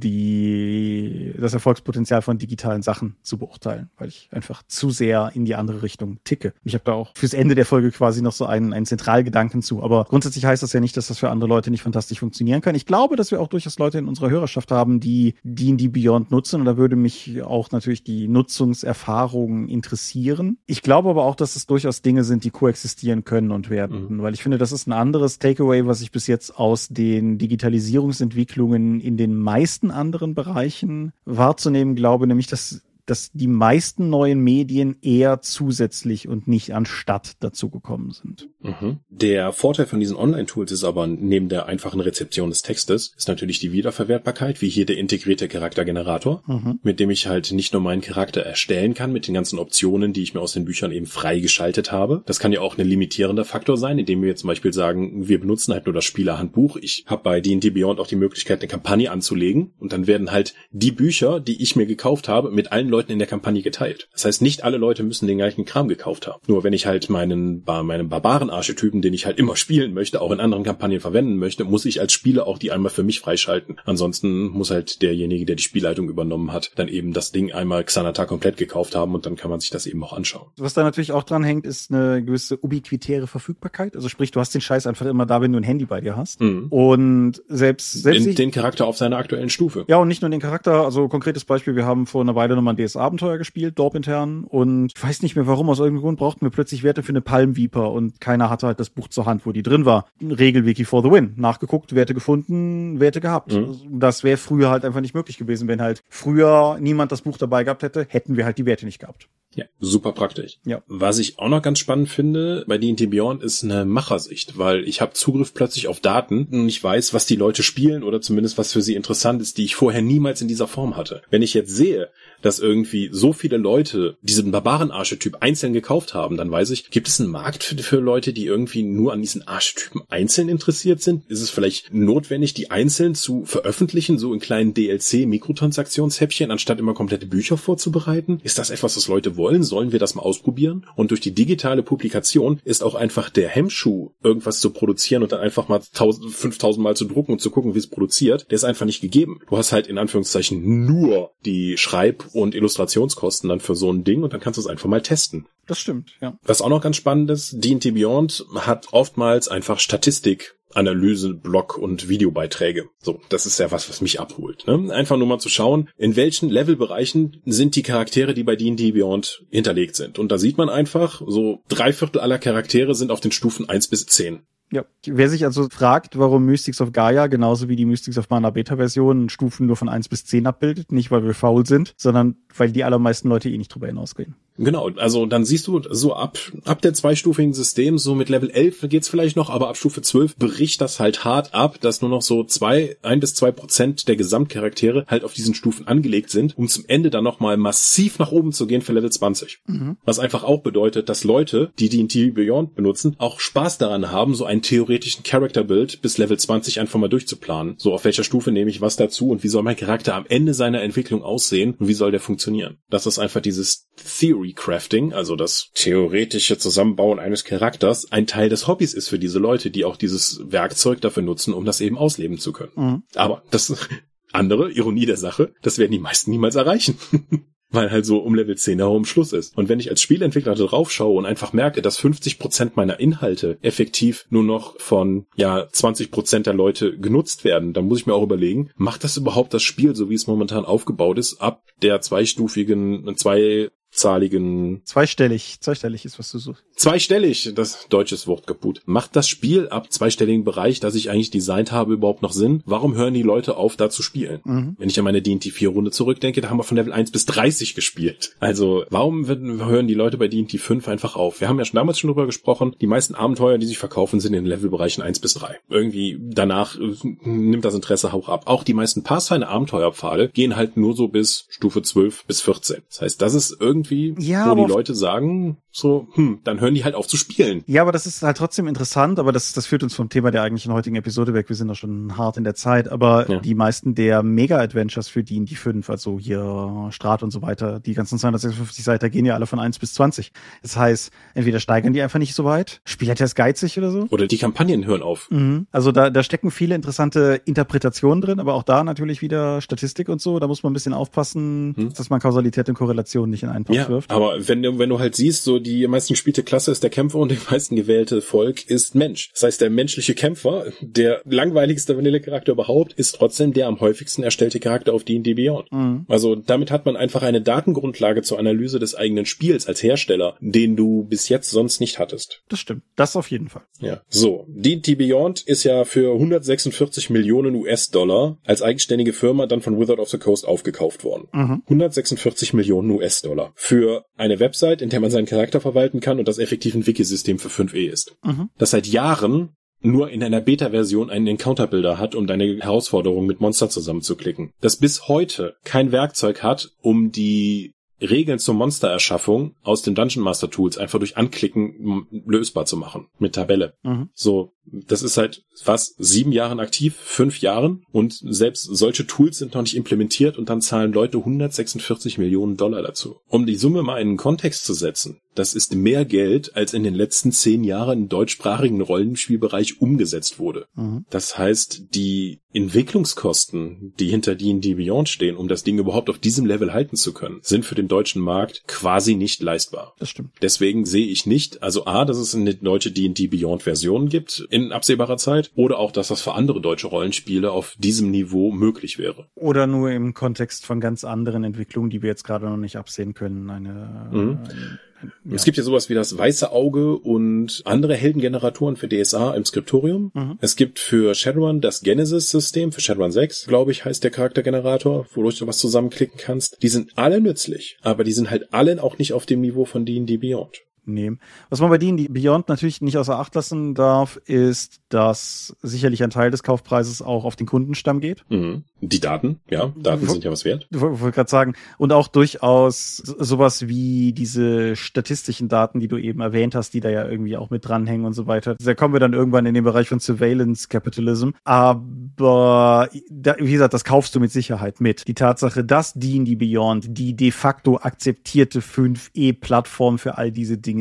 die, 0.00 1.34
das 1.38 1.54
Erfolgspotenzial 1.54 2.22
von 2.22 2.38
digitalen 2.38 2.82
Sachen 2.82 3.16
zu 3.22 3.38
beurteilen, 3.38 3.90
weil 3.96 4.08
ich 4.08 4.28
einfach 4.32 4.62
zu 4.66 4.90
sehr 4.90 5.30
in 5.34 5.44
die 5.44 5.54
andere 5.54 5.82
Richtung 5.82 6.18
ticke. 6.24 6.52
Ich 6.64 6.74
habe 6.74 6.84
da 6.84 6.92
auch 6.92 7.12
fürs 7.16 7.34
Ende 7.34 7.54
der 7.54 7.66
Folge 7.66 7.90
quasi 7.90 8.22
noch 8.22 8.32
so 8.32 8.46
einen, 8.46 8.72
einen 8.72 8.86
Zentralgedanken 8.86 9.62
zu. 9.62 9.82
Aber 9.82 10.04
grundsätzlich 10.04 10.44
heißt 10.44 10.62
das 10.62 10.72
ja 10.72 10.80
nicht, 10.80 10.96
dass 10.96 11.08
das 11.08 11.18
für 11.18 11.30
andere 11.30 11.48
Leute 11.48 11.70
nicht 11.70 11.82
fantastisch 11.82 12.20
funktionieren 12.20 12.60
kann. 12.60 12.74
Ich 12.74 12.86
glaube, 12.86 13.16
dass 13.16 13.30
wir 13.30 13.40
auch 13.40 13.48
durchaus 13.48 13.78
Leute 13.78 13.98
in 13.98 14.08
unserer 14.08 14.30
Hörerschaft 14.30 14.70
haben, 14.70 15.00
die 15.00 15.34
die 15.42 15.88
Beyond 15.88 16.30
nutzen. 16.30 16.60
Und 16.60 16.66
da 16.66 16.76
würde 16.76 16.96
mich 16.96 17.42
auch 17.42 17.70
natürlich 17.70 18.04
die 18.04 18.28
Nutzungserfahrung 18.28 19.68
interessieren. 19.68 20.58
Ich 20.66 20.82
glaube 20.82 21.10
aber 21.10 21.24
auch, 21.24 21.36
dass 21.36 21.56
es 21.56 21.66
durchaus 21.66 22.02
Dinge 22.02 22.24
sind, 22.24 22.44
die 22.44 22.50
koexistieren 22.50 23.24
können 23.24 23.50
und 23.50 23.70
werden. 23.70 24.16
Mhm. 24.16 24.22
Weil 24.22 24.34
ich 24.34 24.42
finde, 24.42 24.58
das 24.58 24.72
ist 24.72 24.86
ein 24.86 24.92
anderes 24.92 25.38
Takeaway, 25.44 25.84
was 25.86 26.00
ich 26.00 26.10
bis 26.10 26.26
jetzt 26.26 26.56
aus 26.56 26.88
den 26.88 27.36
Digitalisierungsentwicklungen 27.36 28.98
in 28.98 29.18
den 29.18 29.36
meisten 29.36 29.90
anderen 29.90 30.34
Bereichen 30.34 31.12
wahrzunehmen 31.26 31.96
glaube, 31.96 32.26
nämlich 32.26 32.46
dass 32.46 32.80
dass 33.06 33.30
die 33.32 33.48
meisten 33.48 34.08
neuen 34.08 34.40
Medien 34.40 34.96
eher 35.02 35.40
zusätzlich 35.42 36.28
und 36.28 36.48
nicht 36.48 36.74
anstatt 36.74 37.32
dazu 37.40 37.70
gekommen 37.70 38.12
sind. 38.12 38.48
Mhm. 38.60 39.00
Der 39.08 39.52
Vorteil 39.52 39.86
von 39.86 40.00
diesen 40.00 40.16
Online-Tools 40.16 40.72
ist 40.72 40.84
aber 40.84 41.06
neben 41.06 41.48
der 41.48 41.66
einfachen 41.66 42.00
Rezeption 42.00 42.50
des 42.50 42.62
Textes 42.62 43.12
ist 43.16 43.28
natürlich 43.28 43.58
die 43.58 43.72
Wiederverwertbarkeit, 43.72 44.62
wie 44.62 44.68
hier 44.68 44.86
der 44.86 44.96
integrierte 44.96 45.48
Charaktergenerator, 45.48 46.42
mhm. 46.46 46.80
mit 46.82 47.00
dem 47.00 47.10
ich 47.10 47.26
halt 47.26 47.52
nicht 47.52 47.72
nur 47.72 47.82
meinen 47.82 48.00
Charakter 48.00 48.42
erstellen 48.42 48.94
kann 48.94 49.12
mit 49.12 49.26
den 49.26 49.34
ganzen 49.34 49.58
Optionen, 49.58 50.12
die 50.12 50.22
ich 50.22 50.34
mir 50.34 50.40
aus 50.40 50.52
den 50.52 50.64
Büchern 50.64 50.92
eben 50.92 51.06
freigeschaltet 51.06 51.92
habe. 51.92 52.22
Das 52.26 52.38
kann 52.38 52.52
ja 52.52 52.60
auch 52.60 52.78
ein 52.78 52.86
limitierender 52.86 53.44
Faktor 53.44 53.76
sein, 53.76 53.98
indem 53.98 54.22
wir 54.22 54.36
zum 54.36 54.48
Beispiel 54.48 54.72
sagen, 54.72 55.28
wir 55.28 55.40
benutzen 55.40 55.72
halt 55.72 55.86
nur 55.86 55.94
das 55.94 56.04
Spielerhandbuch. 56.04 56.76
Ich 56.76 57.04
habe 57.06 57.22
bei 57.22 57.40
D&D 57.40 57.70
Beyond 57.70 58.00
auch 58.00 58.06
die 58.06 58.16
Möglichkeit, 58.16 58.60
eine 58.60 58.68
Kampagne 58.68 59.10
anzulegen 59.10 59.72
und 59.78 59.92
dann 59.92 60.06
werden 60.06 60.32
halt 60.32 60.54
die 60.70 60.92
Bücher, 60.92 61.40
die 61.40 61.62
ich 61.62 61.76
mir 61.76 61.86
gekauft 61.86 62.28
habe, 62.28 62.50
mit 62.50 62.72
allen 62.72 62.88
Leuten 62.94 63.12
in 63.12 63.18
der 63.18 63.26
Kampagne 63.28 63.62
geteilt. 63.62 64.08
Das 64.12 64.24
heißt, 64.24 64.42
nicht 64.42 64.62
alle 64.62 64.76
Leute 64.76 65.02
müssen 65.02 65.26
den 65.26 65.38
gleichen 65.38 65.64
Kram 65.64 65.88
gekauft 65.88 66.26
haben. 66.26 66.40
Nur 66.46 66.62
wenn 66.62 66.72
ich 66.72 66.86
halt 66.86 67.10
meinen, 67.10 67.64
meinen 67.64 68.08
Barbaren-Archetypen, 68.08 69.02
den 69.02 69.14
ich 69.14 69.26
halt 69.26 69.38
immer 69.38 69.56
spielen 69.56 69.94
möchte, 69.94 70.20
auch 70.20 70.30
in 70.30 70.40
anderen 70.40 70.64
Kampagnen 70.64 71.00
verwenden 71.00 71.36
möchte, 71.36 71.64
muss 71.64 71.84
ich 71.84 72.00
als 72.00 72.12
Spieler 72.12 72.46
auch 72.46 72.58
die 72.58 72.70
einmal 72.70 72.90
für 72.90 73.02
mich 73.02 73.20
freischalten. 73.20 73.80
Ansonsten 73.84 74.48
muss 74.48 74.70
halt 74.70 75.02
derjenige, 75.02 75.44
der 75.44 75.56
die 75.56 75.62
Spielleitung 75.62 76.08
übernommen 76.08 76.52
hat, 76.52 76.70
dann 76.76 76.88
eben 76.88 77.12
das 77.12 77.32
Ding 77.32 77.52
einmal 77.52 77.84
Xanata 77.84 78.26
komplett 78.26 78.56
gekauft 78.56 78.94
haben 78.94 79.14
und 79.14 79.26
dann 79.26 79.36
kann 79.36 79.50
man 79.50 79.60
sich 79.60 79.70
das 79.70 79.86
eben 79.86 80.02
auch 80.04 80.12
anschauen. 80.12 80.46
Was 80.56 80.74
da 80.74 80.82
natürlich 80.82 81.12
auch 81.12 81.24
dran 81.24 81.42
hängt, 81.42 81.66
ist 81.66 81.92
eine 81.92 82.22
gewisse 82.22 82.58
ubiquitäre 82.62 83.26
Verfügbarkeit. 83.26 83.96
Also 83.96 84.08
sprich, 84.08 84.30
du 84.30 84.40
hast 84.40 84.54
den 84.54 84.60
Scheiß 84.60 84.86
einfach 84.86 85.06
immer 85.06 85.26
da, 85.26 85.40
wenn 85.40 85.52
du 85.52 85.58
ein 85.58 85.64
Handy 85.64 85.86
bei 85.86 86.00
dir 86.00 86.16
hast. 86.16 86.40
Mhm. 86.40 86.66
Und 86.68 87.42
selbst, 87.48 87.92
selbst 87.92 88.26
den, 88.26 88.34
den 88.34 88.50
Charakter 88.50 88.86
auf 88.86 88.96
seiner 88.96 89.16
aktuellen 89.16 89.50
Stufe. 89.50 89.84
Ja, 89.88 89.96
und 89.98 90.08
nicht 90.08 90.22
nur 90.22 90.30
den 90.30 90.40
Charakter, 90.40 90.84
also 90.84 91.08
konkretes 91.08 91.44
Beispiel, 91.44 91.76
wir 91.76 91.86
haben 91.86 92.06
vor 92.06 92.20
einer 92.22 92.34
Weile 92.34 92.54
nochmal 92.54 92.74
ein 92.74 92.76
DSA 92.84 93.00
Abenteuer 93.00 93.38
gespielt, 93.38 93.78
Dorp 93.78 93.94
intern. 93.94 94.44
Und 94.44 94.92
ich 94.94 95.02
weiß 95.02 95.22
nicht 95.22 95.36
mehr 95.36 95.46
warum, 95.46 95.68
aus 95.70 95.78
irgendeinem 95.78 96.02
Grund 96.02 96.18
brauchten 96.18 96.44
wir 96.44 96.50
plötzlich 96.50 96.82
Werte 96.82 97.02
für 97.02 97.10
eine 97.10 97.20
Palmviper 97.20 97.90
und 97.92 98.20
keiner 98.20 98.50
hatte 98.50 98.66
halt 98.66 98.80
das 98.80 98.90
Buch 98.90 99.08
zur 99.08 99.26
Hand, 99.26 99.46
wo 99.46 99.52
die 99.52 99.62
drin 99.62 99.84
war. 99.84 100.06
Regelwiki 100.20 100.84
for 100.84 101.02
the 101.02 101.10
win. 101.10 101.34
Nachgeguckt, 101.36 101.94
Werte 101.94 102.14
gefunden, 102.14 103.00
Werte 103.00 103.20
gehabt. 103.20 103.52
Mhm. 103.52 103.98
Das 103.98 104.24
wäre 104.24 104.36
früher 104.36 104.70
halt 104.70 104.84
einfach 104.84 105.00
nicht 105.00 105.14
möglich 105.14 105.38
gewesen. 105.38 105.68
Wenn 105.68 105.80
halt 105.80 106.02
früher 106.08 106.78
niemand 106.80 107.12
das 107.12 107.22
Buch 107.22 107.38
dabei 107.38 107.64
gehabt 107.64 107.82
hätte, 107.82 108.06
hätten 108.08 108.36
wir 108.36 108.44
halt 108.44 108.58
die 108.58 108.66
Werte 108.66 108.86
nicht 108.86 108.98
gehabt. 108.98 109.28
Ja, 109.56 109.66
super 109.78 110.12
praktisch. 110.12 110.58
Ja. 110.64 110.82
Was 110.86 111.18
ich 111.18 111.38
auch 111.38 111.48
noch 111.48 111.62
ganz 111.62 111.78
spannend 111.78 112.08
finde 112.08 112.64
bei 112.66 112.78
D&D 112.78 113.06
Beyond 113.06 113.42
ist 113.42 113.62
eine 113.62 113.84
Machersicht, 113.84 114.58
weil 114.58 114.84
ich 114.84 115.00
habe 115.00 115.12
Zugriff 115.12 115.54
plötzlich 115.54 115.86
auf 115.86 116.00
Daten 116.00 116.48
und 116.50 116.68
ich 116.68 116.82
weiß, 116.82 117.14
was 117.14 117.26
die 117.26 117.36
Leute 117.36 117.62
spielen 117.62 118.02
oder 118.02 118.20
zumindest 118.20 118.58
was 118.58 118.72
für 118.72 118.82
sie 118.82 118.94
interessant 118.94 119.40
ist, 119.40 119.58
die 119.58 119.64
ich 119.64 119.76
vorher 119.76 120.02
niemals 120.02 120.42
in 120.42 120.48
dieser 120.48 120.66
Form 120.66 120.96
hatte. 120.96 121.22
Wenn 121.30 121.42
ich 121.42 121.54
jetzt 121.54 121.74
sehe, 121.74 122.10
dass 122.42 122.58
irgendwie 122.58 122.73
so 123.12 123.32
viele 123.32 123.56
Leute 123.56 124.16
diesen 124.22 124.50
Barbaren-Archetyp 124.50 125.36
einzeln 125.40 125.72
gekauft 125.72 126.14
haben, 126.14 126.36
dann 126.36 126.50
weiß 126.50 126.70
ich, 126.70 126.90
gibt 126.90 127.08
es 127.08 127.20
einen 127.20 127.30
Markt 127.30 127.62
für, 127.64 127.76
für 127.76 127.96
Leute, 127.98 128.32
die 128.32 128.46
irgendwie 128.46 128.82
nur 128.82 129.12
an 129.12 129.20
diesen 129.20 129.46
Archetypen 129.46 130.02
einzeln 130.08 130.48
interessiert 130.48 131.02
sind? 131.02 131.28
Ist 131.28 131.42
es 131.42 131.50
vielleicht 131.50 131.92
notwendig, 131.92 132.54
die 132.54 132.70
einzeln 132.70 133.14
zu 133.14 133.44
veröffentlichen, 133.44 134.18
so 134.18 134.32
in 134.32 134.40
kleinen 134.40 134.74
DLC-Mikrotransaktionshäppchen, 134.74 136.50
anstatt 136.50 136.78
immer 136.78 136.94
komplette 136.94 137.26
Bücher 137.26 137.56
vorzubereiten? 137.56 138.40
Ist 138.42 138.58
das 138.58 138.70
etwas, 138.70 138.96
was 138.96 139.08
Leute 139.08 139.36
wollen? 139.36 139.62
Sollen 139.62 139.92
wir 139.92 139.98
das 139.98 140.14
mal 140.14 140.22
ausprobieren? 140.22 140.86
Und 140.96 141.10
durch 141.10 141.20
die 141.20 141.34
digitale 141.34 141.82
Publikation 141.82 142.60
ist 142.64 142.82
auch 142.82 142.94
einfach 142.94 143.30
der 143.30 143.48
Hemmschuh, 143.48 144.10
irgendwas 144.22 144.60
zu 144.60 144.70
produzieren 144.70 145.22
und 145.22 145.32
dann 145.32 145.40
einfach 145.40 145.68
mal 145.68 145.80
5000 145.80 146.82
Mal 146.82 146.96
zu 146.96 147.04
drucken 147.04 147.32
und 147.32 147.40
zu 147.40 147.50
gucken, 147.50 147.74
wie 147.74 147.78
es 147.78 147.86
produziert, 147.86 148.46
der 148.50 148.56
ist 148.56 148.64
einfach 148.64 148.86
nicht 148.86 149.00
gegeben. 149.00 149.40
Du 149.48 149.56
hast 149.56 149.72
halt 149.72 149.86
in 149.86 149.98
Anführungszeichen 149.98 150.86
nur 150.86 151.32
die 151.44 151.76
Schreib- 151.76 152.26
und 152.32 152.54
Illustrationskosten 152.64 153.48
dann 153.48 153.60
für 153.60 153.74
so 153.74 153.92
ein 153.92 154.04
Ding 154.04 154.22
und 154.22 154.32
dann 154.32 154.40
kannst 154.40 154.56
du 154.56 154.62
es 154.62 154.66
einfach 154.66 154.88
mal 154.88 155.02
testen. 155.02 155.46
Das 155.66 155.78
stimmt, 155.78 156.12
ja. 156.20 156.36
Was 156.42 156.62
auch 156.62 156.68
noch 156.68 156.80
ganz 156.80 156.96
spannend 156.96 157.30
ist, 157.30 157.52
D&T 157.64 157.92
Beyond 157.92 158.46
hat 158.56 158.88
oftmals 158.92 159.48
einfach 159.48 159.78
Statistik 159.78 160.56
Analyse, 160.74 161.34
Blog 161.34 161.78
und 161.78 162.08
Videobeiträge. 162.08 162.88
So, 163.00 163.20
das 163.28 163.46
ist 163.46 163.58
ja 163.58 163.70
was, 163.70 163.88
was 163.88 164.00
mich 164.00 164.20
abholt. 164.20 164.66
Ne? 164.66 164.92
Einfach 164.92 165.16
nur 165.16 165.26
mal 165.26 165.38
zu 165.38 165.48
schauen, 165.48 165.88
in 165.96 166.16
welchen 166.16 166.50
Levelbereichen 166.50 167.40
sind 167.44 167.76
die 167.76 167.82
Charaktere, 167.82 168.34
die 168.34 168.42
bei 168.42 168.56
D&D 168.56 168.92
Beyond 168.92 169.44
hinterlegt 169.50 169.96
sind. 169.96 170.18
Und 170.18 170.32
da 170.32 170.38
sieht 170.38 170.58
man 170.58 170.68
einfach, 170.68 171.22
so 171.26 171.62
drei 171.68 171.92
Viertel 171.92 172.20
aller 172.20 172.38
Charaktere 172.38 172.94
sind 172.94 173.12
auf 173.12 173.20
den 173.20 173.32
Stufen 173.32 173.68
eins 173.68 173.86
bis 173.86 174.06
zehn. 174.06 174.40
Ja, 174.74 174.84
wer 175.06 175.28
sich 175.30 175.44
also 175.44 175.68
fragt, 175.70 176.18
warum 176.18 176.46
Mystics 176.46 176.80
of 176.80 176.90
Gaia 176.90 177.28
genauso 177.28 177.68
wie 177.68 177.76
die 177.76 177.84
Mystics 177.84 178.18
of 178.18 178.28
Mana 178.28 178.50
Beta 178.50 178.74
Version 178.74 179.28
Stufen 179.28 179.68
nur 179.68 179.76
von 179.76 179.88
eins 179.88 180.08
bis 180.08 180.24
zehn 180.24 180.48
abbildet, 180.48 180.90
nicht 180.90 181.12
weil 181.12 181.24
wir 181.24 181.32
faul 181.32 181.64
sind, 181.64 181.94
sondern 181.96 182.38
weil 182.56 182.72
die 182.72 182.82
allermeisten 182.82 183.28
Leute 183.28 183.48
eh 183.48 183.56
nicht 183.56 183.72
drüber 183.72 183.86
hinausgehen. 183.86 184.34
Genau, 184.56 184.88
also 184.96 185.26
dann 185.26 185.44
siehst 185.44 185.66
du 185.66 185.82
so 185.90 186.14
ab, 186.14 186.38
ab 186.64 186.80
der 186.80 186.94
zweistufigen 186.94 187.52
System, 187.52 187.98
so 187.98 188.14
mit 188.14 188.28
Level 188.28 188.50
11 188.50 188.86
geht's 188.88 189.08
vielleicht 189.08 189.36
noch, 189.36 189.50
aber 189.50 189.68
ab 189.68 189.76
Stufe 189.76 190.00
12 190.00 190.36
bricht 190.36 190.80
das 190.80 191.00
halt 191.00 191.24
hart 191.24 191.54
ab, 191.54 191.80
dass 191.80 192.02
nur 192.02 192.10
noch 192.10 192.22
so 192.22 192.44
zwei, 192.44 192.96
ein 193.02 193.20
bis 193.20 193.34
zwei 193.34 193.50
Prozent 193.50 194.06
der 194.06 194.16
Gesamtcharaktere 194.16 195.04
halt 195.08 195.24
auf 195.24 195.34
diesen 195.34 195.54
Stufen 195.54 195.88
angelegt 195.88 196.30
sind, 196.30 196.56
um 196.56 196.68
zum 196.68 196.84
Ende 196.86 197.10
dann 197.10 197.24
nochmal 197.24 197.56
massiv 197.56 198.18
nach 198.18 198.30
oben 198.30 198.52
zu 198.52 198.66
gehen 198.66 198.82
für 198.82 198.92
Level 198.92 199.10
20. 199.10 199.60
Mhm. 199.66 199.96
Was 200.04 200.18
einfach 200.20 200.44
auch 200.44 200.62
bedeutet, 200.62 201.08
dass 201.08 201.24
Leute, 201.24 201.72
die 201.78 201.88
D&D 201.88 202.30
Beyond 202.30 202.76
benutzen, 202.76 203.16
auch 203.18 203.40
Spaß 203.40 203.78
daran 203.78 204.12
haben, 204.12 204.34
so 204.34 204.44
einen 204.44 204.62
theoretischen 204.62 205.24
Character-Build 205.24 206.00
bis 206.00 206.18
Level 206.18 206.38
20 206.38 206.78
einfach 206.78 207.00
mal 207.00 207.08
durchzuplanen. 207.08 207.74
So, 207.78 207.92
auf 207.92 208.04
welcher 208.04 208.24
Stufe 208.24 208.52
nehme 208.52 208.70
ich 208.70 208.80
was 208.80 208.96
dazu 208.96 209.30
und 209.30 209.42
wie 209.42 209.48
soll 209.48 209.62
mein 209.62 209.76
Charakter 209.76 210.14
am 210.14 210.26
Ende 210.28 210.54
seiner 210.54 210.82
Entwicklung 210.82 211.22
aussehen 211.22 211.74
und 211.78 211.88
wie 211.88 211.94
soll 211.94 212.12
der 212.12 212.20
funktionieren? 212.20 212.78
Das 212.88 213.06
ist 213.06 213.18
einfach 213.18 213.40
dieses 213.40 213.88
Theory 213.96 214.43
Crafting, 214.52 215.12
also 215.12 215.36
das 215.36 215.70
theoretische 215.74 216.58
Zusammenbauen 216.58 217.18
eines 217.18 217.44
Charakters, 217.44 218.12
ein 218.12 218.26
Teil 218.26 218.48
des 218.48 218.68
Hobbys 218.68 218.94
ist 218.94 219.08
für 219.08 219.18
diese 219.18 219.38
Leute, 219.38 219.70
die 219.70 219.84
auch 219.84 219.96
dieses 219.96 220.40
Werkzeug 220.44 221.00
dafür 221.00 221.22
nutzen, 221.22 221.54
um 221.54 221.64
das 221.64 221.80
eben 221.80 221.98
ausleben 221.98 222.38
zu 222.38 222.52
können. 222.52 222.72
Mhm. 222.74 223.02
Aber 223.14 223.42
das 223.50 223.74
andere, 224.32 224.70
Ironie 224.70 225.06
der 225.06 225.16
Sache, 225.16 225.52
das 225.62 225.78
werden 225.78 225.92
die 225.92 225.98
meisten 225.98 226.30
niemals 226.30 226.56
erreichen. 226.56 226.98
weil 227.74 227.90
halt 227.90 228.06
so 228.06 228.18
um 228.18 228.34
Level 228.34 228.56
10 228.56 228.78
herum 228.78 229.04
Schluss 229.04 229.32
ist. 229.32 229.56
Und 229.56 229.68
wenn 229.68 229.80
ich 229.80 229.90
als 229.90 230.00
Spielentwickler 230.00 230.54
drauf 230.54 230.90
schaue 230.90 231.18
und 231.18 231.26
einfach 231.26 231.52
merke, 231.52 231.82
dass 231.82 231.98
50 231.98 232.38
Prozent 232.38 232.76
meiner 232.76 233.00
Inhalte 233.00 233.58
effektiv 233.62 234.26
nur 234.30 234.44
noch 234.44 234.80
von, 234.80 235.26
ja, 235.36 235.68
20 235.70 236.10
Prozent 236.10 236.46
der 236.46 236.54
Leute 236.54 236.96
genutzt 236.98 237.44
werden, 237.44 237.72
dann 237.72 237.86
muss 237.86 238.00
ich 238.00 238.06
mir 238.06 238.14
auch 238.14 238.22
überlegen, 238.22 238.70
macht 238.76 239.04
das 239.04 239.16
überhaupt 239.16 239.52
das 239.54 239.62
Spiel, 239.62 239.94
so 239.94 240.08
wie 240.08 240.14
es 240.14 240.26
momentan 240.26 240.64
aufgebaut 240.64 241.18
ist, 241.18 241.40
ab 241.40 241.62
der 241.82 242.00
zweistufigen, 242.00 243.16
zwei 243.16 243.70
fünfzahligen. 243.94 244.82
Zweistellig, 244.84 245.58
zweistellig 245.60 246.04
ist, 246.04 246.18
was 246.18 246.30
du 246.32 246.38
suchst. 246.38 246.64
Zweistellig, 246.76 247.52
das 247.54 247.86
deutsches 247.88 248.26
Wort 248.26 248.46
kaputt. 248.46 248.82
Macht 248.86 249.14
das 249.14 249.28
Spiel 249.28 249.68
ab 249.68 249.92
zweistelligen 249.92 250.44
Bereich, 250.44 250.80
das 250.80 250.96
ich 250.96 251.10
eigentlich 251.10 251.30
designt 251.30 251.70
habe, 251.70 251.94
überhaupt 251.94 252.22
noch 252.22 252.32
Sinn? 252.32 252.62
Warum 252.66 252.96
hören 252.96 253.14
die 253.14 253.22
Leute 253.22 253.56
auf, 253.56 253.76
da 253.76 253.90
zu 253.90 254.02
spielen? 254.02 254.40
Mhm. 254.44 254.76
Wenn 254.78 254.88
ich 254.88 254.98
an 254.98 255.04
meine 255.04 255.22
D&D 255.22 255.50
4 255.50 255.68
Runde 255.68 255.92
zurückdenke, 255.92 256.40
da 256.40 256.50
haben 256.50 256.58
wir 256.58 256.64
von 256.64 256.76
Level 256.76 256.92
1 256.92 257.12
bis 257.12 257.26
30 257.26 257.74
gespielt. 257.74 258.34
Also, 258.40 258.84
warum 258.90 259.26
hören 259.26 259.86
die 259.86 259.94
Leute 259.94 260.18
bei 260.18 260.28
D&D 260.28 260.58
5 260.58 260.88
einfach 260.88 261.14
auf? 261.14 261.40
Wir 261.40 261.48
haben 261.48 261.58
ja 261.58 261.64
schon 261.64 261.76
damals 261.76 261.98
schon 261.98 262.08
drüber 262.08 262.26
gesprochen, 262.26 262.74
die 262.80 262.86
meisten 262.86 263.14
Abenteuer, 263.14 263.58
die 263.58 263.66
sich 263.66 263.78
verkaufen, 263.78 264.18
sind 264.18 264.34
in 264.34 264.44
den 264.44 264.50
Levelbereichen 264.50 265.02
1 265.02 265.20
bis 265.20 265.34
3. 265.34 265.60
Irgendwie 265.68 266.18
danach 266.20 266.76
äh, 266.78 266.94
nimmt 267.22 267.64
das 267.64 267.74
Interesse 267.74 268.12
auch 268.12 268.28
ab. 268.28 268.42
Auch 268.46 268.64
die 268.64 268.74
meisten 268.74 269.04
Pathfinder 269.04 269.48
Abenteuerpfade 269.48 270.30
gehen 270.30 270.56
halt 270.56 270.76
nur 270.76 270.96
so 270.96 271.08
bis 271.08 271.46
Stufe 271.50 271.82
12 271.82 272.24
bis 272.24 272.40
14. 272.40 272.82
Das 272.88 273.00
heißt, 273.00 273.22
das 273.22 273.34
ist 273.34 273.56
irgendwie, 273.60 273.83
Ja, 274.18 274.50
wo 274.50 274.54
die 274.66 274.72
Leute 274.72 274.94
sagen, 274.94 275.58
so, 275.76 276.06
hm, 276.14 276.38
dann 276.44 276.60
hören 276.60 276.72
die 276.74 276.84
halt 276.84 276.94
auf 276.94 277.08
zu 277.08 277.16
spielen. 277.16 277.64
Ja, 277.66 277.82
aber 277.82 277.90
das 277.90 278.06
ist 278.06 278.22
halt 278.22 278.36
trotzdem 278.36 278.68
interessant, 278.68 279.18
aber 279.18 279.32
das, 279.32 279.52
das 279.52 279.66
führt 279.66 279.82
uns 279.82 279.92
vom 279.94 280.08
Thema 280.08 280.30
der 280.30 280.42
eigentlichen 280.42 280.72
heutigen 280.72 280.94
Episode 280.94 281.34
weg. 281.34 281.48
Wir 281.48 281.56
sind 281.56 281.66
doch 281.66 281.74
schon 281.74 282.16
hart 282.16 282.36
in 282.36 282.44
der 282.44 282.54
Zeit, 282.54 282.88
aber 282.88 283.28
Ja. 283.28 283.40
die 283.40 283.56
meisten 283.56 283.96
der 283.96 284.22
Mega-Adventures 284.22 285.08
für 285.08 285.24
die 285.24 285.36
in 285.36 285.46
die 285.46 285.56
5, 285.56 285.90
also 285.90 286.18
hier 286.20 286.88
Strat 286.92 287.24
und 287.24 287.32
so 287.32 287.42
weiter, 287.42 287.80
die 287.80 287.94
ganzen 287.94 288.18
256 288.20 288.84
Seiten 288.84 289.10
gehen 289.10 289.26
ja 289.26 289.34
alle 289.34 289.46
von 289.46 289.58
1 289.58 289.80
bis 289.80 289.94
20. 289.94 290.30
Das 290.62 290.76
heißt, 290.76 291.10
entweder 291.34 291.58
steigern 291.58 291.92
die 291.92 292.02
einfach 292.02 292.20
nicht 292.20 292.34
so 292.34 292.44
weit, 292.44 292.80
Spieler 292.84 293.18
ist 293.20 293.34
geizig 293.34 293.76
oder 293.76 293.90
so. 293.90 294.06
Oder 294.10 294.28
die 294.28 294.38
Kampagnen 294.38 294.86
hören 294.86 295.02
auf. 295.02 295.28
Mhm. 295.32 295.66
Also 295.72 295.90
da, 295.90 296.08
da 296.10 296.22
stecken 296.22 296.52
viele 296.52 296.76
interessante 296.76 297.40
Interpretationen 297.44 298.20
drin, 298.20 298.38
aber 298.38 298.54
auch 298.54 298.62
da 298.62 298.84
natürlich 298.84 299.22
wieder 299.22 299.60
Statistik 299.60 300.08
und 300.08 300.20
so. 300.20 300.38
Da 300.38 300.46
muss 300.46 300.62
man 300.62 300.70
ein 300.70 300.74
bisschen 300.74 300.92
aufpassen, 300.94 301.74
Hm. 301.76 301.92
dass 301.94 302.10
man 302.10 302.20
Kausalität 302.20 302.68
und 302.68 302.76
Korrelation 302.76 303.28
nicht 303.30 303.42
in 303.42 303.48
einen 303.48 303.64
Topf 303.64 303.76
Ja, 303.76 303.88
wirft. 303.88 304.10
aber 304.12 304.36
wenn 304.46 304.62
du, 304.62 304.78
wenn 304.78 304.88
du 304.88 304.98
halt 305.00 305.16
siehst, 305.16 305.42
so 305.44 305.58
die 305.64 305.84
am 305.84 305.90
meisten 305.90 306.12
gespielte 306.12 306.42
Klasse 306.42 306.70
ist 306.70 306.82
der 306.82 306.90
Kämpfer 306.90 307.18
und 307.18 307.30
die 307.30 307.38
meisten 307.50 307.76
gewählte 307.76 308.22
Volk 308.22 308.68
ist 308.68 308.94
Mensch. 308.94 309.30
Das 309.32 309.42
heißt, 309.42 309.60
der 309.60 309.70
menschliche 309.70 310.14
Kämpfer, 310.14 310.66
der 310.80 311.22
langweiligste 311.24 311.96
Vanille-Charakter 311.96 312.52
überhaupt, 312.52 312.92
ist 312.92 313.16
trotzdem 313.16 313.52
der 313.52 313.66
am 313.66 313.80
häufigsten 313.80 314.22
erstellte 314.22 314.60
Charakter 314.60 314.92
auf 314.92 315.04
D&D 315.04 315.34
Beyond. 315.34 315.72
Mhm. 315.72 316.04
Also 316.08 316.36
damit 316.36 316.70
hat 316.70 316.86
man 316.86 316.96
einfach 316.96 317.22
eine 317.22 317.40
Datengrundlage 317.40 318.22
zur 318.22 318.38
Analyse 318.38 318.78
des 318.78 318.94
eigenen 318.94 319.26
Spiels 319.26 319.66
als 319.66 319.82
Hersteller, 319.82 320.36
den 320.40 320.76
du 320.76 321.04
bis 321.04 321.28
jetzt 321.28 321.50
sonst 321.50 321.80
nicht 321.80 321.98
hattest. 321.98 322.42
Das 322.48 322.60
stimmt. 322.60 322.82
Das 322.96 323.16
auf 323.16 323.30
jeden 323.30 323.48
Fall. 323.48 323.62
Ja. 323.80 324.02
So, 324.08 324.46
D&D 324.48 324.94
Beyond 324.94 325.42
ist 325.42 325.64
ja 325.64 325.84
für 325.84 326.12
146 326.12 327.10
Millionen 327.10 327.54
US-Dollar 327.54 328.38
als 328.44 328.62
eigenständige 328.62 329.12
Firma 329.12 329.46
dann 329.46 329.62
von 329.62 329.78
Wizard 329.78 329.98
of 329.98 330.08
the 330.08 330.18
Coast 330.18 330.46
aufgekauft 330.46 331.04
worden. 331.04 331.28
Mhm. 331.32 331.62
146 331.64 332.52
Millionen 332.52 332.90
US-Dollar 332.90 333.52
für 333.54 334.04
eine 334.16 334.40
Website, 334.40 334.82
in 334.82 334.90
der 334.90 335.00
man 335.00 335.10
seinen 335.10 335.26
Charakter 335.26 335.53
verwalten 335.60 336.00
kann 336.00 336.18
und 336.18 336.28
das 336.28 336.38
effektiv 336.38 336.74
ein 336.74 336.86
Wikisystem 336.86 337.38
für 337.38 337.48
5e 337.48 337.88
ist. 337.90 338.16
Mhm. 338.24 338.50
Das 338.58 338.70
seit 338.70 338.86
Jahren 338.86 339.50
nur 339.80 340.10
in 340.10 340.22
einer 340.22 340.40
Beta-Version 340.40 341.10
einen 341.10 341.26
Encounter-Builder 341.26 341.98
hat, 341.98 342.14
um 342.14 342.26
deine 342.26 342.58
Herausforderungen 342.60 343.26
mit 343.26 343.40
Monster 343.40 343.68
zusammenzuklicken. 343.68 344.52
Das 344.60 344.76
bis 344.76 345.08
heute 345.08 345.56
kein 345.64 345.92
Werkzeug 345.92 346.42
hat, 346.42 346.70
um 346.80 347.12
die 347.12 347.74
Regeln 348.00 348.38
zur 348.38 348.54
Monstererschaffung 348.54 349.54
aus 349.62 349.82
den 349.82 349.94
Dungeon 349.94 350.24
Master 350.24 350.50
Tools 350.50 350.78
einfach 350.78 350.98
durch 350.98 351.16
Anklicken 351.16 352.06
lösbar 352.26 352.66
zu 352.66 352.76
machen. 352.76 353.08
Mit 353.18 353.34
Tabelle. 353.34 353.74
Mhm. 353.82 354.08
So, 354.14 354.52
das 354.66 355.02
ist 355.02 355.16
halt 355.16 355.44
was, 355.64 355.94
sieben 355.98 356.32
Jahren 356.32 356.60
aktiv, 356.60 356.94
fünf 356.96 357.40
Jahren 357.40 357.84
und 357.92 358.14
selbst 358.22 358.62
solche 358.62 359.06
Tools 359.06 359.38
sind 359.38 359.54
noch 359.54 359.62
nicht 359.62 359.76
implementiert 359.76 360.38
und 360.38 360.48
dann 360.48 360.60
zahlen 360.60 360.92
Leute 360.92 361.18
146 361.18 362.18
Millionen 362.18 362.56
Dollar 362.56 362.82
dazu. 362.82 363.16
Um 363.28 363.46
die 363.46 363.56
Summe 363.56 363.82
mal 363.82 364.00
in 364.00 364.08
den 364.08 364.16
Kontext 364.16 364.64
zu 364.64 364.74
setzen, 364.74 365.20
das 365.34 365.54
ist 365.54 365.74
mehr 365.74 366.04
Geld, 366.04 366.56
als 366.56 366.74
in 366.74 366.84
den 366.84 366.94
letzten 366.94 367.32
zehn 367.32 367.64
Jahren 367.64 368.02
im 368.02 368.08
deutschsprachigen 368.08 368.80
Rollenspielbereich 368.80 369.80
umgesetzt 369.80 370.38
wurde. 370.38 370.66
Mhm. 370.74 371.04
Das 371.10 371.36
heißt, 371.36 371.94
die 371.94 372.40
Entwicklungskosten, 372.52 373.94
die 373.98 374.08
hinter 374.08 374.36
D&D 374.36 374.74
Beyond 374.74 375.08
stehen, 375.08 375.36
um 375.36 375.48
das 375.48 375.64
Ding 375.64 375.78
überhaupt 375.78 376.08
auf 376.08 376.18
diesem 376.18 376.46
Level 376.46 376.72
halten 376.72 376.96
zu 376.96 377.12
können, 377.12 377.40
sind 377.42 377.64
für 377.64 377.74
den 377.74 377.88
deutschen 377.88 378.22
Markt 378.22 378.62
quasi 378.68 379.16
nicht 379.16 379.42
leistbar. 379.42 379.94
Das 379.98 380.08
stimmt. 380.08 380.30
Deswegen 380.40 380.84
sehe 380.84 381.06
ich 381.06 381.26
nicht, 381.26 381.64
also 381.64 381.86
A, 381.86 382.04
dass 382.04 382.18
es 382.18 382.34
eine 382.34 382.54
deutsche 382.54 382.92
D&D 382.92 383.26
Beyond 383.26 383.64
Version 383.64 384.08
gibt 384.08 384.46
in 384.54 384.70
absehbarer 384.70 385.16
Zeit 385.16 385.50
oder 385.56 385.78
auch, 385.80 385.90
dass 385.90 386.08
das 386.08 386.20
für 386.20 386.34
andere 386.34 386.60
deutsche 386.60 386.86
Rollenspiele 386.86 387.50
auf 387.50 387.74
diesem 387.78 388.12
Niveau 388.12 388.52
möglich 388.52 388.98
wäre. 388.98 389.26
Oder 389.34 389.66
nur 389.66 389.90
im 389.90 390.14
Kontext 390.14 390.64
von 390.64 390.78
ganz 390.80 391.02
anderen 391.02 391.42
Entwicklungen, 391.42 391.90
die 391.90 392.02
wir 392.02 392.08
jetzt 392.08 392.22
gerade 392.22 392.46
noch 392.48 392.56
nicht 392.56 392.76
absehen 392.76 393.14
können. 393.14 393.50
Eine, 393.50 394.08
Mhm. 394.12 394.38
ein, 394.48 394.78
ja. 395.24 395.34
Es 395.34 395.44
gibt 395.44 395.56
ja 395.56 395.64
sowas 395.64 395.88
wie 395.90 395.94
das 395.94 396.16
Weiße 396.16 396.52
Auge 396.52 396.96
und 396.96 397.62
andere 397.64 397.94
Heldengeneratoren 397.96 398.76
für 398.76 398.88
DSA 398.88 399.34
im 399.34 399.44
Skriptorium. 399.44 400.12
Mhm. 400.14 400.38
Es 400.40 400.54
gibt 400.56 400.78
für 400.78 401.14
Shadowrun 401.14 401.60
das 401.60 401.80
Genesis-System, 401.82 402.70
für 402.72 402.80
Shadowrun 402.80 403.10
6, 403.12 403.46
glaube 403.46 403.72
ich, 403.72 403.84
heißt 403.84 404.04
der 404.04 404.12
Charaktergenerator, 404.12 405.06
wodurch 405.14 405.38
du 405.38 405.46
was 405.48 405.58
zusammenklicken 405.58 406.18
kannst. 406.18 406.62
Die 406.62 406.68
sind 406.68 406.92
alle 406.94 407.20
nützlich, 407.20 407.76
aber 407.82 408.04
die 408.04 408.12
sind 408.12 408.30
halt 408.30 408.54
alle 408.54 408.80
auch 408.82 408.98
nicht 408.98 409.12
auf 409.12 409.26
dem 409.26 409.40
Niveau 409.40 409.64
von 409.64 409.84
D&D 409.84 410.16
Beyond. 410.16 410.62
Nehmen. 410.86 411.18
Was 411.50 411.60
man 411.60 411.70
bei 411.70 411.78
denen, 411.78 411.96
die 411.96 412.08
Beyond 412.08 412.48
natürlich 412.48 412.80
nicht 412.80 412.96
außer 412.98 413.18
Acht 413.18 413.34
lassen 413.34 413.74
darf, 413.74 414.16
ist, 414.26 414.80
dass 414.88 415.56
sicherlich 415.62 416.02
ein 416.02 416.10
Teil 416.10 416.30
des 416.30 416.42
Kaufpreises 416.42 417.02
auch 417.02 417.24
auf 417.24 417.36
den 417.36 417.46
Kundenstamm 417.46 418.00
geht. 418.00 418.24
Mhm. 418.28 418.64
Die 418.80 419.00
Daten, 419.00 419.40
ja, 419.50 419.72
Daten 419.76 420.06
sind 420.06 420.24
ja 420.24 420.30
was 420.30 420.44
wert. 420.44 420.68
Ich 420.70 420.80
wollte 420.80 421.10
gerade 421.12 421.30
sagen, 421.30 421.54
und 421.78 421.92
auch 421.92 422.08
durchaus 422.08 422.98
so- 422.98 423.16
sowas 423.18 423.66
wie 423.66 424.12
diese 424.12 424.76
statistischen 424.76 425.48
Daten, 425.48 425.80
die 425.80 425.88
du 425.88 425.96
eben 425.96 426.20
erwähnt 426.20 426.54
hast, 426.54 426.74
die 426.74 426.80
da 426.80 426.90
ja 426.90 427.08
irgendwie 427.08 427.36
auch 427.36 427.48
mit 427.50 427.66
dranhängen 427.66 428.04
und 428.06 428.12
so 428.12 428.26
weiter. 428.26 428.56
Da 428.62 428.74
kommen 428.74 428.94
wir 428.94 429.00
dann 429.00 429.14
irgendwann 429.14 429.46
in 429.46 429.54
den 429.54 429.64
Bereich 429.64 429.88
von 429.88 430.00
Surveillance 430.00 430.68
Capitalism. 430.68 431.30
Aber 431.44 432.88
da, 433.08 433.36
wie 433.38 433.52
gesagt, 433.52 433.72
das 433.72 433.84
kaufst 433.84 434.14
du 434.14 434.20
mit 434.20 434.30
Sicherheit 434.32 434.80
mit. 434.80 435.08
Die 435.08 435.14
Tatsache, 435.14 435.64
dass 435.64 435.94
D&D 435.94 436.34
Beyond 436.34 436.86
die 436.98 437.14
de 437.16 437.30
facto 437.30 437.78
akzeptierte 437.78 438.60
5e-Plattform 438.60 439.98
für 439.98 440.18
all 440.18 440.30
diese 440.30 440.58
Dinge 440.58 440.73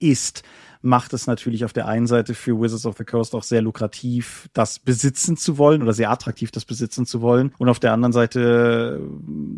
ist, 0.00 0.42
macht 0.82 1.12
es 1.12 1.26
natürlich 1.26 1.64
auf 1.66 1.74
der 1.74 1.86
einen 1.88 2.06
Seite 2.06 2.32
für 2.32 2.58
Wizards 2.58 2.86
of 2.86 2.96
the 2.96 3.04
Coast 3.04 3.34
auch 3.34 3.42
sehr 3.42 3.60
lukrativ, 3.60 4.48
das 4.54 4.78
besitzen 4.78 5.36
zu 5.36 5.58
wollen 5.58 5.82
oder 5.82 5.92
sehr 5.92 6.10
attraktiv, 6.10 6.50
das 6.50 6.64
besitzen 6.64 7.04
zu 7.04 7.20
wollen. 7.20 7.52
Und 7.58 7.68
auf 7.68 7.78
der 7.80 7.92
anderen 7.92 8.12
Seite 8.12 8.98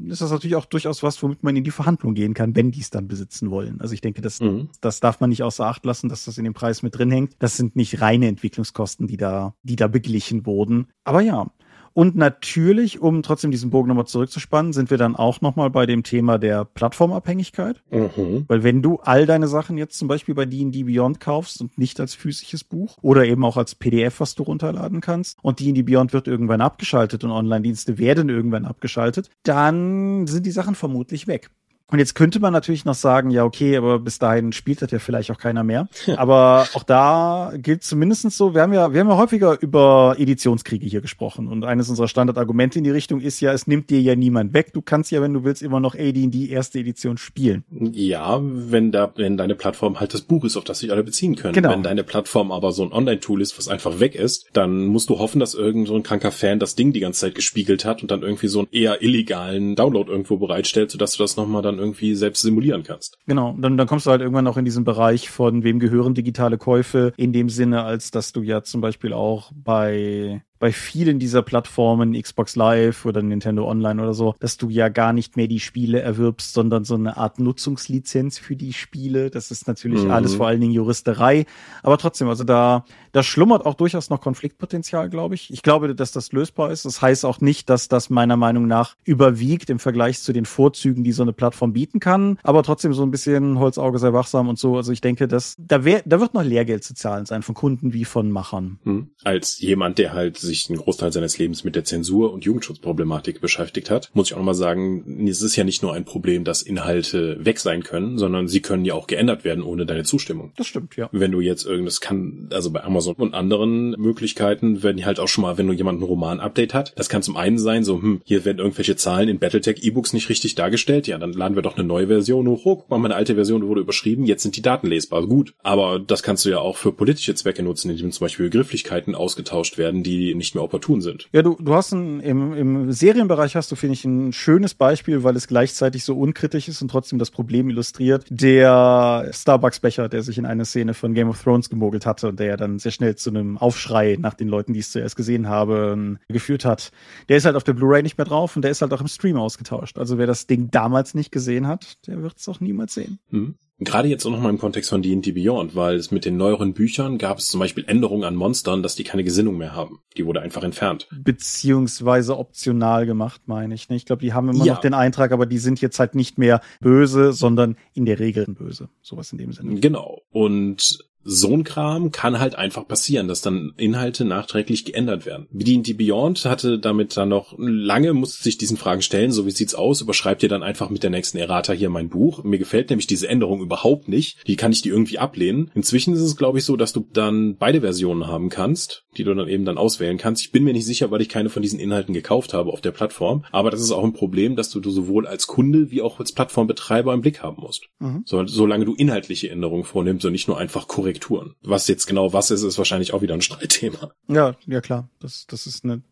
äh, 0.09 0.11
ist 0.11 0.21
das 0.21 0.33
natürlich 0.33 0.57
auch 0.57 0.65
durchaus 0.65 1.03
was, 1.05 1.23
womit 1.23 1.45
man 1.45 1.55
in 1.55 1.63
die 1.65 1.71
Verhandlung 1.71 2.15
gehen 2.15 2.35
kann, 2.35 2.57
wenn 2.57 2.73
die 2.73 2.81
es 2.81 2.91
dann 2.91 3.07
besitzen 3.07 3.51
wollen. 3.51 3.81
Also 3.81 3.95
ich 3.95 4.01
denke, 4.01 4.21
das, 4.21 4.41
Mhm. 4.41 4.69
das 4.81 4.99
darf 4.99 5.21
man 5.21 5.31
nicht 5.31 5.45
außer 5.45 5.65
Acht 5.65 5.85
lassen, 5.85 6.09
dass 6.09 6.25
das 6.25 6.39
in 6.39 6.45
dem 6.45 6.55
Preis 6.55 6.83
mit 6.83 6.99
drin 6.99 7.11
hängt. 7.13 7.35
Das 7.39 7.57
sind 7.57 7.77
nicht 7.77 8.01
reine 8.01 8.27
Entwicklungskosten, 8.27 9.07
die 9.07 9.17
da, 9.17 9.55
die 9.63 9.77
da 9.77 9.87
beglichen 9.87 10.45
wurden. 10.45 10.89
Aber 11.05 11.21
ja. 11.21 11.47
Und 11.95 12.17
natürlich, 12.17 13.01
um 13.01 13.23
trotzdem 13.23 13.51
diesen 13.51 13.71
Bogen 13.71 13.89
nochmal 13.89 14.07
zurückzuspannen, 14.07 14.73
sind 14.73 14.91
wir 14.91 14.99
dann 14.99 15.17
auch 15.17 15.41
nochmal 15.41 15.71
bei 15.71 15.87
dem 15.87 16.03
Thema 16.03 16.39
der 16.39 16.65
Plattformabhängigkeit. 16.65 17.83
Mhm. 17.91 18.45
Weil 18.49 18.63
wenn 18.63 18.83
du 18.83 18.99
all 18.99 19.27
deine 19.27 19.49
Sachen 19.49 19.79
jetzt 19.79 19.99
zum 19.99 20.09
Beispiel 20.09 20.35
bei 20.35 20.47
D&D 20.47 20.85
Beyond 20.85 21.21
kaufst 21.21 21.61
und 21.61 21.77
nicht 21.79 22.01
als 22.01 22.15
physisches 22.15 22.65
Buch 22.65 22.97
oder 23.03 23.25
eben 23.25 23.45
auch 23.45 23.57
als 23.57 23.75
PDF, 23.75 24.21
was 24.21 24.35
du 24.35 24.43
runterladen 24.45 25.01
kannst 25.01 25.39
und 25.43 25.61
D&D 25.61 25.83
Beyond 25.83 26.13
wird 26.13 26.29
irgendwann 26.29 26.61
abgeschaltet 26.61 27.25
und 27.25 27.31
Online-Dienste 27.31 27.99
werden 27.99 28.29
irgendwann 28.29 28.65
abgeschaltet, 28.65 29.31
dann 29.43 30.27
sind 30.27 30.47
die 30.47 30.51
Sachen 30.51 30.75
vermutlich 30.75 31.27
weg. 31.27 31.51
Und 31.93 31.99
jetzt 31.99 32.15
könnte 32.15 32.41
man 32.41 32.55
natürlich 32.55 32.87
noch 32.87 32.95
sagen, 32.95 33.31
ja, 33.31 33.45
okay, 33.45 33.77
aber 33.77 33.99
bis 33.99 34.19
dahin 34.19 34.53
spielt 34.53 34.81
das 34.81 34.91
ja 34.91 34.99
vielleicht 34.99 35.31
auch 35.31 35.37
keiner 35.37 35.63
mehr. 35.63 35.89
Aber 36.17 36.67
auch 36.73 36.85
da 36.85 37.53
gilt 37.57 37.85
zumindestens 37.85 38.37
so, 38.37 38.55
wir 38.55 38.63
haben 38.63 38.73
ja, 38.73 38.95
wir 38.95 39.01
haben 39.01 39.09
ja 39.09 39.17
häufiger 39.19 39.61
über 39.61 40.15
Editionskriege 40.17 40.87
hier 40.87 41.03
gesprochen. 41.03 41.49
Und 41.49 41.65
eines 41.65 41.91
unserer 41.91 42.09
Standardargumente 42.09 42.79
in 42.79 42.85
die 42.85 42.91
Richtung 42.91 43.21
ist 43.21 43.41
ja, 43.41 43.53
es 43.53 43.67
nimmt 43.67 43.91
dir 43.91 44.01
ja 44.01 44.17
niemand 44.17 44.55
weg. 44.55 44.73
Du 44.73 44.81
kannst 44.81 45.11
ja, 45.11 45.21
wenn 45.21 45.35
du 45.35 45.45
willst, 45.45 45.61
immer 45.61 45.81
noch 45.81 45.95
AD&D 45.95 46.47
erste 46.49 46.79
Edition 46.79 47.19
spielen. 47.19 47.65
Ja, 47.71 48.41
wenn 48.43 48.91
da, 48.91 49.13
wenn 49.17 49.37
deine 49.37 49.55
Plattform 49.55 50.01
halt 50.01 50.15
das 50.15 50.23
Buch 50.23 50.45
ist, 50.45 50.57
auf 50.57 50.65
das 50.65 50.79
sich 50.79 50.91
alle 50.93 51.05
beziehen 51.05 51.37
können. 51.37 51.53
Genau. 51.53 51.73
Wenn 51.73 51.83
deine 51.83 52.05
Plattform 52.05 52.53
aber 52.53 52.73
so 52.73 52.85
ein 52.85 52.93
Online-Tool 52.93 53.43
ist, 53.43 53.59
was 53.59 53.69
einfach 53.69 54.01
weg 54.01 54.15
ist, 54.15 54.47
dann 54.55 54.87
musst 54.87 55.11
du 55.11 55.19
hoffen, 55.19 55.41
dass 55.41 55.53
irgend 55.53 55.89
so 55.89 55.97
ein 55.97 56.03
kranker 56.03 56.33
Fan 56.33 56.59
das 56.59 56.75
Ding 56.75 56.95
die 56.95 57.01
ganze 57.01 57.21
Zeit 57.21 57.35
gespiegelt 57.35 57.85
hat 57.85 58.01
und 58.01 58.11
dann 58.11 58.23
irgendwie 58.23 58.49
so 58.49 58.61
einen 58.61 58.69
eher 58.73 59.03
illegalen 59.03 59.77
Download 59.77 60.11
irgendwo 60.11 60.39
bereitstellt, 60.39 60.91
sodass 60.91 61.17
du 61.17 61.23
das 61.23 61.37
nochmal 61.37 61.61
dann 61.61 61.82
irgendwie 61.83 62.15
selbst 62.15 62.43
simulieren 62.43 62.83
kannst. 62.83 63.19
Genau, 63.27 63.55
dann, 63.59 63.77
dann 63.77 63.87
kommst 63.87 64.07
du 64.07 64.11
halt 64.11 64.23
irgendwann 64.23 64.47
auch 64.47 64.57
in 64.57 64.65
diesen 64.65 64.85
Bereich 64.85 65.29
von 65.29 65.65
wem 65.65 65.79
gehören 65.79 66.15
digitale 66.15 66.59
Käufe, 66.59 67.13
in 67.17 67.33
dem 67.33 67.49
Sinne, 67.49 67.83
als 67.85 68.11
dass 68.11 68.33
du 68.33 68.43
ja 68.43 68.63
zum 68.63 68.81
Beispiel 68.81 69.13
auch 69.13 69.53
bei 69.55 70.43
bei 70.63 70.71
vielen 70.71 71.19
dieser 71.19 71.43
Plattformen, 71.43 72.13
Xbox 72.13 72.55
Live 72.55 73.05
oder 73.05 73.21
Nintendo 73.21 73.69
Online 73.69 74.01
oder 74.01 74.15
so, 74.15 74.37
dass 74.39 74.59
du 74.59 74.71
ja 74.71 74.91
gar 74.91 75.13
nicht 75.13 75.37
mehr 75.37 75.49
die 75.49 75.59
Spiele 75.59 76.01
erwirbst, 76.01 76.53
sondern 76.53 76.85
so 76.85 76.95
eine 76.95 77.17
Art 77.17 77.41
Nutzungslizenz 77.41 78.39
für 78.39 78.55
die 78.55 78.73
Spiele. 78.73 79.31
Das 79.31 79.51
ist 79.51 79.67
natürlich 79.67 80.05
mhm. 80.05 80.13
alles 80.13 80.37
vor 80.37 80.47
allen 80.47 80.61
Dingen 80.61 80.73
Juristerei. 80.73 81.47
Aber 81.83 81.99
trotzdem, 81.99 82.29
also 82.29 82.45
da, 82.45 82.85
da 83.11 83.25
schlummert 83.25 83.67
auch 83.67 83.75
durchaus 83.75 84.09
noch 84.09 84.21
Konfliktpotenzial, 84.21 85.11
glaube 85.11 85.35
ich. 85.35 85.53
Ich 85.53 85.63
glaube, 85.63 85.97
dass 85.97 86.13
das 86.13 86.31
lösbar 86.31 86.71
ist. 86.71 86.85
Das 86.85 87.03
heißt 87.03 87.25
auch 87.25 87.41
nicht, 87.41 87.69
dass 87.69 87.89
das 87.89 88.09
meiner 88.09 88.37
Meinung 88.37 88.69
nach 88.69 88.95
überwiegt 89.03 89.69
im 89.69 89.81
Vergleich 89.81 90.21
zu 90.21 90.33
den 90.33 90.45
Vorzügen, 90.45 91.03
die 91.03 91.11
so 91.11 91.25
eine 91.25 91.33
Plattform 91.33 91.73
bieten 91.73 91.99
kann. 91.99 92.39
Aber 92.45 92.63
trotzdem 92.63 92.95
so 92.95 93.03
ein 93.03 93.11
bisschen 93.11 93.59
Holzauge 93.59 93.99
sei 93.99 94.13
wachsam 94.13 94.49
und 94.49 94.61
so. 94.61 94.77
Also 94.77 94.93
ich 94.93 95.01
denke, 95.01 95.27
dass 95.27 95.57
da, 95.59 95.85
wär, 95.85 96.03
da 96.07 96.21
wird 96.21 96.35
noch 96.35 96.45
Lehrgeld 96.45 96.85
zu 96.85 96.95
zahlen 96.95 97.27
sein 97.27 97.43
von 97.43 97.57
Kunden 97.57 97.93
wie 97.93 98.05
von 98.05 98.31
Machern. 98.31 98.79
Hm. 98.85 99.11
Als 99.25 99.59
jemand, 99.59 99.99
der 99.99 100.13
halt 100.13 100.39
sich 100.39 100.52
einen 100.69 100.79
Großteil 100.79 101.13
seines 101.13 101.39
Lebens 101.39 101.65
mit 101.65 101.77
der 101.77 101.85
Zensur 101.85 102.33
und 102.33 102.45
Jugendschutzproblematik 102.45 103.41
beschäftigt 103.41 103.91
hat, 103.91 104.11
muss 104.15 104.29
ich 104.29 104.35
auch 104.35 104.39
nochmal 104.39 104.55
sagen, 104.55 105.27
es 105.29 105.43
ist 105.43 105.57
ja 105.57 105.65
nicht 105.65 105.83
nur 105.83 105.95
ein 105.95 106.05
Problem, 106.05 106.45
dass 106.45 106.63
Inhalte 106.63 107.39
weg 107.45 107.59
sein 107.59 107.83
können, 107.83 108.19
sondern 108.19 108.49
sie 108.49 108.61
können 108.61 108.85
ja 108.85 108.95
auch 108.95 109.07
geändert 109.07 109.45
werden 109.45 109.63
ohne 109.63 109.87
deine 109.87 110.05
Zustimmung. 110.05 110.53
Das 110.57 110.67
stimmt, 110.67 110.97
ja. 110.97 111.09
Wenn 111.13 111.33
du 111.33 111.41
jetzt 111.41 111.65
irgendwas 111.65 112.01
kann, 112.01 112.49
also 112.53 112.71
bei 112.71 112.83
Amazon 112.83 113.15
und 113.15 113.35
anderen 113.35 113.91
Möglichkeiten 113.91 114.83
werden 114.83 115.05
halt 115.05 115.21
auch 115.21 115.29
schon 115.29 115.43
mal, 115.43 115.59
wenn 115.59 115.67
du 115.67 115.73
jemanden 115.73 116.03
Roman-Update 116.03 116.75
hat, 116.75 116.93
das 116.97 117.09
kann 117.09 117.23
zum 117.23 117.37
einen 117.37 117.59
sein, 117.59 117.85
so, 117.85 118.01
hm, 118.01 118.21
hier 118.25 118.45
werden 118.45 118.59
irgendwelche 118.59 118.97
Zahlen 118.97 119.29
in 119.29 119.39
Battletech 119.39 119.83
E-Books 119.83 120.13
nicht 120.13 120.29
richtig 120.29 120.55
dargestellt, 120.55 121.07
ja, 121.07 121.19
dann 121.19 121.33
laden 121.33 121.57
wir 121.57 121.63
doch 121.63 121.77
eine 121.77 121.87
neue 121.87 122.07
Version 122.09 122.49
hoch, 122.49 122.63
oh, 122.65 122.77
guck 122.77 122.91
mal, 122.91 122.99
meine 122.99 123.15
alte 123.15 123.35
Version 123.35 123.67
wurde 123.67 123.81
überschrieben, 123.81 124.25
jetzt 124.25 124.43
sind 124.43 124.57
die 124.57 124.63
Daten 124.63 124.87
lesbar. 124.87 125.27
Gut, 125.27 125.55
aber 125.63 125.99
das 125.99 126.23
kannst 126.23 126.45
du 126.45 126.51
ja 126.51 126.59
auch 126.59 126.77
für 126.77 126.93
politische 126.93 127.35
Zwecke 127.35 127.63
nutzen, 127.63 127.91
indem 127.91 128.13
zum 128.13 128.25
Beispiel 128.25 128.47
Begrifflichkeiten 128.47 129.15
ausgetauscht 129.15 129.79
werden, 129.79 130.03
die 130.03 130.35
nicht 130.43 130.55
mehr 130.55 130.65
opportun 130.65 131.01
sind. 131.01 131.29
Ja, 131.33 131.43
du, 131.43 131.57
du 131.61 131.75
hast 131.75 131.93
ein, 131.93 132.21
im, 132.21 132.53
im 132.53 132.93
Serienbereich 132.93 133.57
hast 133.57 133.71
du, 133.71 133.77
finde 133.77 133.95
ich, 133.95 134.05
ein 134.05 134.33
schönes 134.33 134.75
Beispiel, 134.75 135.23
weil 135.23 135.37
es 135.37 135.47
gleichzeitig 135.47 136.05
so 136.05 136.19
unkritisch 136.19 136.69
ist 136.69 136.83
und 136.83 136.89
trotzdem 136.89 137.19
das 137.19 137.31
Problem 137.31 137.71
illustriert. 137.71 138.25
Der 138.29 139.31
Starbucks-Becher, 139.33 140.09
der 140.09 140.23
sich 140.23 140.39
in 140.39 140.47
eine 140.47 140.65
Szene 140.65 140.95
von 140.95 141.15
Game 141.15 141.29
of 141.29 141.43
Thrones 141.43 141.71
gemogelt 141.71 142.07
hatte 142.07 142.29
und 142.29 142.41
der 142.41 142.47
ja 142.47 142.57
dann 142.57 142.79
sehr 142.79 142.93
schnell 142.93 143.17
zu 143.17 143.31
einem 143.31 143.57
Aufschrei 143.57 144.17
nach 144.19 144.35
den 144.35 144.49
Leuten, 144.49 144.73
die 144.73 144.81
es 144.81 144.93
zuerst 144.93 145.17
gesehen 145.17 145.49
haben, 145.49 146.19
geführt 146.29 146.65
hat. 146.65 146.91
Der 147.29 147.37
ist 147.37 147.45
halt 147.45 147.57
auf 147.57 147.65
der 147.65 147.75
Blu-ray 147.75 148.03
nicht 148.03 148.19
mehr 148.19 148.25
drauf 148.25 148.57
und 148.57 148.63
der 148.63 148.71
ist 148.71 148.83
halt 148.83 148.93
auch 148.93 149.01
im 149.01 149.09
Stream 149.09 149.37
ausgetauscht. 149.37 149.99
Also 149.99 150.19
wer 150.19 150.27
das 150.27 150.47
Ding 150.47 150.71
damals 150.71 151.15
nicht 151.15 151.31
gesehen 151.31 151.67
hat, 151.69 152.07
der 152.07 152.23
wird 152.23 152.39
es 152.39 152.49
auch 152.49 152.61
niemals 152.61 152.95
sehen. 152.95 153.19
Hm. 153.31 153.55
Gerade 153.85 154.09
jetzt 154.09 154.25
auch 154.27 154.31
noch 154.31 154.41
mal 154.41 154.51
im 154.51 154.59
Kontext 154.59 154.91
von 154.91 155.03
D&D 155.03 155.33
Beyond, 155.33 155.75
weil 155.75 155.97
es 155.97 156.11
mit 156.11 156.25
den 156.25 156.37
neueren 156.37 156.73
Büchern 156.75 157.19
gab 157.19 157.39
es 157.39 157.49
zum 157.49 157.61
Beispiel 157.61 157.85
Änderungen 157.87 158.25
an 158.25 158.35
Monstern, 158.35 158.83
dass 158.83 158.95
die 158.95 159.05
keine 159.05 159.25
Gesinnung 159.25 159.57
mehr 159.57 159.75
haben. 159.75 160.01
Die 160.17 160.27
wurde 160.27 160.41
einfach 160.41 160.63
entfernt. 160.63 161.09
Beziehungsweise 161.11 162.39
optional 162.39 163.07
gemacht, 163.07 163.43
meine 163.47 163.75
ich. 163.75 163.89
Ne? 163.89 163.97
Ich 163.97 164.07
glaube, 164.07 164.23
die 164.23 164.33
haben 164.33 164.49
immer 164.49 164.65
ja. 164.65 164.75
noch 164.75 164.81
den 164.81 164.95
Eintrag, 164.95 165.33
aber 165.33 165.47
die 165.47 165.59
sind 165.59 165.81
jetzt 165.81 165.99
halt 165.99 166.15
nicht 166.15 166.39
mehr 166.39 166.61
böse, 166.81 167.33
sondern 167.33 167.77
in 167.95 168.05
der 168.05 168.19
Regel 168.19 168.47
böse. 168.47 168.89
Sowas 169.01 169.33
in 169.33 169.39
dem 169.39 169.53
Sinne. 169.53 169.81
Genau. 169.81 170.23
Und 170.31 170.99
so 171.25 171.53
ein 171.53 171.65
Kram 171.65 172.13
kann 172.13 172.39
halt 172.39 172.55
einfach 172.55 172.87
passieren, 172.87 173.29
dass 173.29 173.43
dann 173.43 173.73
Inhalte 173.77 174.25
nachträglich 174.25 174.85
geändert 174.85 175.27
werden. 175.27 175.47
D&D 175.51 175.95
Beyond 175.95 176.45
hatte 176.45 176.79
damit 176.79 177.17
dann 177.17 177.29
noch 177.29 177.55
lange, 177.59 178.13
musste 178.13 178.43
sich 178.43 178.59
diesen 178.59 178.77
Fragen 178.77 179.03
stellen, 179.03 179.33
so 179.33 179.47
wie 179.47 179.51
sieht's 179.51 179.75
aus, 179.75 180.01
überschreibt 180.01 180.43
ihr 180.43 180.49
dann 180.49 180.63
einfach 180.63 180.91
mit 180.91 181.03
der 181.03 181.11
nächsten 181.11 181.39
Errata 181.39 181.73
hier 181.73 181.91
mein 181.91 182.09
Buch. 182.09 182.43
Mir 182.45 182.59
gefällt 182.59 182.91
nämlich 182.91 183.07
diese 183.07 183.29
Änderung 183.29 183.61
überhaupt 183.61 184.09
nicht. 184.09 184.39
Wie 184.45 184.57
kann 184.57 184.73
ich 184.73 184.83
die 184.83 184.89
irgendwie 184.89 185.19
ablehnen? 185.19 185.71
Inzwischen 185.75 186.15
ist 186.15 186.21
es, 186.21 186.37
glaube 186.37 186.59
ich, 186.59 186.65
so, 186.65 186.77
dass 186.77 186.93
du 186.93 187.07
dann 187.13 187.57
beide 187.57 187.81
Versionen 187.81 188.27
haben 188.27 188.49
kannst, 188.49 189.05
die 189.17 189.25
du 189.25 189.35
dann 189.35 189.49
eben 189.49 189.65
dann 189.65 189.79
auswählen 189.79 190.19
kannst. 190.19 190.43
Ich 190.43 190.53
bin 190.53 190.65
mir 190.65 190.73
nicht 190.73 190.87
sicher, 190.87 191.11
weil 191.11 191.21
ich 191.21 191.29
keine 191.29 191.51
von 191.51 191.63
diesen 191.63 191.81
Inhalten 191.81 192.15
gekauft 192.15 192.55
habe 192.55 192.73
auf 192.73 192.81
der 192.81 192.93
Plattform, 192.93 193.45
aber 193.53 193.71
das 193.71 193.81
ist 193.81 193.93
auch 193.93 194.05
ein 194.05 194.13
Problem, 194.13 194.57
dass 194.57 194.71
du, 194.71 194.81
du 194.81 194.91
sowohl 194.91 195.27
als 195.27 195.47
Kunde 195.47 195.91
wie 195.91 196.03
auch 196.03 196.19
als 196.19 196.33
Plattformbetreiber 196.33 197.13
im 197.13 197.21
Blick 197.21 197.43
haben 197.43 197.61
musst. 197.61 197.89
Mhm. 197.99 198.23
So, 198.25 198.47
solange 198.47 198.85
du 198.85 198.95
inhaltliche 198.95 199.51
Änderungen 199.51 199.85
vornimmst 199.85 200.25
und 200.25 200.33
nicht 200.33 200.49
nur 200.49 200.59
einfach 200.59 200.89
korrekt 200.89 201.12
Korrekturen. 201.13 201.55
Was 201.63 201.89
jetzt 201.89 202.07
genau 202.07 202.33
was 202.33 202.51
ist, 202.51 202.63
ist 202.63 202.79
wahrscheinlich 202.79 203.13
auch 203.13 203.23
wieder 203.23 203.35
ein 203.35 203.43
Streitthema. 203.43 204.13
Ja, 204.29 204.55
ja 204.67 204.81
klar. 204.81 205.09
Das, 205.21 205.47
das 205.47 205.67
ist 205.67 205.85
eine, 205.85 206.03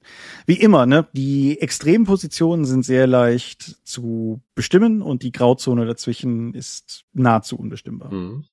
wie 0.46 0.60
immer, 0.60 0.86
ne? 0.86 1.08
Die 1.12 1.60
extremen 1.60 2.04
Positionen 2.04 2.64
sind 2.64 2.84
sehr 2.84 3.06
leicht 3.06 3.78
zu 3.84 4.42
bestimmen 4.54 5.02
und 5.02 5.22
die 5.22 5.32
Grauzone 5.32 5.86
dazwischen 5.86 6.54
ist 6.54 7.04
nahezu 7.12 7.56
unbestimmbar. 7.56 8.12
Mhm. 8.12 8.44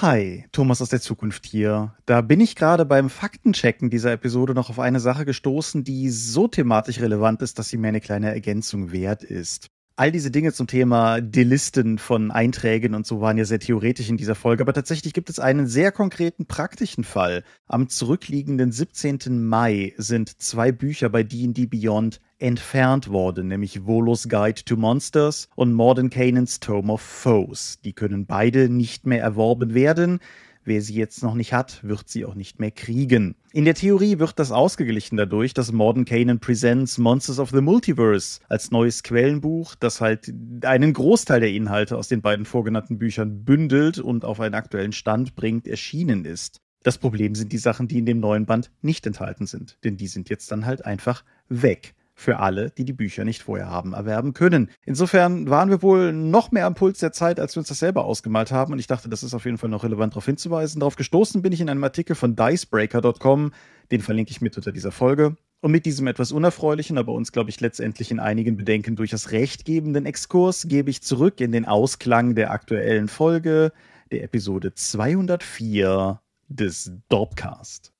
Hi, 0.00 0.46
Thomas 0.52 0.82
aus 0.82 0.88
der 0.88 1.00
Zukunft 1.00 1.46
hier. 1.46 1.94
Da 2.06 2.22
bin 2.22 2.40
ich 2.40 2.56
gerade 2.56 2.84
beim 2.84 3.08
Faktenchecken 3.08 3.88
dieser 3.88 4.12
Episode 4.12 4.52
noch 4.52 4.68
auf 4.68 4.80
eine 4.80 4.98
Sache 4.98 5.24
gestoßen, 5.24 5.84
die 5.84 6.10
so 6.10 6.48
thematisch 6.48 7.00
relevant 7.00 7.40
ist, 7.40 7.58
dass 7.58 7.68
sie 7.68 7.76
mir 7.76 7.88
eine 7.88 8.00
kleine 8.00 8.32
Ergänzung 8.32 8.90
wert 8.90 9.22
ist 9.22 9.70
all 9.96 10.12
diese 10.12 10.30
Dinge 10.30 10.52
zum 10.52 10.66
Thema 10.66 11.20
Delisten 11.20 11.98
von 11.98 12.30
Einträgen 12.30 12.94
und 12.94 13.06
so 13.06 13.20
waren 13.20 13.38
ja 13.38 13.44
sehr 13.44 13.58
theoretisch 13.58 14.08
in 14.08 14.16
dieser 14.16 14.34
Folge, 14.34 14.62
aber 14.62 14.72
tatsächlich 14.72 15.12
gibt 15.12 15.30
es 15.30 15.38
einen 15.38 15.66
sehr 15.66 15.92
konkreten 15.92 16.46
praktischen 16.46 17.04
Fall. 17.04 17.44
Am 17.66 17.88
zurückliegenden 17.88 18.72
17. 18.72 19.44
Mai 19.44 19.94
sind 19.96 20.40
zwei 20.40 20.72
Bücher 20.72 21.08
bei 21.08 21.22
D&D 21.22 21.66
Beyond 21.66 22.20
entfernt 22.38 23.08
worden, 23.08 23.48
nämlich 23.48 23.86
Volos 23.86 24.28
Guide 24.28 24.64
to 24.64 24.76
Monsters 24.76 25.48
und 25.54 25.72
Morden 25.72 26.10
Canaan's 26.10 26.60
Tome 26.60 26.92
of 26.92 27.00
Foes. 27.00 27.78
Die 27.84 27.92
können 27.92 28.26
beide 28.26 28.68
nicht 28.68 29.06
mehr 29.06 29.22
erworben 29.22 29.74
werden. 29.74 30.20
Wer 30.64 30.80
sie 30.80 30.94
jetzt 30.94 31.24
noch 31.24 31.34
nicht 31.34 31.52
hat, 31.52 31.82
wird 31.82 32.08
sie 32.08 32.24
auch 32.24 32.36
nicht 32.36 32.60
mehr 32.60 32.70
kriegen. 32.70 33.34
In 33.52 33.64
der 33.64 33.74
Theorie 33.74 34.20
wird 34.20 34.38
das 34.38 34.52
ausgeglichen 34.52 35.16
dadurch, 35.16 35.54
dass 35.54 35.72
Modern 35.72 36.04
Canaan 36.04 36.38
Presents 36.38 36.98
Monsters 36.98 37.40
of 37.40 37.50
the 37.50 37.60
Multiverse 37.60 38.40
als 38.48 38.70
neues 38.70 39.02
Quellenbuch, 39.02 39.74
das 39.74 40.00
halt 40.00 40.32
einen 40.62 40.92
Großteil 40.92 41.40
der 41.40 41.50
Inhalte 41.50 41.96
aus 41.96 42.06
den 42.06 42.22
beiden 42.22 42.44
vorgenannten 42.44 42.98
Büchern 42.98 43.44
bündelt 43.44 43.98
und 43.98 44.24
auf 44.24 44.38
einen 44.38 44.54
aktuellen 44.54 44.92
Stand 44.92 45.34
bringt, 45.34 45.66
erschienen 45.66 46.24
ist. 46.24 46.60
Das 46.84 46.98
Problem 46.98 47.34
sind 47.34 47.52
die 47.52 47.58
Sachen, 47.58 47.88
die 47.88 47.98
in 47.98 48.06
dem 48.06 48.20
neuen 48.20 48.46
Band 48.46 48.70
nicht 48.82 49.06
enthalten 49.06 49.46
sind, 49.46 49.78
denn 49.82 49.96
die 49.96 50.08
sind 50.08 50.30
jetzt 50.30 50.50
dann 50.52 50.64
halt 50.64 50.84
einfach 50.84 51.24
weg 51.48 51.94
für 52.14 52.38
alle, 52.38 52.70
die 52.70 52.84
die 52.84 52.92
Bücher 52.92 53.24
nicht 53.24 53.42
vorher 53.42 53.68
haben 53.68 53.94
erwerben 53.94 54.34
können. 54.34 54.70
Insofern 54.84 55.48
waren 55.48 55.70
wir 55.70 55.82
wohl 55.82 56.12
noch 56.12 56.50
mehr 56.50 56.66
am 56.66 56.74
Puls 56.74 56.98
der 56.98 57.12
Zeit, 57.12 57.40
als 57.40 57.56
wir 57.56 57.60
uns 57.60 57.68
das 57.68 57.78
selber 57.78 58.04
ausgemalt 58.04 58.52
haben. 58.52 58.72
Und 58.72 58.78
ich 58.78 58.86
dachte, 58.86 59.08
das 59.08 59.22
ist 59.22 59.34
auf 59.34 59.44
jeden 59.44 59.58
Fall 59.58 59.70
noch 59.70 59.84
relevant 59.84 60.12
darauf 60.12 60.26
hinzuweisen. 60.26 60.80
Darauf 60.80 60.96
gestoßen 60.96 61.42
bin 61.42 61.52
ich 61.52 61.60
in 61.60 61.70
einem 61.70 61.84
Artikel 61.84 62.14
von 62.14 62.36
dicebreaker.com. 62.36 63.52
Den 63.90 64.00
verlinke 64.00 64.30
ich 64.30 64.40
mit 64.40 64.56
unter 64.56 64.72
dieser 64.72 64.92
Folge. 64.92 65.36
Und 65.60 65.70
mit 65.70 65.86
diesem 65.86 66.08
etwas 66.08 66.32
unerfreulichen, 66.32 66.98
aber 66.98 67.12
uns, 67.12 67.30
glaube 67.30 67.50
ich, 67.50 67.60
letztendlich 67.60 68.10
in 68.10 68.18
einigen 68.18 68.56
Bedenken 68.56 68.96
durchaus 68.96 69.30
rechtgebenden 69.30 70.06
Exkurs 70.06 70.66
gebe 70.66 70.90
ich 70.90 71.02
zurück 71.02 71.40
in 71.40 71.52
den 71.52 71.66
Ausklang 71.66 72.34
der 72.34 72.50
aktuellen 72.50 73.06
Folge, 73.06 73.72
der 74.10 74.24
Episode 74.24 74.74
204 74.74 76.20
des 76.48 76.92
Dorpcast. 77.08 77.92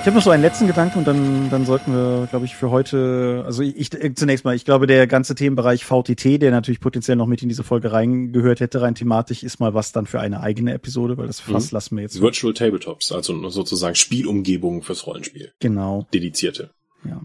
Ich 0.00 0.06
habe 0.06 0.16
noch 0.16 0.24
so 0.24 0.30
einen 0.30 0.42
letzten 0.42 0.66
Gedanken 0.66 1.00
und 1.00 1.06
dann, 1.06 1.50
dann 1.50 1.66
sollten 1.66 1.92
wir, 1.92 2.26
glaube 2.30 2.46
ich, 2.46 2.56
für 2.56 2.70
heute, 2.70 3.42
also 3.44 3.62
ich, 3.62 3.92
ich 3.92 4.16
zunächst 4.16 4.46
mal, 4.46 4.56
ich 4.56 4.64
glaube, 4.64 4.86
der 4.86 5.06
ganze 5.06 5.34
Themenbereich 5.34 5.84
VTT, 5.84 6.40
der 6.40 6.50
natürlich 6.52 6.80
potenziell 6.80 7.18
noch 7.18 7.26
mit 7.26 7.42
in 7.42 7.50
diese 7.50 7.62
Folge 7.62 7.92
reingehört 7.92 8.60
hätte, 8.60 8.80
rein 8.80 8.94
thematisch, 8.94 9.42
ist 9.42 9.60
mal 9.60 9.74
was 9.74 9.92
dann 9.92 10.06
für 10.06 10.18
eine 10.18 10.40
eigene 10.40 10.72
Episode, 10.72 11.18
weil 11.18 11.26
das 11.26 11.40
Fass 11.40 11.70
mhm. 11.70 11.76
lassen 11.76 11.96
wir 11.96 12.02
jetzt. 12.02 12.18
Virtual 12.18 12.54
Tabletops, 12.54 13.12
also 13.12 13.50
sozusagen 13.50 13.94
Spielumgebungen 13.94 14.80
fürs 14.80 15.06
Rollenspiel. 15.06 15.52
Genau. 15.60 16.06
Dedizierte. 16.14 16.70
Ja. 17.04 17.20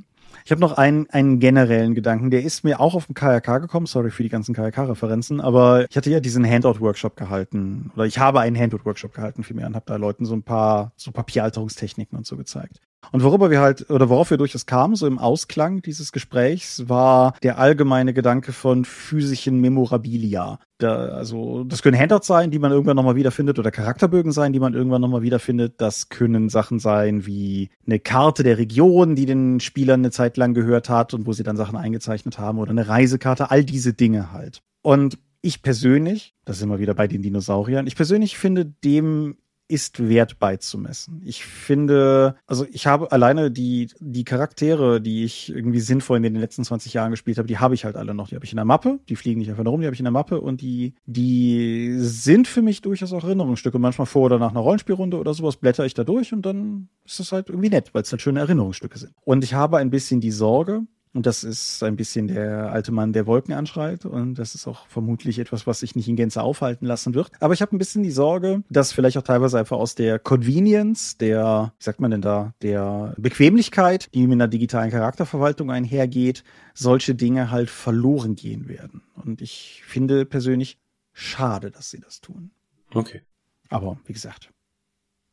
Ich 0.47 0.51
habe 0.51 0.61
noch 0.61 0.73
einen, 0.73 1.09
einen 1.09 1.39
generellen 1.39 1.95
Gedanken, 1.95 2.29
der 2.29 2.43
ist 2.43 2.63
mir 2.63 2.79
auch 2.79 2.93
auf 2.93 3.07
dem 3.07 3.15
KRK 3.15 3.57
gekommen, 3.57 3.87
sorry 3.87 4.11
für 4.11 4.21
die 4.21 4.29
ganzen 4.29 4.53
KRK-Referenzen, 4.53 5.41
aber 5.41 5.89
ich 5.89 5.97
hatte 5.97 6.11
ja 6.11 6.19
diesen 6.19 6.47
Handout-Workshop 6.47 7.17
gehalten, 7.17 7.91
oder 7.95 8.05
ich 8.05 8.19
habe 8.19 8.41
einen 8.41 8.55
Handout-Workshop 8.55 9.15
gehalten 9.15 9.43
vielmehr 9.43 9.65
und 9.65 9.73
habe 9.73 9.87
da 9.87 9.95
Leuten 9.95 10.23
so 10.23 10.35
ein 10.35 10.43
paar 10.43 10.91
so 10.97 11.11
Papieralterungstechniken 11.11 12.15
und 12.15 12.27
so 12.27 12.37
gezeigt. 12.37 12.79
Und 13.11 13.23
worüber 13.23 13.49
wir 13.49 13.61
halt, 13.61 13.89
oder 13.89 14.09
worauf 14.09 14.29
wir 14.29 14.37
durchaus 14.37 14.65
kamen, 14.65 14.95
so 14.95 15.07
im 15.07 15.19
Ausklang 15.19 15.81
dieses 15.81 16.11
Gesprächs, 16.11 16.87
war 16.87 17.35
der 17.43 17.57
allgemeine 17.57 18.13
Gedanke 18.13 18.53
von 18.53 18.85
physischen 18.85 19.61
Memorabilia. 19.61 20.59
Da, 20.77 21.05
also, 21.07 21.63
das 21.63 21.81
können 21.81 21.97
Handouts 21.97 22.27
sein, 22.27 22.51
die 22.51 22.59
man 22.59 22.71
irgendwann 22.71 22.97
nochmal 22.97 23.15
wiederfindet, 23.15 23.59
oder 23.59 23.71
Charakterbögen 23.71 24.31
sein, 24.31 24.51
die 24.51 24.59
man 24.59 24.73
irgendwann 24.73 25.01
nochmal 25.01 25.21
wiederfindet. 25.21 25.75
Das 25.77 26.09
können 26.09 26.49
Sachen 26.49 26.79
sein 26.79 27.25
wie 27.25 27.69
eine 27.85 27.99
Karte 27.99 28.43
der 28.43 28.57
Region, 28.57 29.15
die 29.15 29.25
den 29.25 29.59
Spielern 29.59 30.01
eine 30.01 30.11
Zeit 30.11 30.37
lang 30.37 30.53
gehört 30.53 30.89
hat 30.89 31.13
und 31.13 31.25
wo 31.25 31.33
sie 31.33 31.43
dann 31.43 31.57
Sachen 31.57 31.77
eingezeichnet 31.77 32.39
haben, 32.39 32.59
oder 32.59 32.71
eine 32.71 32.87
Reisekarte, 32.87 33.51
all 33.51 33.63
diese 33.63 33.93
Dinge 33.93 34.31
halt. 34.31 34.61
Und 34.81 35.17
ich 35.41 35.61
persönlich, 35.61 36.33
das 36.43 36.57
ist 36.57 36.63
immer 36.63 36.79
wieder 36.79 36.95
bei 36.95 37.07
den 37.07 37.21
Dinosauriern, 37.21 37.87
ich 37.87 37.95
persönlich 37.95 38.37
finde 38.37 38.65
dem 38.65 39.37
ist 39.67 40.07
wert 40.07 40.37
beizumessen. 40.37 41.21
Ich 41.25 41.45
finde, 41.45 42.35
also 42.45 42.65
ich 42.71 42.85
habe 42.85 43.11
alleine 43.11 43.49
die, 43.49 43.89
die 43.99 44.23
Charaktere, 44.23 45.01
die 45.01 45.23
ich 45.23 45.49
irgendwie 45.49 45.79
sinnvoll 45.79 46.17
in 46.17 46.23
den 46.23 46.35
letzten 46.35 46.63
20 46.63 46.93
Jahren 46.93 47.11
gespielt 47.11 47.37
habe, 47.37 47.47
die 47.47 47.57
habe 47.57 47.73
ich 47.73 47.85
halt 47.85 47.95
alle 47.95 48.13
noch. 48.13 48.27
Die 48.29 48.35
habe 48.35 48.45
ich 48.45 48.51
in 48.51 48.57
der 48.57 48.65
Mappe, 48.65 48.99
die 49.09 49.15
fliegen 49.15 49.39
nicht 49.39 49.49
einfach 49.49 49.63
nur 49.63 49.71
rum, 49.71 49.81
die 49.81 49.87
habe 49.87 49.95
ich 49.95 49.99
in 49.99 50.05
der 50.05 50.11
Mappe 50.11 50.39
und 50.39 50.61
die, 50.61 50.93
die 51.05 51.95
sind 51.97 52.47
für 52.47 52.61
mich 52.61 52.81
durchaus 52.81 53.11
auch 53.13 53.23
Erinnerungsstücke. 53.23 53.79
Manchmal 53.79 54.05
vor 54.05 54.23
oder 54.23 54.37
nach 54.39 54.51
einer 54.51 54.59
Rollenspielrunde 54.59 55.17
oder 55.17 55.33
sowas 55.33 55.57
blätter 55.57 55.85
ich 55.85 55.95
da 55.95 56.03
durch 56.03 56.31
und 56.31 56.45
dann 56.45 56.89
ist 57.03 57.19
es 57.19 57.31
halt 57.31 57.49
irgendwie 57.49 57.69
nett, 57.69 57.93
weil 57.93 58.03
es 58.03 58.11
halt 58.11 58.21
schöne 58.21 58.41
Erinnerungsstücke 58.41 58.99
sind. 58.99 59.13
Und 59.23 59.43
ich 59.43 59.55
habe 59.55 59.77
ein 59.77 59.89
bisschen 59.89 60.21
die 60.21 60.31
Sorge, 60.31 60.83
und 61.15 61.25
das 61.25 61.45
ist 61.45 61.81
ein 61.81 61.95
bisschen 61.95 62.27
der 62.27 62.73
alte 62.73 62.91
Mann, 62.91 63.13
der 63.13 63.25
Wolken 63.25 63.53
anschreit. 63.53 64.05
Und 64.05 64.35
das 64.35 64.53
ist 64.53 64.67
auch 64.67 64.85
vermutlich 64.87 65.39
etwas, 65.39 65.65
was 65.65 65.79
sich 65.79 65.95
nicht 65.95 66.09
in 66.09 66.17
Gänze 66.17 66.43
aufhalten 66.43 66.85
lassen 66.85 67.13
wird. 67.13 67.31
Aber 67.39 67.53
ich 67.53 67.61
habe 67.61 67.73
ein 67.73 67.77
bisschen 67.79 68.03
die 68.03 68.11
Sorge, 68.11 68.63
dass 68.69 68.91
vielleicht 68.91 69.17
auch 69.17 69.23
teilweise 69.23 69.57
einfach 69.57 69.77
aus 69.77 69.95
der 69.95 70.19
Convenience, 70.19 71.17
der, 71.17 71.71
wie 71.79 71.83
sagt 71.83 72.01
man 72.01 72.11
denn 72.11 72.21
da, 72.21 72.53
der 72.61 73.13
Bequemlichkeit, 73.17 74.13
die 74.13 74.27
mit 74.27 74.33
einer 74.33 74.49
digitalen 74.49 74.91
Charakterverwaltung 74.91 75.71
einhergeht, 75.71 76.43
solche 76.73 77.15
Dinge 77.15 77.49
halt 77.49 77.69
verloren 77.69 78.35
gehen 78.35 78.67
werden. 78.67 79.01
Und 79.15 79.41
ich 79.41 79.83
finde 79.87 80.25
persönlich 80.25 80.77
schade, 81.13 81.71
dass 81.71 81.91
sie 81.91 82.01
das 82.01 82.19
tun. 82.19 82.51
Okay. 82.93 83.21
Aber 83.69 83.97
wie 84.03 84.13
gesagt, 84.13 84.51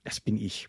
das 0.04 0.20
bin 0.20 0.36
ich. 0.36 0.68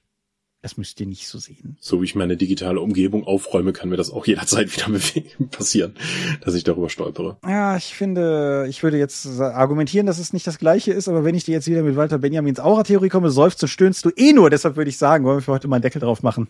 Das 0.63 0.77
müsst 0.77 0.97
ihr 1.01 1.07
nicht 1.07 1.27
so 1.27 1.39
sehen. 1.39 1.75
So 1.81 1.99
wie 1.99 2.05
ich 2.05 2.15
meine 2.15 2.37
digitale 2.37 2.79
Umgebung 2.79 3.25
aufräume, 3.25 3.73
kann 3.73 3.89
mir 3.89 3.97
das 3.97 4.09
auch 4.09 4.25
jederzeit 4.25 4.73
wieder 4.73 4.97
passieren, 5.51 5.93
dass 6.39 6.55
ich 6.55 6.63
darüber 6.63 6.89
stolpere. 6.89 7.37
Ja, 7.45 7.75
ich 7.75 7.93
finde, 7.93 8.65
ich 8.69 8.81
würde 8.81 8.97
jetzt 8.97 9.27
argumentieren, 9.41 10.05
dass 10.05 10.19
es 10.19 10.31
nicht 10.31 10.47
das 10.47 10.59
Gleiche 10.59 10.93
ist, 10.93 11.09
aber 11.09 11.25
wenn 11.25 11.35
ich 11.35 11.43
dir 11.43 11.51
jetzt 11.51 11.67
wieder 11.67 11.83
mit 11.83 11.97
Walter 11.97 12.17
Benjamins 12.17 12.61
Aura-Theorie 12.61 13.09
komme, 13.09 13.29
seufzt 13.29 13.61
und 13.61 13.67
stöhnst 13.67 14.05
du 14.05 14.11
eh 14.15 14.31
nur. 14.31 14.49
Deshalb 14.49 14.77
würde 14.77 14.89
ich 14.89 14.97
sagen, 14.97 15.25
wollen 15.25 15.39
wir 15.39 15.41
für 15.41 15.51
heute 15.51 15.67
mal 15.67 15.75
einen 15.75 15.83
Deckel 15.83 15.99
drauf 15.99 16.23
machen. 16.23 16.47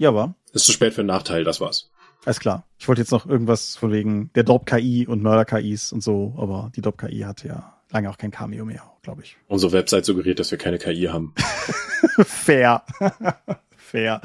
Ja, 0.00 0.14
war. 0.14 0.36
Ist 0.52 0.66
zu 0.66 0.72
spät 0.72 0.94
für 0.94 1.00
einen 1.00 1.08
Nachteil, 1.08 1.42
das 1.42 1.60
war's. 1.60 1.90
Alles 2.28 2.40
klar. 2.40 2.66
Ich 2.78 2.86
wollte 2.86 3.00
jetzt 3.00 3.10
noch 3.10 3.24
irgendwas 3.24 3.74
von 3.76 3.90
wegen 3.90 4.30
der 4.34 4.42
Dorp-KI 4.42 5.06
und 5.06 5.22
Mörder-KIs 5.22 5.94
und 5.94 6.02
so, 6.02 6.34
aber 6.36 6.70
die 6.76 6.82
Dorp-KI 6.82 7.20
hatte 7.20 7.48
ja 7.48 7.80
lange 7.90 8.10
auch 8.10 8.18
kein 8.18 8.30
Cameo 8.30 8.66
mehr, 8.66 8.82
glaube 9.00 9.22
ich. 9.22 9.38
Unsere 9.46 9.72
Website 9.72 10.04
suggeriert, 10.04 10.38
dass 10.38 10.50
wir 10.50 10.58
keine 10.58 10.76
KI 10.76 11.04
haben. 11.04 11.32
Fair. 12.18 12.82
Fair. 13.78 14.20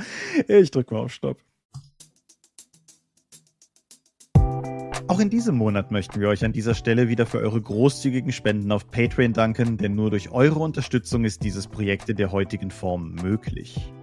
Ich 0.50 0.70
drücke 0.72 0.94
mal 0.94 1.00
auf 1.00 1.14
Stopp. 1.14 1.38
Auch 5.08 5.22
in 5.22 5.30
diesem 5.30 5.56
Monat 5.56 5.92
möchten 5.92 6.20
wir 6.20 6.28
euch 6.28 6.44
an 6.44 6.52
dieser 6.52 6.76
Stelle 6.76 7.08
wieder 7.08 7.26
für 7.26 7.38
eure 7.38 7.62
großzügigen 7.62 8.34
Spenden 8.34 8.74
auf 8.74 8.92
Patreon 8.92 9.32
danken, 9.32 9.78
denn 9.78 9.96
nur 9.96 10.10
durch 10.10 10.30
eure 10.30 10.60
Unterstützung 10.60 11.24
ist 11.24 11.42
dieses 11.42 11.68
Projekt 11.68 12.10
in 12.10 12.18
der 12.18 12.34
heutigen 12.34 12.70
Form 12.70 13.16
möglich. 13.16 13.94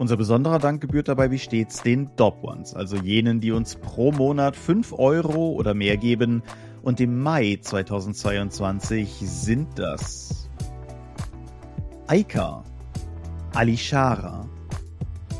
Unser 0.00 0.16
besonderer 0.16 0.58
Dank 0.58 0.80
gebührt 0.80 1.08
dabei 1.08 1.30
wie 1.30 1.38
stets 1.38 1.82
den 1.82 2.08
Dop 2.16 2.42
Ones, 2.42 2.72
also 2.72 2.96
jenen, 2.96 3.38
die 3.38 3.52
uns 3.52 3.76
pro 3.76 4.12
Monat 4.12 4.56
5 4.56 4.94
Euro 4.94 5.50
oder 5.50 5.74
mehr 5.74 5.98
geben. 5.98 6.42
Und 6.80 7.00
im 7.00 7.20
Mai 7.20 7.58
2022 7.60 9.10
sind 9.20 9.78
das 9.78 10.48
Aika, 12.06 12.64
Alishara, 13.52 14.48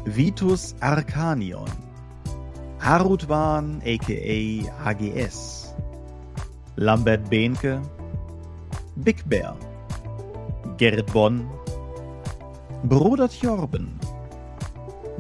Vitus 0.05 0.75
Arcanion, 0.81 1.71
Harutwan 2.81 3.81
aka 3.81 4.75
AGS, 4.85 5.75
Lambert 6.77 7.31
Behnke, 7.31 7.81
Big 8.97 9.27
Bear, 9.27 9.57
Gerrit 10.77 11.11
Bonn, 11.15 11.49
Bruder 12.85 13.31
Tjorben, 13.31 13.99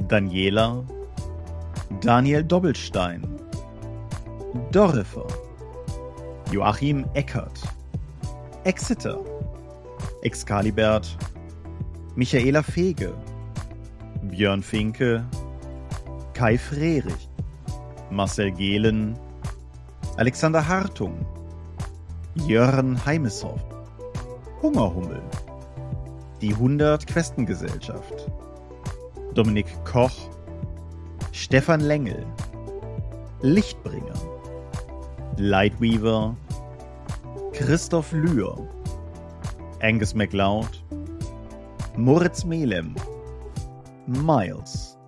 Daniela, 0.08 0.84
Daniel 2.00 2.42
Doppelstein, 2.42 3.22
Dorifer, 4.72 5.26
Joachim 6.50 7.04
Eckert, 7.14 7.60
Exeter, 8.64 9.18
Excalibert, 10.22 11.16
Michaela 12.16 12.62
Fege, 12.62 13.12
Björn 14.22 14.62
Finke, 14.62 15.24
Kai 16.34 16.58
Frerich, 16.58 17.28
Marcel 18.10 18.50
Gehlen, 18.52 19.16
Alexander 20.16 20.66
Hartung, 20.66 21.14
Jörn 22.34 23.04
Heimeshoff, 23.04 23.60
Hungerhummel, 24.62 25.22
die 26.40 26.52
100 26.52 27.06
Questengesellschaft, 27.06 28.30
Dominik 29.34 29.66
Koch, 29.84 30.16
Stefan 31.32 31.80
Lengel, 31.80 32.24
Lichtbringer, 33.42 34.18
Lightweaver, 35.36 36.34
Christoph 37.52 38.12
Lühr, 38.12 38.66
Angus 39.80 40.14
MacLeod, 40.14 40.68
Moritz 41.96 42.44
Melem, 42.44 42.94
Miles, 44.06 44.98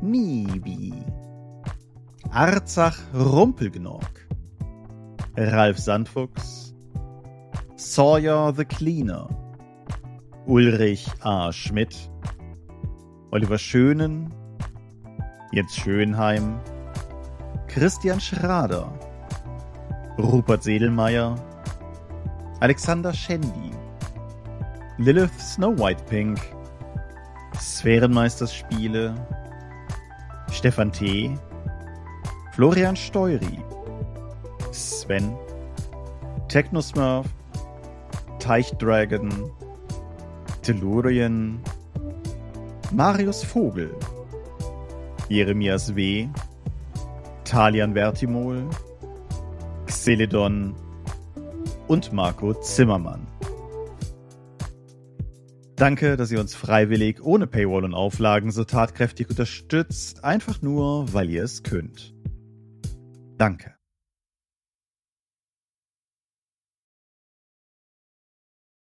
Nibi, 0.00 0.92
Arzach 2.30 2.98
Rumpelgnorg, 3.12 4.26
Ralf 5.36 5.76
Sandfuchs, 5.76 6.72
Sawyer 7.76 8.52
the 8.52 8.64
Cleaner, 8.64 9.28
Ulrich 10.46 11.06
A. 11.22 11.52
Schmidt, 11.52 12.10
Oliver 13.30 13.58
Schönen, 13.58 14.32
Jens 15.52 15.76
Schönheim, 15.76 16.58
Christian 17.66 18.18
Schrader, 18.18 18.90
Rupert 20.16 20.62
Sedelmeier, 20.62 21.34
Alexander 22.60 23.12
Schendi, 23.12 23.72
Lilith 24.96 25.38
Snow 25.38 25.78
White 25.78 26.02
Pink, 26.08 26.40
Sphärenmeisterspiele, 27.60 29.14
Stefan 30.50 30.90
T., 30.90 31.36
Florian 32.54 32.96
Steury, 32.96 33.62
Sven, 34.72 35.36
Technosmurf, 36.48 37.26
Teichdragon, 38.38 39.50
Tellurien, 40.62 41.60
Marius 42.92 43.44
Vogel, 43.44 43.90
Jeremias 45.28 45.94
W., 45.94 46.28
Talian 47.44 47.92
Vertimol, 47.94 48.68
Xeledon 49.86 50.74
und 51.86 52.12
Marco 52.12 52.54
Zimmermann. 52.54 53.26
Danke, 55.76 56.16
dass 56.16 56.32
ihr 56.32 56.40
uns 56.40 56.54
freiwillig, 56.54 57.22
ohne 57.22 57.46
Paywall 57.46 57.84
und 57.84 57.94
Auflagen 57.94 58.50
so 58.50 58.64
tatkräftig 58.64 59.30
unterstützt, 59.30 60.24
einfach 60.24 60.60
nur, 60.62 61.12
weil 61.12 61.30
ihr 61.30 61.44
es 61.44 61.62
könnt. 61.62 62.14
Danke. 63.36 63.77